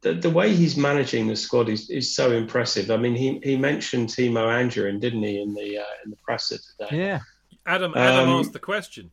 the, 0.01 0.13
the 0.13 0.29
way 0.29 0.53
he's 0.53 0.75
managing 0.75 1.27
the 1.27 1.36
squad 1.36 1.69
is, 1.69 1.89
is 1.89 2.15
so 2.15 2.32
impressive. 2.32 2.91
I 2.91 2.97
mean, 2.97 3.15
he, 3.15 3.39
he 3.43 3.55
mentioned 3.55 4.09
Timo 4.09 4.47
Angerin, 4.47 4.99
didn't 4.99 5.23
he, 5.23 5.41
in 5.41 5.53
the 5.53 5.79
uh, 5.79 5.93
in 6.03 6.11
the 6.11 6.17
presser 6.17 6.57
today? 6.57 6.97
Yeah, 6.97 7.19
Adam 7.65 7.93
Adam 7.95 8.29
Um, 8.29 8.39
asked 8.39 8.53
the 8.53 8.59
question. 8.59 9.11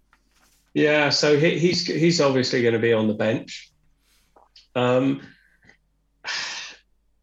Yeah, 0.74 1.10
so 1.10 1.38
he, 1.38 1.58
he's 1.58 1.86
he's 1.86 2.20
obviously 2.20 2.62
going 2.62 2.74
to 2.74 2.80
be 2.80 2.92
on 2.92 3.08
the 3.08 3.14
bench. 3.14 3.70
Um, 4.74 5.22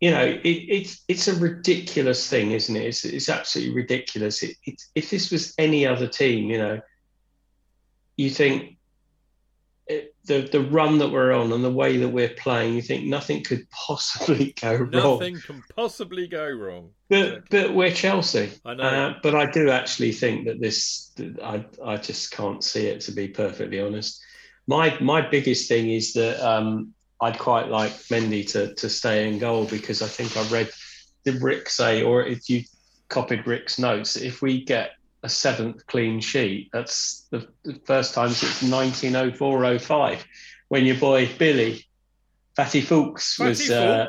you 0.01 0.11
know, 0.11 0.23
it, 0.23 0.39
it's 0.43 1.03
it's 1.07 1.27
a 1.27 1.35
ridiculous 1.35 2.29
thing, 2.29 2.51
isn't 2.51 2.75
it? 2.75 2.85
It's 2.85 3.05
it's 3.05 3.29
absolutely 3.29 3.75
ridiculous. 3.75 4.43
It, 4.43 4.57
it's 4.65 4.89
if 4.93 5.09
this 5.09 5.31
was 5.31 5.53
any 5.57 5.85
other 5.85 6.07
team, 6.07 6.49
you 6.49 6.57
know, 6.57 6.81
you 8.17 8.29
think 8.29 8.77
it, 9.87 10.13
the 10.25 10.41
the 10.51 10.61
run 10.61 10.97
that 10.97 11.11
we're 11.11 11.31
on 11.31 11.51
and 11.53 11.63
the 11.63 11.71
way 11.71 11.97
that 11.97 12.09
we're 12.09 12.29
playing, 12.29 12.73
you 12.73 12.81
think 12.81 13.05
nothing 13.05 13.43
could 13.43 13.69
possibly 13.87 14.53
go 14.59 14.75
wrong. 14.75 14.91
Nothing 14.91 15.39
can 15.39 15.63
possibly 15.75 16.27
go 16.27 16.49
wrong. 16.49 16.89
But 17.09 17.49
but 17.49 17.73
we're 17.73 17.91
Chelsea. 17.91 18.51
I 18.65 18.73
know. 18.73 18.83
Uh, 18.83 19.13
but 19.23 19.35
I 19.35 19.49
do 19.49 19.69
actually 19.69 20.11
think 20.11 20.45
that 20.47 20.59
this. 20.59 21.13
I 21.41 21.65
I 21.83 21.97
just 21.97 22.31
can't 22.31 22.63
see 22.63 22.87
it 22.87 23.01
to 23.01 23.11
be 23.11 23.27
perfectly 23.29 23.79
honest. 23.79 24.21
My 24.67 24.97
my 24.99 25.21
biggest 25.21 25.69
thing 25.69 25.91
is 25.91 26.13
that 26.13 26.45
um, 26.45 26.94
I'd 27.22 27.39
quite 27.39 27.70
like 27.70 27.91
Mendy 28.09 28.47
to 28.51 28.74
to 28.76 28.89
stay 28.89 29.28
in 29.30 29.39
goal 29.39 29.66
because 29.66 30.01
I 30.01 30.07
think 30.07 30.36
I 30.36 30.43
read 30.49 30.70
did 31.24 31.41
Rick 31.41 31.70
say, 31.70 32.03
or 32.03 32.24
if 32.24 32.49
you 32.49 32.63
copied 33.09 33.47
Rick's 33.47 33.80
notes, 33.80 34.16
if 34.16 34.41
we 34.41 34.63
get 34.63 34.91
a 35.24 35.30
seventh 35.30 35.88
clean 35.88 36.20
sheet, 36.20 36.70
that's 36.72 37.26
the, 37.32 37.47
the 37.63 37.80
first 37.86 38.13
time 38.13 38.30
since 38.30 38.61
1904-05 38.72 40.24
when 40.68 40.86
your 40.86 40.97
boy 40.97 41.30
Billy 41.38 41.86
Fatty 42.55 42.82
Foulke 42.82 43.39
was 43.39 43.66
Fatty 43.66 43.74
uh, 43.74 44.07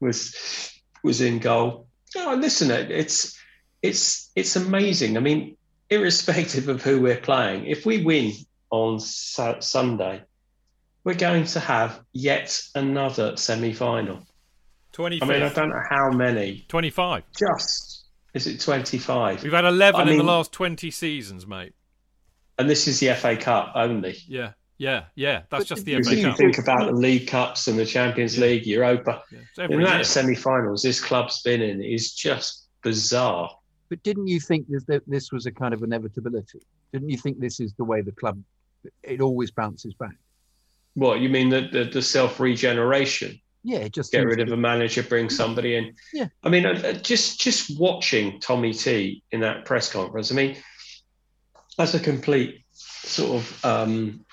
was 0.00 0.72
was 1.02 1.20
in 1.20 1.38
goal. 1.38 1.86
Oh, 2.16 2.36
listen, 2.38 2.70
it's 2.70 3.38
it's 3.82 4.30
it's 4.36 4.56
amazing. 4.56 5.16
I 5.16 5.20
mean, 5.20 5.56
irrespective 5.90 6.68
of 6.68 6.82
who 6.82 7.00
we're 7.00 7.20
playing, 7.20 7.66
if 7.66 7.86
we 7.86 8.04
win 8.04 8.32
on 8.70 9.00
Sunday, 9.00 10.22
we're 11.06 11.14
going 11.14 11.44
to 11.44 11.60
have 11.60 12.00
yet 12.12 12.60
another 12.74 13.36
semi-final. 13.36 14.26
25. 14.92 15.30
I 15.30 15.32
mean, 15.32 15.42
I 15.44 15.48
don't 15.52 15.68
know 15.70 15.82
how 15.88 16.10
many. 16.10 16.64
25. 16.68 17.22
Just 17.38 18.06
is 18.34 18.46
it 18.48 18.60
twenty-five? 18.60 19.42
We've 19.42 19.52
had 19.52 19.64
11 19.64 20.08
I 20.08 20.10
in 20.10 20.18
the 20.18 20.24
last 20.24 20.50
20 20.52 20.90
seasons, 20.90 21.46
mate. 21.46 21.74
and 22.58 22.68
this 22.68 22.88
is 22.88 22.98
the 23.00 23.14
FA 23.14 23.36
Cup 23.36 23.72
only. 23.76 24.16
Yeah, 24.26 24.52
yeah, 24.78 25.04
yeah. 25.14 25.42
That's 25.48 25.62
But 25.62 25.66
just 25.68 25.84
the 25.84 25.92
you 25.92 25.98
If 25.98 26.06
FA 26.06 26.16
you 26.16 26.26
Cup. 26.26 26.36
think 26.36 26.58
about 26.58 26.86
the 26.86 26.92
League 26.96 27.28
Cups 27.28 27.68
and 27.68 27.78
the 27.78 27.86
Champions 27.86 28.36
League, 28.36 28.66
Europa, 28.66 29.22
Yeah, 29.30 29.38
it's 29.38 29.56
the 29.56 29.64
amount 29.64 30.00
of 30.00 30.06
semi-finals 30.06 30.82
this 30.82 31.00
club's 31.00 31.40
been 31.42 31.62
in 31.62 31.80
is 31.82 32.12
just 32.14 32.66
bizarre. 32.82 33.48
But 33.90 34.02
didn't 34.02 34.26
you 34.26 34.40
think 34.40 34.66
that 34.88 35.02
this 35.06 35.30
was 35.30 35.46
a 35.46 35.52
kind 35.52 35.72
of 35.72 35.82
inevitability? 35.84 36.58
Didn't 36.92 37.10
you 37.10 37.16
think 37.18 37.38
this 37.38 37.60
is 37.60 37.72
the 37.74 37.84
way 37.84 38.00
the 38.00 38.10
club? 38.12 38.42
It 39.04 39.20
always 39.20 39.50
bounces 39.52 39.94
back. 39.94 40.16
What 40.96 41.20
you 41.20 41.28
mean 41.28 41.50
the 41.50 41.68
the, 41.70 41.84
the 41.84 42.02
self-regeneration? 42.02 43.38
Yeah, 43.62 43.86
just 43.88 44.12
get 44.12 44.24
rid 44.24 44.40
of 44.40 44.50
a 44.50 44.56
manager, 44.56 45.02
bring 45.02 45.28
somebody 45.28 45.76
in. 45.76 45.94
Yeah. 46.12 46.28
I 46.42 46.48
mean, 46.48 46.64
uh, 46.64 46.80
uh, 46.84 46.92
just 46.94 47.38
just 47.38 47.78
watching 47.78 48.40
Tommy 48.40 48.72
T 48.72 49.22
in 49.30 49.40
that 49.40 49.66
press 49.66 49.92
conference. 49.92 50.32
I 50.32 50.36
mean, 50.36 50.56
as 51.78 51.94
a 51.94 52.00
complete 52.00 52.64
sort 52.72 53.42
of 53.42 53.64
um, 53.64 54.24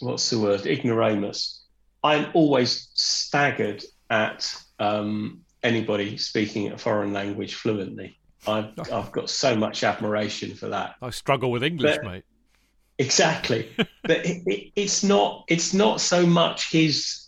what's 0.00 0.30
the 0.30 0.38
word 0.38 0.64
ignoramus, 0.66 1.64
I'm 2.04 2.30
always 2.34 2.88
staggered 2.94 3.82
at 4.08 4.54
um, 4.78 5.40
anybody 5.64 6.16
speaking 6.18 6.70
a 6.70 6.78
foreign 6.78 7.12
language 7.12 7.54
fluently. 7.56 8.16
I've 8.46 8.78
I've 8.92 9.10
got 9.10 9.28
so 9.28 9.56
much 9.56 9.82
admiration 9.82 10.54
for 10.54 10.68
that. 10.68 10.94
I 11.02 11.10
struggle 11.10 11.50
with 11.50 11.64
English, 11.64 11.96
But- 11.96 12.04
mate. 12.04 12.24
Exactly, 12.98 13.70
but 14.02 14.24
it, 14.24 14.42
it, 14.46 14.72
it's 14.76 15.04
not. 15.04 15.44
It's 15.48 15.74
not 15.74 16.00
so 16.00 16.26
much 16.26 16.70
his 16.70 17.26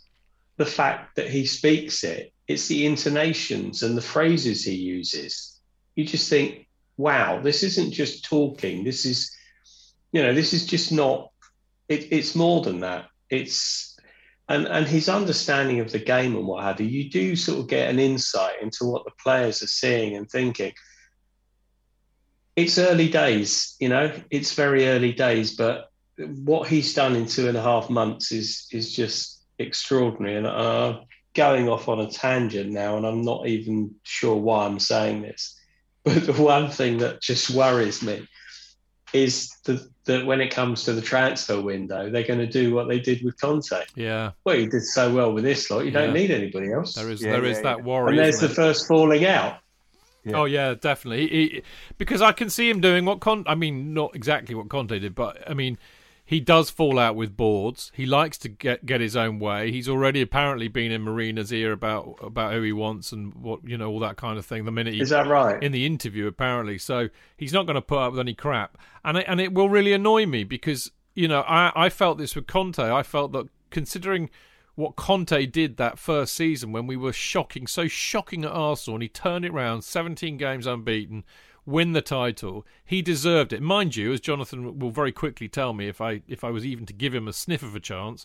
the 0.56 0.66
fact 0.66 1.16
that 1.16 1.30
he 1.30 1.46
speaks 1.46 2.04
it. 2.04 2.32
It's 2.46 2.68
the 2.68 2.86
intonations 2.86 3.82
and 3.82 3.96
the 3.96 4.02
phrases 4.02 4.64
he 4.64 4.74
uses. 4.74 5.60
You 5.94 6.04
just 6.04 6.30
think, 6.30 6.66
wow, 6.96 7.40
this 7.40 7.62
isn't 7.62 7.92
just 7.92 8.24
talking. 8.24 8.84
This 8.84 9.04
is, 9.04 9.34
you 10.12 10.22
know, 10.22 10.34
this 10.34 10.52
is 10.52 10.66
just 10.66 10.90
not. 10.90 11.30
It, 11.88 12.08
it's 12.10 12.34
more 12.34 12.62
than 12.62 12.80
that. 12.80 13.06
It's 13.30 13.98
and 14.48 14.66
and 14.66 14.86
his 14.86 15.08
understanding 15.08 15.80
of 15.80 15.92
the 15.92 15.98
game 15.98 16.34
and 16.34 16.46
what 16.46 16.64
have 16.64 16.80
you. 16.80 16.86
You 16.86 17.10
do 17.10 17.36
sort 17.36 17.60
of 17.60 17.68
get 17.68 17.90
an 17.90 17.98
insight 17.98 18.62
into 18.62 18.86
what 18.86 19.04
the 19.04 19.12
players 19.22 19.62
are 19.62 19.68
seeing 19.68 20.16
and 20.16 20.30
thinking 20.30 20.72
it's 22.58 22.76
early 22.76 23.08
days, 23.08 23.76
you 23.78 23.88
know, 23.88 24.12
it's 24.30 24.52
very 24.54 24.88
early 24.88 25.12
days, 25.12 25.54
but 25.54 25.90
what 26.16 26.66
he's 26.66 26.92
done 26.92 27.14
in 27.14 27.26
two 27.26 27.46
and 27.48 27.56
a 27.56 27.62
half 27.62 27.88
months 27.88 28.32
is 28.32 28.66
is 28.72 28.92
just 28.92 29.44
extraordinary. 29.60 30.36
And 30.36 30.46
I'm 30.48 31.00
going 31.34 31.68
off 31.68 31.88
on 31.88 32.00
a 32.00 32.10
tangent 32.10 32.70
now, 32.72 32.96
and 32.96 33.06
I'm 33.06 33.22
not 33.22 33.46
even 33.46 33.94
sure 34.02 34.36
why 34.36 34.66
I'm 34.66 34.80
saying 34.80 35.22
this. 35.22 35.54
But 36.04 36.26
the 36.26 36.32
one 36.32 36.70
thing 36.70 36.98
that 36.98 37.20
just 37.20 37.50
worries 37.50 38.02
me 38.02 38.26
is 39.12 39.50
the, 39.64 39.86
that 40.06 40.24
when 40.24 40.40
it 40.40 40.50
comes 40.50 40.84
to 40.84 40.94
the 40.94 41.02
transfer 41.02 41.60
window, 41.60 42.08
they're 42.10 42.26
going 42.26 42.38
to 42.38 42.46
do 42.46 42.74
what 42.74 42.88
they 42.88 42.98
did 42.98 43.22
with 43.22 43.38
Conte. 43.40 43.84
Yeah, 43.94 44.30
Well, 44.44 44.56
you 44.56 44.70
did 44.70 44.84
so 44.84 45.12
well 45.12 45.32
with 45.34 45.44
this 45.44 45.70
lot, 45.70 45.84
you 45.84 45.90
don't 45.90 46.14
need 46.14 46.30
anybody 46.30 46.72
else. 46.72 46.94
there 46.94 47.10
is 47.10 47.22
Yeah, 47.22 47.32
there 47.32 47.44
is 47.44 47.58
yeah, 47.58 47.62
that 47.64 47.78
yeah. 47.78 47.84
worry. 47.84 48.10
and 48.10 48.18
there's 48.18 48.40
the 48.40 48.46
there? 48.46 48.56
first 48.56 48.88
falling 48.88 49.26
out. 49.26 49.58
Oh 50.34 50.44
yeah, 50.44 50.74
definitely. 50.74 51.28
He, 51.28 51.48
he- 51.48 51.62
because 51.96 52.20
I 52.22 52.32
can 52.32 52.50
see 52.50 52.68
him 52.68 52.80
doing 52.80 53.04
what 53.04 53.20
Con. 53.20 53.44
I 53.46 53.54
mean, 53.54 53.94
not 53.94 54.14
exactly 54.14 54.54
what 54.54 54.68
Conte 54.68 54.98
did, 54.98 55.14
but 55.14 55.48
I 55.48 55.54
mean, 55.54 55.78
he 56.24 56.40
does 56.40 56.68
fall 56.68 56.98
out 56.98 57.16
with 57.16 57.36
boards. 57.36 57.90
He 57.94 58.04
likes 58.04 58.36
to 58.38 58.48
get 58.50 58.84
get 58.84 59.00
his 59.00 59.16
own 59.16 59.38
way. 59.38 59.70
He's 59.72 59.88
already 59.88 60.20
apparently 60.20 60.68
been 60.68 60.92
in 60.92 61.00
Marina's 61.02 61.50
ear 61.52 61.72
about 61.72 62.16
about 62.22 62.52
who 62.52 62.60
he 62.62 62.72
wants 62.72 63.12
and 63.12 63.32
what 63.34 63.60
you 63.66 63.78
know 63.78 63.88
all 63.90 64.00
that 64.00 64.16
kind 64.16 64.38
of 64.38 64.44
thing. 64.44 64.66
The 64.66 64.70
minute 64.72 64.92
he 64.94 65.00
Is 65.00 65.08
that 65.08 65.26
right? 65.26 65.62
in 65.62 65.72
the 65.72 65.86
interview 65.86 66.26
apparently. 66.26 66.76
So 66.76 67.08
he's 67.36 67.54
not 67.54 67.64
going 67.64 67.76
to 67.76 67.80
put 67.82 67.98
up 67.98 68.12
with 68.12 68.20
any 68.20 68.34
crap, 68.34 68.76
and 69.04 69.16
it, 69.16 69.24
and 69.26 69.40
it 69.40 69.54
will 69.54 69.70
really 69.70 69.94
annoy 69.94 70.26
me 70.26 70.44
because 70.44 70.90
you 71.14 71.28
know 71.28 71.40
I 71.48 71.72
I 71.74 71.88
felt 71.88 72.18
this 72.18 72.36
with 72.36 72.46
Conte. 72.46 72.78
I 72.82 73.02
felt 73.02 73.32
that 73.32 73.46
considering 73.70 74.28
what 74.78 74.94
Conte 74.94 75.44
did 75.46 75.76
that 75.76 75.98
first 75.98 76.34
season 76.34 76.70
when 76.70 76.86
we 76.86 76.96
were 76.96 77.12
shocking, 77.12 77.66
so 77.66 77.88
shocking 77.88 78.44
at 78.44 78.52
Arsenal, 78.52 78.94
and 78.94 79.02
he 79.02 79.08
turned 79.08 79.44
it 79.44 79.52
round, 79.52 79.82
17 79.82 80.36
games 80.36 80.68
unbeaten, 80.68 81.24
win 81.66 81.94
the 81.94 82.00
title. 82.00 82.64
He 82.84 83.02
deserved 83.02 83.52
it, 83.52 83.60
mind 83.60 83.96
you. 83.96 84.12
As 84.12 84.20
Jonathan 84.20 84.78
will 84.78 84.92
very 84.92 85.10
quickly 85.10 85.48
tell 85.48 85.72
me, 85.72 85.88
if 85.88 86.00
I 86.00 86.22
if 86.28 86.44
I 86.44 86.50
was 86.50 86.64
even 86.64 86.86
to 86.86 86.92
give 86.92 87.12
him 87.12 87.26
a 87.26 87.32
sniff 87.32 87.64
of 87.64 87.74
a 87.74 87.80
chance, 87.80 88.24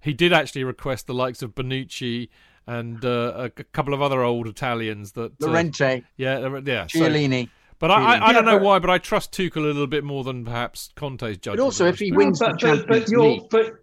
he 0.00 0.14
did 0.14 0.32
actually 0.32 0.64
request 0.64 1.06
the 1.06 1.12
likes 1.12 1.42
of 1.42 1.54
Bonucci 1.54 2.30
and 2.66 3.04
uh, 3.04 3.32
a, 3.36 3.44
a 3.44 3.50
couple 3.50 3.92
of 3.92 4.00
other 4.00 4.22
old 4.22 4.46
Italians 4.46 5.12
that 5.12 5.32
uh, 5.32 5.48
Llorente, 5.48 6.02
yeah, 6.16 6.38
uh, 6.38 6.62
yeah. 6.64 6.86
so- 6.86 7.46
but 7.78 7.90
I, 7.90 8.16
I, 8.16 8.26
I 8.28 8.32
don't 8.32 8.44
know 8.44 8.58
why, 8.58 8.78
but 8.78 8.88
I 8.90 8.98
trust 8.98 9.32
Tuchel 9.32 9.56
a 9.56 9.60
little 9.60 9.86
bit 9.86 10.04
more 10.04 10.22
than 10.22 10.44
perhaps 10.46 10.92
Conte's 10.96 11.38
judgment. 11.38 11.58
But 11.58 11.64
also, 11.64 11.86
if 11.86 11.98
he 11.98 12.10
respect. 12.10 12.16
wins 12.16 12.38
the 12.38 12.44
but, 12.46 12.52
but, 12.52 12.60
Champions 12.60 12.86
but 12.88 13.08
you're 13.10 13.22
League, 13.22 13.42
but 13.50 13.79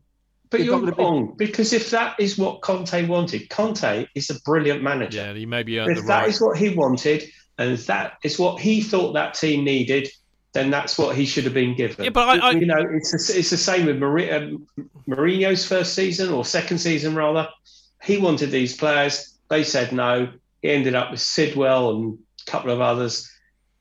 but 0.50 0.60
You've 0.60 0.68
you're 0.68 0.80
got 0.80 0.86
the 0.86 0.92
big- 0.94 1.00
wrong 1.00 1.34
because 1.38 1.74
if 1.74 1.90
that 1.92 2.20
is 2.20 2.38
what 2.38 2.62
Conte 2.62 3.06
wanted, 3.08 3.50
Conte 3.50 4.08
is 4.16 4.30
a 4.30 4.40
brilliant 4.42 4.82
manager. 4.84 5.18
yeah, 5.20 5.34
he 5.34 5.46
maybe 5.46 5.80
earned 5.80 5.92
if 5.92 5.98
the 5.98 6.04
that 6.08 6.20
right. 6.22 6.30
is 6.30 6.40
what 6.42 6.58
he 6.58 6.70
wanted 6.74 7.24
and 7.58 7.78
that 7.80 8.14
is 8.24 8.38
what 8.40 8.60
he 8.62 8.82
thought 8.82 9.14
that 9.14 9.34
team 9.34 9.64
needed, 9.66 10.08
then 10.54 10.70
that's 10.70 10.98
what 10.98 11.16
he 11.16 11.26
should 11.26 11.44
have 11.44 11.54
been 11.54 11.76
given. 11.76 12.04
Yeah, 12.06 12.12
but 12.12 12.28
I- 12.44 12.50
I- 12.50 12.52
you 12.52 12.66
know, 12.66 12.78
it's 12.94 13.12
the- 13.12 13.40
it's 13.40 13.50
the 13.50 13.58
same 13.58 13.86
with 13.88 14.00
Mourinho, 14.00 14.56
um, 14.56 14.68
Mourinho's 15.08 15.66
first 15.66 15.94
season 15.94 16.30
or 16.30 16.46
second 16.46 16.78
season 16.78 17.16
rather. 17.16 17.48
He 18.04 18.18
wanted 18.18 18.52
these 18.52 18.76
players. 18.78 19.34
They 19.50 19.64
said 19.64 19.92
no. 19.92 20.30
He 20.62 20.70
ended 20.70 20.96
up 20.96 21.12
with 21.12 21.20
Sidwell 21.20 21.92
and 21.96 22.18
a 22.48 22.52
couple 22.52 22.72
of 22.72 22.80
others. 22.82 23.30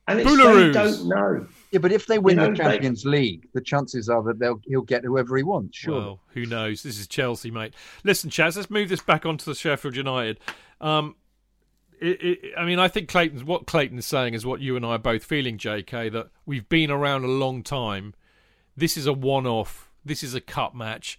And 0.09 0.21
it's 0.21 0.29
they 0.31 0.37
Boulahrouz. 0.37 0.73
don't 0.73 1.09
know. 1.09 1.47
Yeah, 1.77 1.81
but 1.81 1.93
if 1.93 2.07
they 2.07 2.19
win 2.19 2.37
know, 2.37 2.47
the 2.47 2.51
they- 2.53 2.57
Champions 2.57 3.05
League, 3.05 3.49
the 3.53 3.61
chances 3.61 4.09
are 4.09 4.23
that 4.23 4.39
they'll 4.39 4.61
he'll 4.65 4.81
get 4.81 5.05
whoever 5.05 5.37
he 5.37 5.43
wants. 5.43 5.77
Sure. 5.77 5.93
Well, 6.01 6.21
who 6.29 6.47
knows? 6.47 6.83
This 6.83 6.99
is 6.99 7.07
Chelsea, 7.07 7.51
mate. 7.51 7.75
Listen, 8.03 8.31
Chaz, 8.31 8.57
let's 8.57 8.71
move 8.71 8.89
this 8.89 9.03
back 9.03 9.27
onto 9.27 9.45
the 9.45 9.55
Sheffield 9.55 9.95
United. 9.95 10.41
Um, 10.81 11.17
it, 12.01 12.23
it, 12.23 12.53
I 12.57 12.65
mean, 12.65 12.79
I 12.79 12.89
think 12.89 13.11
Clayton's 13.11 13.45
what 13.45 13.67
Clayton 13.67 13.99
is 13.99 14.07
saying 14.07 14.33
is 14.33 14.47
what 14.47 14.63
you 14.63 14.75
and 14.75 14.87
I 14.87 14.93
are 14.93 14.99
both 14.99 15.23
feeling, 15.23 15.59
J.K. 15.59 16.09
That 16.09 16.31
we've 16.47 16.67
been 16.67 16.91
around 16.91 17.25
a 17.25 17.29
long 17.29 17.63
time. 17.63 18.15
This 18.75 18.97
is 18.97 19.07
a 19.07 19.13
one-off. 19.13 19.91
This 20.03 20.23
is 20.23 20.35
a 20.35 20.41
cup 20.41 20.75
match. 20.75 21.19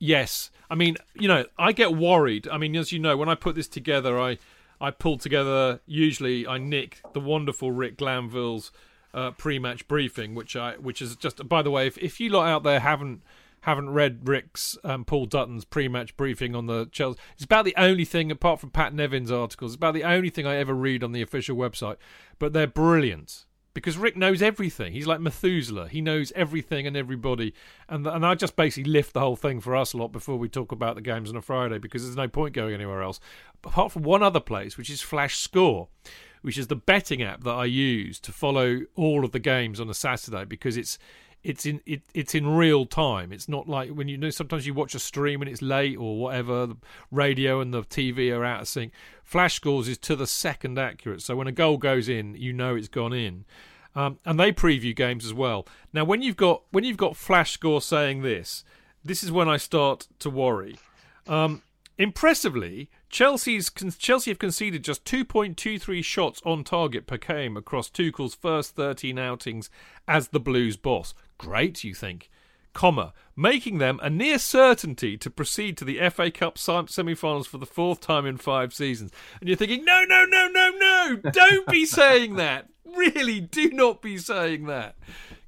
Yes, 0.00 0.50
I 0.68 0.74
mean, 0.74 0.96
you 1.14 1.28
know, 1.28 1.44
I 1.56 1.70
get 1.70 1.96
worried. 1.96 2.48
I 2.48 2.58
mean, 2.58 2.74
as 2.74 2.90
you 2.90 2.98
know, 2.98 3.16
when 3.16 3.28
I 3.28 3.36
put 3.36 3.54
this 3.54 3.68
together, 3.68 4.18
I 4.18 4.38
I 4.80 4.90
pull 4.90 5.18
together. 5.18 5.78
Usually, 5.86 6.44
I 6.44 6.58
nick 6.58 7.02
the 7.12 7.20
wonderful 7.20 7.70
Rick 7.70 7.98
Glanville's 7.98 8.72
uh, 9.14 9.30
pre-match 9.32 9.86
briefing, 9.88 10.34
which 10.34 10.56
I 10.56 10.76
which 10.76 11.02
is 11.02 11.16
just. 11.16 11.46
By 11.48 11.62
the 11.62 11.70
way, 11.70 11.86
if 11.86 11.98
if 11.98 12.20
you 12.20 12.30
lot 12.30 12.48
out 12.48 12.62
there 12.62 12.80
haven't 12.80 13.22
haven't 13.62 13.90
read 13.90 14.26
Rick's 14.26 14.76
um, 14.82 15.04
Paul 15.04 15.26
Dutton's 15.26 15.64
pre-match 15.64 16.16
briefing 16.16 16.56
on 16.56 16.66
the 16.66 16.88
Chelsea, 16.90 17.20
it's 17.34 17.44
about 17.44 17.64
the 17.64 17.74
only 17.76 18.04
thing 18.04 18.30
apart 18.30 18.60
from 18.60 18.70
Pat 18.70 18.92
Nevin's 18.92 19.30
articles. 19.30 19.72
It's 19.72 19.76
about 19.76 19.94
the 19.94 20.04
only 20.04 20.30
thing 20.30 20.46
I 20.46 20.56
ever 20.56 20.74
read 20.74 21.04
on 21.04 21.12
the 21.12 21.22
official 21.22 21.56
website, 21.56 21.96
but 22.38 22.52
they're 22.52 22.66
brilliant 22.66 23.46
because 23.74 23.96
Rick 23.96 24.16
knows 24.16 24.42
everything. 24.42 24.92
He's 24.92 25.06
like 25.06 25.20
Methuselah. 25.20 25.88
He 25.88 26.00
knows 26.00 26.32
everything 26.32 26.86
and 26.86 26.96
everybody. 26.96 27.54
And 27.88 28.06
and 28.06 28.24
I 28.26 28.34
just 28.34 28.56
basically 28.56 28.90
lift 28.90 29.14
the 29.14 29.20
whole 29.20 29.36
thing 29.36 29.60
for 29.60 29.76
us 29.76 29.92
a 29.92 29.96
lot 29.96 30.12
before 30.12 30.36
we 30.36 30.48
talk 30.48 30.72
about 30.72 30.94
the 30.94 31.02
games 31.02 31.30
on 31.30 31.36
a 31.36 31.42
Friday 31.42 31.78
because 31.78 32.02
there's 32.02 32.16
no 32.16 32.28
point 32.28 32.54
going 32.54 32.74
anywhere 32.74 33.02
else. 33.02 33.20
Apart 33.64 33.92
from 33.92 34.02
one 34.02 34.22
other 34.22 34.40
place, 34.40 34.76
which 34.76 34.90
is 34.90 35.00
Flash 35.00 35.38
Score, 35.38 35.88
which 36.42 36.58
is 36.58 36.66
the 36.66 36.76
betting 36.76 37.22
app 37.22 37.42
that 37.44 37.52
I 37.52 37.64
use 37.64 38.20
to 38.20 38.32
follow 38.32 38.82
all 38.94 39.24
of 39.24 39.32
the 39.32 39.38
games 39.38 39.80
on 39.80 39.88
a 39.88 39.94
Saturday 39.94 40.44
because 40.44 40.76
it's 40.76 40.98
it's 41.42 41.66
in 41.66 41.80
it, 41.86 42.02
it's 42.14 42.34
in 42.34 42.46
real 42.46 42.86
time. 42.86 43.32
It's 43.32 43.48
not 43.48 43.68
like 43.68 43.90
when 43.90 44.08
you 44.08 44.16
know 44.16 44.30
sometimes 44.30 44.66
you 44.66 44.74
watch 44.74 44.94
a 44.94 45.00
stream 45.00 45.42
and 45.42 45.50
it's 45.50 45.62
late 45.62 45.96
or 45.96 46.18
whatever. 46.18 46.66
The 46.66 46.76
radio 47.10 47.60
and 47.60 47.74
the 47.74 47.82
TV 47.82 48.32
are 48.36 48.44
out 48.44 48.62
of 48.62 48.68
sync. 48.68 48.92
Flash 49.24 49.54
scores 49.54 49.88
is 49.88 49.98
to 49.98 50.14
the 50.14 50.26
second 50.26 50.78
accurate. 50.78 51.22
So 51.22 51.34
when 51.34 51.48
a 51.48 51.52
goal 51.52 51.78
goes 51.78 52.08
in, 52.08 52.34
you 52.34 52.52
know 52.52 52.76
it's 52.76 52.88
gone 52.88 53.12
in. 53.12 53.44
Um, 53.94 54.18
and 54.24 54.40
they 54.40 54.52
preview 54.52 54.96
games 54.96 55.24
as 55.24 55.34
well. 55.34 55.66
Now, 55.92 56.04
when 56.04 56.22
you've 56.22 56.36
got 56.36 56.62
when 56.70 56.84
you've 56.84 56.96
got 56.96 57.16
Flash 57.16 57.52
Score 57.52 57.80
saying 57.80 58.22
this, 58.22 58.64
this 59.04 59.22
is 59.22 59.32
when 59.32 59.48
I 59.48 59.56
start 59.56 60.08
to 60.20 60.30
worry. 60.30 60.78
Um, 61.26 61.62
impressively, 61.98 62.88
Chelsea's 63.12 63.70
Chelsea 63.98 64.30
have 64.30 64.38
conceded 64.38 64.82
just 64.82 65.04
2.23 65.04 66.02
shots 66.02 66.40
on 66.46 66.64
target 66.64 67.06
per 67.06 67.18
game 67.18 67.56
across 67.58 67.90
Tuchel's 67.90 68.34
first 68.34 68.74
13 68.74 69.18
outings 69.18 69.68
as 70.08 70.28
the 70.28 70.40
Blues 70.40 70.78
boss. 70.78 71.14
Great, 71.36 71.84
you 71.84 71.94
think? 71.94 72.30
Comma, 72.72 73.12
making 73.36 73.76
them 73.76 74.00
a 74.02 74.08
near 74.08 74.38
certainty 74.38 75.18
to 75.18 75.28
proceed 75.28 75.76
to 75.76 75.84
the 75.84 76.00
FA 76.08 76.30
Cup 76.30 76.56
semi-finals 76.56 77.46
for 77.46 77.58
the 77.58 77.66
fourth 77.66 78.00
time 78.00 78.24
in 78.24 78.38
five 78.38 78.72
seasons. 78.72 79.12
And 79.40 79.48
you're 79.48 79.58
thinking, 79.58 79.84
no, 79.84 80.04
no, 80.08 80.24
no, 80.24 80.48
no, 80.48 80.70
no! 80.70 81.16
Don't 81.30 81.66
be 81.66 81.84
saying 81.86 82.36
that 82.36 82.68
really 82.96 83.40
do 83.40 83.70
not 83.70 84.02
be 84.02 84.18
saying 84.18 84.66
that 84.66 84.94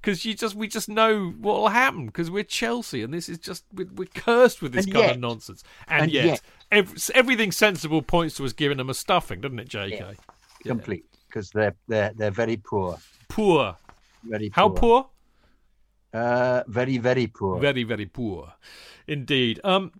because 0.00 0.24
you 0.24 0.32
just 0.34 0.54
we 0.54 0.66
just 0.66 0.88
know 0.88 1.28
what 1.38 1.56
will 1.60 1.68
happen 1.68 2.06
because 2.06 2.30
we're 2.30 2.42
Chelsea 2.44 3.02
and 3.02 3.12
this 3.12 3.28
is 3.28 3.36
just 3.36 3.64
we're, 3.74 3.88
we're 3.96 4.08
cursed 4.14 4.62
with 4.62 4.72
this 4.72 4.86
And 4.86 4.94
kind 4.94 5.06
yet- 5.06 5.14
of 5.16 5.20
nonsense. 5.20 5.62
And, 5.88 6.04
and 6.04 6.12
yet, 6.12 6.24
yet- 6.26 6.42
ev- 6.74 7.10
everything 7.14 7.52
sensible 7.52 8.02
points 8.02 8.36
to 8.36 8.44
us 8.44 8.52
giving 8.52 8.78
them 8.78 8.90
a 8.90 8.94
stuffing, 8.94 9.40
doesn't 9.40 9.58
it, 9.58 9.68
JK? 9.68 9.90
Yeah. 9.92 10.12
Complete 10.64 11.04
because 11.28 11.50
they're 11.50 11.74
they're 11.88 12.12
they're 12.14 12.30
very 12.30 12.56
poor. 12.56 12.98
Poor. 13.28 13.76
Very 14.22 14.50
How 14.54 14.68
poor? 14.68 15.08
Uh, 16.12 16.62
very 16.68 16.98
very 16.98 17.26
poor. 17.26 17.58
Very, 17.60 17.82
very 17.82 18.06
poor. 18.06 18.54
Indeed. 19.06 19.60
Um, 19.64 19.92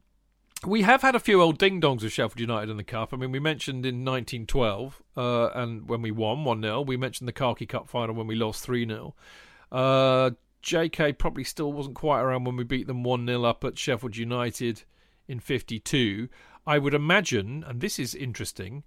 we 0.67 0.83
have 0.83 1.03
had 1.03 1.15
a 1.15 1.21
few 1.21 1.43
old 1.43 1.59
ding 1.59 1.81
dongs 1.81 2.03
with 2.03 2.13
Sheffield 2.13 2.41
United 2.41 2.71
in 2.71 2.77
the 2.77 2.85
Cup. 2.85 3.13
I 3.13 3.17
mean, 3.17 3.33
we 3.33 3.39
mentioned 3.39 3.85
in 3.85 4.05
1912, 4.05 5.03
uh, 5.17 5.49
and 5.55 5.89
when 5.89 6.01
we 6.01 6.11
won 6.11 6.45
1 6.45 6.63
0, 6.63 6.81
we 6.83 6.97
mentioned 6.97 7.29
the 7.29 7.33
Khaki 7.33 7.67
Cup 7.67 7.89
final 7.89 8.15
when 8.15 8.27
we 8.27 8.35
lost 8.35 8.65
3 8.65 8.87
0. 8.87 9.15
Uh, 9.71 10.31
JK 10.63 11.19
probably 11.19 11.45
still 11.45 11.73
wasn't 11.73 11.97
quite 11.97 12.21
around 12.21 12.45
when 12.45 12.57
we 12.57 12.65
beat 12.65 12.87
them 12.87 13.03
1 13.03 13.27
0 13.27 13.45
up 13.45 13.65
at 13.65 13.79
Sheffield 13.79 14.17
United 14.17 14.85
in 15.29 15.41
52. 15.41 16.29
I 16.67 16.79
would 16.79 16.95
imagine, 16.95 17.65
and 17.67 17.81
this 17.81 17.99
is 17.99 18.15
interesting, 18.15 18.85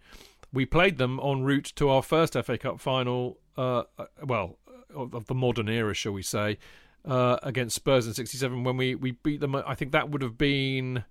we 0.54 0.66
played 0.66 0.98
them 0.98 1.20
en 1.24 1.44
route 1.44 1.72
to 1.76 1.90
our 1.90 2.02
first 2.02 2.34
FA 2.34 2.58
Cup 2.58 2.80
final, 2.80 3.38
uh, 3.58 3.84
uh, 3.98 4.06
well, 4.24 4.58
of, 4.96 5.14
of 5.14 5.26
the 5.28 5.36
modern 5.36 5.70
era, 5.70 5.94
shall 5.94 6.14
we 6.14 6.24
say, 6.24 6.58
uh, 7.06 7.38
against 7.44 7.76
Spurs 7.76 8.08
in 8.08 8.14
'67 8.14 8.64
when 8.64 8.78
we, 8.78 8.96
we 8.96 9.12
beat 9.12 9.40
them. 9.42 9.56
I 9.56 9.76
think 9.76 9.92
that 9.92 10.10
would 10.10 10.22
have 10.22 10.38
been, 10.38 11.04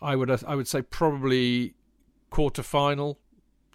I 0.00 0.16
would 0.16 0.30
I 0.44 0.54
would 0.54 0.68
say 0.68 0.82
probably 0.82 1.74
quarter 2.30 2.62
final 2.62 3.18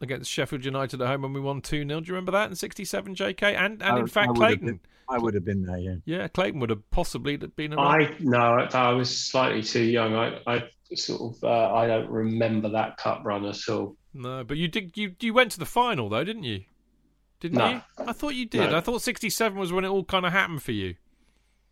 against 0.01 0.30
Sheffield 0.32 0.65
United 0.65 1.01
at 1.01 1.07
home 1.07 1.21
when 1.21 1.34
we 1.34 1.39
won 1.39 1.61
two 1.61 1.86
0 1.88 2.01
Do 2.01 2.07
you 2.07 2.13
remember 2.13 2.32
that 2.34 2.49
in 2.49 2.55
'67, 2.55 3.15
J.K. 3.15 3.55
And 3.55 3.82
and 3.82 3.84
I 3.84 3.95
in 3.97 4.01
would- 4.03 4.11
fact 4.11 4.32
I 4.32 4.34
Clayton, 4.34 4.65
been- 4.65 4.80
I 5.07 5.17
would 5.19 5.36
have 5.36 5.45
been 5.45 5.61
there. 5.63 5.78
Yeah. 5.78 5.95
yeah, 6.05 6.28
Clayton 6.28 6.59
would 6.61 6.71
have 6.71 6.89
possibly 6.89 7.38
been 7.38 7.73
around. 7.76 8.01
I 8.01 8.15
no, 8.19 8.39
I 8.73 8.89
was 8.93 9.15
slightly 9.15 9.61
too 9.61 9.84
young. 9.84 10.15
I, 10.15 10.39
I 10.47 10.63
sort 10.93 11.36
of 11.36 11.43
uh, 11.43 11.73
I 11.73 11.88
don't 11.88 12.09
remember 12.09 12.69
that 12.69 12.97
cup 12.97 13.21
run 13.25 13.45
at 13.45 13.57
all. 13.69 13.95
No, 14.13 14.43
but 14.43 14.57
you 14.57 14.67
did. 14.67 14.95
You 14.95 15.15
you 15.19 15.33
went 15.33 15.51
to 15.53 15.59
the 15.59 15.65
final 15.65 16.09
though, 16.09 16.23
didn't 16.23 16.43
you? 16.43 16.63
Didn't 17.41 17.57
No. 17.57 17.69
you? 17.69 17.81
I 18.07 18.13
thought 18.13 18.36
you 18.36 18.45
did. 18.45 18.71
No. 18.71 18.77
I 18.77 18.81
thought 18.81 19.01
'67 19.01 19.57
was 19.57 19.73
when 19.73 19.83
it 19.86 19.89
all 19.89 20.05
kind 20.05 20.25
of 20.25 20.31
happened 20.31 20.63
for 20.63 20.71
you. 20.71 20.95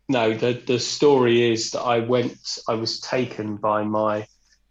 No, 0.08 0.34
the 0.34 0.52
the 0.66 0.78
story 0.78 1.50
is 1.52 1.70
that 1.70 1.80
I 1.80 2.00
went. 2.00 2.58
I 2.68 2.74
was 2.74 3.00
taken 3.00 3.56
by 3.56 3.82
my 3.84 4.26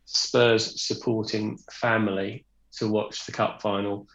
Spurs 0.05 0.79
supporting 0.81 1.57
family 1.71 2.45
to 2.77 2.87
watch 2.87 3.25
the 3.25 3.31
cup 3.31 3.61
final. 3.61 4.07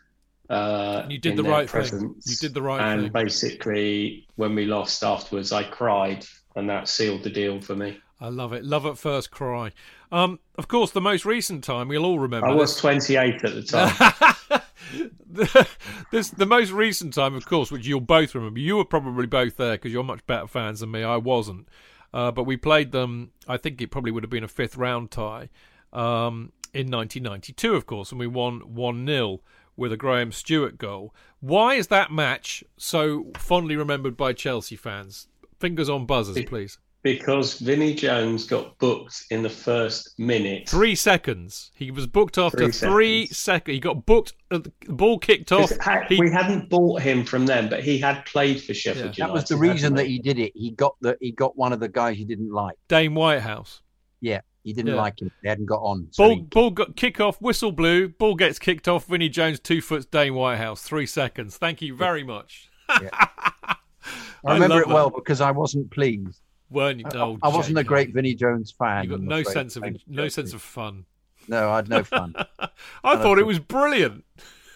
Uh, 0.48 1.00
And 1.02 1.12
you 1.12 1.18
did 1.18 1.36
the 1.36 1.42
right 1.42 1.68
thing. 1.68 2.14
You 2.24 2.36
did 2.36 2.54
the 2.54 2.62
right 2.62 2.80
and 2.80 3.02
thing. 3.02 3.12
basically, 3.12 4.26
when 4.36 4.54
we 4.54 4.64
lost 4.64 5.02
afterwards, 5.02 5.50
I 5.52 5.64
cried, 5.64 6.24
and 6.56 6.70
that 6.70 6.88
sealed 6.88 7.22
the 7.24 7.30
deal 7.30 7.60
for 7.60 7.74
me. 7.74 7.98
I 8.20 8.28
love 8.28 8.52
it. 8.52 8.64
Love 8.64 8.84
at 8.84 8.98
first 8.98 9.30
cry. 9.30 9.72
Um, 10.10 10.40
of 10.56 10.66
course, 10.68 10.90
the 10.90 11.00
most 11.00 11.24
recent 11.24 11.62
time 11.62 11.88
we'll 11.88 12.04
all 12.04 12.18
remember. 12.18 12.48
I 12.48 12.54
was 12.54 12.76
28 12.76 13.44
at 13.44 13.54
the 13.54 13.62
time. 13.62 15.12
the, 15.30 15.68
this 16.10 16.30
the 16.30 16.46
most 16.46 16.72
recent 16.72 17.14
time, 17.14 17.34
of 17.34 17.46
course, 17.46 17.70
which 17.70 17.86
you'll 17.86 18.00
both 18.00 18.34
remember. 18.34 18.58
You 18.58 18.76
were 18.76 18.84
probably 18.84 19.26
both 19.26 19.56
there 19.56 19.72
because 19.72 19.92
you're 19.92 20.04
much 20.04 20.26
better 20.26 20.46
fans 20.46 20.80
than 20.80 20.90
me. 20.90 21.04
I 21.04 21.16
wasn't, 21.16 21.68
uh, 22.12 22.32
but 22.32 22.44
we 22.44 22.56
played 22.56 22.92
them. 22.92 23.30
I 23.46 23.56
think 23.56 23.80
it 23.80 23.90
probably 23.90 24.10
would 24.10 24.24
have 24.24 24.30
been 24.30 24.44
a 24.44 24.48
fifth 24.48 24.76
round 24.76 25.10
tie 25.10 25.48
um, 25.92 26.52
in 26.74 26.90
1992, 26.90 27.74
of 27.74 27.86
course, 27.86 28.10
and 28.10 28.18
we 28.18 28.26
won 28.26 28.60
one 28.74 29.06
0 29.06 29.40
with 29.76 29.92
a 29.92 29.96
Graham 29.96 30.32
Stuart 30.32 30.76
goal. 30.76 31.14
Why 31.40 31.74
is 31.74 31.86
that 31.86 32.10
match 32.10 32.64
so 32.76 33.30
fondly 33.36 33.76
remembered 33.76 34.16
by 34.16 34.32
Chelsea 34.32 34.74
fans? 34.74 35.28
Fingers 35.60 35.88
on 35.88 36.04
buzzers, 36.04 36.42
please. 36.46 36.78
Because 37.02 37.58
Vinnie 37.58 37.94
Jones 37.94 38.44
got 38.46 38.76
booked 38.78 39.24
in 39.30 39.42
the 39.42 39.48
first 39.50 40.18
minute. 40.18 40.68
Three 40.68 40.94
seconds. 40.94 41.70
He 41.74 41.90
was 41.90 42.06
booked 42.06 42.38
after 42.38 42.70
Three 42.70 42.72
three 42.72 43.26
seconds. 43.28 43.74
He 43.74 43.80
got 43.80 44.04
booked. 44.04 44.34
Uh, 44.50 44.58
the 44.58 44.72
ball 44.92 45.18
kicked 45.18 45.52
off. 45.52 45.70
ha- 45.80 46.04
He- 46.08 46.18
we 46.18 46.30
hadn't 46.30 46.68
bought 46.68 47.00
him 47.02 47.24
from 47.24 47.46
them, 47.46 47.68
but 47.68 47.82
he 47.84 47.98
had 47.98 48.24
played 48.26 48.62
for 48.62 48.74
Sheffield 48.74 49.16
Yeah. 49.16 49.26
United. 49.26 49.28
That 49.28 49.32
was 49.32 49.44
the 49.48 49.54
hadn't 49.56 49.70
reason 49.70 49.94
that 49.94 50.06
he 50.06 50.18
did 50.18 50.38
it. 50.38 50.52
He 50.54 50.70
got 50.72 50.96
the 51.00 51.16
he 51.20 51.30
got 51.32 51.56
one 51.56 51.72
of 51.72 51.80
the 51.80 51.88
guys 51.88 52.16
he 52.16 52.24
didn't 52.24 52.52
like. 52.52 52.76
Dane 52.88 53.14
Whitehouse. 53.14 53.82
Yeah, 54.20 54.40
he 54.64 54.72
didn't 54.72 54.94
Yeah. 54.94 55.00
like 55.00 55.22
him. 55.22 55.30
They 55.44 55.48
hadn't 55.50 55.66
got 55.66 55.80
on. 55.82 56.08
So 56.10 56.24
Ball, 56.24 56.34
he- 56.34 56.40
ball 56.42 56.70
got 56.70 56.96
kick 56.96 57.20
off. 57.20 57.40
Whistle 57.40 57.70
blew. 57.72 58.08
Ball 58.08 58.34
gets 58.34 58.58
kicked 58.58 58.88
off. 58.88 59.06
Vinnie 59.06 59.28
Jones 59.28 59.60
two 59.60 59.80
foots. 59.80 60.06
Dane 60.06 60.34
Whitehouse 60.34 60.82
three 60.82 61.06
seconds. 61.06 61.56
Thank 61.56 61.80
you 61.80 61.94
very 61.94 62.24
much. 62.24 62.68
I 62.88 64.54
remember 64.54 64.80
it 64.80 64.88
that. 64.88 64.94
well 64.94 65.10
because 65.10 65.40
I 65.40 65.50
wasn't 65.50 65.90
pleased. 65.90 66.40
Weren't 66.70 67.00
you? 67.00 67.06
I, 67.12 67.16
Oh, 67.18 67.38
I 67.42 67.48
wasn't 67.48 67.78
a 67.78 67.84
great 67.84 68.12
Vinnie 68.12 68.34
Jones 68.34 68.70
fan. 68.78 69.04
You 69.04 69.10
got 69.10 69.20
no 69.20 69.38
afraid. 69.40 69.52
sense 69.52 69.76
of 69.76 69.82
Thanks, 69.82 70.02
no 70.06 70.22
Chelsea. 70.24 70.30
sense 70.34 70.52
of 70.54 70.62
fun. 70.62 71.04
No, 71.48 71.70
I 71.70 71.76
had 71.76 71.88
no 71.88 72.04
fun. 72.04 72.34
I 72.58 72.68
And 73.04 73.20
thought 73.22 73.38
I 73.38 73.40
it 73.40 73.46
was 73.46 73.58
brilliant. 73.58 74.24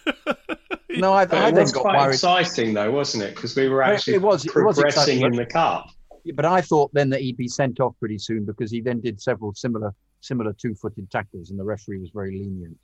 no, 0.89 1.13
I, 1.13 1.25
But 1.25 1.37
I 1.39 1.47
it 1.49 1.51
then 1.53 1.61
was 1.63 1.71
got 1.71 1.81
quite 1.81 1.97
worried. 2.01 2.13
exciting, 2.13 2.73
though, 2.73 2.91
wasn't 2.91 3.23
it? 3.23 3.35
Because 3.35 3.55
we 3.55 3.69
were 3.69 3.81
It- 3.83 3.89
it 3.89 3.93
actually 3.93 4.17
was- 4.19 4.45
it 4.45 4.53
was 4.55 4.75
progressing 4.75 5.17
exciting, 5.17 5.21
in 5.25 5.31
the 5.33 5.45
cup. 5.45 5.87
But 6.35 6.45
I 6.45 6.61
thought 6.61 6.91
then 6.93 7.09
that 7.09 7.21
he'd 7.21 7.37
be 7.37 7.47
sent 7.47 7.79
off 7.79 7.95
pretty 7.99 8.17
soon 8.17 8.45
because 8.45 8.71
he 8.71 8.79
then 8.81 9.01
did 9.01 9.21
several 9.21 9.53
similar 9.53 9.93
similar 10.21 10.53
two-footed 10.53 11.11
tackles, 11.11 11.49
and 11.49 11.59
the 11.59 11.63
referee 11.65 11.99
was 11.99 12.09
very 12.11 12.31
lenient. 12.39 12.77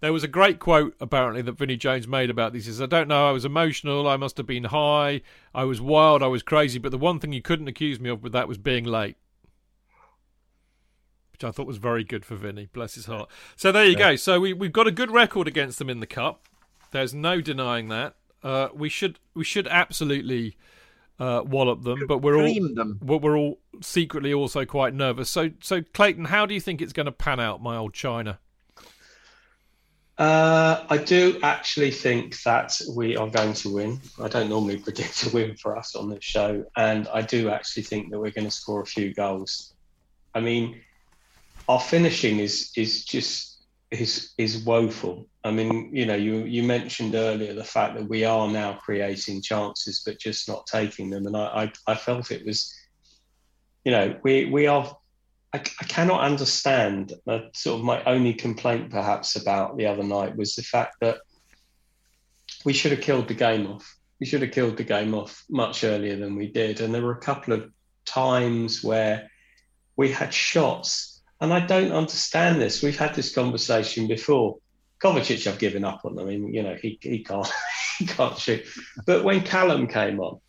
There 0.00 0.12
was 0.12 0.24
a 0.24 0.28
great 0.28 0.58
quote 0.58 0.94
apparently 1.00 1.42
that 1.42 1.52
Vinnie 1.58 1.76
Jones 1.76 2.06
made 2.06 2.30
about 2.30 2.52
this. 2.52 2.66
He 2.66 2.72
says, 2.72 2.82
"I 2.82 2.86
don't 2.86 3.08
know. 3.08 3.28
I 3.28 3.32
was 3.32 3.44
emotional. 3.44 4.06
I 4.08 4.16
must 4.16 4.36
have 4.36 4.46
been 4.46 4.64
high. 4.64 5.22
I 5.54 5.64
was 5.64 5.80
wild. 5.80 6.22
I 6.22 6.26
was 6.26 6.42
crazy. 6.42 6.78
But 6.78 6.90
the 6.90 6.98
one 6.98 7.20
thing 7.20 7.32
you 7.32 7.42
couldn't 7.42 7.68
accuse 7.68 7.98
me 8.00 8.10
of 8.10 8.22
with 8.22 8.32
that 8.32 8.48
was 8.48 8.58
being 8.58 8.84
late." 8.84 9.16
Which 11.32 11.42
I 11.42 11.50
thought 11.50 11.66
was 11.66 11.78
very 11.78 12.04
good 12.04 12.24
for 12.24 12.36
Vinny. 12.36 12.68
Bless 12.72 12.94
his 12.94 13.06
heart. 13.06 13.28
So 13.56 13.72
there 13.72 13.84
you 13.84 13.96
go. 13.96 14.14
So 14.16 14.40
we 14.40 14.52
we've 14.52 14.72
got 14.72 14.86
a 14.86 14.92
good 14.92 15.10
record 15.10 15.48
against 15.48 15.78
them 15.78 15.90
in 15.90 16.00
the 16.00 16.06
cup. 16.06 16.46
There's 16.92 17.12
no 17.14 17.40
denying 17.40 17.88
that. 17.88 18.14
Uh, 18.42 18.68
we 18.74 18.88
should 18.88 19.18
we 19.34 19.42
should 19.42 19.66
absolutely 19.66 20.56
uh, 21.18 21.42
wallop 21.44 21.82
them, 21.82 22.06
but 22.06 22.18
we're 22.18 22.36
all 22.36 22.54
them. 22.74 22.98
but 23.00 23.18
we're 23.18 23.36
all 23.36 23.58
secretly 23.80 24.32
also 24.32 24.64
quite 24.64 24.94
nervous. 24.94 25.30
So 25.30 25.50
so 25.60 25.82
Clayton, 25.82 26.26
how 26.26 26.46
do 26.46 26.54
you 26.54 26.60
think 26.60 26.80
it's 26.82 26.92
going 26.92 27.06
to 27.06 27.12
pan 27.12 27.40
out, 27.40 27.62
my 27.62 27.76
old 27.76 27.94
China? 27.94 28.38
Uh, 30.16 30.84
I 30.88 30.98
do 30.98 31.40
actually 31.42 31.90
think 31.90 32.40
that 32.42 32.80
we 32.94 33.16
are 33.16 33.28
going 33.28 33.52
to 33.54 33.74
win. 33.74 34.00
I 34.20 34.28
don't 34.28 34.48
normally 34.48 34.78
predict 34.78 35.26
a 35.26 35.30
win 35.30 35.56
for 35.56 35.76
us 35.76 35.96
on 35.96 36.08
this 36.08 36.22
show, 36.22 36.64
and 36.76 37.08
I 37.08 37.22
do 37.22 37.50
actually 37.50 37.82
think 37.82 38.10
that 38.10 38.20
we're 38.20 38.30
going 38.30 38.44
to 38.44 38.50
score 38.50 38.80
a 38.80 38.86
few 38.86 39.12
goals. 39.12 39.74
I 40.32 40.40
mean, 40.40 40.80
our 41.68 41.80
finishing 41.80 42.38
is 42.38 42.70
is 42.76 43.04
just 43.04 43.66
is 43.90 44.32
is 44.38 44.64
woeful. 44.64 45.26
I 45.42 45.50
mean, 45.50 45.90
you 45.92 46.06
know, 46.06 46.14
you 46.14 46.44
you 46.44 46.62
mentioned 46.62 47.16
earlier 47.16 47.52
the 47.52 47.64
fact 47.64 47.96
that 47.96 48.08
we 48.08 48.24
are 48.24 48.48
now 48.48 48.74
creating 48.74 49.42
chances, 49.42 50.02
but 50.06 50.20
just 50.20 50.48
not 50.48 50.66
taking 50.66 51.10
them, 51.10 51.26
and 51.26 51.36
I 51.36 51.72
I, 51.86 51.92
I 51.92 51.94
felt 51.96 52.30
it 52.30 52.46
was, 52.46 52.72
you 53.84 53.90
know, 53.90 54.16
we 54.22 54.44
we 54.44 54.68
are 54.68 54.96
I, 55.54 55.58
I 55.58 55.84
cannot 55.84 56.20
understand. 56.20 57.12
Uh, 57.28 57.38
sort 57.52 57.78
of 57.78 57.84
my 57.84 58.02
only 58.04 58.34
complaint, 58.34 58.90
perhaps, 58.90 59.36
about 59.36 59.76
the 59.76 59.86
other 59.86 60.02
night 60.02 60.36
was 60.36 60.56
the 60.56 60.62
fact 60.62 60.96
that 61.00 61.18
we 62.64 62.72
should 62.72 62.90
have 62.90 63.00
killed 63.00 63.28
the 63.28 63.34
game 63.34 63.68
off. 63.68 63.96
We 64.18 64.26
should 64.26 64.42
have 64.42 64.50
killed 64.50 64.76
the 64.76 64.84
game 64.84 65.14
off 65.14 65.44
much 65.48 65.84
earlier 65.84 66.16
than 66.16 66.34
we 66.34 66.48
did. 66.48 66.80
And 66.80 66.92
there 66.92 67.02
were 67.02 67.12
a 67.12 67.20
couple 67.20 67.54
of 67.54 67.70
times 68.04 68.82
where 68.82 69.30
we 69.96 70.10
had 70.10 70.34
shots, 70.34 71.22
and 71.40 71.52
I 71.52 71.60
don't 71.60 71.92
understand 71.92 72.60
this. 72.60 72.82
We've 72.82 72.98
had 72.98 73.14
this 73.14 73.32
conversation 73.32 74.08
before. 74.08 74.58
Kovacic, 75.00 75.46
I've 75.46 75.58
given 75.58 75.84
up 75.84 76.04
on. 76.04 76.18
I 76.18 76.24
mean, 76.24 76.52
you 76.52 76.62
know, 76.64 76.74
he 76.74 76.98
he 77.00 77.22
can't 77.22 77.50
he 77.98 78.06
can't 78.06 78.38
shoot. 78.38 78.66
But 79.06 79.22
when 79.22 79.42
Callum 79.42 79.86
came 79.86 80.18
on, 80.18 80.40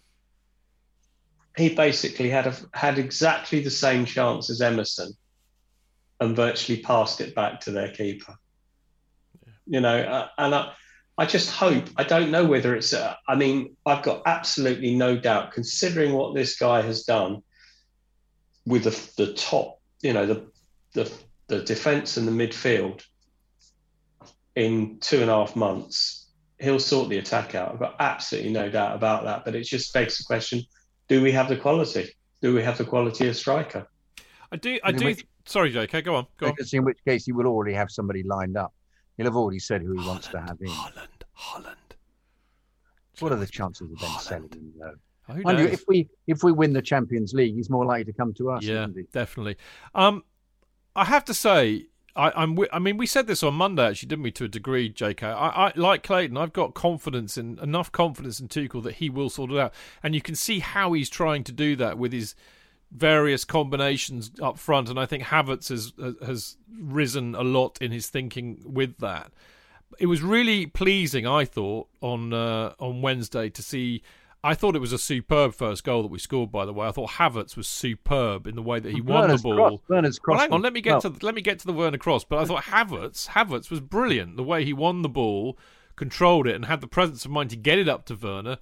he 1.58 1.74
basically 1.74 2.30
had 2.30 2.48
a, 2.48 2.56
had 2.74 2.98
exactly 2.98 3.62
the 3.62 3.70
same 3.70 4.06
chance 4.06 4.50
as 4.50 4.62
Emerson, 4.62 5.14
and 6.20 6.36
virtually 6.36 6.82
passed 6.82 7.22
it 7.22 7.36
back 7.36 7.62
to 7.62 7.72
their 7.72 7.90
keeper. 7.90 8.36
You 9.66 9.82
know, 9.82 9.98
uh, 9.98 10.28
and 10.38 10.54
I, 10.54 10.74
I 11.18 11.26
just 11.26 11.52
hope. 11.52 11.86
I 11.98 12.04
don't 12.04 12.32
know 12.32 12.46
whether 12.46 12.76
it's. 12.76 12.94
Uh, 12.94 13.16
I 13.28 13.36
mean, 13.36 13.76
I've 13.86 14.04
got 14.04 14.24
absolutely 14.26 14.96
no 14.96 15.18
doubt, 15.18 15.54
considering 15.54 16.14
what 16.14 16.36
this 16.36 16.58
guy 16.58 16.82
has 16.82 17.04
done 17.04 17.42
with 18.66 18.84
the, 18.84 19.24
the 19.26 19.34
top, 19.34 19.80
you 20.02 20.14
know, 20.14 20.26
the 20.26 20.48
the 20.94 21.12
the 21.48 21.62
defence 21.62 22.18
and 22.18 22.28
the 22.28 22.32
midfield 22.32 23.04
in 24.56 24.98
two 25.00 25.22
and 25.22 25.30
a 25.30 25.34
half 25.34 25.56
months, 25.56 26.30
he'll 26.60 26.80
sort 26.80 27.10
the 27.10 27.18
attack 27.18 27.56
out. 27.56 27.74
I've 27.74 27.80
got 27.80 27.96
absolutely 28.00 28.52
no 28.52 28.70
doubt 28.70 28.96
about 28.96 29.24
that. 29.26 29.46
But 29.46 29.56
it 29.56 29.64
just 29.64 29.94
begs 29.94 30.18
the 30.18 30.24
question: 30.26 30.64
Do 31.08 31.22
we 31.22 31.32
have 31.32 31.50
the 31.50 31.58
quality? 31.58 32.10
Do 32.42 32.54
we 32.54 32.64
have 32.64 32.78
the 32.78 32.86
quality 32.86 33.28
of 33.28 33.36
striker? 33.36 33.88
I 34.52 34.58
do. 34.58 34.80
I 34.84 34.92
do. 34.92 35.06
Which, 35.06 35.26
sorry, 35.46 35.72
JK. 35.74 36.04
Go 36.04 36.16
on. 36.16 36.28
Go 36.38 36.48
on. 36.48 36.56
In 36.74 36.84
which 36.84 37.00
case, 37.06 37.26
he 37.26 37.32
will 37.32 37.48
already 37.48 37.74
have 37.74 37.92
somebody 37.92 38.24
lined 38.24 38.58
up. 38.58 38.74
He'll 39.18 39.26
have 39.26 39.36
already 39.36 39.60
said 39.60 39.82
who 39.82 39.94
he 39.94 40.00
Haaland, 40.00 40.08
wants 40.08 40.28
to 40.28 40.40
have 40.42 40.58
in. 40.60 40.68
Haaland, 40.68 41.08
Haaland. 41.40 41.76
What 43.20 43.32
are 43.32 43.38
the 43.38 43.48
chances 43.48 43.92
of 43.92 44.00
them 44.00 44.10
Haaland. 44.10 44.22
selling 44.22 44.50
him 44.52 44.74
though? 44.78 45.34
Who 45.34 45.42
Mind 45.42 45.60
you, 45.60 45.66
knows? 45.66 45.74
if 45.74 45.84
we 45.88 46.08
if 46.28 46.44
we 46.44 46.52
win 46.52 46.74
the 46.74 46.82
Champions 46.82 47.34
League, 47.34 47.56
he's 47.56 47.70
more 47.70 47.86
likely 47.86 48.06
to 48.12 48.14
come 48.14 48.34
to 48.36 48.52
us. 48.52 48.64
yeah, 48.64 48.88
definitely. 49.12 49.58
Um, 49.96 50.24
I 50.96 51.06
have 51.06 51.26
to 51.26 51.34
say, 51.34 51.88
I, 52.16 52.32
I'm. 52.36 52.58
I 52.72 52.80
mean, 52.80 52.98
we 52.98 53.06
said 53.06 53.28
this 53.28 53.44
on 53.44 53.56
Monday, 53.56 53.88
actually, 53.88 54.08
didn't 54.08 54.24
we? 54.24 54.32
To 54.32 54.46
a 54.46 54.48
degree, 54.48 54.88
J.K. 54.90 55.28
I, 55.28 55.68
I 55.68 55.74
like 55.76 56.04
Clayton. 56.04 56.38
I've 56.38 56.54
got 56.54 56.74
confidence 56.74 57.38
in 57.38 57.60
enough 57.60 57.92
confidence 57.92 58.40
in 58.40 58.48
Tuchel 58.48 58.84
that 58.84 58.96
he 58.96 59.10
will 59.10 59.30
sort 59.30 59.52
it 59.52 59.58
out, 59.58 59.74
and 60.02 60.16
you 60.16 60.22
can 60.22 60.36
see 60.36 60.60
how 60.60 60.94
he's 60.94 61.10
trying 61.10 61.44
to 61.44 61.52
do 61.52 61.76
that 61.76 61.98
with 61.98 62.14
his 62.14 62.36
various 62.92 63.44
combinations 63.44 64.32
up 64.42 64.58
front. 64.58 64.90
And 64.90 65.00
I 65.00 65.06
think 65.06 65.24
Havertz 65.24 65.70
has 65.70 65.94
has 66.26 66.56
risen 66.80 67.36
a 67.36 67.44
lot 67.44 67.78
in 67.82 67.92
his 67.92 68.08
thinking 68.08 68.62
with 68.64 68.98
that. 69.00 69.32
It 70.00 70.06
was 70.06 70.22
really 70.22 70.66
pleasing, 70.66 71.28
I 71.28 71.44
thought, 71.44 71.90
on 72.02 72.34
uh, 72.34 72.74
on 72.80 73.02
Wednesday 73.02 73.50
to 73.50 73.62
see. 73.62 74.04
I 74.46 74.54
thought 74.54 74.76
it 74.76 74.80
was 74.80 74.94
a 74.94 75.00
superb 75.00 75.56
first 75.56 75.84
goal 75.84 76.04
that 76.04 76.12
we 76.12 76.20
scored. 76.20 76.52
By 76.52 76.68
the 76.68 76.74
way, 76.74 76.88
I 76.88 76.92
thought 76.92 77.10
Havertz 77.12 77.58
was 77.58 77.68
superb 77.68 78.46
in 78.46 78.54
the 78.54 78.62
way 78.62 78.80
that 78.80 78.94
he 78.94 79.02
won 79.02 79.22
Werner's 79.22 79.42
the 79.42 79.50
ball. 79.50 79.56
Cross, 79.56 79.80
Werner's 79.90 80.20
cross. 80.20 80.36
Well, 80.36 80.42
hang 80.42 80.54
on. 80.54 80.62
Let 80.62 80.74
me 80.74 80.82
get 80.82 81.04
well, 81.04 81.14
to 81.14 81.26
let 81.26 81.34
me 81.34 81.42
get 81.42 81.58
to 81.60 81.66
the 81.66 81.74
Werner 81.74 81.98
cross. 81.98 82.24
But 82.24 82.38
I 82.38 82.46
thought 82.46 82.66
Havertz 82.66 83.30
Havertz 83.30 83.72
was 83.72 83.80
brilliant. 83.80 84.38
The 84.38 84.44
way 84.44 84.64
he 84.64 84.72
won 84.72 85.02
the 85.02 85.10
ball, 85.10 85.58
controlled 85.96 86.46
it, 86.46 86.54
and 86.54 86.66
had 86.66 86.82
the 86.82 86.88
presence 86.88 87.26
of 87.26 87.32
mind 87.32 87.50
to 87.50 87.56
get 87.56 87.80
it 87.80 87.90
up 87.90 88.06
to 88.06 88.16
Werner. 88.16 88.60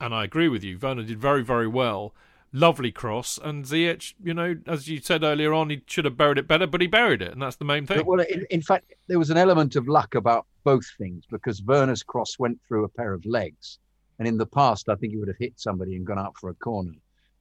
And 0.00 0.14
I 0.14 0.24
agree 0.24 0.48
with 0.48 0.64
you. 0.64 0.78
Werner 0.80 1.02
did 1.02 1.20
very 1.20 1.44
very 1.44 1.68
well. 1.68 2.14
Lovely 2.52 2.90
cross, 2.90 3.38
and 3.42 3.66
Ziyech, 3.66 4.14
you 4.22 4.32
know, 4.32 4.56
as 4.66 4.88
you 4.88 5.00
said 5.00 5.22
earlier 5.22 5.52
on, 5.52 5.68
he 5.68 5.82
should 5.86 6.06
have 6.06 6.16
buried 6.16 6.38
it 6.38 6.48
better, 6.48 6.66
but 6.66 6.80
he 6.80 6.86
buried 6.86 7.20
it, 7.20 7.32
and 7.32 7.42
that's 7.42 7.56
the 7.56 7.66
main 7.66 7.84
thing. 7.84 8.06
Well, 8.06 8.20
in, 8.20 8.46
in 8.48 8.62
fact, 8.62 8.94
there 9.08 9.18
was 9.18 9.28
an 9.28 9.36
element 9.36 9.76
of 9.76 9.88
luck 9.88 10.14
about 10.14 10.46
both 10.64 10.86
things 10.96 11.24
because 11.30 11.62
Werner's 11.62 12.02
cross 12.02 12.38
went 12.38 12.58
through 12.66 12.84
a 12.84 12.88
pair 12.88 13.12
of 13.12 13.26
legs, 13.26 13.78
and 14.18 14.26
in 14.28 14.36
the 14.38 14.46
past, 14.46 14.88
I 14.88 14.94
think 14.94 15.12
he 15.12 15.18
would 15.18 15.28
have 15.28 15.36
hit 15.38 15.54
somebody 15.56 15.96
and 15.96 16.06
gone 16.06 16.18
out 16.18 16.36
for 16.38 16.50
a 16.50 16.54
corner, 16.54 16.92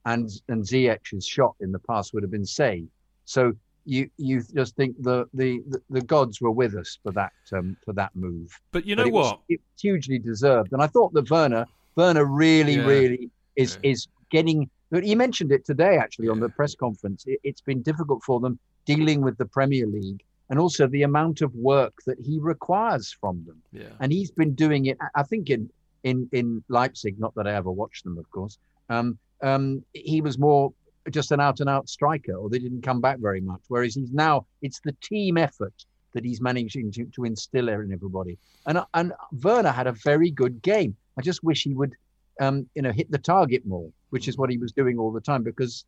and 0.06 0.30
and 0.50 0.64
Ziyech's 0.64 1.26
shot 1.26 1.56
in 1.60 1.72
the 1.72 1.80
past 1.80 2.14
would 2.14 2.24
have 2.24 2.32
been 2.32 2.46
saved. 2.46 2.90
So 3.26 3.54
you 3.86 4.10
you 4.18 4.42
just 4.54 4.76
think 4.76 4.96
the 5.02 5.26
the 5.34 5.62
the, 5.90 6.02
gods 6.02 6.42
were 6.42 6.52
with 6.52 6.76
us 6.76 6.98
for 7.04 7.12
that 7.14 7.34
um, 7.54 7.78
for 7.86 7.94
that 7.94 8.16
move. 8.16 8.60
But 8.72 8.86
you 8.86 8.96
But 8.96 9.04
know 9.04 9.08
it 9.08 9.14
was- 9.14 9.32
what? 9.32 9.42
it's 9.50 9.82
hugely 9.82 10.20
deserved, 10.20 10.74
and 10.74 10.82
I 10.82 10.88
thought 10.88 11.14
that 11.14 11.30
Werner 11.30 11.66
Werner 11.96 12.26
really 12.26 12.76
Yeah. 12.76 12.86
really 12.86 13.30
is 13.56 13.78
Yeah. 13.84 13.92
is 13.92 14.08
getting. 14.32 14.70
But 14.92 15.04
he 15.04 15.16
mentioned 15.16 15.52
it 15.52 15.66
today 15.66 15.98
actually 15.98 16.30
on 16.30 16.40
the 16.40 16.50
press 16.50 16.76
conference. 16.76 17.26
It, 17.28 17.40
it's 17.44 17.62
been 17.62 17.82
difficult 17.82 18.24
for 18.24 18.40
them 18.40 18.60
dealing 18.86 19.22
with 19.22 19.38
the 19.38 19.46
Premier 19.46 19.88
League 19.88 20.24
and 20.50 20.60
also 20.60 20.86
the 20.88 21.02
amount 21.04 21.42
of 21.42 21.54
work 21.56 21.96
that 22.06 22.20
he 22.20 22.38
requires 22.40 23.12
from 23.20 23.44
them. 23.48 23.60
Yeah. 23.72 23.90
And 24.00 24.12
he's 24.12 24.30
been 24.30 24.54
doing 24.54 24.86
it. 24.86 24.98
I 25.16 25.24
think 25.24 25.50
in 25.50 25.70
in 26.06 26.30
in 26.32 26.64
Leipzig. 26.70 27.20
Not 27.20 27.36
that 27.36 27.48
I 27.48 27.54
ever 27.56 27.72
watched 27.72 28.06
them, 28.06 28.18
of 28.18 28.30
course. 28.32 28.58
Um, 28.90 29.18
um, 29.44 29.84
he 29.94 30.22
was 30.22 30.38
more 30.38 30.72
just 31.12 31.32
an 31.32 31.42
out 31.42 31.60
and 31.60 31.70
out 31.70 31.90
striker, 31.90 32.34
or 32.34 32.50
they 32.50 32.60
didn't 32.60 32.82
come 32.82 33.02
back 33.02 33.20
very 33.20 33.42
much. 33.42 33.62
Whereas 33.68 33.96
he's 33.96 34.12
now 34.14 34.46
it's 34.62 34.80
the 34.80 34.96
team 35.02 35.38
effort 35.38 35.74
that 36.14 36.24
he's 36.24 36.40
managing 36.40 36.92
to, 36.94 37.06
to 37.16 37.26
instill 37.26 37.68
in 37.68 37.92
everybody. 37.92 38.38
And 38.68 38.80
and 38.94 39.12
Werner 39.44 39.72
had 39.72 39.88
a 39.88 39.92
very 39.92 40.32
good 40.32 40.62
game. 40.62 40.96
I 41.18 41.22
just 41.22 41.44
wish 41.44 41.64
he 41.64 41.74
would, 41.74 41.94
um, 42.40 42.70
you 42.76 42.82
know, 42.82 42.92
hit 42.92 43.12
the 43.12 43.18
target 43.18 43.66
more, 43.66 43.90
which 44.12 44.28
is 44.28 44.38
what 44.38 44.50
he 44.50 44.58
was 44.58 44.72
doing 44.72 44.98
all 44.98 45.12
the 45.12 45.22
time 45.22 45.44
because, 45.44 45.86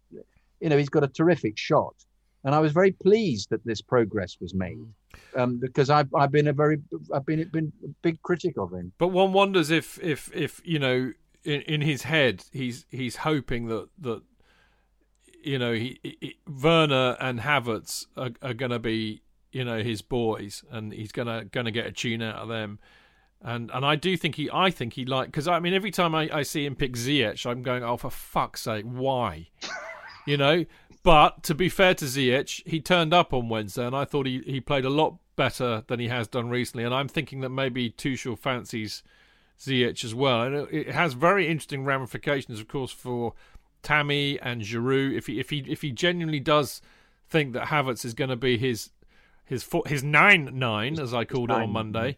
you 0.59 0.69
know, 0.69 0.77
he's 0.77 0.89
got 0.89 1.03
a 1.03 1.07
terrific 1.07 1.57
shot. 1.57 1.95
And 2.43 2.55
I 2.55 2.59
was 2.59 2.71
very 2.71 2.91
pleased 2.91 3.49
that 3.49 3.65
this 3.65 3.81
progress 3.81 4.37
was 4.39 4.53
made 4.53 4.87
um, 5.35 5.57
because 5.57 5.89
I've 5.89 6.13
I've 6.13 6.31
been 6.31 6.47
a 6.47 6.53
very 6.53 6.79
I've 7.13 7.25
been 7.25 7.47
been 7.49 7.71
a 7.83 7.89
big 8.01 8.21
critic 8.23 8.57
of 8.57 8.73
him. 8.73 8.91
But 8.97 9.09
one 9.09 9.33
wonders 9.33 9.69
if, 9.71 9.99
if, 10.01 10.33
if 10.35 10.61
you 10.65 10.79
know, 10.79 11.13
in, 11.43 11.61
in 11.61 11.81
his 11.81 12.03
head, 12.03 12.45
he's 12.51 12.85
he's 12.89 13.17
hoping 13.17 13.67
that 13.67 13.89
that 13.99 14.21
you 15.43 15.59
know 15.59 15.73
he, 15.73 15.99
he 16.03 16.37
Werner 16.47 17.15
and 17.19 17.39
Havertz 17.39 18.05
are, 18.15 18.31
are 18.41 18.53
going 18.53 18.71
to 18.71 18.79
be 18.79 19.21
you 19.51 19.63
know 19.63 19.81
his 19.81 20.01
boys, 20.01 20.63
and 20.71 20.93
he's 20.93 21.11
gonna 21.11 21.45
gonna 21.45 21.71
get 21.71 21.85
a 21.85 21.91
tune 21.91 22.21
out 22.21 22.35
of 22.35 22.49
them. 22.49 22.79
And 23.41 23.69
and 23.71 23.85
I 23.85 23.95
do 23.95 24.17
think 24.17 24.35
he 24.35 24.49
I 24.51 24.71
think 24.71 24.93
he 24.93 25.05
like 25.05 25.27
because 25.27 25.47
I 25.47 25.59
mean 25.59 25.73
every 25.73 25.91
time 25.91 26.15
I, 26.15 26.29
I 26.33 26.41
see 26.43 26.65
him 26.65 26.75
pick 26.75 26.93
Ziyech, 26.93 27.45
I'm 27.45 27.61
going 27.61 27.83
oh 27.83 27.97
for 27.97 28.09
fuck's 28.09 28.61
sake 28.61 28.85
why, 28.85 29.49
you 30.25 30.37
know. 30.37 30.65
But 31.07 31.41
to 31.43 31.55
be 31.55 31.69
fair 31.69 31.93
to 31.93 32.03
Ziyech, 32.03 32.67
he 32.67 32.81
turned 32.81 33.13
up 33.13 33.33
on 33.33 33.47
Wednesday, 33.47 33.87
and 33.87 33.95
I 33.95 34.03
thought 34.03 34.25
he, 34.25 34.41
he 34.45 34.59
played 34.59 34.83
a 34.83 34.89
lot 34.89 35.15
better 35.37 35.85
than 35.87 36.01
he 36.01 36.09
has 36.09 36.27
done 36.27 36.49
recently. 36.49 36.83
And 36.83 36.93
I'm 36.93 37.07
thinking 37.07 37.39
that 37.39 37.49
maybe 37.49 37.89
Tuchel 37.89 38.37
fancies 38.37 39.03
Ziyech 39.57 40.03
as 40.03 40.13
well. 40.13 40.41
And 40.41 40.53
it 40.53 40.67
it 40.69 40.89
has 40.89 41.13
very 41.13 41.47
interesting 41.47 41.85
ramifications, 41.85 42.59
of 42.59 42.67
course, 42.67 42.91
for 42.91 43.35
Tammy 43.83 44.37
and 44.41 44.61
Giroud. 44.61 45.15
If 45.17 45.27
he 45.27 45.39
if 45.39 45.49
he 45.49 45.59
if 45.59 45.81
he 45.81 45.91
genuinely 45.91 46.41
does 46.41 46.81
think 47.29 47.53
that 47.53 47.67
Havertz 47.67 48.03
is 48.03 48.13
going 48.13 48.29
to 48.29 48.35
be 48.35 48.57
his 48.57 48.89
his 49.45 49.65
his 49.85 50.03
nine 50.03 50.59
nine 50.59 50.99
as 50.99 51.13
I 51.13 51.23
called 51.23 51.51
it 51.51 51.53
on 51.53 51.69
Monday, 51.69 52.17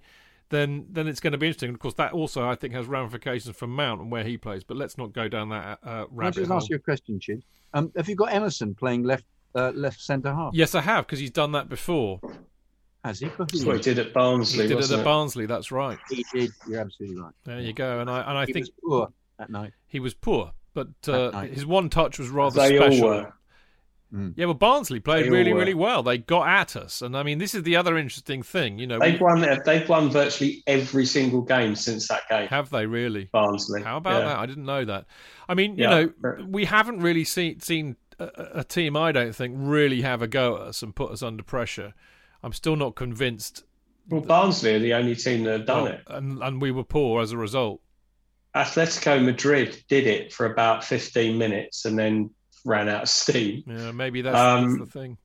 then 0.49 0.85
then 0.89 1.07
it's 1.07 1.19
going 1.19 1.31
to 1.33 1.37
be 1.37 1.47
interesting. 1.47 1.69
Of 1.69 1.79
course, 1.79 1.93
that 1.95 2.13
also 2.13 2.47
I 2.47 2.55
think 2.55 2.73
has 2.73 2.85
ramifications 2.87 3.55
for 3.55 3.67
Mount 3.67 4.01
and 4.01 4.11
where 4.11 4.23
he 4.23 4.37
plays. 4.37 4.63
But 4.63 4.77
let's 4.77 4.97
not 4.97 5.13
go 5.13 5.27
down 5.27 5.49
that 5.49 5.79
uh, 5.83 5.85
Can 5.85 5.91
I 5.91 6.05
rabbit 6.11 6.35
just 6.35 6.47
hole. 6.49 6.57
ask 6.57 6.69
you 6.69 6.75
a 6.75 6.79
question, 6.79 7.19
Chid? 7.19 7.43
Um, 7.73 7.91
have 7.95 8.09
you 8.09 8.15
got 8.15 8.33
Emerson 8.33 8.73
playing 8.75 9.03
left 9.03 9.25
uh, 9.55 9.71
left 9.75 10.01
centre 10.01 10.33
half? 10.33 10.51
Yes, 10.53 10.75
I 10.75 10.81
have 10.81 11.05
because 11.05 11.19
he's 11.19 11.31
done 11.31 11.51
that 11.53 11.69
before. 11.69 12.19
Has 13.05 13.19
he? 13.19 13.27
That's 13.37 13.63
what 13.63 13.77
he 13.77 13.81
did 13.81 13.97
at 13.99 14.13
Barnsley. 14.13 14.63
He 14.63 14.67
did 14.67 14.71
it 14.71 14.75
wasn't 14.75 14.99
at 14.99 15.05
Barnsley. 15.05 15.45
That's 15.45 15.71
right. 15.71 15.97
He 16.09 16.25
did. 16.33 16.51
You're 16.67 16.81
absolutely 16.81 17.21
right. 17.21 17.33
There 17.45 17.59
you 17.61 17.71
go. 17.73 17.99
And 18.01 18.09
I 18.09 18.21
and 18.21 18.37
I 18.37 18.45
he 18.45 18.53
think 18.53 18.65
was 18.65 18.71
poor 18.83 19.13
that 19.37 19.49
night. 19.49 19.71
he 19.87 19.99
was 20.01 20.13
poor, 20.13 20.51
but 20.73 20.89
uh, 21.07 21.41
his 21.43 21.65
one 21.65 21.89
touch 21.89 22.19
was 22.19 22.27
rather 22.29 22.59
They 22.59 22.75
special. 22.77 23.03
all 23.05 23.09
were. 23.15 23.33
Mm. 24.13 24.33
Yeah, 24.35 24.45
well, 24.45 24.55
Barnsley 24.55 24.99
played 24.99 25.25
They 25.25 25.29
really, 25.29 25.53
really 25.53 25.75
well. 25.75 26.01
They 26.01 26.17
got 26.17 26.47
at 26.47 26.75
us, 26.75 27.03
and 27.03 27.15
I 27.15 27.21
mean, 27.21 27.37
this 27.37 27.53
is 27.53 27.61
the 27.61 27.75
other 27.75 27.95
interesting 27.95 28.41
thing. 28.41 28.79
You 28.79 28.87
know, 28.87 28.97
They've 28.99 29.19
we- 29.19 29.23
won. 29.23 29.59
They've 29.65 29.87
won 29.87 30.09
virtually 30.09 30.63
every 30.65 31.05
single 31.05 31.41
game 31.41 31.75
since 31.75 32.07
that 32.07 32.27
game. 32.27 32.47
have 32.47 32.71
they 32.71 32.87
really? 32.87 33.29
Barnsley. 33.31 33.83
How 33.83 33.97
about 33.97 34.23
Yeah. 34.23 34.29
that? 34.29 34.39
I 34.39 34.45
didn't 34.47 34.65
know 34.65 34.83
that. 34.85 35.05
I 35.47 35.53
mean, 35.53 35.77
you 35.77 35.83
Yeah. 35.83 35.89
know, 36.23 36.35
we 36.47 36.65
haven't 36.65 37.01
really 37.01 37.23
seen 37.23 37.59
seen 37.59 37.97
a, 38.17 38.29
a 38.55 38.63
team. 38.63 38.97
I 38.97 39.11
don't 39.11 39.35
think 39.35 39.53
really 39.57 40.01
have 40.01 40.23
a 40.23 40.27
go 40.27 40.55
at 40.55 40.61
us 40.63 40.81
and 40.81 40.95
put 40.95 41.11
us 41.11 41.21
under 41.21 41.43
pressure. 41.43 41.93
I'm 42.41 42.53
still 42.53 42.75
not 42.75 42.95
convinced. 42.95 43.63
Well, 44.09 44.21
Barnsley 44.21 44.73
are 44.73 44.79
the 44.79 44.95
only 44.95 45.15
team 45.15 45.43
that 45.43 45.51
have 45.51 45.65
done 45.67 45.83
Well, 45.83 45.93
it. 45.93 46.01
and 46.07 46.41
and 46.41 46.59
we 46.59 46.71
were 46.71 46.83
poor 46.83 47.21
as 47.21 47.31
a 47.31 47.37
result. 47.37 47.81
Atletico 48.55 49.23
Madrid 49.23 49.83
did 49.87 50.07
it 50.07 50.33
for 50.33 50.47
about 50.47 50.83
15 50.83 51.37
minutes 51.37 51.85
and 51.85 51.97
then 51.99 52.31
ran 52.65 52.89
out 52.89 53.03
of 53.03 53.09
steam. 53.09 53.63
Yeah, 53.65 53.91
maybe 53.91 54.21
that's, 54.21 54.37
Um, 54.37 54.77
that's 54.77 54.91
the 54.91 54.99
thing. 54.99 55.17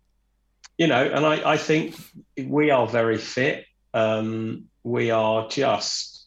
You 0.79 0.89
know, 0.89 1.05
and 1.05 1.25
I, 1.25 1.53
I 1.53 1.57
think 1.57 1.97
we 2.37 2.71
are 2.71 2.87
very 2.87 3.19
fit. 3.19 3.65
Um, 3.93 4.65
we 4.83 5.11
are 5.11 5.49
just 5.49 6.27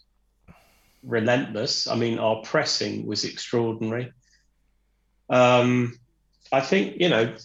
relentless. 1.03 1.87
I 1.87 1.95
mean, 1.95 2.17
our 2.17 2.41
pressing 2.43 3.05
was 3.05 3.25
extraordinary. 3.25 4.13
Um, 5.29 5.99
I 6.51 6.61
think, 6.61 7.01
you 7.01 7.09
know, 7.09 7.35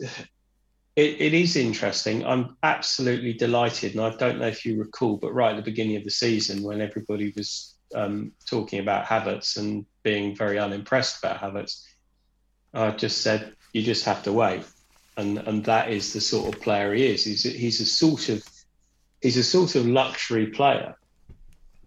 it, 0.94 1.20
it 1.20 1.34
is 1.34 1.56
interesting. 1.56 2.24
I'm 2.24 2.56
absolutely 2.62 3.32
delighted. 3.32 3.92
And 3.92 4.00
I 4.00 4.14
don't 4.16 4.38
know 4.38 4.46
if 4.46 4.64
you 4.64 4.78
recall, 4.78 5.16
but 5.16 5.34
right 5.34 5.50
at 5.50 5.56
the 5.56 5.70
beginning 5.70 5.96
of 5.96 6.04
the 6.04 6.10
season, 6.10 6.62
when 6.62 6.80
everybody 6.80 7.32
was 7.36 7.74
um, 7.94 8.32
talking 8.48 8.78
about 8.78 9.06
Havertz 9.06 9.56
and 9.56 9.86
being 10.04 10.36
very 10.36 10.58
unimpressed 10.58 11.18
about 11.18 11.40
Havertz, 11.40 11.82
I 12.74 12.90
just 12.92 13.20
said, 13.22 13.52
you 13.72 13.82
just 13.82 14.04
have 14.04 14.22
to 14.24 14.32
wait. 14.32 14.64
And, 15.16 15.38
and 15.38 15.64
that 15.66 15.90
is 15.90 16.12
the 16.12 16.20
sort 16.20 16.54
of 16.54 16.60
player 16.62 16.94
he 16.94 17.06
is. 17.06 17.24
He's, 17.24 17.44
a- 17.44 17.50
he's 17.50 17.80
a 17.80 17.86
sort 17.86 18.28
of 18.30 18.42
he's 19.20 19.36
a 19.36 19.44
sort 19.44 19.74
of 19.76 19.86
luxury 19.86 20.46
player, 20.48 20.96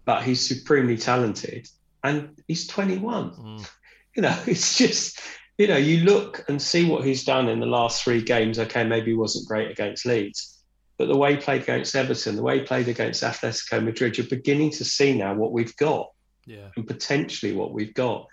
but 0.04 0.22
he's 0.22 0.46
supremely 0.46 0.96
talented, 0.96 1.68
and 2.04 2.30
he's 2.48 2.66
21 2.66 3.30
Mm. 3.32 3.70
you 4.14 4.22
know, 4.22 4.38
it's 4.46 4.78
just 4.78 5.20
you 5.58 5.66
know, 5.66 5.76
you 5.76 6.04
look 6.04 6.44
and 6.48 6.60
see 6.60 6.88
what 6.88 7.04
he's 7.04 7.24
done 7.24 7.48
in 7.48 7.60
the 7.60 7.66
last 7.66 8.04
three 8.04 8.22
games. 8.22 8.58
Okay, 8.58 8.84
maybe 8.84 9.10
he 9.12 9.16
wasn't 9.16 9.48
great 9.48 9.70
against 9.70 10.04
Leeds, 10.06 10.62
but 10.98 11.08
the 11.08 11.16
way 11.16 11.34
he 11.34 11.40
played 11.40 11.62
against 11.62 11.96
Everton, 11.96 12.36
the 12.36 12.42
way 12.42 12.58
he 12.60 12.64
played 12.64 12.88
against 12.88 13.22
Atletico 13.22 13.82
Madrid, 13.82 14.18
you're 14.18 14.26
beginning 14.28 14.70
to 14.72 14.84
see 14.84 15.16
now 15.16 15.34
what 15.34 15.52
we've 15.52 15.74
got 15.76 16.10
Yeah. 16.46 16.68
and 16.76 16.86
potentially 16.86 17.52
what 17.54 17.72
we've 17.72 17.94
got. 17.94 18.28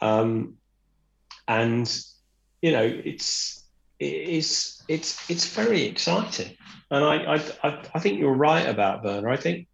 Um, 0.00 0.54
and 1.48 1.90
you 2.62 2.72
know, 2.72 2.82
it's 2.82 3.62
it's 3.98 4.82
it's 4.88 5.30
it's 5.30 5.54
very 5.54 5.84
exciting. 5.84 6.56
And 6.90 7.04
I 7.04 7.16
I 7.16 7.34
I, 7.62 7.82
I 7.94 7.98
think 7.98 8.18
you're 8.18 8.34
right 8.34 8.68
about 8.68 9.04
Werner. 9.04 9.28
I 9.28 9.36
think 9.36 9.68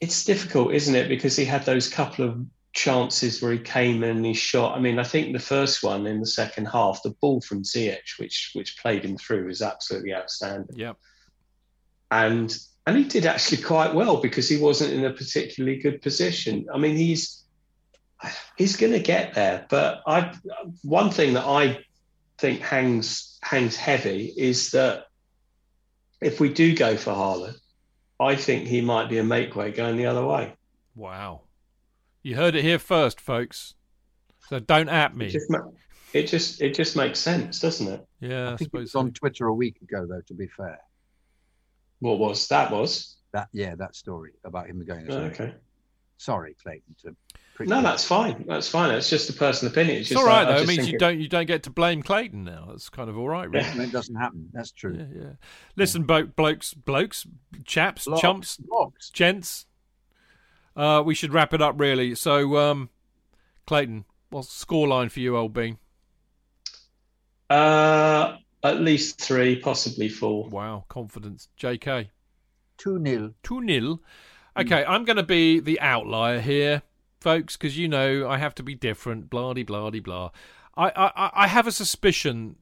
it's 0.00 0.24
difficult, 0.24 0.72
isn't 0.72 0.94
it? 0.94 1.08
Because 1.08 1.36
he 1.36 1.44
had 1.44 1.64
those 1.64 1.88
couple 1.88 2.24
of 2.24 2.44
chances 2.72 3.40
where 3.40 3.52
he 3.52 3.58
came 3.58 4.02
and 4.02 4.26
he 4.26 4.34
shot. 4.34 4.76
I 4.76 4.80
mean, 4.80 4.98
I 4.98 5.04
think 5.04 5.32
the 5.32 5.38
first 5.38 5.82
one 5.82 6.06
in 6.06 6.20
the 6.20 6.26
second 6.26 6.66
half, 6.66 7.02
the 7.02 7.14
ball 7.20 7.40
from 7.40 7.62
Ziyech, 7.62 8.18
which 8.18 8.50
which 8.54 8.78
played 8.78 9.04
him 9.04 9.16
through, 9.16 9.48
is 9.48 9.62
absolutely 9.62 10.12
outstanding. 10.12 10.76
Yeah. 10.76 10.94
And 12.10 12.56
and 12.86 12.96
he 12.96 13.04
did 13.04 13.26
actually 13.26 13.62
quite 13.62 13.94
well 13.94 14.18
because 14.18 14.48
he 14.48 14.58
wasn't 14.58 14.92
in 14.92 15.04
a 15.04 15.12
particularly 15.12 15.78
good 15.78 16.02
position. 16.02 16.66
I 16.72 16.78
mean, 16.78 16.96
he's 16.96 17.43
he's 18.56 18.76
going 18.76 18.92
to 18.92 19.00
get 19.00 19.34
there. 19.34 19.66
But 19.68 20.02
I 20.06 20.34
one 20.82 21.10
thing 21.10 21.34
that 21.34 21.44
I 21.44 21.84
think 22.38 22.60
hangs 22.60 23.38
hangs 23.42 23.76
heavy 23.76 24.32
is 24.36 24.70
that 24.72 25.06
if 26.20 26.40
we 26.40 26.52
do 26.52 26.74
go 26.74 26.96
for 26.96 27.12
Haaland, 27.12 27.56
I 28.20 28.36
think 28.36 28.66
he 28.66 28.80
might 28.80 29.08
be 29.08 29.18
a 29.18 29.24
make 29.24 29.54
weight 29.56 29.76
going 29.76 29.96
the 29.96 30.06
other 30.06 30.24
way. 30.24 30.54
Wow. 30.94 31.42
You 32.22 32.36
heard 32.36 32.54
it 32.54 32.62
here 32.64 32.78
first, 32.78 33.20
folks. 33.20 33.74
So 34.48 34.58
don't 34.58 34.88
at 34.88 35.12
It 35.12 35.16
me. 35.16 35.28
just 35.28 35.50
ma- 35.50 35.70
it 36.12 36.26
just 36.28 36.62
it 36.62 36.74
just 36.74 36.96
makes 36.96 37.18
sense, 37.18 37.58
doesn't 37.60 37.88
it? 37.88 38.06
Yeah, 38.20 38.50
I, 38.50 38.52
I 38.52 38.56
think 38.56 38.60
it 38.60 38.64
suppose 38.64 38.80
was 38.82 38.92
so. 38.92 38.98
on 39.00 39.12
Twitter 39.12 39.46
a 39.46 39.54
week 39.54 39.80
ago, 39.82 40.06
though. 40.08 40.20
To 40.28 40.34
be 40.34 40.46
fair, 40.46 40.78
What 42.00 42.18
was 42.18 42.46
that 42.48 42.70
was? 42.70 43.16
that 43.32 43.48
yeah, 43.52 43.74
that 43.74 43.96
story 43.96 44.30
about 44.44 44.68
him 44.68 44.84
going. 44.84 45.10
Oh, 45.10 45.18
okay. 45.24 45.54
Sorry, 46.18 46.54
Clayton. 46.62 46.94
To 47.02 47.04
prick 47.08 47.16
No, 47.60 47.80
that's 47.82 48.04
fine. 48.04 48.44
That's 48.48 48.68
fine. 48.68 48.90
It's 48.94 49.08
just 49.08 49.30
a 49.30 49.32
personal 49.32 49.72
opinion. 49.72 49.98
It's 49.98 50.10
It's 50.10 50.18
just 50.18 50.20
all 50.22 50.26
right 50.28 50.46
I- 50.46 50.50
I 50.50 50.54
though. 50.56 50.62
It 50.62 50.68
means 50.68 50.88
you 50.88 50.94
it- 50.94 51.00
don't 51.00 51.20
you 51.20 51.28
don't 51.28 51.46
get 51.46 51.62
to 51.64 51.70
blame 51.70 52.02
Clayton 52.02 52.42
now. 52.44 52.66
That's 52.68 52.88
kind 52.88 53.08
of 53.08 53.16
all 53.16 53.28
right, 53.28 53.48
really. 53.48 53.64
And 53.68 53.80
it 53.80 53.92
doesn't 53.92 54.16
happen. 54.16 54.48
That's 54.52 54.72
true. 54.72 54.96
Yeah, 54.98 55.22
yeah. 55.22 55.30
Listen, 55.76 56.02
bo- 56.04 56.24
blokes, 56.26 56.74
blokes, 56.74 57.26
chaps, 57.64 58.04
Blocks, 58.06 58.20
chumps, 58.20 58.56
blocks. 58.56 59.10
gents. 59.10 59.66
Uh, 60.76 61.02
we 61.06 61.14
should 61.14 61.32
wrap 61.32 61.54
it 61.54 61.62
up 61.62 61.78
really. 61.78 62.14
So, 62.16 62.56
um, 62.56 62.90
Clayton, 63.66 64.04
what's 64.30 64.58
the 64.58 64.66
scoreline 64.66 65.10
for 65.10 65.20
you, 65.20 65.36
old 65.36 65.52
bean? 65.52 65.78
Uh, 67.50 68.36
at 68.62 68.80
least 68.80 69.20
three, 69.20 69.56
possibly 69.60 70.08
four. 70.08 70.48
Wow, 70.48 70.84
confidence. 70.88 71.48
JK. 71.60 72.08
Two 72.78 72.98
nil. 72.98 73.34
2 73.42 73.60
nil. 73.60 74.02
Okay, 74.56 74.84
I'm 74.84 75.04
going 75.04 75.16
to 75.16 75.22
be 75.22 75.60
the 75.60 75.80
outlier 75.80 76.40
here, 76.40 76.82
folks, 77.24 77.56
because 77.56 77.76
you 77.78 77.88
know 77.88 78.28
I 78.28 78.36
have 78.36 78.54
to 78.56 78.62
be 78.62 78.74
different, 78.74 79.30
blah, 79.30 79.54
de, 79.54 79.62
blah, 79.62 79.88
de, 79.90 79.98
blah. 79.98 80.30
I, 80.76 80.90
I, 80.94 81.30
I 81.44 81.46
have 81.48 81.66
a 81.66 81.72
suspicion. 81.72 82.56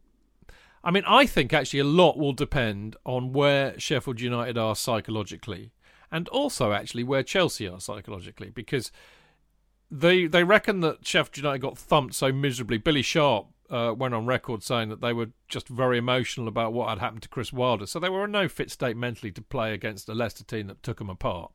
I 0.85 0.93
mean, 0.93 1.03
I 1.07 1.27
think 1.27 1.53
actually 1.53 1.81
a 1.81 1.85
lot 1.85 2.17
will 2.17 2.33
depend 2.33 2.97
on 3.05 3.33
where 3.33 3.79
Sheffield 3.79 4.21
United 4.21 4.57
are 4.57 4.77
psychologically 4.77 5.73
and 6.13 6.29
also 6.29 6.73
actually 6.73 7.03
where 7.03 7.25
Chelsea 7.25 7.67
are 7.67 7.81
psychologically 7.81 8.51
because 8.51 8.93
they 9.91 10.27
they 10.27 10.45
reckon 10.45 10.81
that 10.81 11.05
Sheffield 11.05 11.39
United 11.39 11.61
got 11.61 11.77
thumped 11.77 12.15
so 12.15 12.33
miserably. 12.33 12.79
Billy 12.79 13.03
Sharp 13.03 13.47
uh, 13.69 13.95
went 13.97 14.15
on 14.15 14.27
record 14.27 14.63
saying 14.63 14.91
that 14.91 15.01
they 15.01 15.13
were 15.13 15.31
just 15.49 15.67
very 15.67 15.99
emotional 15.99 16.47
about 16.47 16.73
what 16.73 16.89
had 16.89 16.99
happened 16.99 17.23
to 17.23 17.29
Chris 17.29 17.53
Wilder, 17.53 17.87
so 17.87 17.99
they 17.99 18.09
were 18.09 18.27
in 18.27 18.31
no 18.31 18.47
fit 18.47 18.71
state 18.71 18.97
mentally 18.97 19.33
to 19.33 19.43
play 19.43 19.75
against 19.75 20.09
a 20.09 20.15
Leicester 20.15 20.45
team 20.45 20.69
that 20.69 20.83
took 20.83 20.99
them 20.99 21.11
apart. 21.11 21.51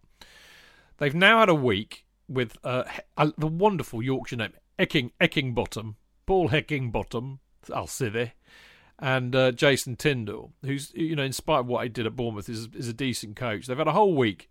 They've 0.98 1.16
now 1.16 1.40
had 1.40 1.50
a 1.50 1.56
week 1.56 2.07
with 2.28 2.58
uh, 2.64 2.84
he- 2.86 3.34
the 3.38 3.48
wonderful 3.48 4.02
Yorkshire 4.02 4.38
name 4.38 4.54
Ecking 4.80 5.12
Heckingbottom, 5.20 5.96
Paul 6.26 6.50
Heckingbottom, 6.50 7.40
Alcide, 7.74 8.34
and 9.00 9.36
uh, 9.36 9.52
Jason 9.52 9.96
Tindall, 9.96 10.54
who's 10.64 10.92
you 10.94 11.16
know 11.16 11.24
in 11.24 11.34
spite 11.34 11.62
of 11.62 11.68
what 11.68 11.84
he 11.84 11.90
did 11.90 12.06
at 12.06 12.16
Bournemouth 12.16 12.50
is 12.50 12.68
is 12.74 12.88
a 12.88 12.94
decent 12.94 13.36
coach. 13.36 13.68
They've 13.68 13.78
had 13.78 13.88
a 13.88 13.94
whole 13.94 14.16
week 14.16 14.50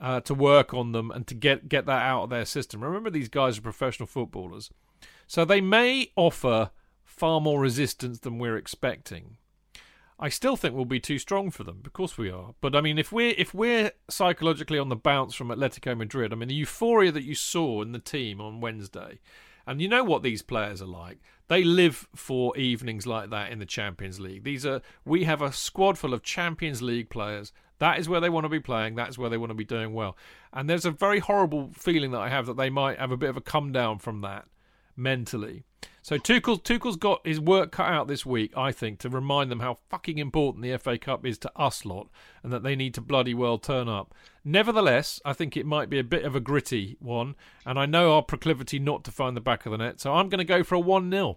uh, 0.00 0.20
to 0.20 0.34
work 0.34 0.74
on 0.74 0.92
them 0.92 1.10
and 1.10 1.26
to 1.26 1.34
get 1.34 1.68
get 1.68 1.86
that 1.86 2.02
out 2.02 2.24
of 2.24 2.30
their 2.30 2.44
system. 2.44 2.82
Remember, 2.82 3.10
these 3.10 3.28
guys 3.28 3.58
are 3.58 3.62
professional 3.62 4.06
footballers, 4.06 4.70
so 5.26 5.44
they 5.44 5.60
may 5.60 6.12
offer 6.16 6.70
far 7.04 7.40
more 7.40 7.60
resistance 7.60 8.20
than 8.20 8.38
we're 8.38 8.56
expecting. 8.56 9.36
I 10.20 10.28
still 10.28 10.56
think 10.56 10.74
we'll 10.74 10.84
be 10.84 10.98
too 10.98 11.18
strong 11.18 11.50
for 11.50 11.62
them. 11.62 11.82
Of 11.86 11.92
course 11.92 12.18
we 12.18 12.30
are. 12.30 12.54
But 12.60 12.74
I 12.74 12.80
mean, 12.80 12.98
if 12.98 13.12
we're 13.12 13.34
if 13.38 13.54
we're 13.54 13.92
psychologically 14.10 14.78
on 14.78 14.88
the 14.88 14.96
bounce 14.96 15.34
from 15.34 15.48
Atletico 15.48 15.96
Madrid, 15.96 16.32
I 16.32 16.36
mean 16.36 16.48
the 16.48 16.54
euphoria 16.54 17.12
that 17.12 17.22
you 17.22 17.34
saw 17.34 17.82
in 17.82 17.92
the 17.92 18.00
team 18.00 18.40
on 18.40 18.60
Wednesday, 18.60 19.20
and 19.66 19.80
you 19.80 19.88
know 19.88 20.02
what 20.02 20.22
these 20.22 20.42
players 20.42 20.82
are 20.82 20.86
like. 20.86 21.18
They 21.46 21.62
live 21.64 22.08
for 22.14 22.56
evenings 22.56 23.06
like 23.06 23.30
that 23.30 23.52
in 23.52 23.58
the 23.58 23.66
Champions 23.66 24.18
League. 24.18 24.44
These 24.44 24.66
are 24.66 24.82
we 25.04 25.24
have 25.24 25.40
a 25.40 25.52
squad 25.52 25.98
full 25.98 26.14
of 26.14 26.22
Champions 26.22 26.82
League 26.82 27.10
players. 27.10 27.52
That 27.78 28.00
is 28.00 28.08
where 28.08 28.20
they 28.20 28.28
want 28.28 28.44
to 28.44 28.48
be 28.48 28.58
playing. 28.58 28.96
That's 28.96 29.16
where 29.16 29.30
they 29.30 29.36
want 29.36 29.50
to 29.50 29.54
be 29.54 29.64
doing 29.64 29.94
well. 29.94 30.16
And 30.52 30.68
there's 30.68 30.84
a 30.84 30.90
very 30.90 31.20
horrible 31.20 31.70
feeling 31.74 32.10
that 32.10 32.20
I 32.20 32.28
have 32.28 32.46
that 32.46 32.56
they 32.56 32.70
might 32.70 32.98
have 32.98 33.12
a 33.12 33.16
bit 33.16 33.30
of 33.30 33.36
a 33.36 33.40
come 33.40 33.70
down 33.70 34.00
from 34.00 34.20
that 34.22 34.46
mentally. 34.96 35.64
So 36.08 36.16
Tuchel, 36.16 36.62
Tuchel's 36.62 36.96
got 36.96 37.20
his 37.26 37.38
work 37.38 37.70
cut 37.70 37.92
out 37.92 38.08
this 38.08 38.24
week, 38.24 38.56
I 38.56 38.72
think, 38.72 38.98
to 39.00 39.10
remind 39.10 39.50
them 39.50 39.60
how 39.60 39.76
fucking 39.90 40.16
important 40.16 40.62
the 40.62 40.74
FA 40.78 40.96
Cup 40.96 41.26
is 41.26 41.36
to 41.40 41.52
us 41.54 41.84
lot, 41.84 42.08
and 42.42 42.50
that 42.50 42.62
they 42.62 42.74
need 42.74 42.94
to 42.94 43.02
bloody 43.02 43.34
well 43.34 43.58
turn 43.58 43.90
up. 43.90 44.14
Nevertheless, 44.42 45.20
I 45.26 45.34
think 45.34 45.54
it 45.54 45.66
might 45.66 45.90
be 45.90 45.98
a 45.98 46.02
bit 46.02 46.24
of 46.24 46.34
a 46.34 46.40
gritty 46.40 46.96
one, 46.98 47.34
and 47.66 47.78
I 47.78 47.84
know 47.84 48.14
our 48.14 48.22
proclivity 48.22 48.78
not 48.78 49.04
to 49.04 49.10
find 49.10 49.36
the 49.36 49.42
back 49.42 49.66
of 49.66 49.72
the 49.72 49.76
net, 49.76 50.00
so 50.00 50.14
I'm 50.14 50.30
going 50.30 50.38
to 50.38 50.46
go 50.46 50.64
for 50.64 50.76
a 50.76 50.80
one 50.80 51.10
0 51.10 51.36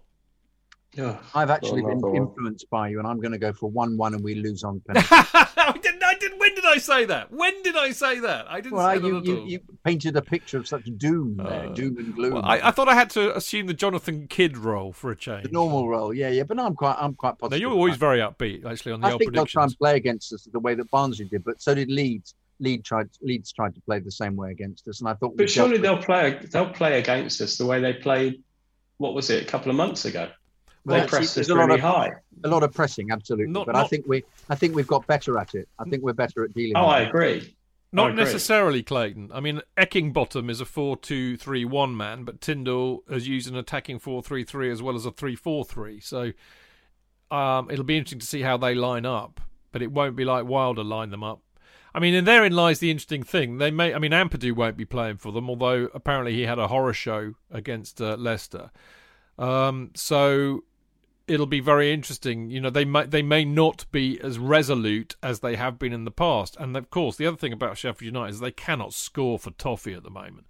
Yeah. 0.94 1.18
I've 1.34 1.48
actually 1.50 1.80
been 1.82 1.92
Another 1.92 2.08
one. 2.08 2.16
influenced 2.16 2.68
by 2.68 2.88
you, 2.88 2.98
and 2.98 3.08
I'm 3.08 3.18
going 3.18 3.32
to 3.32 3.38
go 3.38 3.52
for 3.52 3.70
one-one, 3.70 4.12
and 4.14 4.22
we 4.22 4.34
lose 4.34 4.62
on 4.62 4.80
penalty. 4.86 5.08
I 5.10 5.78
didn't. 5.82 6.02
I 6.04 6.14
didn't. 6.20 6.38
When 6.38 6.54
did 6.54 6.64
I 6.66 6.76
say 6.78 7.04
that? 7.06 7.30
When 7.32 7.62
did 7.62 7.76
I 7.76 7.92
say 7.92 8.18
that? 8.20 8.46
I 8.50 8.60
didn't 8.60 8.76
well, 8.76 8.90
say 8.94 8.98
that 8.98 9.06
you, 9.08 9.18
at 9.18 9.24
you, 9.24 9.38
all. 9.38 9.46
you 9.48 9.60
painted 9.84 10.16
a 10.16 10.22
picture 10.22 10.58
of 10.58 10.68
such 10.68 10.84
doom 10.98 11.36
there, 11.38 11.46
Uh, 11.70 11.72
doom 11.72 11.96
and 11.96 12.14
gloom. 12.14 12.34
Well, 12.34 12.44
I, 12.44 12.68
I 12.68 12.70
thought 12.72 12.88
I 12.88 12.94
had 12.94 13.08
to 13.10 13.34
assume 13.34 13.68
the 13.68 13.74
Jonathan 13.74 14.26
Kydd 14.28 14.58
role 14.58 14.92
for 14.92 15.10
a 15.10 15.16
change. 15.16 15.44
the 15.44 15.50
normal 15.52 15.88
role, 15.88 16.12
yeah, 16.12 16.28
yeah. 16.28 16.42
But 16.42 16.58
no, 16.58 16.66
I'm 16.66 16.74
quite, 16.74 16.96
I'm 16.98 17.14
quite 17.14 17.30
No, 17.30 17.48
positive. 17.48 17.60
you're 17.62 17.72
always 17.72 17.96
very 17.96 18.18
upbeat, 18.18 18.66
actually, 18.66 18.92
on 18.92 19.00
the 19.00 19.06
I 19.06 19.12
old 19.12 19.18
think 19.20 19.32
they'll 19.32 19.46
try 19.46 19.64
and 19.64 19.78
play 19.78 19.96
against 19.96 20.32
us 20.34 20.46
the 20.52 20.60
way 20.60 20.74
that 20.74 20.90
Barnsley 20.90 21.24
did, 21.24 21.42
but 21.44 21.62
so 21.62 21.74
did 21.74 21.90
Leeds. 21.90 22.34
Leeds 22.60 22.86
tried, 22.86 23.08
Leeds 23.22 23.50
tried 23.50 23.74
to 23.74 23.80
play 23.80 23.98
the 23.98 24.10
same 24.12 24.36
way 24.36 24.50
against 24.50 24.86
us, 24.86 25.00
and 25.00 25.08
I 25.08 25.14
thought. 25.14 25.36
But 25.36 25.48
surely 25.50 25.78
they'll 25.78 25.96
play 26.02 26.38
they'll 26.52 26.70
play 26.70 26.98
against 27.00 27.40
us 27.40 27.56
the 27.56 27.66
way 27.66 27.80
they 27.80 27.94
played. 27.94 28.42
What 28.98 29.14
was 29.14 29.30
it? 29.30 29.42
A 29.42 29.46
couple 29.46 29.70
of 29.70 29.76
months 29.76 30.04
ago. 30.04 30.28
Well, 30.84 30.96
they 30.96 31.04
it's- 31.04 31.10
pressed 31.10 31.38
it's 31.38 31.48
us 31.48 31.50
a 31.50 31.54
lot 31.54 31.66
really 31.68 31.74
of- 31.80 31.80
high. 31.80 32.08
with 32.36 32.44
a 32.44 32.48
lot 32.48 32.62
of 32.62 32.72
pressing, 32.74 33.10
absolutely. 33.10 33.52
Not- 33.52 33.66
but 33.66 33.76
I 33.76 33.84
think 33.86 34.06
we, 34.06 34.24
I 34.48 34.54
think 34.54 34.74
we've 34.74 34.86
got 34.86 35.06
better 35.06 35.38
at 35.38 35.54
it. 35.54 35.68
I 35.78 35.84
think 35.84 36.02
we're 36.02 36.12
better 36.12 36.44
at 36.44 36.52
dealing. 36.54 36.76
Oh, 36.76 36.86
with 36.88 36.96
I 36.96 37.00
it. 37.02 37.08
agree. 37.08 37.36
I 37.40 37.96
Not 37.96 38.10
agree. 38.12 38.24
necessarily, 38.24 38.82
Clayton. 38.82 39.30
I 39.32 39.40
mean, 39.40 39.60
Heckingbottom 39.76 40.48
is 40.50 40.60
a 40.60 40.64
4 40.64 40.96
2 40.96 41.36
3 41.36 41.64
1 41.64 41.96
man, 41.96 42.24
but 42.24 42.40
Tindall 42.40 43.04
has 43.08 43.28
used 43.28 43.48
an 43.48 43.56
attacking 43.56 43.98
4 43.98 44.22
3 44.22 44.44
3 44.44 44.70
as 44.70 44.82
well 44.82 44.94
as 44.96 45.04
a 45.06 45.10
3 45.12 45.36
4 45.36 45.64
3. 45.64 46.00
So 46.00 46.32
um, 47.30 47.70
it'll 47.70 47.84
be 47.84 47.96
interesting 47.96 48.18
to 48.20 48.26
see 48.26 48.42
how 48.42 48.56
they 48.56 48.74
line 48.74 49.06
up, 49.06 49.40
but 49.72 49.82
it 49.82 49.92
won't 49.92 50.16
be 50.16 50.24
like 50.24 50.44
Wilder 50.46 50.82
line 50.84 51.10
them 51.10 51.22
up. 51.22 51.40
I 51.94 52.00
mean, 52.00 52.14
and 52.14 52.26
therein 52.26 52.52
lies 52.52 52.78
the 52.78 52.90
interesting 52.90 53.22
thing. 53.22 53.58
They 53.58 53.70
may, 53.70 53.92
I 53.94 53.98
mean, 53.98 54.12
Ampadu 54.12 54.52
won't 54.56 54.78
be 54.78 54.86
playing 54.86 55.18
for 55.18 55.30
them, 55.30 55.50
although 55.50 55.90
apparently 55.94 56.32
he 56.32 56.42
had 56.42 56.58
a 56.58 56.68
horror 56.68 56.94
show 56.94 57.34
against 57.50 58.00
uh, 58.00 58.16
Leicester. 58.16 58.70
Um, 59.38 59.90
so 59.94 60.64
it'll 61.26 61.46
be 61.46 61.60
very 61.60 61.92
interesting. 61.92 62.50
You 62.50 62.60
know, 62.60 62.70
they 62.70 62.84
may 62.84 63.06
they 63.06 63.22
may 63.22 63.44
not 63.44 63.86
be 63.92 64.20
as 64.20 64.38
resolute 64.38 65.16
as 65.22 65.40
they 65.40 65.56
have 65.56 65.78
been 65.78 65.92
in 65.92 66.04
the 66.04 66.10
past. 66.10 66.56
And 66.58 66.76
of 66.76 66.90
course, 66.90 67.16
the 67.16 67.26
other 67.26 67.36
thing 67.36 67.52
about 67.52 67.78
Sheffield 67.78 68.14
United 68.14 68.34
is 68.34 68.40
they 68.40 68.50
cannot 68.50 68.92
score 68.94 69.38
for 69.38 69.50
toffee 69.52 69.94
at 69.94 70.02
the 70.02 70.10
moment. 70.10 70.46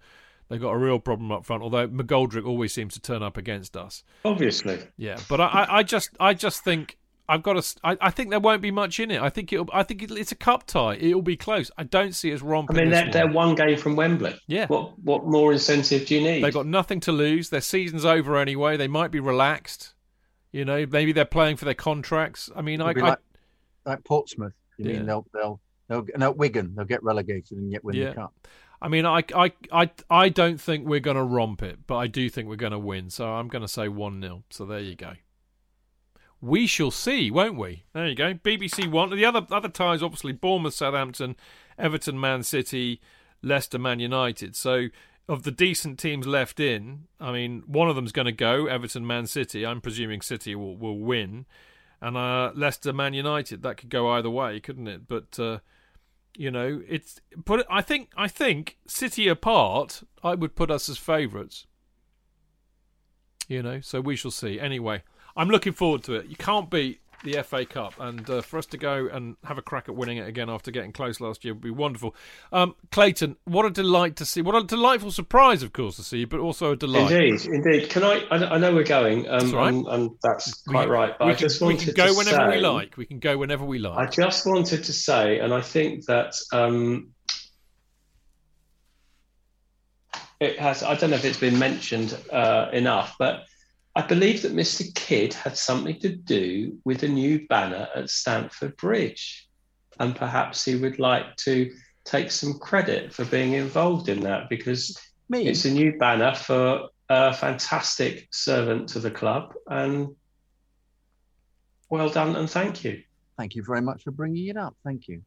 They've 0.49 0.61
got 0.61 0.71
a 0.71 0.77
real 0.77 0.99
problem 0.99 1.31
up 1.31 1.45
front. 1.45 1.63
Although 1.63 1.87
McGoldrick 1.87 2.45
always 2.45 2.73
seems 2.73 2.93
to 2.95 2.99
turn 2.99 3.23
up 3.23 3.37
against 3.37 3.75
us. 3.77 4.03
Obviously. 4.25 4.79
Yeah, 4.97 5.17
but 5.29 5.41
I, 5.41 5.45
I, 5.45 5.77
I 5.77 5.83
just 5.83 6.09
I 6.19 6.33
just 6.33 6.63
think. 6.63 6.97
I've 7.29 7.41
got 7.41 7.53
to. 7.53 7.79
I, 7.85 7.97
I 8.01 8.09
think 8.09 8.31
there 8.31 8.39
won't 8.41 8.61
be 8.61 8.69
much 8.69 8.99
in 8.99 9.09
it. 9.09 9.21
I 9.21 9.29
think 9.29 9.53
it'll. 9.53 9.69
I 9.71 9.83
think 9.83 10.03
it, 10.03 10.11
it's 10.11 10.33
a 10.33 10.35
cup 10.35 10.67
tie. 10.67 10.95
It'll 10.95 11.21
be 11.21 11.37
close. 11.37 11.71
I 11.77 11.83
don't 11.83 12.13
see 12.13 12.33
us 12.33 12.43
I 12.43 12.45
romping. 12.45 12.75
mean, 12.75 12.89
they're, 12.89 13.09
they're 13.09 13.27
one. 13.27 13.47
one 13.47 13.55
game 13.55 13.77
from 13.77 13.95
Wembley. 13.95 14.37
Yeah. 14.45 14.67
What 14.67 14.99
what 14.99 15.25
more 15.25 15.53
incentive 15.53 16.05
do 16.05 16.15
you 16.15 16.21
need? 16.21 16.43
They've 16.43 16.53
got 16.53 16.65
nothing 16.67 16.99
to 16.99 17.13
lose. 17.13 17.49
Their 17.49 17.61
season's 17.61 18.03
over 18.03 18.35
anyway. 18.35 18.75
They 18.75 18.89
might 18.89 19.09
be 19.09 19.21
relaxed. 19.21 19.93
You 20.53 20.63
know, 20.63 20.85
maybe 20.89 21.11
they're 21.11 21.25
playing 21.25 21.57
for 21.57 21.65
their 21.65 21.73
contracts. 21.73 22.49
I 22.55 22.61
mean, 22.61 22.79
I, 22.79 22.91
It'll 22.91 23.03
I 23.03 23.09
like, 23.09 23.19
like 23.85 24.03
Portsmouth. 24.05 24.53
You 24.77 24.85
Yeah. 24.85 24.93
mean 24.99 25.05
they'll 25.07 25.25
they'll 25.33 25.59
they'll 25.89 26.05
no 26.15 26.31
Wigan 26.31 26.73
they'll 26.75 26.85
get 26.85 27.03
relegated 27.03 27.57
and 27.57 27.71
yet 27.71 27.83
win 27.83 27.95
Yeah. 27.95 28.09
the 28.09 28.15
cup. 28.15 28.47
I 28.81 28.89
mean, 28.89 29.05
I, 29.05 29.23
I, 29.33 29.53
I, 29.71 29.89
I 30.09 30.27
don't 30.27 30.59
think 30.59 30.85
we're 30.85 30.99
going 30.99 31.15
to 31.15 31.23
romp 31.23 31.63
it, 31.63 31.87
but 31.87 31.95
I 31.95 32.07
do 32.07 32.29
think 32.29 32.49
we're 32.49 32.57
going 32.57 32.73
to 32.73 32.79
win. 32.79 33.09
So 33.09 33.25
I'm 33.25 33.47
going 33.47 33.61
to 33.61 33.67
say 33.67 33.87
1 33.87 34.21
0. 34.21 34.43
So 34.49 34.65
there 34.65 34.79
you 34.81 34.95
go. 34.95 35.13
We 36.41 36.67
shall 36.67 36.91
see, 36.91 37.31
won't 37.31 37.57
we? 37.57 37.85
There 37.93 38.05
you 38.05 38.15
go. 38.15 38.33
BBC 38.33 38.91
One. 38.91 39.09
The 39.09 39.23
other 39.23 39.47
other 39.49 39.69
ties, 39.69 40.03
obviously, 40.03 40.33
Bournemouth, 40.33 40.73
Southampton, 40.73 41.37
Everton, 41.79 42.19
Man 42.19 42.43
City, 42.43 42.99
Leicester, 43.41 43.79
Man 43.79 43.99
United. 43.99 44.53
So 44.55 44.87
of 45.27 45.43
the 45.43 45.51
decent 45.51 45.99
teams 45.99 46.27
left 46.27 46.59
in, 46.59 47.05
I 47.19 47.31
mean, 47.31 47.63
one 47.65 47.89
of 47.89 47.95
them's 47.95 48.11
going 48.11 48.25
to 48.25 48.31
go, 48.31 48.65
Everton, 48.65 49.07
Man 49.07 49.25
City. 49.25 49.65
I'm 49.65 49.81
presuming 49.81 50.21
City 50.21 50.55
will, 50.55 50.75
will 50.75 50.99
win. 50.99 51.45
And 52.01 52.17
uh, 52.17 52.51
Leicester, 52.53 52.91
Man 52.91 53.13
United. 53.13 53.63
That 53.63 53.77
could 53.77 53.89
go 53.89 54.09
either 54.11 54.29
way, 54.29 54.59
couldn't 54.59 54.87
it? 54.87 55.07
But 55.07 55.39
uh, 55.39 55.59
you 56.37 56.51
know, 56.51 56.81
it's 56.87 57.21
put. 57.45 57.65
I 57.69 57.81
think. 57.81 58.09
I 58.17 58.27
think 58.27 58.77
City 58.87 59.29
apart, 59.29 60.03
I 60.21 60.35
would 60.35 60.55
put 60.55 60.69
us 60.69 60.89
as 60.89 60.97
favourites. 60.97 61.65
You 63.47 63.63
know, 63.63 63.79
so 63.79 64.01
we 64.01 64.17
shall 64.17 64.31
see. 64.31 64.59
Anyway, 64.59 65.03
I'm 65.37 65.49
looking 65.49 65.73
forward 65.73 66.03
to 66.03 66.15
it. 66.15 66.25
You 66.25 66.35
can't 66.35 66.69
beat 66.69 66.99
the 67.23 67.41
FA 67.43 67.65
Cup, 67.65 67.93
and 67.99 68.29
uh, 68.29 68.41
for 68.41 68.57
us 68.57 68.65
to 68.67 68.77
go 68.77 69.07
and 69.11 69.35
have 69.43 69.57
a 69.57 69.61
crack 69.61 69.89
at 69.89 69.95
winning 69.95 70.17
it 70.17 70.27
again 70.27 70.49
after 70.49 70.71
getting 70.71 70.91
close 70.91 71.19
last 71.19 71.43
year 71.43 71.53
would 71.53 71.63
be 71.63 71.71
wonderful. 71.71 72.15
Um, 72.51 72.75
Clayton, 72.91 73.37
what 73.45 73.65
a 73.65 73.69
delight 73.69 74.15
to 74.17 74.25
see! 74.25 74.41
What 74.41 74.55
a 74.55 74.63
delightful 74.63 75.11
surprise, 75.11 75.63
of 75.63 75.73
course, 75.73 75.95
to 75.97 76.03
see, 76.03 76.25
but 76.25 76.39
also 76.39 76.71
a 76.71 76.75
delight. 76.75 77.11
Indeed, 77.11 77.45
indeed. 77.45 77.89
Can 77.89 78.03
I? 78.03 78.25
I, 78.29 78.55
I 78.55 78.57
know 78.57 78.73
we're 78.73 78.83
going, 78.83 79.27
um, 79.29 79.39
That's 79.39 79.53
right. 79.53 79.73
and, 79.73 79.87
and 79.87 80.11
that's 80.21 80.63
quite 80.63 80.89
we, 80.89 80.95
right. 80.95 81.17
But 81.17 81.25
we 81.25 81.31
I 81.31 81.35
can, 81.35 81.39
just 81.41 81.61
we 81.61 81.77
can 81.77 81.93
go 81.93 82.15
whenever 82.15 82.51
say, 82.51 82.57
we 82.57 82.61
like. 82.61 82.97
We 82.97 83.05
can 83.05 83.19
go 83.19 83.37
whenever 83.37 83.65
we 83.65 83.79
like. 83.79 83.97
I 83.97 84.09
just 84.09 84.45
wanted 84.45 84.83
to 84.83 84.93
say, 84.93 85.39
and 85.39 85.53
I 85.53 85.61
think 85.61 86.05
that 86.05 86.33
um, 86.51 87.11
it 90.39 90.59
has. 90.59 90.83
I 90.83 90.95
don't 90.95 91.09
know 91.11 91.15
if 91.15 91.25
it's 91.25 91.39
been 91.39 91.57
mentioned 91.57 92.17
uh, 92.31 92.69
enough, 92.73 93.15
but 93.17 93.45
I 93.95 94.01
believe 94.01 94.41
that 94.41 94.55
Mr. 94.55 94.93
Kydd 94.95 95.33
had 95.33 95.55
something 95.55 95.99
to 95.99 96.09
do 96.09 96.79
with 96.83 97.03
a 97.03 97.07
new 97.07 97.47
banner 97.47 97.87
at 97.95 98.09
Stamford 98.09 98.75
Bridge, 98.77 99.47
and 99.99 100.15
perhaps 100.15 100.65
he 100.65 100.75
would 100.75 100.97
like 100.97 101.35
to 101.37 101.71
take 102.03 102.31
some 102.31 102.57
credit 102.57 103.13
for 103.13 103.23
being 103.25 103.53
involved 103.53 104.09
in 104.09 104.21
that 104.21 104.49
because 104.49 104.97
Me? 105.29 105.47
it's 105.47 105.65
a 105.65 105.71
new 105.71 105.97
banner 105.99 106.33
for 106.33 106.89
a 107.09 107.33
fantastic 107.33 108.27
servant 108.31 108.89
to 108.89 108.99
the 108.99 109.11
club, 109.11 109.53
and 109.67 110.15
well 111.89 112.09
done 112.09 112.35
and 112.35 112.49
thank 112.49 112.83
you. 112.83 113.03
Thank 113.37 113.55
you 113.55 113.63
very 113.63 113.81
much 113.81 114.03
for 114.03 114.11
bringing 114.11 114.47
it 114.47 114.57
up. 114.57 114.75
Thank 114.83 115.07
you. 115.07 115.21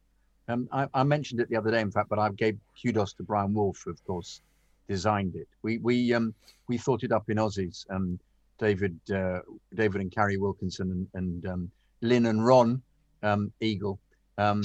Um, 0.49 0.67
I, 0.71 0.87
I 0.93 1.03
mentioned 1.03 1.39
it 1.39 1.49
the 1.49 1.55
other 1.55 1.71
day, 1.71 1.81
in 1.81 1.91
fact, 1.91 2.09
but 2.09 2.19
I 2.19 2.29
gave 2.31 2.57
kudos 2.81 3.13
to 3.13 3.23
Brian 3.23 3.53
Wolf, 3.53 3.81
who, 3.83 3.91
of 3.91 4.03
course, 4.05 4.41
designed 4.89 5.35
it. 5.35 5.47
We 5.61 5.77
we 5.77 6.13
um, 6.13 6.33
we 6.67 6.77
thought 6.77 7.03
it 7.03 7.13
up 7.13 7.29
in 7.29 7.37
Aussies. 7.37 7.85
Um, 7.89 8.19
David 8.59 8.99
uh, 9.13 9.39
David 9.73 10.01
and 10.01 10.11
Carrie 10.11 10.37
Wilkinson 10.37 10.91
and, 10.91 11.07
and 11.13 11.45
um, 11.45 11.71
Lynn 12.01 12.25
and 12.27 12.45
Ron 12.45 12.81
um, 13.23 13.51
Eagle. 13.61 13.99
Um, 14.37 14.63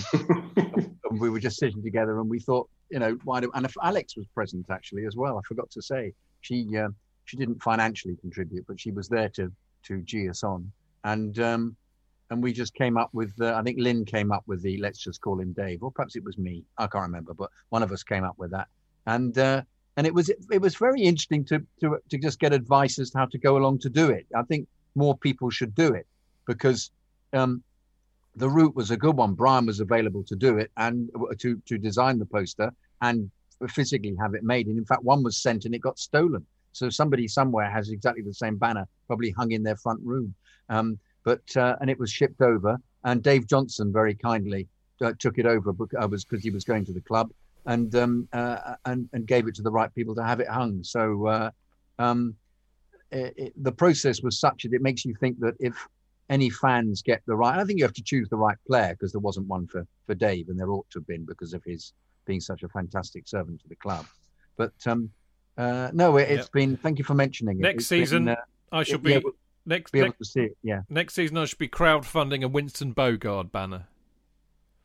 we 1.12 1.30
were 1.30 1.40
just 1.40 1.58
sitting 1.58 1.82
together, 1.82 2.20
and 2.20 2.28
we 2.28 2.40
thought, 2.40 2.68
you 2.90 2.98
know, 2.98 3.18
why 3.24 3.40
do? 3.40 3.50
And 3.54 3.64
if 3.64 3.74
Alex 3.82 4.16
was 4.16 4.26
present 4.34 4.66
actually 4.70 5.06
as 5.06 5.16
well. 5.16 5.38
I 5.38 5.42
forgot 5.46 5.70
to 5.70 5.82
say 5.82 6.12
she 6.40 6.76
uh, 6.76 6.88
she 7.24 7.36
didn't 7.36 7.62
financially 7.62 8.16
contribute, 8.20 8.66
but 8.66 8.78
she 8.78 8.90
was 8.90 9.08
there 9.08 9.28
to 9.30 9.52
to 9.84 10.02
gee 10.02 10.28
us 10.28 10.42
on. 10.44 10.70
And 11.04 11.38
um, 11.38 11.76
and 12.30 12.42
we 12.42 12.52
just 12.52 12.74
came 12.74 12.96
up 12.96 13.10
with 13.12 13.32
uh, 13.40 13.54
I 13.54 13.62
think 13.62 13.78
Lynn 13.78 14.04
came 14.04 14.32
up 14.32 14.44
with 14.46 14.62
the 14.62 14.78
let's 14.78 14.98
just 14.98 15.20
call 15.20 15.40
him 15.40 15.52
Dave, 15.52 15.82
or 15.82 15.90
perhaps 15.90 16.16
it 16.16 16.24
was 16.24 16.38
me. 16.38 16.64
I 16.78 16.86
can't 16.86 17.02
remember, 17.02 17.34
but 17.34 17.50
one 17.70 17.82
of 17.82 17.92
us 17.92 18.02
came 18.02 18.24
up 18.24 18.38
with 18.38 18.50
that. 18.52 18.68
And 19.06 19.36
uh, 19.36 19.62
and 19.96 20.06
it 20.06 20.14
was 20.14 20.30
it 20.50 20.60
was 20.60 20.74
very 20.76 21.02
interesting 21.02 21.44
to 21.44 21.62
to 21.80 21.98
to 22.10 22.18
just 22.18 22.38
get 22.40 22.52
advice 22.52 22.98
as 22.98 23.10
to 23.10 23.18
how 23.18 23.26
to 23.26 23.38
go 23.38 23.56
along 23.56 23.78
to 23.80 23.90
do 23.90 24.10
it. 24.10 24.26
I 24.34 24.42
think 24.42 24.68
more 24.94 25.16
people 25.16 25.50
should 25.50 25.74
do 25.74 25.92
it 25.94 26.06
because 26.46 26.90
um, 27.32 27.62
the 28.36 28.48
route 28.48 28.74
was 28.74 28.90
a 28.90 28.96
good 28.96 29.16
one. 29.16 29.34
Brian 29.34 29.66
was 29.66 29.80
available 29.80 30.24
to 30.24 30.36
do 30.36 30.58
it 30.58 30.70
and 30.76 31.10
to 31.38 31.60
to 31.66 31.78
design 31.78 32.18
the 32.18 32.26
poster 32.26 32.72
and 33.02 33.30
physically 33.68 34.16
have 34.20 34.34
it 34.34 34.42
made. 34.42 34.66
And 34.66 34.78
in 34.78 34.84
fact, 34.84 35.04
one 35.04 35.22
was 35.22 35.36
sent 35.36 35.64
and 35.64 35.74
it 35.74 35.80
got 35.80 35.98
stolen. 35.98 36.44
So 36.72 36.88
somebody 36.88 37.28
somewhere 37.28 37.70
has 37.70 37.90
exactly 37.90 38.22
the 38.22 38.34
same 38.34 38.56
banner, 38.56 38.88
probably 39.06 39.30
hung 39.30 39.52
in 39.52 39.62
their 39.62 39.76
front 39.76 40.00
room. 40.02 40.34
Um, 40.68 40.98
but 41.24 41.56
uh, 41.56 41.76
and 41.80 41.90
it 41.90 41.98
was 41.98 42.10
shipped 42.10 42.40
over, 42.40 42.78
and 43.04 43.22
Dave 43.22 43.46
Johnson 43.46 43.92
very 43.92 44.14
kindly 44.14 44.68
uh, 45.02 45.12
took 45.18 45.38
it 45.38 45.46
over 45.46 45.72
because 45.72 46.24
because 46.24 46.42
he 46.42 46.50
was 46.50 46.64
going 46.64 46.84
to 46.86 46.92
the 46.92 47.00
club 47.02 47.30
and 47.66 47.94
um, 47.94 48.28
uh, 48.32 48.74
and 48.84 49.08
and 49.12 49.26
gave 49.26 49.46
it 49.48 49.54
to 49.56 49.62
the 49.62 49.70
right 49.70 49.94
people 49.94 50.14
to 50.16 50.24
have 50.24 50.40
it 50.40 50.48
hung. 50.48 50.82
So 50.82 51.26
uh, 51.26 51.50
um, 51.98 52.34
it, 53.10 53.34
it, 53.36 53.52
the 53.62 53.72
process 53.72 54.22
was 54.22 54.38
such 54.38 54.62
that 54.64 54.72
it 54.72 54.82
makes 54.82 55.04
you 55.04 55.14
think 55.20 55.38
that 55.40 55.54
if 55.60 55.74
any 56.30 56.50
fans 56.50 57.02
get 57.02 57.22
the 57.26 57.34
right, 57.36 57.58
I 57.58 57.64
think 57.64 57.78
you 57.78 57.84
have 57.84 57.92
to 57.94 58.02
choose 58.02 58.28
the 58.28 58.36
right 58.36 58.56
player 58.66 58.94
because 58.94 59.12
there 59.12 59.20
wasn't 59.20 59.46
one 59.48 59.66
for 59.66 59.86
for 60.06 60.14
Dave, 60.14 60.48
and 60.48 60.58
there 60.58 60.70
ought 60.70 60.88
to 60.90 60.98
have 60.98 61.06
been 61.06 61.24
because 61.24 61.52
of 61.52 61.62
his 61.64 61.92
being 62.24 62.40
such 62.40 62.62
a 62.62 62.68
fantastic 62.68 63.26
servant 63.26 63.60
to 63.62 63.68
the 63.68 63.76
club. 63.76 64.06
But 64.56 64.72
um, 64.86 65.10
uh, 65.58 65.90
no, 65.92 66.16
it, 66.16 66.28
has 66.28 66.38
Yep. 66.38 66.52
been. 66.52 66.76
Thank 66.76 66.98
you 66.98 67.04
for 67.04 67.14
mentioning 67.14 67.58
it. 67.58 67.62
Next 67.62 67.82
It's 67.84 67.88
been, 67.90 68.00
season, 68.00 68.28
uh, 68.28 68.36
I 68.70 68.82
shall 68.84 68.98
be 68.98 69.14
able- 69.14 69.32
next 69.66 69.90
be 69.90 69.98
able 69.98 70.08
next, 70.08 70.18
to 70.18 70.24
see 70.24 70.40
it. 70.40 70.56
Yeah, 70.62 70.82
next 70.88 71.14
season. 71.14 71.36
I 71.36 71.44
should 71.44 71.58
be 71.58 71.68
crowdfunding 71.68 72.42
a 72.44 72.48
Winston 72.48 72.94
Bogarde 72.94 73.50
banner. 73.52 73.86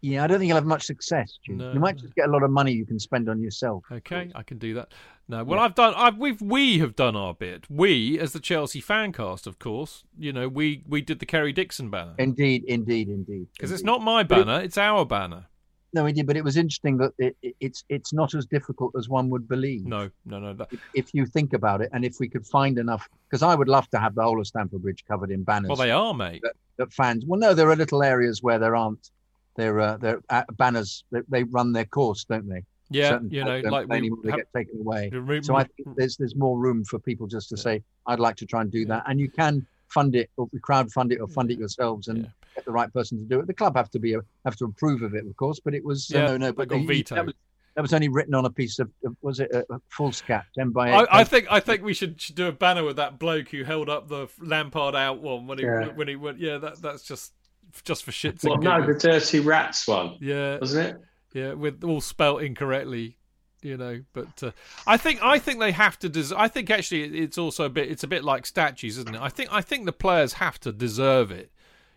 Yeah. 0.07 0.23
I 0.23 0.27
don't 0.27 0.39
think 0.39 0.47
you'll 0.47 0.55
have 0.57 0.65
much 0.65 0.83
success. 0.83 1.37
Jim. 1.45 1.57
No, 1.57 1.71
you 1.73 1.79
might 1.79 1.95
no. 1.95 2.01
just 2.01 2.15
get 2.15 2.27
a 2.27 2.31
lot 2.31 2.43
of 2.43 2.51
money 2.51 2.71
you 2.71 2.85
can 2.85 2.99
spend 2.99 3.29
on 3.29 3.41
yourself. 3.41 3.83
Okay, 3.91 4.31
I 4.35 4.43
can 4.43 4.57
do 4.57 4.73
that. 4.75 4.91
No, 5.29 5.43
well, 5.43 5.59
I've 5.59 5.75
done. 5.75 5.93
I've 5.97 6.17
we've 6.17 6.41
we 6.41 6.79
have 6.79 6.95
done 6.95 7.15
our 7.15 7.33
bit. 7.33 7.65
We, 7.69 8.17
as 8.17 8.31
the 8.31 8.39
Chelsea 8.39 8.81
fancast, 8.81 9.45
of 9.45 9.59
course. 9.59 10.03
You 10.17 10.31
know, 10.31 10.47
we 10.47 10.83
we 10.87 11.01
did 11.01 11.19
the 11.19 11.25
Kerry 11.25 11.51
Dixon 11.51 11.89
banner 11.89 12.13
Indeed, 12.17 12.63
indeed, 12.67 13.09
indeed. 13.09 13.47
because 13.53 13.71
it's 13.71 13.83
not 13.83 14.01
my 14.01 14.23
But 14.23 14.39
it- 14.39 14.45
banner; 14.45 14.63
it's 14.63 14.77
our 14.77 15.05
banner. 15.05 15.47
No, 15.93 16.03
we 16.03 16.11
did, 16.11 16.27
but 16.27 16.35
it 16.35 16.43
was 16.43 16.57
interesting 16.57 16.97
that 16.97 17.13
it, 17.17 17.35
it, 17.41 17.55
it's 17.61 17.83
it's 17.87 18.11
not 18.13 18.35
as 18.35 18.45
difficult 18.45 18.93
as 18.97 19.07
one 19.09 19.29
would 19.29 19.47
believe. 19.47 19.85
No, 19.85 20.09
no, 20.25 20.37
no. 20.39 20.53
That, 20.53 20.67
If, 20.71 20.79
if 20.93 21.13
you 21.13 21.25
think 21.25 21.53
about 21.53 21.81
it, 21.81 21.89
and 21.93 22.03
if 22.03 22.17
we 22.19 22.27
could 22.27 22.45
find 22.45 22.77
enough, 22.77 23.07
because 23.29 23.41
I 23.41 23.55
would 23.55 23.69
love 23.69 23.89
to 23.91 23.97
have 23.99 24.13
the 24.13 24.21
whole 24.21 24.39
of 24.39 24.45
Stamford 24.47 24.81
Bridge 24.81 25.03
covered 25.07 25.31
in 25.31 25.43
banners. 25.43 25.69
well, 25.69 25.77
they 25.77 25.91
are, 25.91 26.13
mate. 26.13 26.43
that 26.77 26.91
fans. 26.93 27.23
Well, 27.25 27.39
no, 27.39 27.53
there 27.53 27.69
are 27.69 27.75
little 27.75 28.03
areas 28.03 28.43
where 28.43 28.59
there 28.59 28.75
aren't. 28.75 29.09
There, 29.57 29.79
uh, 29.81 29.97
there 29.97 30.21
uh, 30.29 30.43
banners. 30.53 31.03
They, 31.11 31.21
they 31.27 31.43
run 31.43 31.73
their 31.73 31.85
course, 31.85 32.23
don't 32.23 32.47
they? 32.47 32.63
Yeah, 32.89 33.09
Certain 33.09 33.29
you 33.31 33.43
know, 33.43 33.59
like 33.59 33.87
we 33.89 33.97
anymore, 33.97 34.19
they 34.23 34.29
have, 34.31 34.37
get 34.39 34.53
taken 34.55 34.79
away. 34.79 35.09
re- 35.11 35.41
So 35.43 35.55
I 35.55 35.63
think 35.65 35.97
there's 35.97 36.15
there's 36.15 36.35
more 36.35 36.57
room 36.57 36.85
for 36.85 36.99
people 36.99 37.27
just 37.27 37.49
to 37.49 37.55
Yeah. 37.57 37.61
say, 37.63 37.83
"I'd 38.05 38.19
like 38.19 38.37
to 38.37 38.45
try 38.45 38.61
and 38.61 38.71
do 38.71 38.85
that," 38.85 39.03
and 39.07 39.19
you 39.19 39.29
can 39.29 39.65
fund 39.89 40.15
it 40.15 40.29
or 40.37 40.47
crowd 40.61 40.89
fund 40.93 41.11
it 41.11 41.19
or 41.19 41.27
fund 41.27 41.51
it 41.51 41.57
yourselves 41.59 42.07
and 42.07 42.19
Yeah. 42.19 42.25
get 42.55 42.65
the 42.65 42.71
right 42.71 42.93
person 42.93 43.17
to 43.17 43.25
do 43.25 43.39
it. 43.41 43.47
The 43.47 43.53
club 43.53 43.75
have 43.75 43.89
to 43.91 43.99
be 43.99 44.15
have 44.45 44.55
to 44.57 44.65
approve 44.65 45.01
of 45.01 45.15
it, 45.15 45.25
of 45.25 45.35
course, 45.35 45.59
but 45.59 45.73
it 45.73 45.83
was 45.83 46.09
uh, 46.15 46.17
Yeah, 46.19 46.27
no, 46.27 46.37
no, 46.37 46.53
but 46.53 46.69
vetoed. 46.69 47.17
That 47.17 47.25
was, 47.25 47.35
that 47.75 47.81
was 47.81 47.93
only 47.93 48.07
written 48.09 48.33
on 48.33 48.45
a 48.45 48.49
piece 48.49 48.79
of, 48.79 48.89
of- 49.03 49.17
was 49.21 49.39
it 49.41 49.51
a, 49.51 49.65
a 49.73 49.81
foolscap 49.95 50.43
ten 50.55 50.69
by 50.69 50.89
eight? 50.89 51.07
I, 51.11 51.19
I 51.19 51.23
think 51.25 51.47
I 51.51 51.59
think 51.59 51.83
we 51.83 51.93
should, 51.93 52.21
should 52.21 52.35
do 52.35 52.47
a 52.47 52.51
banner 52.53 52.83
with 52.85 52.95
that 52.95 53.19
bloke 53.19 53.49
who 53.49 53.63
held 53.65 53.89
up 53.89 54.07
the 54.07 54.27
Lampard 54.39 54.95
out 54.95 55.19
one 55.21 55.45
when 55.47 55.57
he 55.57 55.65
Yeah. 55.65 55.87
when 55.89 56.07
he 56.07 56.15
went. 56.15 56.39
Yeah, 56.39 56.57
that 56.59 56.81
that's 56.81 57.03
just 57.03 57.33
just 57.83 58.03
for 58.03 58.11
shits 58.11 58.43
Well, 58.43 58.57
no, 58.57 58.85
the. 58.85 58.93
Dirty 58.99 59.39
Rats 59.39 59.87
one, 59.87 60.17
Yeah, 60.19 60.57
wasn't 60.59 60.87
it? 60.87 61.01
yeah, 61.33 61.53
with 61.53 61.83
all 61.83 62.01
spelt 62.01 62.41
incorrectly, 62.43 63.17
you 63.61 63.77
know. 63.77 64.01
But 64.13 64.41
uh, 64.43 64.51
I 64.85 64.97
think 64.97 65.21
I 65.23 65.39
think 65.39 65.59
they 65.59 65.71
have 65.71 65.97
to. 65.99 66.09
Des- 66.09 66.35
I 66.35 66.47
think 66.47 66.69
actually 66.69 67.19
it's 67.19 67.37
also 67.37 67.65
a 67.65 67.69
bit. 67.69 67.89
It's 67.91 68.03
a 68.03 68.07
bit 68.07 68.23
like 68.23 68.45
statues, 68.45 68.97
isn't 68.97 69.15
it? 69.15 69.21
I 69.21 69.29
think 69.29 69.51
I 69.53 69.61
think 69.61 69.85
the 69.85 69.93
players 69.93 70.33
have 70.33 70.59
to 70.61 70.71
deserve 70.71 71.31
it. 71.31 71.51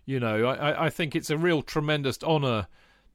You 0.06 0.18
know, 0.20 0.46
I, 0.46 0.86
I- 0.86 0.90
think 0.90 1.14
it's 1.14 1.30
a 1.30 1.38
real 1.38 1.62
tremendous 1.62 2.18
honour 2.22 2.66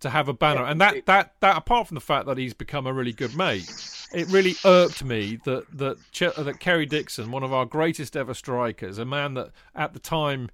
to 0.02 0.10
have 0.10 0.28
a 0.28 0.34
banner, 0.34 0.64
and 0.66 0.80
that, 0.82 1.06
that 1.06 1.36
that 1.40 1.58
apart 1.58 1.88
from 1.88 1.96
the 1.96 2.02
fact 2.02 2.26
that 2.28 2.38
he's 2.38 2.54
become 2.54 2.86
a 2.86 2.94
really 2.94 3.14
good 3.14 3.36
mate, 3.36 3.70
it 4.14 4.28
really 4.30 4.56
irked 4.66 5.04
me 5.04 5.40
that 5.46 5.66
that 5.78 5.98
Ch- 6.12 6.36
that 6.36 6.60
Kerry 6.60 6.86
Dixon, 6.86 7.32
one 7.32 7.44
of 7.44 7.54
our 7.54 7.66
greatest 7.66 8.16
ever 8.18 8.34
strikers, 8.34 8.98
a 8.98 9.06
man 9.06 9.34
that 9.36 9.52
at 9.74 9.94
the 9.94 10.00
time. 10.00 10.50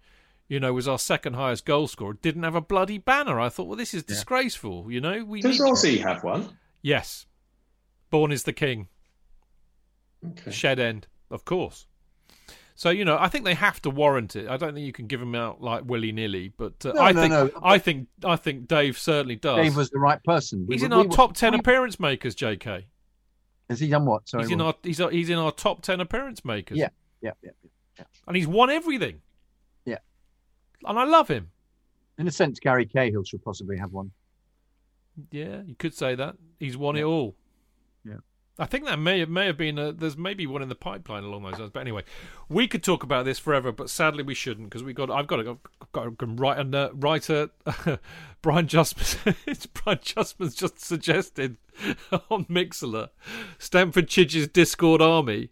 You 0.52 0.60
know, 0.60 0.74
was 0.74 0.86
our 0.86 1.00
second 1.00 1.36
highest 1.36 1.64
goal 1.64 1.88
scorer. 1.88 2.12
Didn't 2.22 2.44
have 2.44 2.56
a 2.56 2.62
bloody 2.62 2.98
banner. 2.98 3.40
I 3.40 3.48
thought, 3.48 3.68
well, 3.68 3.78
this 3.78 3.94
is 3.94 4.04
disgraceful. 4.04 4.92
You 4.92 5.00
know, 5.00 5.24
we 5.24 5.40
Does 5.40 5.58
need 5.62 5.66
Ossie 5.66 6.02
have 6.04 6.26
one? 6.26 6.58
Yes. 6.82 7.26
Born 8.10 8.34
is 8.34 8.44
the 8.44 8.52
king. 8.52 8.90
Okay. 10.28 10.52
Shed 10.52 10.78
end, 10.78 11.08
of 11.30 11.46
course. 11.46 11.88
So 12.76 12.90
you 12.90 13.06
know, 13.06 13.18
I 13.18 13.30
think 13.30 13.46
they 13.46 13.54
have 13.54 13.82
to 13.84 13.90
warrant 13.90 14.36
it. 14.36 14.50
I 14.50 14.58
don't 14.58 14.74
think 14.74 14.86
you 14.86 14.92
can 14.92 15.08
give 15.08 15.22
them 15.22 15.36
out 15.36 15.62
like 15.62 15.86
willy 15.86 16.12
nilly. 16.12 16.52
But 16.58 16.86
uh, 16.86 16.92
No, 16.96 17.02
I 17.02 17.12
no, 17.14 17.22
think 17.22 17.32
no. 17.32 17.50
I 17.64 17.78
think 17.78 18.08
I 18.26 18.36
think 18.36 18.68
Dave 18.68 18.98
certainly 18.98 19.38
does. 19.38 19.56
Dave 19.56 19.78
was 19.78 19.90
the 19.90 20.00
right 20.00 20.22
person. 20.26 20.66
We 20.68 20.76
he's 20.76 20.82
were- 20.82 20.88
in 20.88 20.94
our 20.94 21.02
we 21.04 21.08
were- 21.08 21.16
top 21.16 21.34
ten 21.34 21.54
we- 21.54 21.60
appearance 21.60 21.98
makers, 21.98 22.36
J.K. 22.36 22.88
Has 23.70 23.80
he 23.80 23.88
done 23.88 24.06
what? 24.06 24.28
Sorry, 24.28 24.44
he's 24.44 24.52
in 24.52 24.58
what? 24.60 24.66
our 24.66 24.76
he's 24.84 24.98
he's 24.98 25.30
in 25.30 25.38
our 25.38 25.54
top 25.54 25.82
ten 25.82 26.02
appearance 26.02 26.44
makers. 26.44 26.78
Yeah, 26.78 26.90
yeah, 27.22 27.32
yeah. 27.42 28.04
and 28.28 28.36
he's 28.36 28.48
won 28.48 28.70
everything. 28.70 29.22
Yeah. 30.84 30.90
and 30.90 31.00
I 31.00 31.04
love 31.06 31.28
him. 31.28 31.52
In 32.18 32.28
a 32.28 32.32
sense, 32.32 32.60
Gary 32.60 32.86
Cahill 32.86 33.24
should 33.24 33.44
possibly 33.44 33.78
have 33.78 33.92
one. 33.94 34.12
Yeah, 35.32 35.62
you 35.66 35.76
could 35.76 35.94
say 35.94 36.16
that 36.16 36.36
he's 36.60 36.78
won 36.78 36.96
it 36.96 37.04
all. 37.04 37.36
Yeah. 38.06 38.18
I 38.60 38.66
think 38.66 38.86
that 38.86 39.00
may 39.00 39.20
have, 39.20 39.30
may 39.30 39.48
have 39.48 39.58
been 39.58 39.80
a, 39.80 39.92
there's 39.92 40.18
maybe 40.18 40.46
one 40.46 40.62
in 40.62 40.70
the 40.70 40.76
pipeline 40.76 41.24
along 41.24 41.44
those 41.44 41.58
lines. 41.58 41.72
But 41.74 41.80
anyway, 41.80 42.04
we 42.50 42.68
could 42.68 42.84
talk 42.84 43.02
about 43.02 43.26
this 43.26 43.40
forever, 43.40 43.72
but 43.72 43.90
sadly 43.90 44.24
we 44.24 44.34
shouldn't 44.36 44.70
because 44.70 44.84
we 44.84 44.94
got 44.94 45.10
I've 45.10 45.28
got 45.28 45.38
to 45.38 45.58
got 45.94 46.20
to 46.20 46.26
write 46.26 46.76
uh, 46.76 46.90
writer 46.94 47.50
Brian 48.42 48.68
Justman. 48.68 49.36
Brian 49.84 50.00
Justman's 50.00 50.56
just 50.56 50.80
suggested 50.80 51.58
on 52.30 52.46
Mixlr 52.46 53.10
Stamford 53.58 54.08
Chidge's 54.08 54.48
Discord 54.48 55.02
army. 55.02 55.50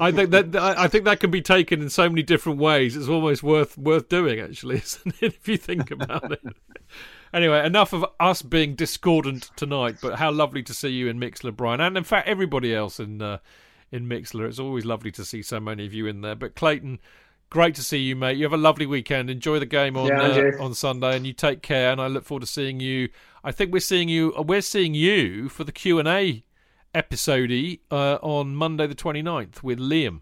I 0.00 0.12
think 0.12 0.30
that 0.30 0.54
I 0.56 0.88
think 0.88 1.04
that 1.04 1.20
can 1.20 1.30
be 1.30 1.40
taken 1.42 1.80
in 1.82 1.90
so 1.90 2.08
many 2.08 2.22
different 2.22 2.58
ways. 2.58 2.96
It's 2.96 3.08
almost 3.08 3.42
worth 3.42 3.76
worth 3.78 4.08
doing, 4.08 4.40
actually, 4.40 4.76
isn't 4.84 5.14
it? 5.20 5.34
If 5.34 5.48
you 5.48 5.56
think 5.56 5.90
about 5.90 6.32
it. 6.32 6.40
Anyway, 7.32 7.64
enough 7.64 7.92
of 7.92 8.04
us 8.18 8.40
being 8.42 8.74
discordant 8.74 9.50
tonight. 9.56 9.96
But 10.00 10.18
how 10.18 10.30
lovely 10.30 10.62
to 10.62 10.72
see 10.74 10.88
you 10.88 11.08
in 11.08 11.18
Mixlr, 11.20 11.54
Brian, 11.54 11.80
and 11.80 11.96
in 11.96 12.04
fact 12.04 12.28
everybody 12.28 12.74
else 12.74 12.98
in 13.00 13.20
uh, 13.22 13.38
in 13.90 14.06
Mixlr. 14.08 14.46
It's 14.48 14.58
always 14.58 14.84
lovely 14.84 15.10
to 15.12 15.24
see 15.24 15.42
so 15.42 15.60
many 15.60 15.86
of 15.86 15.92
you 15.94 16.06
in 16.06 16.20
there. 16.22 16.34
But 16.34 16.54
Clayton, 16.54 17.00
great 17.50 17.74
to 17.76 17.82
see 17.82 17.98
you, 17.98 18.16
mate. 18.16 18.36
You 18.36 18.44
have 18.44 18.52
a 18.52 18.58
lovely 18.58 18.86
weekend. 18.86 19.30
Enjoy 19.30 19.58
the 19.58 19.66
game 19.66 19.96
on 19.96 20.06
Yeah, 20.08 20.20
uh, 20.58 20.62
on 20.62 20.74
Sunday, 20.74 21.16
and 21.16 21.26
you 21.26 21.32
take 21.32 21.62
care. 21.62 21.90
And 21.92 22.00
I 22.00 22.06
look 22.06 22.24
forward 22.24 22.40
to 22.42 22.46
seeing 22.46 22.80
you. 22.80 23.08
I 23.44 23.52
think 23.52 23.72
we're 23.72 23.80
seeing 23.80 24.08
you. 24.08 24.34
uh, 24.36 24.42
We're 24.42 24.60
seeing 24.62 24.94
you 24.94 25.48
for 25.48 25.64
the 25.64 25.72
Q 25.72 25.98
and 25.98 26.08
A 26.08 26.44
episode 26.94 27.50
uh, 27.90 28.14
on 28.22 28.54
Monday 28.54 28.86
the 28.86 28.94
29th 28.94 29.62
with 29.62 29.78
Liam. 29.78 30.20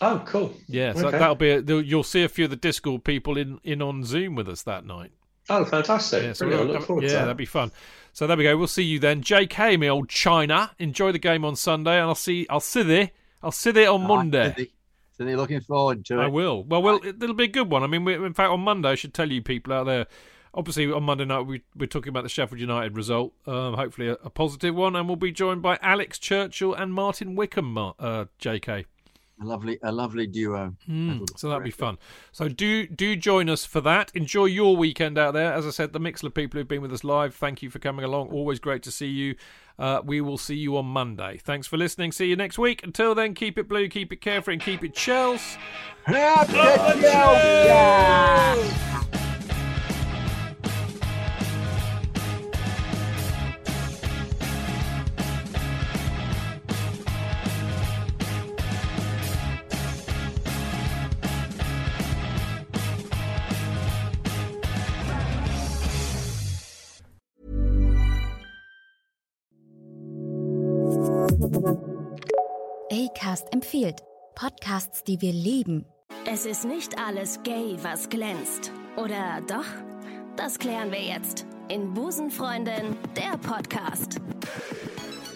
Oh, 0.00 0.22
cool. 0.26 0.54
Yeah, 0.66 0.92
so 0.92 1.08
Okay. 1.08 1.18
that'll 1.18 1.34
be. 1.36 1.50
A, 1.50 1.60
you'll 1.60 2.02
see 2.02 2.24
a 2.24 2.28
few 2.28 2.44
of 2.46 2.50
the 2.50 2.56
Discord 2.56 3.04
people 3.04 3.36
in 3.36 3.60
in 3.62 3.80
on 3.80 4.04
Zoom 4.04 4.34
with 4.34 4.48
us 4.48 4.62
that 4.64 4.84
night. 4.84 5.12
Oh, 5.48 5.64
fantastic. 5.64 6.22
Yeah, 6.22 6.32
so 6.32 6.48
we'll- 6.48 6.64
look 6.64 6.82
forward 6.82 7.02
yeah, 7.04 7.08
to 7.10 7.14
that. 7.16 7.20
that'd 7.22 7.36
be 7.36 7.44
fun. 7.44 7.70
So 8.12 8.26
there 8.26 8.36
we 8.36 8.44
go. 8.44 8.56
We'll 8.56 8.66
see 8.66 8.82
you 8.82 8.98
then, 8.98 9.22
JK, 9.22 9.78
my 9.78 9.88
old 9.88 10.08
China. 10.08 10.70
Enjoy 10.78 11.12
the 11.12 11.18
game 11.18 11.44
on 11.44 11.54
Sunday, 11.56 11.94
and 11.98 12.08
I'll 12.08 12.14
see. 12.14 12.46
I'll 12.50 12.60
see 12.60 12.82
there. 12.82 13.10
I'll 13.42 13.52
see 13.52 13.70
there 13.72 13.90
on 13.90 14.02
Monday. 14.06 14.70
So 15.16 15.24
they're 15.24 15.36
looking 15.36 15.60
forward 15.60 16.04
to 16.06 16.20
it. 16.20 16.24
I 16.24 16.26
will. 16.28 16.64
Well, 16.64 16.82
well, 16.82 16.96
it, 16.96 17.22
it'll 17.22 17.34
be 17.36 17.44
a 17.44 17.48
good 17.48 17.70
one. 17.70 17.84
I 17.84 17.86
mean, 17.86 18.04
we, 18.04 18.14
in 18.14 18.32
fact, 18.34 18.50
on 18.50 18.60
Monday, 18.60 18.88
I 18.88 18.94
should 18.96 19.14
tell 19.14 19.30
you 19.30 19.42
people 19.42 19.72
out 19.72 19.84
there. 19.84 20.06
Obviously, 20.56 20.90
on 20.90 21.02
Monday 21.02 21.24
night, 21.24 21.40
we, 21.40 21.62
we're 21.76 21.86
talking 21.86 22.10
about 22.10 22.22
the 22.22 22.28
Sheffield 22.28 22.60
United 22.60 22.96
result. 22.96 23.32
Um, 23.46 23.74
hopefully, 23.74 24.08
a, 24.08 24.12
a 24.24 24.30
positive 24.30 24.74
one, 24.74 24.94
and 24.94 25.08
we'll 25.08 25.16
be 25.16 25.32
joined 25.32 25.62
by 25.62 25.78
Alex 25.82 26.18
Churchill 26.18 26.74
and 26.74 26.94
Martin 26.94 27.34
Wickham. 27.34 27.76
Uh, 27.76 28.26
JK. 28.40 28.84
A 29.42 29.44
lovely, 29.44 29.78
a 29.82 29.90
lovely 29.90 30.28
duo. 30.28 30.76
Mm, 30.88 31.26
so 31.36 31.48
that'd 31.48 31.64
be 31.64 31.72
fun. 31.72 31.98
So 32.30 32.48
do 32.48 32.86
do 32.86 33.16
join 33.16 33.50
us 33.50 33.64
for 33.64 33.80
that. 33.80 34.12
Enjoy 34.14 34.44
your 34.44 34.76
weekend 34.76 35.18
out 35.18 35.34
there. 35.34 35.52
As 35.52 35.66
I 35.66 35.70
said, 35.70 35.92
the 35.92 35.98
Mixlr 35.98 36.32
people 36.32 36.58
who've 36.60 36.68
been 36.68 36.82
with 36.82 36.92
us 36.92 37.02
live, 37.02 37.34
thank 37.34 37.60
you 37.60 37.68
for 37.68 37.80
coming 37.80 38.04
along. 38.04 38.28
Always 38.28 38.60
great 38.60 38.84
to 38.84 38.92
see 38.92 39.08
you. 39.08 39.34
Uh, 39.76 40.02
we 40.04 40.20
will 40.20 40.38
see 40.38 40.54
you 40.54 40.76
on 40.76 40.86
Monday. 40.86 41.40
Thanks 41.42 41.66
for 41.66 41.76
listening. 41.76 42.12
See 42.12 42.26
you 42.26 42.36
next 42.36 42.58
week. 42.58 42.84
Until 42.84 43.12
then, 43.12 43.34
keep 43.34 43.58
it 43.58 43.68
blue, 43.68 43.88
keep 43.88 44.12
it 44.12 44.20
carefree, 44.20 44.54
and 44.54 44.62
keep 44.62 44.84
it 44.84 44.94
Chels. 44.94 45.56
Acast 73.34 73.52
empfiehlt 73.52 74.00
Podcasts, 74.36 75.02
die 75.02 75.20
wir 75.20 75.32
lieben. 75.32 75.86
Es 76.24 76.46
ist 76.46 76.64
nicht 76.64 76.96
alles 77.00 77.42
gay, 77.42 77.76
was 77.82 78.08
glänzt. 78.08 78.70
Oder 78.96 79.40
doch? 79.48 79.64
Das 80.36 80.56
klären 80.56 80.92
wir 80.92 81.02
jetzt 81.02 81.44
in 81.68 81.92
Busenfreundin, 81.94 82.96
der 83.16 83.36
Podcast. 83.38 84.20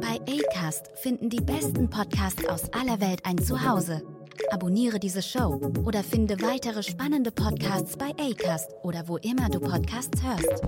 Bei 0.00 0.20
Acast 0.28 0.90
finden 0.96 1.30
die 1.30 1.40
besten 1.40 1.88
Podcasts 1.88 2.44
aus 2.46 2.70
aller 2.72 3.00
Welt 3.00 3.24
ein 3.24 3.38
Zuhause. 3.38 4.02
Abonniere 4.50 4.98
diese 4.98 5.22
Show 5.22 5.60
oder 5.84 6.02
finde 6.02 6.42
weitere 6.42 6.82
spannende 6.82 7.30
Podcasts 7.30 7.96
bei 7.96 8.10
Acast 8.18 8.74
oder 8.82 9.06
wo 9.08 9.16
immer 9.18 9.48
du 9.48 9.60
Podcasts 9.60 10.20
hörst. 10.22 10.62